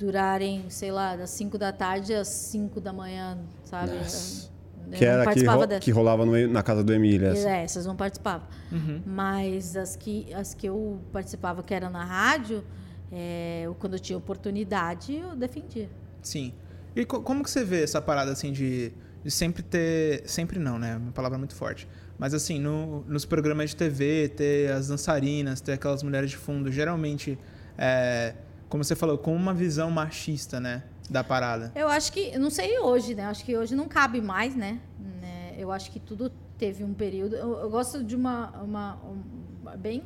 durarem, 0.00 0.64
sei 0.70 0.90
lá, 0.90 1.14
das 1.14 1.28
5 1.30 1.58
da 1.58 1.70
tarde 1.72 2.14
às 2.14 2.26
5 2.28 2.80
da 2.80 2.90
manhã, 2.92 3.38
sabe? 3.64 3.92
Nossa. 3.92 4.48
Eu 4.90 4.98
Que 4.98 5.04
era 5.04 5.18
que, 5.20 5.24
participava 5.26 5.60
ro- 5.60 5.66
dessa. 5.66 5.80
que 5.82 5.90
rolava 5.90 6.24
no- 6.26 6.48
na 6.48 6.62
casa 6.62 6.82
do 6.82 6.92
Emílio. 6.92 7.28
essa. 7.28 7.48
É, 7.50 7.62
essas 7.62 7.84
não 7.86 7.94
participavam. 7.94 8.48
Uhum. 8.72 9.02
Mas 9.06 9.76
as 9.76 9.94
que, 9.94 10.32
as 10.32 10.54
que 10.54 10.66
eu 10.66 10.98
participava, 11.12 11.62
que 11.62 11.72
era 11.74 11.90
na 11.90 12.02
rádio, 12.02 12.64
é, 13.12 13.62
eu, 13.66 13.74
quando 13.74 13.92
eu 13.94 14.00
tinha 14.00 14.16
oportunidade, 14.16 15.14
eu 15.14 15.36
defendia. 15.36 15.88
Sim. 16.22 16.54
E 16.96 17.04
co- 17.04 17.20
como 17.20 17.44
que 17.44 17.50
você 17.50 17.62
vê 17.62 17.82
essa 17.82 18.00
parada, 18.00 18.32
assim, 18.32 18.52
de, 18.52 18.90
de 19.22 19.30
sempre 19.30 19.62
ter... 19.62 20.22
Sempre 20.26 20.58
não, 20.58 20.78
né? 20.78 20.96
Uma 20.96 21.12
palavra 21.12 21.36
muito 21.36 21.54
forte. 21.54 21.86
Mas, 22.18 22.32
assim, 22.34 22.58
no- 22.58 23.04
nos 23.06 23.24
programas 23.26 23.70
de 23.70 23.76
TV, 23.76 24.28
ter 24.30 24.72
as 24.72 24.88
dançarinas, 24.88 25.60
ter 25.60 25.72
aquelas 25.72 26.02
mulheres 26.02 26.30
de 26.30 26.36
fundo, 26.38 26.72
geralmente, 26.72 27.38
é, 27.78 28.34
como 28.70 28.82
você 28.82 28.96
falou, 28.96 29.18
com 29.18 29.34
uma 29.36 29.52
visão 29.52 29.90
machista, 29.90 30.58
né? 30.58 30.84
Da 31.10 31.22
parada. 31.22 31.72
Eu 31.74 31.88
acho 31.88 32.10
que, 32.12 32.30
eu 32.32 32.40
não 32.40 32.50
sei 32.50 32.78
hoje, 32.78 33.14
né? 33.14 33.24
Acho 33.26 33.44
que 33.44 33.54
hoje 33.56 33.74
não 33.74 33.86
cabe 33.88 34.20
mais, 34.20 34.54
né? 34.56 34.80
Né, 35.20 35.54
Eu 35.58 35.70
acho 35.72 35.90
que 35.90 35.98
tudo 36.00 36.30
teve 36.56 36.82
um 36.84 36.94
período. 36.94 37.34
Eu, 37.36 37.58
eu 37.58 37.68
gosto 37.68 38.02
de 38.02 38.14
uma, 38.16 38.50
uma, 38.62 38.96
um- 39.04 39.76
bem 39.76 40.04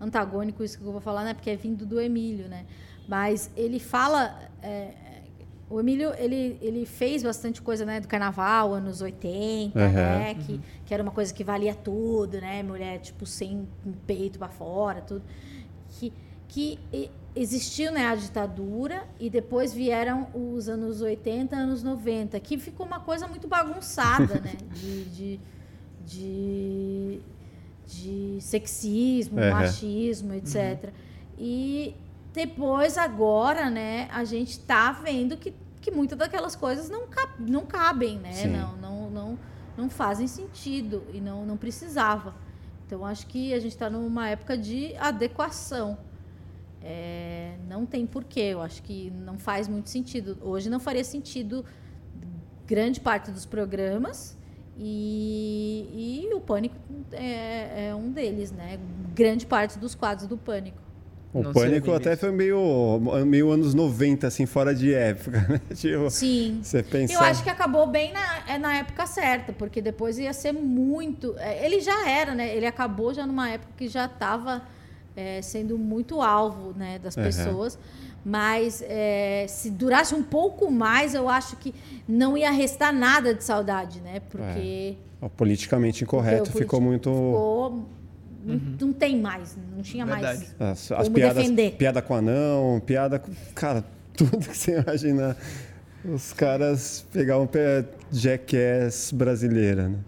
antagônico 0.00 0.62
isso 0.62 0.78
que 0.78 0.84
eu 0.84 0.92
vou 0.92 1.00
falar, 1.00 1.24
né? 1.24 1.34
Porque 1.34 1.48
é 1.50 1.56
vindo 1.56 1.86
do 1.86 1.98
Emílio, 2.00 2.46
né? 2.48 2.66
Mas 3.08 3.50
ele 3.56 3.80
fala. 3.80 4.38
é, 4.62 4.92
o 5.70 5.80
Emílio, 5.80 6.12
ele, 6.18 6.58
ele 6.60 6.84
fez 6.84 7.22
bastante 7.22 7.62
coisa, 7.62 7.86
né? 7.86 7.98
Do 8.00 8.06
carnaval, 8.06 8.74
anos 8.74 9.00
80, 9.00 9.78
Aham. 9.78 9.90
né? 9.92 10.34
Que, 10.34 10.60
que 10.84 10.92
era 10.92 11.02
uma 11.02 11.10
coisa 11.10 11.32
que 11.32 11.42
valia 11.42 11.74
tudo, 11.74 12.38
né? 12.38 12.62
Mulher, 12.62 12.98
tipo, 13.00 13.24
sem 13.24 13.66
peito 14.06 14.38
pra 14.38 14.48
fora, 14.48 15.00
tudo. 15.00 15.22
Que, 15.88 16.12
que 16.54 16.78
existiu 17.34 17.90
né, 17.90 18.06
a 18.06 18.14
ditadura 18.14 19.02
e 19.18 19.28
depois 19.28 19.72
vieram 19.72 20.28
os 20.32 20.68
anos 20.68 21.00
80, 21.00 21.56
anos 21.56 21.82
90, 21.82 22.38
que 22.38 22.56
ficou 22.56 22.86
uma 22.86 23.00
coisa 23.00 23.26
muito 23.26 23.48
bagunçada, 23.48 24.38
né? 24.38 24.52
De, 24.72 25.04
de, 25.06 25.40
de, 26.06 27.20
de 27.88 28.38
sexismo, 28.40 29.40
Aham. 29.40 29.50
machismo, 29.50 30.32
etc. 30.32 30.92
E 31.36 31.96
depois, 32.32 32.96
agora, 32.96 33.68
né, 33.68 34.08
a 34.12 34.22
gente 34.22 34.60
tá 34.60 34.92
vendo 34.92 35.36
que, 35.36 35.52
que 35.80 35.90
muitas 35.90 36.16
daquelas 36.16 36.54
coisas 36.54 36.88
não, 36.88 37.08
ca- 37.08 37.34
não 37.36 37.66
cabem, 37.66 38.16
né? 38.20 38.32
Sim. 38.32 38.48
Não, 38.52 38.76
não, 38.76 39.10
não, 39.10 39.38
não 39.76 39.90
fazem 39.90 40.28
sentido 40.28 41.02
e 41.12 41.20
não, 41.20 41.44
não 41.44 41.56
precisava. 41.56 42.32
Então, 42.86 43.04
acho 43.04 43.26
que 43.26 43.52
a 43.52 43.58
gente 43.58 43.72
está 43.72 43.90
numa 43.90 44.28
época 44.28 44.56
de 44.56 44.94
adequação. 44.98 45.98
É, 46.86 47.54
não 47.66 47.86
tem 47.86 48.06
porquê, 48.06 48.40
eu 48.40 48.60
acho 48.60 48.82
que 48.82 49.10
não 49.24 49.38
faz 49.38 49.66
muito 49.66 49.88
sentido. 49.88 50.36
Hoje 50.42 50.68
não 50.68 50.78
faria 50.78 51.02
sentido 51.02 51.64
grande 52.66 53.00
parte 53.00 53.30
dos 53.30 53.46
programas 53.46 54.36
e, 54.78 56.26
e 56.28 56.34
o 56.34 56.40
Pânico 56.40 56.74
é, 57.12 57.88
é 57.88 57.94
um 57.94 58.10
deles, 58.10 58.52
né? 58.52 58.78
Grande 59.14 59.46
parte 59.46 59.78
dos 59.78 59.94
quadros 59.94 60.26
do 60.26 60.36
Pânico. 60.36 60.84
O 61.32 61.42
Não 61.42 61.52
Pânico 61.52 61.92
até 61.92 62.10
disso. 62.10 62.20
foi 62.20 62.30
meio, 62.30 63.00
meio 63.26 63.50
anos 63.50 63.74
90, 63.74 64.26
assim, 64.26 64.46
fora 64.46 64.72
de 64.72 64.94
época, 64.94 65.40
né? 65.48 65.60
Tipo, 65.74 66.08
Sim. 66.08 66.60
você 66.62 66.80
pensa... 66.80 67.12
Eu 67.12 67.20
acho 67.20 67.42
que 67.42 67.50
acabou 67.50 67.88
bem 67.88 68.12
na, 68.12 68.44
é 68.46 68.56
na 68.56 68.76
época 68.76 69.04
certa, 69.06 69.52
porque 69.52 69.82
depois 69.82 70.16
ia 70.16 70.32
ser 70.32 70.52
muito. 70.52 71.34
é, 71.38 71.64
Ele 71.66 71.80
já 71.80 72.08
era, 72.08 72.36
né? 72.36 72.54
Ele 72.54 72.66
acabou 72.66 73.12
já 73.12 73.26
numa 73.26 73.50
época 73.50 73.72
que 73.76 73.88
já 73.88 74.04
estava 74.04 74.62
sendo 75.42 75.78
muito 75.78 76.20
alvo 76.20 76.72
né, 76.76 76.98
das 76.98 77.16
Aham. 77.16 77.26
pessoas. 77.26 77.78
Mas 78.24 78.82
é, 78.86 79.44
se 79.48 79.70
durasse 79.70 80.14
um 80.14 80.22
pouco 80.22 80.70
mais, 80.70 81.14
eu 81.14 81.28
acho 81.28 81.56
que 81.56 81.74
não 82.08 82.38
ia 82.38 82.50
restar 82.50 82.92
nada 82.92 83.34
de 83.34 83.44
saudade, 83.44 84.00
né? 84.00 84.20
Porque. 84.30 84.96
O 85.20 85.28
politicamente 85.28 86.04
incorreto 86.04 86.44
porque 86.44 86.58
o 86.58 86.62
ficou 86.62 86.80
muito... 86.80 87.10
Ficou, 87.10 87.86
não, 88.44 88.60
não 88.80 88.92
tem 88.92 89.20
mais, 89.20 89.56
não 89.74 89.82
tinha 89.82 90.04
Verdade. 90.04 90.46
mais. 90.58 90.72
As, 90.72 90.92
as 90.92 91.04
Como 91.04 91.16
piadas, 91.16 91.36
defender. 91.36 91.72
piada 91.76 92.02
com 92.02 92.14
anão, 92.14 92.82
piada 92.84 93.18
com... 93.18 93.30
Cara, 93.54 93.84
tudo 94.16 94.38
que 94.38 94.56
você 94.56 94.78
imaginar. 94.78 95.36
Os 96.04 96.32
caras 96.34 97.06
pegavam 97.12 97.48
Jackass 98.12 99.10
brasileira, 99.12 99.88
né? 99.88 99.98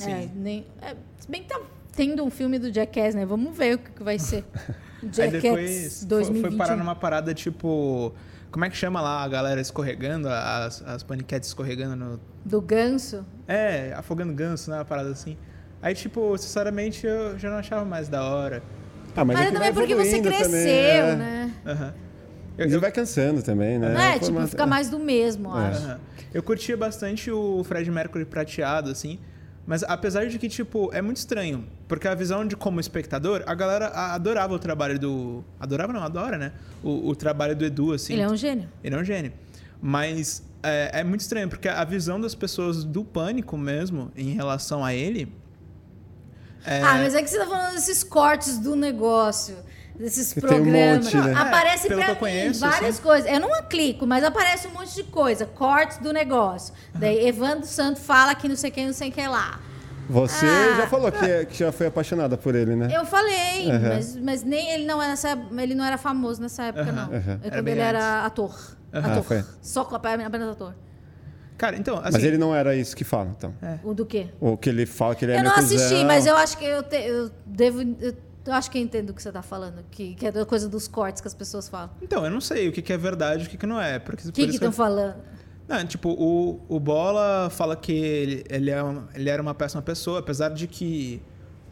É, 0.00 0.04
Sim. 0.04 0.30
nem, 0.36 0.66
é, 0.80 0.94
se 1.18 1.28
bem 1.28 1.42
que 1.42 1.48
tá 1.48 1.60
tendo 1.94 2.24
um 2.24 2.30
filme 2.30 2.58
do 2.58 2.72
Jackass, 2.72 3.14
né? 3.14 3.24
Vamos 3.26 3.56
ver 3.56 3.74
o 3.76 3.78
que, 3.78 4.02
vai 4.02 4.18
ser. 4.18 4.44
Aí 5.02 5.08
Jackass 5.12 5.42
depois 5.42 5.98
foi- 6.00 6.08
2021. 6.08 6.48
foi 6.50 6.58
parar 6.58 6.76
numa 6.76 6.94
parada 6.94 7.34
tipo. 7.34 8.12
Como 8.50 8.64
é 8.66 8.70
que 8.70 8.76
chama 8.76 9.00
lá 9.00 9.22
a 9.22 9.28
galera 9.28 9.60
escorregando, 9.60 10.28
as, 10.28 10.82
as 10.82 11.02
paniquetes 11.02 11.48
escorregando 11.48 11.96
no. 11.96 12.20
Do 12.44 12.60
ganso. 12.60 13.24
É, 13.48 13.94
afogando 13.96 14.32
ganso, 14.34 14.70
né? 14.70 14.76
Uma 14.78 14.84
parada 14.84 15.10
assim. 15.10 15.36
Aí, 15.80 15.94
tipo, 15.94 16.36
sinceramente, 16.38 17.06
eu 17.06 17.38
já 17.38 17.50
não 17.50 17.56
achava 17.56 17.84
mais 17.84 18.08
da 18.08 18.22
hora. 18.24 18.62
Ah, 19.16 19.24
Mas, 19.24 19.40
é 19.40 19.44
é 19.44 19.50
também 19.50 19.72
porque 19.74 19.94
você 19.94 20.20
cresceu, 20.20 20.44
também, 20.44 20.68
é. 20.68 21.16
né? 21.16 21.52
Aham. 21.66 21.94
Eu, 22.58 22.68
eu, 22.68 22.80
vai 22.80 22.92
cansando 22.92 23.42
também, 23.42 23.78
né? 23.78 23.88
Não 23.92 24.00
é, 24.00 24.18
tipo, 24.18 24.46
fica 24.46 24.66
mais 24.66 24.88
do 24.90 24.98
mesmo, 24.98 25.48
eu 25.50 25.58
É. 25.58 25.68
acho. 25.68 25.84
aham. 25.86 26.00
eu 26.34 26.42
curtia 26.42 26.76
bastante 26.76 27.30
o 27.30 27.64
Fred 27.64 27.90
Mercury 27.90 28.24
prateado, 28.26 28.90
assim. 28.90 29.18
Mas 29.66 29.82
apesar 29.84 30.26
de 30.26 30.38
que, 30.38 30.48
tipo, 30.48 30.90
é 30.92 31.00
muito 31.00 31.18
estranho. 31.18 31.64
Porque 31.86 32.08
a 32.08 32.14
visão 32.14 32.46
de 32.46 32.56
como 32.56 32.80
espectador, 32.80 33.44
a 33.46 33.54
galera 33.54 33.88
adorava 33.88 34.54
o 34.54 34.58
trabalho 34.58 34.98
do. 34.98 35.44
Adorava 35.60 35.92
não, 35.92 36.02
adora, 36.02 36.36
né? 36.36 36.52
O, 36.82 37.10
o 37.10 37.14
trabalho 37.14 37.54
do 37.54 37.64
Edu, 37.64 37.92
assim. 37.92 38.14
Ele 38.14 38.22
é 38.22 38.28
um 38.28 38.36
gênio. 38.36 38.68
Ele 38.82 38.94
é 38.94 38.98
um 38.98 39.04
gênio. 39.04 39.32
Mas 39.80 40.42
é, 40.62 41.00
é 41.00 41.04
muito 41.04 41.20
estranho, 41.20 41.48
porque 41.48 41.68
a 41.68 41.84
visão 41.84 42.20
das 42.20 42.34
pessoas 42.34 42.84
do 42.84 43.04
pânico 43.04 43.56
mesmo, 43.56 44.10
em 44.16 44.34
relação 44.34 44.84
a 44.84 44.94
ele. 44.94 45.32
É, 46.64 46.80
Ah, 46.82 46.94
mas 46.94 47.14
é 47.14 47.22
que 47.22 47.28
você 47.28 47.38
tá 47.38 47.46
falando 47.46 47.74
desses 47.74 48.04
cortes 48.04 48.58
do 48.58 48.76
negócio, 48.76 49.56
desses 49.98 50.32
Que 50.32 50.40
tem 50.40 50.50
um 50.60 50.62
programas. 50.64 51.04
monte, 51.04 51.16
né? 51.16 51.34
Aparece 51.34 51.86
É, 51.86 51.88
pelo 51.88 52.02
pra 52.04 52.14
conheço, 52.16 52.60
várias 52.60 52.90
assim. 52.96 53.02
coisas. 53.02 53.30
Eu 53.30 53.40
não 53.40 53.62
clico, 53.64 54.06
mas 54.06 54.24
aparece 54.24 54.66
um 54.68 54.72
monte 54.72 54.94
de 54.94 55.04
coisa. 55.04 55.46
Cortes 55.46 55.98
do 55.98 56.12
negócio. 56.12 56.74
Daí 56.94 57.26
Evandro 57.28 57.66
Santo 57.66 58.00
fala 58.00 58.34
que 58.34 58.48
não 58.48 58.56
sei 58.56 58.70
quem, 58.70 58.86
não 58.86 58.92
sei 58.94 59.10
quem 59.10 59.28
lá. 59.28 59.60
Você 60.08 60.44
Ah. 60.44 60.76
já 60.78 60.86
falou 60.88 61.10
que, 61.12 61.24
é- 61.24 61.44
que 61.44 61.56
já 61.56 61.70
foi 61.70 61.86
apaixonada 61.86 62.36
por 62.36 62.54
ele, 62.54 62.74
né? 62.74 62.88
Eu 62.92 63.04
falei, 63.06 63.70
Aham. 63.70 63.88
mas, 63.94 64.16
mas 64.16 64.42
nem 64.42 64.70
ele 64.72 64.84
não, 64.84 65.00
era 65.00 65.10
nessa, 65.10 65.38
ele 65.58 65.74
não 65.74 65.84
era 65.84 65.96
famoso 65.96 66.42
nessa 66.42 66.64
época, 66.64 66.90
Aham. 66.90 66.92
não. 67.10 67.14
É 67.14 67.20
quando 67.50 67.62
bem 67.62 67.74
ele 67.74 67.82
antes. 67.82 67.94
era 67.94 68.26
ator. 68.26 68.76
Ator. 68.92 69.22
foi. 69.22 69.44
Só 69.62 69.84
com 69.84 69.94
apenas 69.94 70.48
ator. 70.50 70.74
Cara, 71.56 71.76
então, 71.76 71.96
assim. 71.98 72.10
Mas 72.14 72.24
ele 72.24 72.36
não 72.36 72.52
era 72.54 72.74
isso 72.74 72.96
que 72.96 73.04
fala, 73.04 73.32
então. 73.36 73.54
O 73.84 73.94
do 73.94 74.04
quê? 74.04 74.26
O 74.40 74.56
que 74.56 74.68
ele 74.68 74.84
fala 74.84 75.14
que 75.14 75.24
ele 75.24 75.32
é 75.32 75.38
eu 75.38 75.44
não 75.44 75.54
assisti, 75.54 76.04
mas 76.04 76.26
eu 76.26 76.36
acho 76.36 76.58
que 76.58 76.64
eu, 76.64 76.82
te- 76.82 76.96
eu 77.06 77.30
devo. 77.46 77.82
Eu, 78.00 78.14
eu 78.44 78.52
acho 78.54 78.70
que 78.70 78.78
eu 78.78 78.82
entendo 78.82 79.10
o 79.10 79.14
que 79.14 79.22
você 79.22 79.30
tá 79.32 79.42
falando. 79.42 79.84
Que, 79.90 80.14
que 80.14 80.26
é 80.26 80.32
da 80.32 80.44
coisa 80.44 80.68
dos 80.68 80.88
cortes 80.88 81.20
que 81.20 81.28
as 81.28 81.34
pessoas 81.34 81.68
falam. 81.68 81.90
Então, 82.02 82.24
eu 82.24 82.30
não 82.30 82.40
sei 82.40 82.68
o 82.68 82.72
que, 82.72 82.82
que 82.82 82.92
é 82.92 82.96
verdade 82.98 83.44
e 83.44 83.46
o 83.46 83.50
que, 83.50 83.56
que 83.56 83.66
não 83.66 83.80
é. 83.80 83.98
Porque, 83.98 84.28
O 84.28 84.32
que 84.32 84.42
estão 84.42 84.72
falando? 84.72 85.16
Não, 85.68 85.86
tipo, 85.86 86.10
o, 86.10 86.60
o 86.68 86.80
Bola 86.80 87.48
fala 87.50 87.76
que 87.76 87.92
ele, 87.92 88.44
ele, 88.50 88.70
é 88.70 88.82
uma- 88.82 89.08
ele 89.14 89.30
era 89.30 89.40
uma 89.40 89.54
péssima 89.54 89.80
pessoa, 89.80 90.18
apesar 90.18 90.50
de 90.50 90.66
que. 90.66 91.22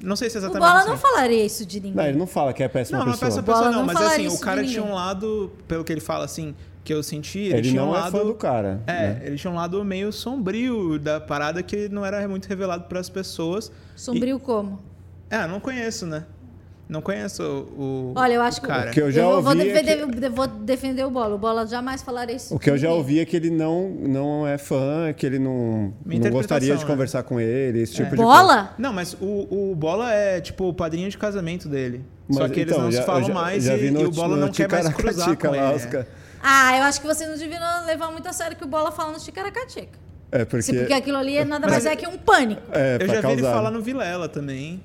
Não 0.02 0.16
sei 0.16 0.30
se 0.30 0.36
O 0.36 0.38
exatamente. 0.38 0.60
Bola 0.66 0.80
assim. 0.80 0.88
não 0.88 0.96
falaria 0.96 1.44
isso 1.44 1.66
de 1.66 1.78
ninguém. 1.80 1.94
Não, 1.96 2.04
ele 2.06 2.16
não 2.18 2.26
fala 2.26 2.52
que 2.54 2.62
é 2.62 2.68
péssima 2.68 3.00
Não, 3.00 3.06
não 3.06 3.12
é 3.12 3.16
pessoa. 3.16 3.26
péssima 3.28 3.42
Bola 3.42 3.58
pessoa, 3.58 3.72
não, 3.72 3.78
não 3.80 3.86
mas 3.86 3.98
falaria 3.98 4.26
assim, 4.28 4.36
o 4.36 4.40
cara 4.40 4.62
ninguém. 4.62 4.74
tinha 4.74 4.84
um 4.86 4.94
lado, 4.94 5.52
pelo 5.68 5.84
que 5.84 5.92
ele 5.92 6.00
fala, 6.00 6.24
assim, 6.24 6.54
que 6.82 6.94
eu 6.94 7.02
senti, 7.02 7.40
ele, 7.40 7.54
Ele 7.58 7.68
tinha 7.70 7.82
não 7.82 7.90
um 7.90 7.94
é 7.96 7.98
lado. 7.98 8.12
fã 8.16 8.24
do 8.24 8.34
cara. 8.34 8.80
É, 8.86 8.92
né? 8.92 9.20
ele 9.24 9.36
tinha 9.36 9.50
um 9.52 9.56
lado 9.56 9.84
meio 9.84 10.10
sombrio 10.12 10.98
da 10.98 11.20
parada 11.20 11.62
que 11.62 11.88
não 11.90 12.06
era 12.06 12.26
muito 12.26 12.46
revelado 12.46 12.84
para 12.84 13.00
as 13.00 13.10
pessoas. 13.10 13.70
Sombrio 13.94 14.40
como? 14.40 14.80
É, 15.28 15.46
não 15.46 15.60
conheço, 15.60 16.06
né? 16.06 16.24
Não 16.90 17.00
conheço 17.00 17.40
o. 17.44 18.12
Olha, 18.16 18.34
eu 18.34 18.42
acho 18.42 18.58
o 18.58 18.62
que. 18.62 18.66
cara. 18.66 18.90
O 18.90 18.92
que 18.92 19.00
eu 19.00 19.12
já 19.12 19.22
vou, 19.22 19.40
vou 19.40 19.52
ouvi 19.52 19.70
é 19.70 19.80
defender, 19.80 20.28
vou 20.28 20.46
defender 20.48 21.04
o 21.04 21.10
Bola. 21.10 21.36
O 21.36 21.38
Bola 21.38 21.64
jamais 21.64 22.02
falaria 22.02 22.34
isso. 22.34 22.52
O 22.52 22.58
que 22.58 22.68
eu 22.68 22.76
já 22.76 22.90
ouvi 22.90 23.20
é 23.20 23.24
que 23.24 23.36
ele 23.36 23.48
não, 23.48 23.88
não 23.90 24.44
é 24.44 24.58
fã, 24.58 25.12
que 25.16 25.24
ele 25.24 25.38
não, 25.38 25.94
não 26.04 26.30
gostaria 26.30 26.74
de 26.74 26.82
né? 26.82 26.86
conversar 26.90 27.22
com 27.22 27.40
ele, 27.40 27.82
esse 27.82 27.94
tipo 27.94 28.10
de 28.10 28.16
coisa. 28.16 28.24
Bola? 28.24 28.74
Não, 28.76 28.92
mas 28.92 29.16
o, 29.20 29.70
o 29.70 29.74
Bola 29.76 30.12
é 30.12 30.40
tipo 30.40 30.68
o 30.68 30.74
padrinho 30.74 31.08
de 31.08 31.16
casamento 31.16 31.68
dele. 31.68 32.04
Só 32.28 32.40
Mas, 32.40 32.50
que 32.50 32.60
eles 32.60 32.72
então, 32.72 32.84
não 32.84 32.92
já- 32.92 33.00
se 33.00 33.06
falam 33.06 33.22
eu 33.22 33.26
já- 33.28 33.34
mais 33.34 33.64
já 33.64 33.76
e, 33.76 33.86
e 33.86 34.04
o 34.04 34.10
Bola 34.10 34.34
no 34.36 34.46
não 34.46 34.52
quer 34.52 34.68
mais 34.68 34.88
cruzar 34.88 35.36
com 35.36 35.54
ele. 35.54 35.96
é. 35.96 36.06
Ah, 36.42 36.76
eu 36.76 36.82
acho 36.84 37.00
que 37.00 37.06
você 37.06 37.24
não 37.26 37.36
devia 37.36 37.60
levar 37.86 38.10
muito 38.10 38.28
a 38.28 38.32
sério 38.32 38.56
que 38.56 38.64
o 38.64 38.68
Bola 38.68 38.90
fala 38.90 39.12
no 39.12 39.18
Ticaracatica. 39.20 39.96
É, 40.32 40.44
porque... 40.44 40.64
Porque... 40.66 40.78
porque 40.80 40.92
aquilo 40.92 41.18
ali 41.18 41.36
é 41.36 41.44
nada 41.44 41.68
mais 41.68 41.86
é 41.86 41.94
que 41.94 42.06
um 42.06 42.16
pânico. 42.16 42.62
É, 42.72 42.96
Eu 43.00 43.06
já 43.06 43.20
vi 43.20 43.32
ele 43.32 43.42
causar. 43.42 43.52
falar 43.54 43.70
no 43.70 43.80
Vilela 43.80 44.28
também. 44.28 44.82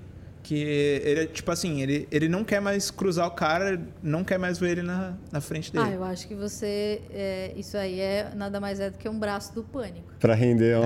Que 0.48 0.54
ele, 0.62 1.20
é, 1.22 1.26
tipo 1.26 1.50
assim, 1.52 1.82
ele, 1.82 2.08
ele 2.12 2.30
não 2.30 2.44
quer 2.44 2.60
mais 2.62 2.92
cruzar 2.92 3.26
o 3.28 3.32
cara, 3.32 3.82
não 4.04 4.24
quer 4.24 4.38
mais 4.38 4.60
ver 4.60 4.74
ele 4.74 4.84
na, 4.84 5.16
na 5.32 5.42
frente 5.42 5.72
Ah, 5.76 5.84
dele. 5.86 5.96
eu 5.96 6.04
acho 6.04 6.28
que 6.28 6.36
você. 6.36 7.02
é, 7.10 7.52
isso 7.58 7.76
aí 7.76 8.00
é 8.00 8.30
nada 8.36 8.60
mais 8.60 8.80
é 8.80 8.92
do 8.92 8.98
que 9.00 9.10
um 9.10 9.18
braço 9.18 9.56
do 9.56 9.64
pânico. 9.64 10.06
Pra 10.20 10.36
render, 10.36 10.78
um... 10.78 10.84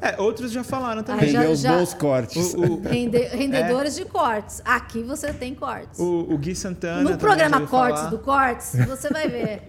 É, 0.00 0.18
outros 0.18 0.50
já 0.50 0.64
falaram 0.64 1.02
Ah, 1.02 1.04
também. 1.04 1.26
render 1.26 1.42
já- 1.44 1.50
os 1.50 1.60
já- 1.60 1.76
bons 1.76 1.92
cortes. 1.92 2.54
O, 2.54 2.76
o, 2.76 2.80
Rende- 2.88 3.18
rendedores 3.18 3.96
de 3.96 4.06
cortes. 4.06 4.62
Aqui 4.64 5.02
você 5.02 5.30
tem 5.34 5.54
cortes. 5.54 5.98
o, 6.00 6.32
o 6.32 6.38
Gui 6.38 6.54
Santana. 6.54 7.02
no 7.10 7.18
programa 7.18 7.66
Cortes 7.66 7.98
falar. 8.00 8.10
do 8.10 8.18
Cortes, 8.18 8.72
você 8.86 9.10
vai 9.10 9.28
ver. 9.28 9.62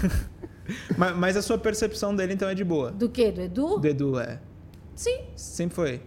Mas, 0.96 1.16
mas 1.16 1.36
a 1.36 1.42
sua 1.42 1.56
percepção 1.58 2.14
dele 2.14 2.34
então 2.34 2.48
é 2.48 2.54
de 2.54 2.62
boa. 2.64 2.90
Do 2.92 3.08
que? 3.08 3.30
Do 3.30 3.40
Edu? 3.40 3.78
Do 3.78 3.86
Edu, 3.88 4.18
é. 4.20 4.38
Sim. 4.94 5.20
Sempre 5.36 5.74
foi. 5.74 6.00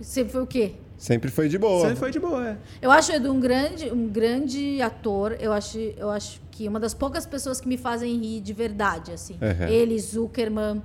Sempre 0.00 0.32
foi 0.32 0.42
o 0.42 0.46
quê? 0.46 0.74
Sempre 0.98 1.30
foi 1.30 1.48
de 1.48 1.56
boa. 1.56 1.82
Sempre 1.82 1.96
foi 1.96 2.10
de 2.10 2.18
boa, 2.18 2.50
é. 2.50 2.56
Eu 2.82 2.90
acho 2.90 3.12
o 3.12 3.14
Edu 3.14 3.32
um 3.32 3.38
grande, 3.38 3.90
um 3.92 4.08
grande 4.08 4.82
ator. 4.82 5.36
Eu 5.38 5.52
acho, 5.52 5.78
eu 5.96 6.10
acho 6.10 6.40
que 6.50 6.66
uma 6.66 6.80
das 6.80 6.92
poucas 6.92 7.24
pessoas 7.24 7.60
que 7.60 7.68
me 7.68 7.78
fazem 7.78 8.18
rir 8.18 8.40
de 8.40 8.52
verdade, 8.52 9.12
assim. 9.12 9.34
Uhum. 9.34 9.68
Ele, 9.68 9.98
Zuckerman. 9.98 10.82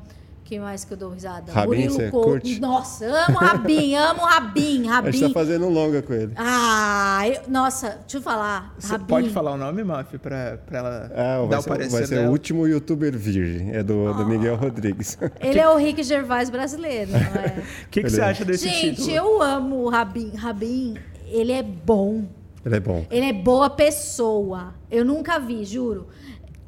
Quem 0.53 0.59
mais 0.59 0.85
que 0.85 0.93
eu 0.93 0.97
dou 0.97 1.09
risada? 1.09 1.51
Rabin, 1.51 1.67
Murilo 1.67 1.93
você 1.95 2.11
Couto. 2.11 2.27
curte? 2.30 2.61
Nossa, 2.61 3.05
amo 3.27 3.39
Rabin, 3.39 3.95
amo 3.97 4.21
Rabin, 4.21 4.88
A 4.88 5.01
gente 5.01 5.19
tá 5.19 5.25
Rabin. 5.25 5.34
fazendo 5.34 5.65
um 5.65 5.69
longa 5.69 5.99
com 6.03 6.13
ele. 6.13 6.31
Ah, 6.35 7.21
eu- 7.27 7.41
nossa, 7.49 7.97
deixa 8.01 8.17
eu 8.17 8.21
falar. 8.21 8.71
Você 8.77 8.91
Rabin. 8.91 9.05
pode 9.07 9.30
falar 9.31 9.53
o 9.53 9.57
nome, 9.57 9.84
Maf, 9.84 10.15
pra, 10.19 10.59
pra 10.63 10.77
ela 10.77 11.11
É, 11.11 11.38
dar 11.39 11.47
vai 11.47 11.57
o 11.57 11.61
ser, 11.63 11.69
parecer 11.69 11.91
vai 11.97 12.05
ser 12.05 12.13
o 12.13 12.17
dela? 12.19 12.31
último 12.31 12.67
youtuber 12.67 13.17
virgem. 13.17 13.71
É 13.73 13.81
do, 13.81 14.13
do 14.13 14.27
Miguel 14.27 14.55
Rodrigues. 14.55 15.17
Ele 15.41 15.57
é 15.57 15.67
o 15.67 15.75
Rick 15.75 16.03
Gervais 16.03 16.51
brasileiro, 16.51 17.09
não 17.13 17.17
é? 17.41 17.57
O 17.85 17.89
que, 17.89 18.03
que 18.03 18.09
você 18.11 18.17
Beleza. 18.17 18.25
acha 18.27 18.45
desse 18.45 18.69
Gente, 18.69 18.97
título? 18.97 19.11
eu 19.11 19.41
amo 19.41 19.77
o 19.85 19.89
Rabin. 19.89 20.35
Rabin, 20.35 20.97
ele 21.25 21.51
é 21.51 21.63
bom. 21.63 22.25
ele 22.63 22.75
é 22.75 22.80
bom. 22.80 23.03
Ele 23.09 23.25
é 23.25 23.34
boa 23.34 23.71
pessoa. 23.71 24.75
Eu 24.91 25.03
nunca 25.03 25.39
vi, 25.39 25.65
juro. 25.65 26.09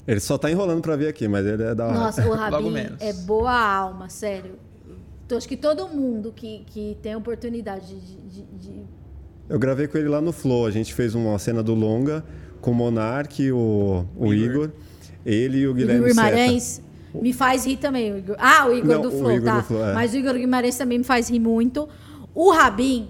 Ele 0.07 0.19
só 0.19 0.37
tá 0.37 0.51
enrolando 0.51 0.81
pra 0.81 0.95
vir 0.95 1.07
aqui, 1.07 1.27
mas 1.27 1.45
ele 1.45 1.63
é 1.63 1.73
da 1.73 1.85
hora. 1.87 1.93
Nossa, 1.99 2.27
o 2.27 2.33
Rabin 2.33 2.73
é 2.99 3.11
boa 3.13 3.51
alma, 3.51 4.07
sério. 4.09 4.51
Então, 5.25 5.37
acho 5.37 5.47
que 5.47 5.57
todo 5.57 5.87
mundo 5.87 6.31
que, 6.35 6.63
que 6.67 6.97
tem 7.01 7.13
a 7.13 7.17
oportunidade 7.17 7.87
de, 7.99 8.21
de- 8.21 8.43
de- 8.59 8.83
Eu 9.49 9.57
gravei 9.57 9.87
com 9.87 9.97
ele 9.97 10.07
lá 10.07 10.21
no 10.21 10.31
Flow. 10.31 10.67
A 10.67 10.71
gente 10.71 10.93
fez 10.93 11.15
uma 11.15 11.39
cena 11.39 11.63
do 11.63 11.73
longa 11.73 12.23
com 12.61 12.69
o 12.71 12.75
Monark, 12.75 13.51
o, 13.51 14.05
o 14.15 14.31
Igor. 14.33 14.69
ele 15.25 15.59
e 15.59 15.67
o 15.67 15.73
Guilherme 15.73 16.01
Igor 16.11 16.13
Seta. 16.15 16.29
Guimarães 16.29 16.81
me 17.13 17.33
faz 17.33 17.65
rir 17.65 17.77
também. 17.77 18.13
o 18.13 18.17
Igor. 18.19 18.35
Ah, 18.37 18.67
o 18.67 18.73
Igor 18.73 18.95
Não, 18.95 19.01
do 19.01 19.09
Flow, 19.11 19.31
Igor 19.31 19.45
tá? 19.49 19.57
do 19.61 19.63
Flow, 19.63 19.83
é. 19.87 19.93
Mas 19.95 20.13
o 20.13 20.17
Igor 20.17 20.33
Guimarães 20.35 20.77
também 20.77 20.99
me 20.99 21.03
faz 21.03 21.27
rir 21.29 21.39
muito. 21.39 21.89
O 22.35 22.51
Rabin, 22.51 23.07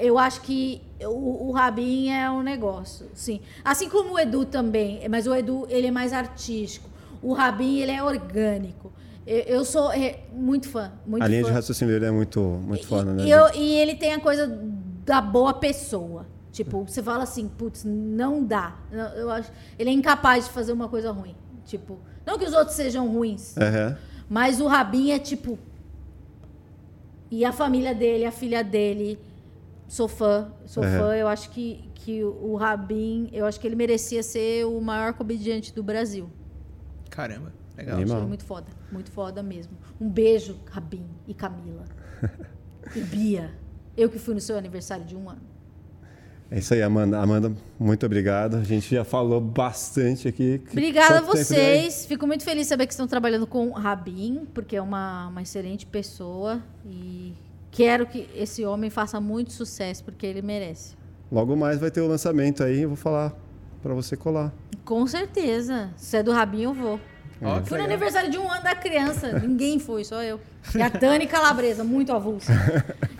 eu 0.00 0.18
acho 0.18 0.40
que 0.40 0.80
o, 1.06 1.48
o 1.48 1.52
Rabin 1.52 2.10
é 2.10 2.30
um 2.30 2.42
negócio, 2.42 3.06
sim. 3.14 3.40
Assim 3.64 3.88
como 3.88 4.14
o 4.14 4.18
Edu 4.18 4.44
também, 4.44 5.06
mas 5.08 5.26
o 5.26 5.34
Edu 5.34 5.66
ele 5.68 5.86
é 5.88 5.90
mais 5.90 6.12
artístico. 6.12 6.88
O 7.22 7.32
Rabin 7.32 7.78
ele 7.78 7.92
é 7.92 8.02
orgânico. 8.02 8.92
Eu, 9.26 9.38
eu 9.40 9.64
sou 9.64 9.90
é, 9.92 10.20
muito 10.32 10.68
fã, 10.68 10.92
muito 11.06 11.22
A 11.22 11.26
linha 11.28 11.42
fã. 11.42 11.48
de 11.48 11.54
raciocínio 11.54 11.94
dele 11.94 12.06
é 12.06 12.10
muito, 12.10 12.40
muito 12.40 12.86
foda, 12.86 13.12
né? 13.12 13.24
E, 13.24 13.30
eu- 13.30 13.54
e 13.54 13.74
ele 13.76 13.94
tem 13.94 14.12
a 14.12 14.20
coisa 14.20 14.46
da 15.04 15.20
boa 15.20 15.54
pessoa. 15.54 16.26
Tipo, 16.52 16.84
você 16.86 17.02
fala 17.02 17.22
assim, 17.24 17.48
putz, 17.48 17.82
não 17.84 18.44
dá. 18.44 18.76
Eu 19.16 19.28
acho, 19.30 19.50
ele 19.78 19.90
é 19.90 19.92
incapaz 19.92 20.44
de 20.44 20.50
fazer 20.52 20.72
uma 20.72 20.88
coisa 20.88 21.10
ruim. 21.10 21.34
Tipo, 21.64 21.98
não 22.26 22.38
que 22.38 22.44
os 22.44 22.52
outros 22.52 22.76
sejam 22.76 23.08
ruins, 23.08 23.56
Aham. 23.56 23.96
mas 24.28 24.60
o 24.60 24.66
Rabin 24.66 25.10
é 25.12 25.18
tipo. 25.18 25.58
E 27.30 27.44
a 27.44 27.50
família 27.52 27.94
dele, 27.94 28.24
a 28.24 28.30
filha 28.30 28.62
dele, 28.62 29.18
sou 29.88 30.08
fã, 30.08 30.52
sou 30.66 30.82
fã. 30.82 31.14
Eu 31.14 31.28
acho 31.28 31.50
que, 31.50 31.88
que 31.94 32.22
o 32.24 32.56
Rabin, 32.56 33.28
eu 33.32 33.46
acho 33.46 33.58
que 33.60 33.66
ele 33.66 33.76
merecia 33.76 34.22
ser 34.22 34.64
o 34.66 34.80
maior 34.80 35.14
comediante 35.14 35.74
do 35.74 35.82
Brasil. 35.82 36.30
Caramba, 37.10 37.52
legal. 37.76 37.96
Animal. 37.96 38.26
muito 38.26 38.44
foda, 38.44 38.66
muito 38.90 39.10
foda 39.10 39.42
mesmo. 39.42 39.76
Um 40.00 40.08
beijo, 40.08 40.58
Rabin 40.70 41.06
e 41.26 41.34
Camila. 41.34 41.84
e 42.94 43.00
Bia. 43.00 43.50
Eu 43.96 44.10
que 44.10 44.18
fui 44.18 44.34
no 44.34 44.40
seu 44.40 44.56
aniversário 44.58 45.04
de 45.04 45.14
um 45.14 45.30
ano. 45.30 45.54
É 46.50 46.58
isso 46.58 46.74
aí, 46.74 46.82
Amanda. 46.82 47.18
Amanda, 47.18 47.52
muito 47.78 48.04
obrigado. 48.04 48.56
A 48.56 48.62
gente 48.62 48.94
já 48.94 49.04
falou 49.04 49.40
bastante 49.40 50.28
aqui. 50.28 50.62
Obrigada 50.70 51.18
a 51.18 51.20
vocês. 51.20 52.06
Fico 52.06 52.26
muito 52.26 52.44
feliz 52.44 52.64
de 52.64 52.68
saber 52.68 52.86
que 52.86 52.92
estão 52.92 53.06
trabalhando 53.06 53.46
com 53.46 53.68
o 53.68 53.72
Rabin, 53.72 54.46
porque 54.52 54.76
é 54.76 54.82
uma, 54.82 55.28
uma 55.28 55.42
excelente 55.42 55.86
pessoa. 55.86 56.62
E 56.84 57.34
quero 57.74 58.06
que 58.06 58.28
esse 58.34 58.64
homem 58.64 58.88
faça 58.88 59.20
muito 59.20 59.52
sucesso, 59.52 60.04
porque 60.04 60.24
ele 60.24 60.40
merece. 60.40 60.94
Logo 61.30 61.56
mais 61.56 61.80
vai 61.80 61.90
ter 61.90 62.00
o 62.00 62.06
lançamento 62.06 62.62
aí. 62.62 62.82
Eu 62.82 62.90
vou 62.90 62.96
falar 62.96 63.34
pra 63.82 63.92
você 63.92 64.16
colar. 64.16 64.52
Com 64.84 65.04
certeza. 65.06 65.90
Se 65.96 66.16
é 66.18 66.22
do 66.22 66.30
Rabin, 66.32 66.62
eu 66.62 66.72
vou. 66.72 67.00
Ó, 67.42 67.60
que 67.60 67.68
Fui 67.68 67.78
no 67.78 67.84
aniversário 67.84 68.30
de 68.30 68.38
um 68.38 68.48
ano 68.50 68.62
da 68.62 68.74
criança. 68.76 69.40
Ninguém 69.40 69.80
foi, 69.80 70.04
só 70.04 70.22
eu. 70.22 70.38
E 70.74 70.80
a 70.80 70.88
Dani 70.88 71.26
Calabresa, 71.26 71.82
muito 71.82 72.12
avulsa. 72.12 72.52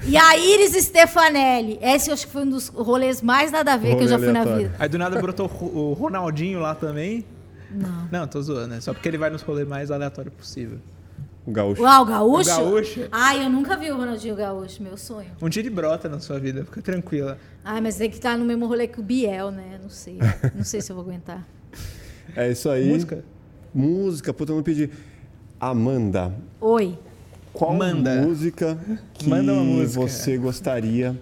E 0.07 0.17
a 0.17 0.37
Iris 0.39 0.73
Stefanelli. 0.85 1.79
Esse 1.83 2.11
eu 2.11 2.15
acho 2.15 2.27
que 2.27 2.33
foi 2.33 2.43
um 2.43 2.49
dos 2.51 2.69
rolês 2.69 3.21
mais 3.21 3.51
nada 3.51 3.73
a 3.73 3.77
ver 3.77 3.97
que 3.97 4.05
eu 4.05 4.09
já 4.09 4.15
Rolê 4.15 4.27
fui 4.27 4.33
na 4.33 4.41
aleatório. 4.43 4.69
vida. 4.69 4.77
Aí 4.83 4.89
do 4.89 4.99
nada 4.99 5.21
brotou 5.21 5.47
o 5.47 5.93
Ronaldinho 5.95 6.61
lá 6.61 6.75
também. 6.75 7.25
Não. 7.71 8.09
Não, 8.21 8.27
tô 8.29 8.41
zoando, 8.41 8.69
né? 8.69 8.81
Só 8.81 8.95
porque 8.95 9.09
ele 9.09 9.19
vai 9.19 9.31
nos 9.31 9.43
rolês 9.43 9.67
mais 9.67 9.91
aleatórios 9.91 10.33
possível. 10.35 10.79
O 11.47 11.53
gaúcho. 11.53 11.83
Uau, 11.83 12.03
o 12.03 12.07
Gaúcho? 12.07 12.51
O 12.51 12.57
Gaúcho? 12.65 13.09
Ai, 13.13 13.45
eu 13.45 13.51
nunca 13.51 13.77
vi 13.77 13.91
o 13.91 13.97
Ronaldinho 13.97 14.35
Gaúcho, 14.35 14.83
meu 14.83 14.97
sonho. 14.97 15.31
Um 15.43 15.49
dia 15.49 15.61
ele 15.61 15.69
brota 15.69 16.09
na 16.09 16.19
sua 16.19 16.39
vida, 16.39 16.65
fica 16.65 16.81
tranquila. 16.81 17.37
Ai, 17.63 17.81
mas 17.83 17.97
tem 17.97 18.09
que 18.09 18.17
estar 18.17 18.39
no 18.39 18.45
mesmo 18.47 18.67
rolê 18.67 18.87
que 18.89 18.99
o 18.99 19.03
Biel, 19.03 19.51
né? 19.51 19.79
Não 19.83 19.91
sei. 19.91 20.19
Não 20.55 20.65
sei 20.65 20.81
se 20.81 20.91
eu 20.91 20.97
vou 20.97 21.05
aguentar. 21.05 21.47
É 22.35 22.51
isso 22.51 22.69
aí. 22.71 22.89
Música? 22.89 23.23
Música, 23.73 24.33
puta, 24.33 24.51
eu 24.53 24.57
não 24.57 24.63
pedi. 24.63 24.89
Amanda, 25.61 26.35
Oi. 26.61 26.99
qual 27.53 27.73
Manda. 27.75 28.23
música 28.23 28.79
que 29.13 29.29
Manda 29.29 29.53
uma 29.53 29.63
música. 29.63 30.01
você 30.01 30.37
gostaria 30.39 31.15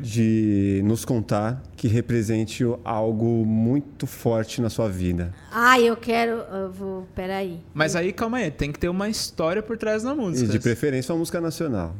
de 0.00 0.80
nos 0.84 1.04
contar 1.04 1.62
que 1.76 1.88
represente 1.88 2.64
algo 2.84 3.44
muito 3.46 4.06
forte 4.06 4.60
na 4.60 4.68
sua 4.70 4.88
vida? 4.88 5.32
Ai, 5.50 5.84
eu 5.84 5.96
quero. 5.96 6.32
Eu 6.52 6.70
vou. 6.72 7.06
Peraí. 7.14 7.60
Mas 7.72 7.94
aí, 7.96 8.12
calma 8.12 8.38
aí, 8.38 8.50
tem 8.50 8.72
que 8.72 8.78
ter 8.78 8.88
uma 8.88 9.08
história 9.08 9.62
por 9.62 9.76
trás 9.76 10.02
da 10.02 10.12
E 10.12 10.16
música. 10.16 10.52
de 10.52 10.58
preferência 10.58 11.12
uma 11.12 11.18
música 11.18 11.40
nacional. 11.40 11.94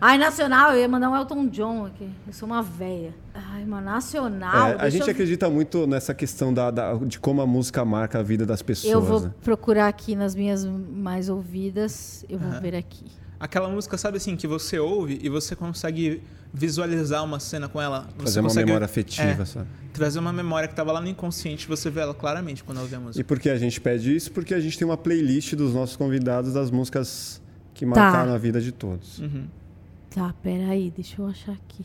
Ai, 0.00 0.18
nacional, 0.18 0.72
eu 0.72 0.80
ia 0.80 0.88
mandar 0.88 1.08
um 1.10 1.16
Elton 1.16 1.46
John 1.46 1.86
aqui. 1.86 2.10
Eu 2.26 2.32
sou 2.32 2.46
uma 2.48 2.60
véia. 2.60 3.14
Ai, 3.32 3.62
uma 3.62 3.80
nacional. 3.80 4.70
É, 4.70 4.76
a 4.80 4.88
gente 4.88 5.06
eu... 5.06 5.12
acredita 5.12 5.48
muito 5.48 5.86
nessa 5.86 6.12
questão 6.12 6.52
da, 6.52 6.72
da- 6.72 6.94
de 6.94 7.20
como 7.20 7.40
a 7.40 7.46
música 7.46 7.84
marca 7.84 8.18
a 8.18 8.22
vida 8.22 8.44
das 8.44 8.62
pessoas. 8.62 8.92
Eu 8.92 9.00
vou 9.00 9.20
né? 9.20 9.32
procurar 9.44 9.86
aqui 9.86 10.16
nas 10.16 10.34
minhas 10.34 10.64
mais 10.64 11.28
ouvidas. 11.28 12.24
Eu 12.28 12.38
vou 12.38 12.60
ver 12.60 12.74
aqui. 12.74 13.06
aquela 13.38 13.68
música, 13.68 13.96
sabe 13.96 14.16
assim, 14.16 14.34
que 14.34 14.48
você 14.48 14.76
ouve 14.78 15.20
e 15.22 15.28
você 15.28 15.54
consegue 15.54 16.20
visualizar 16.56 17.22
uma 17.22 17.38
cena 17.38 17.68
com 17.68 17.80
ela. 17.80 18.08
Você 18.16 18.24
Fazer 18.24 18.40
uma 18.40 18.48
consegue, 18.48 18.66
memória 18.66 18.84
afetiva, 18.86 19.42
é, 19.42 19.44
sabe? 19.44 19.66
Trazer 19.92 20.18
uma 20.18 20.32
memória 20.32 20.66
que 20.66 20.72
estava 20.72 20.90
lá 20.90 21.02
no 21.02 21.08
inconsciente, 21.08 21.68
você 21.68 21.90
vê 21.90 22.00
ela 22.00 22.14
claramente 22.14 22.64
quando 22.64 22.78
ouve 22.78 22.94
a 22.94 23.00
música. 23.00 23.20
E 23.20 23.24
por 23.24 23.38
que 23.38 23.50
a 23.50 23.58
gente 23.58 23.78
pede 23.78 24.16
isso? 24.16 24.32
Porque 24.32 24.54
a 24.54 24.60
gente 24.60 24.78
tem 24.78 24.86
uma 24.88 24.96
playlist 24.96 25.54
dos 25.54 25.74
nossos 25.74 25.96
convidados 25.96 26.54
das 26.54 26.70
músicas 26.70 27.42
que 27.74 27.84
Tá. 27.84 27.90
marcaram 27.90 28.32
a 28.32 28.38
vida 28.38 28.58
de 28.58 28.72
todos. 28.72 29.18
Uhum. 29.18 29.44
Tá, 30.10 30.34
peraí, 30.42 30.90
deixa 30.96 31.20
eu 31.20 31.26
achar 31.26 31.52
aqui. 31.52 31.84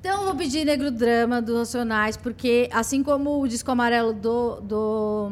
Então 0.00 0.20
eu 0.20 0.24
vou 0.24 0.34
pedir 0.34 0.64
Negro 0.64 0.90
Drama 0.90 1.42
dos 1.42 1.54
Racionais, 1.54 2.16
porque 2.16 2.70
assim 2.72 3.02
como 3.02 3.42
o 3.42 3.46
disco 3.46 3.70
amarelo 3.70 4.14
do, 4.14 4.60
do, 4.62 5.30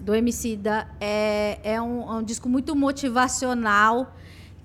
do 0.00 0.14
MC 0.14 0.56
da 0.56 0.88
é, 0.98 1.58
é, 1.62 1.80
um, 1.80 2.10
é 2.10 2.14
um 2.16 2.22
disco 2.22 2.48
muito 2.48 2.74
motivacional 2.74 4.16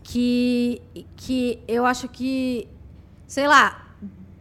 que, 0.01 0.81
que 1.17 1.59
eu 1.67 1.85
acho 1.85 2.07
que, 2.07 2.67
sei 3.27 3.47
lá, 3.47 3.87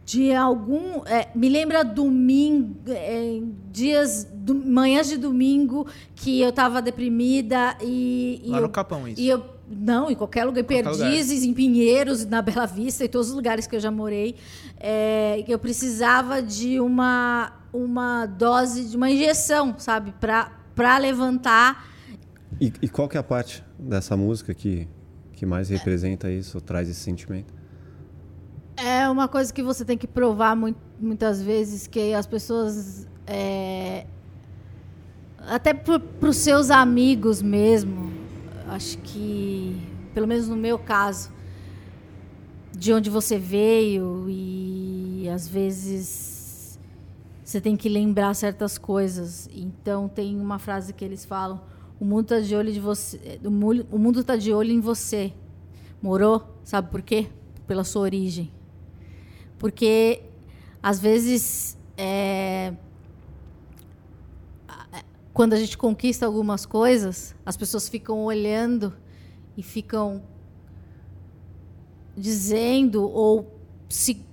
de 0.07 0.33
algum. 0.33 1.05
é, 1.05 1.27
me 1.35 1.49
lembra 1.49 1.83
domingo, 1.83 2.75
é, 2.87 3.41
dias, 3.71 4.25
do, 4.33 4.55
manhãs 4.55 5.09
de 5.09 5.17
domingo, 5.17 5.85
que 6.15 6.41
eu 6.41 6.51
tava 6.53 6.81
deprimida 6.81 7.77
e. 7.81 8.41
e 8.43 8.49
Lá 8.49 8.57
eu, 8.59 8.63
no 8.63 8.69
Capão, 8.69 9.05
isso. 9.05 9.19
e 9.19 9.27
eu, 9.27 9.43
não, 9.69 10.09
em 10.09 10.15
qualquer 10.15 10.45
lugar, 10.45 10.61
em 10.61 10.63
Qualquer 10.63 10.89
lugar. 10.89 11.09
Perdizes, 11.09 11.43
em 11.43 11.53
Pinheiros, 11.53 12.25
na 12.25 12.41
Bela 12.41 12.65
Vista, 12.65 13.03
em 13.03 13.09
todos 13.09 13.27
os 13.29 13.35
lugares 13.35 13.67
que 13.67 13.75
eu 13.75 13.81
já 13.81 13.91
morei, 13.91 14.35
é, 14.79 15.43
que 15.45 15.53
eu 15.53 15.59
precisava 15.59 16.41
de 16.41 16.79
uma, 16.79 17.51
uma 17.73 18.25
dose, 18.25 18.85
de 18.85 18.95
uma 18.95 19.11
injeção, 19.11 19.75
sabe, 19.77 20.13
para 20.21 20.97
levantar. 20.97 21.85
E, 22.61 22.71
e 22.81 22.87
qual 22.87 23.09
que 23.09 23.17
é 23.17 23.19
a 23.19 23.23
parte 23.23 23.61
dessa 23.77 24.15
música 24.15 24.53
que, 24.53 24.87
que 25.33 25.45
mais 25.45 25.67
representa 25.67 26.31
isso, 26.31 26.57
ou 26.57 26.61
traz 26.61 26.87
esse 26.87 27.01
sentimento? 27.01 27.56
É 28.77 29.09
uma 29.09 29.27
coisa 29.27 29.51
que 29.51 29.63
você 29.63 29.83
tem 29.83 29.97
que 29.97 30.05
provar 30.07 30.55
mui- 30.55 30.75
muitas 30.99 31.41
vezes, 31.41 31.87
que 31.87 32.13
as 32.13 32.27
pessoas. 32.27 33.07
é, 33.25 34.05
até 35.39 35.73
para 35.73 36.29
os 36.29 36.37
seus 36.37 36.69
amigos 36.69 37.41
mesmo, 37.41 38.11
acho 38.67 38.97
que, 38.99 39.81
pelo 40.13 40.27
menos 40.27 40.47
no 40.47 40.55
meu 40.55 40.77
caso, 40.77 41.31
de 42.71 42.93
onde 42.93 43.09
você 43.09 43.37
veio 43.39 44.25
e 44.29 45.27
às 45.33 45.47
vezes 45.47 46.77
você 47.43 47.59
tem 47.61 47.75
que 47.75 47.89
lembrar 47.89 48.33
certas 48.35 48.77
coisas. 48.77 49.49
Então 49.53 50.07
tem 50.07 50.39
uma 50.39 50.59
frase 50.59 50.93
que 50.93 51.03
eles 51.03 51.25
falam: 51.25 51.61
o 51.99 52.05
mundo 52.05 52.23
está 52.35 52.39
de 52.41 52.55
olho 52.55 52.71
de 52.71 52.79
você, 52.79 53.39
o 53.43 53.49
mu- 53.49 53.85
o 53.91 53.97
mundo 53.97 54.23
tá 54.23 54.35
de 54.35 54.53
olho 54.53 54.71
em 54.71 54.79
você. 54.81 55.33
Morou? 56.01 56.59
Sabe 56.63 56.91
por 56.91 57.01
quê? 57.01 57.27
Pela 57.65 57.83
sua 57.83 58.03
origem. 58.03 58.51
Porque 59.57 60.21
às 60.81 60.99
vezes 60.99 61.77
é, 61.97 62.73
quando 65.37 65.53
a 65.53 65.57
gente 65.57 65.77
conquista 65.77 66.25
algumas 66.25 66.65
coisas, 66.65 67.35
as 67.45 67.55
pessoas 67.55 67.87
ficam 67.87 68.23
olhando 68.23 68.91
e 69.55 69.61
ficam 69.61 70.23
dizendo 72.17 73.03
ou 73.03 73.55
se 73.87 74.25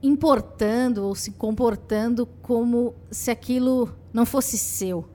importando 0.00 1.04
ou 1.04 1.16
se 1.16 1.32
comportando 1.32 2.26
como 2.42 2.94
se 3.10 3.28
aquilo 3.28 3.92
não 4.12 4.24
fosse 4.24 4.56
seu. 4.56 5.08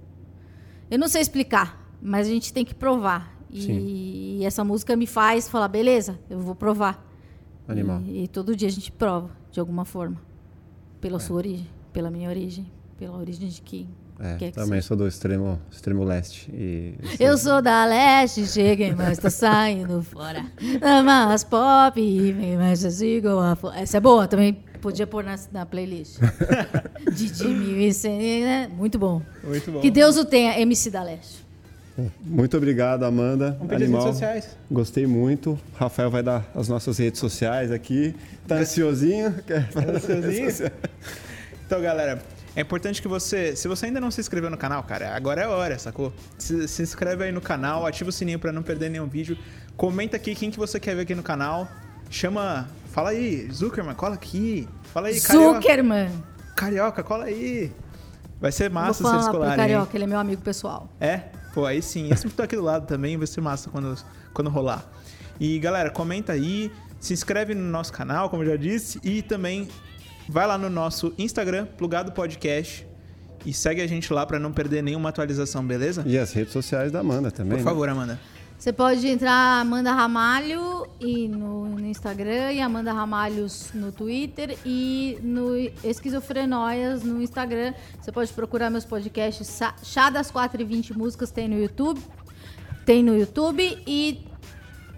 Eu 0.90 1.00
não 1.00 1.08
sei 1.08 1.22
explicar, 1.22 1.90
mas 2.02 2.28
a 2.28 2.30
gente 2.30 2.52
tem 2.52 2.66
que 2.66 2.76
provar. 2.76 3.34
E, 3.50 4.40
e 4.40 4.46
essa 4.46 4.66
música 4.66 4.98
me 4.98 5.08
faz 5.08 5.48
falar, 5.48 5.70
beleza, 5.70 6.20
eu 6.30 6.42
vou 6.42 6.56
provar. 6.56 7.08
Animal. 7.70 8.02
E, 8.02 8.26
e 8.26 8.28
todo 8.28 8.54
dia 8.54 8.68
a 8.68 8.72
gente 8.72 8.92
prova, 8.92 9.32
de 9.52 9.60
alguma 9.60 9.86
forma. 9.86 10.18
Pela 11.00 11.20
sua 11.20 11.38
origem, 11.38 11.68
pela 11.92 12.10
minha 12.12 12.30
origem, 12.30 12.66
pela 12.98 13.18
origem 13.18 13.50
de 13.50 13.62
quem 13.62 13.90
É, 14.20 14.36
quer 14.38 14.52
que 14.52 14.56
também 14.56 14.74
seja. 14.80 14.88
sou 14.90 14.98
do 14.98 15.08
extremo, 15.08 15.60
extremo 15.72 16.04
leste. 16.04 16.50
E 16.54 16.94
Eu 17.20 17.38
sou 17.38 17.60
da 17.62 17.86
leste, 17.86 18.46
cheguei, 18.46 18.94
mas 18.94 19.18
tô 19.18 19.30
saindo 19.30 20.02
fora. 20.06 20.46
Mas 21.04 21.44
pop, 21.44 22.00
vem, 22.34 22.56
mas 22.56 22.84
eu 22.84 22.92
sigo 22.92 23.30
a 23.40 23.58
Essa 23.76 23.98
é 23.98 24.00
boa, 24.00 24.28
também 24.28 24.54
podia 24.80 25.08
pôr 25.08 25.24
na, 25.24 25.36
na 25.52 25.66
playlist. 25.66 26.20
Didi 27.14 27.48
Mil 27.48 27.80
e 27.82 28.42
né? 28.42 28.68
Muito 28.68 29.00
bom. 29.00 29.22
Muito 29.44 29.72
bom. 29.72 29.80
Que 29.80 29.90
Deus 29.90 30.18
o 30.18 30.26
tenha, 30.26 30.60
MC 30.60 30.90
da 30.92 31.02
Leste. 31.04 31.46
Muito 32.24 32.56
obrigado, 32.58 33.04
Amanda. 33.04 33.52
Vamos 33.60 33.68
pedir 33.68 33.76
as 33.76 33.82
Animal. 33.84 34.02
redes 34.04 34.14
sociais. 34.20 34.58
Gostei 34.70 35.06
muito. 35.08 35.60
Rafael 35.76 36.10
vai 36.10 36.24
dar 36.24 36.46
as 36.56 36.68
nossas 36.68 36.98
redes 36.98 37.20
sociais 37.20 37.72
aqui. 37.72 38.16
Tá 38.48 38.56
ansiosinho? 38.56 39.34
Quer 39.46 39.70
falar 39.72 39.88
das 39.94 40.06
redes 40.06 40.26
ansiosinho? 40.26 40.72
Então, 41.66 41.82
galera, 41.82 42.22
é 42.56 42.62
importante 42.62 43.02
que 43.02 43.08
você, 43.08 43.56
se 43.56 43.68
você 43.68 43.86
ainda 43.86 44.00
não 44.02 44.12
se 44.12 44.20
inscreveu 44.20 44.50
no 44.50 44.58
canal, 44.58 44.84
cara, 44.84 45.16
agora 45.16 45.42
é 45.42 45.46
a 45.46 45.50
hora, 45.50 45.80
sacou? 45.80 46.12
Se, 46.38 46.68
se 46.68 46.82
inscreve 46.84 47.24
aí 47.24 47.32
no 47.32 47.40
canal, 47.42 47.86
ativa 47.86 48.10
o 48.10 48.14
sininho 48.14 48.40
pra 48.40 48.52
não 48.52 48.62
perder 48.62 48.90
nenhum 48.90 49.08
vídeo. 49.08 49.38
Comenta 49.78 50.18
aqui 50.18 50.36
quem 50.36 50.52
que 50.52 50.58
você 50.60 50.80
quer 50.80 50.96
ver 50.96 51.04
aqui 51.04 51.16
no 51.16 51.24
canal. 51.24 51.68
Chama, 52.10 52.68
fala 52.92 53.12
aí, 53.12 53.50
Zuckerman, 53.52 53.96
cola 53.96 54.16
aqui. 54.16 54.68
Fala 54.94 55.08
aí, 55.08 55.22
Carioca. 55.22 55.54
Zuckerman. 55.62 56.10
Carioca, 56.56 57.02
cola 57.04 57.24
aí. 57.26 57.72
Vai 58.42 58.52
ser 58.52 58.70
Vou 58.70 58.82
massa 58.82 58.96
se 58.96 59.04
falar 59.04 59.24
pro 59.24 59.32
colarem. 59.34 59.52
hein? 59.54 59.58
Carioca, 59.58 59.96
ele 59.96 60.04
é 60.04 60.08
meu 60.08 60.20
amigo 60.20 60.42
pessoal. 60.42 60.90
É? 61.00 61.22
Pô, 61.54 61.66
aí 61.66 61.82
sim. 61.82 62.12
Esse 62.12 62.28
que 62.28 62.34
tá 62.36 62.44
aqui 62.44 62.56
do 62.56 62.64
lado 62.64 62.88
também 62.88 63.18
vai 63.18 63.28
ser 63.28 63.42
massa 63.42 63.70
quando, 63.70 63.96
quando 64.34 64.50
rolar. 64.50 64.90
E 65.40 65.58
galera, 65.60 65.90
comenta 65.90 66.34
aí, 66.34 66.72
se 67.00 67.14
inscreve 67.14 67.56
no 67.56 67.64
nosso 67.64 67.92
canal, 67.92 68.30
como 68.30 68.44
eu 68.44 68.52
já 68.52 68.56
disse, 68.56 69.00
e 69.04 69.22
também 69.22 69.68
vai 70.30 70.46
lá 70.46 70.58
no 70.58 70.70
nosso 70.70 71.14
Instagram, 71.18 71.66
Plugado 71.66 72.12
Podcast, 72.12 72.88
e 73.46 73.54
segue 73.54 73.82
a 73.82 73.88
gente 73.88 74.14
lá 74.14 74.26
pra 74.26 74.38
não 74.38 74.52
perder 74.52 74.84
nenhuma 74.84 75.10
atualização, 75.10 75.66
beleza? 75.66 76.04
E 76.06 76.18
as 76.18 76.32
redes 76.32 76.54
sociais 76.54 76.92
da 76.92 77.00
Amanda 77.00 77.32
também. 77.32 77.58
Por 77.58 77.58
né? 77.58 77.64
favor, 77.64 77.90
Amanda. 77.90 78.20
Você 78.62 78.72
pode 78.72 79.08
entrar 79.08 79.60
Amanda 79.60 79.92
Ramalho 79.92 80.86
e 81.00 81.28
no, 81.28 81.68
no 81.68 81.88
Instagram 81.88 82.52
e 82.52 82.62
Amanda 82.62 82.94
Ramalhos 82.94 83.72
no 83.74 83.92
Twitter 83.92 84.56
e 84.64 85.18
no 85.24 85.56
Esquizofrenóias 85.84 87.02
no 87.02 87.24
Instagram. 87.24 87.74
Você 88.00 88.12
pode 88.12 88.32
procurar 88.32 88.70
meus 88.70 88.86
podcasts 88.86 89.60
Chá 89.82 90.12
das 90.12 90.30
4 90.30 90.62
e 90.62 90.64
20 90.64 90.96
músicas 90.96 91.32
tem 91.32 91.48
no 91.48 91.60
YouTube. 91.60 92.00
Tem 92.86 93.02
no 93.02 93.18
YouTube 93.18 93.82
e 93.88 94.24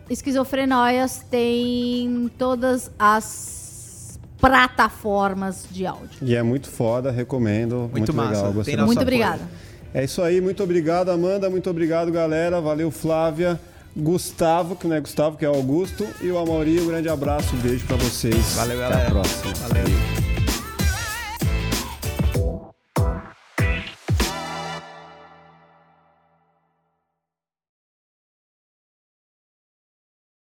Esquizofrenóias 0.09 1.23
tem 1.31 2.03
em 2.03 2.27
todas 2.27 2.91
as 2.99 4.19
plataformas 4.41 5.65
de 5.71 5.87
áudio. 5.87 6.17
E 6.21 6.35
é 6.35 6.43
muito 6.43 6.69
foda, 6.69 7.11
recomendo. 7.11 7.89
Muito, 7.89 8.13
massa. 8.13 8.49
legal. 8.49 8.53
Muito 8.53 8.73
apoio. 8.73 9.01
obrigada. 9.01 9.47
É 9.93 10.03
isso 10.03 10.21
aí, 10.21 10.41
muito 10.41 10.63
obrigado, 10.63 11.09
Amanda. 11.09 11.49
Muito 11.49 11.69
obrigado, 11.69 12.11
galera. 12.11 12.59
Valeu, 12.59 12.89
Flávia. 12.89 13.59
Gustavo, 13.95 14.75
que 14.75 14.87
não 14.87 14.95
é 14.95 14.99
Gustavo, 14.99 15.37
que 15.37 15.45
é 15.45 15.47
Augusto. 15.47 16.07
E 16.21 16.31
o 16.31 16.37
Amaury, 16.37 16.79
um 16.81 16.87
grande 16.87 17.09
abraço, 17.09 17.55
beijo 17.57 17.85
pra 17.85 17.95
vocês. 17.97 18.53
Valeu, 18.55 18.83
Até 18.83 18.89
galera. 18.95 19.07
a 19.07 19.11
próxima. 19.11 19.53
Valeu. 19.67 20.22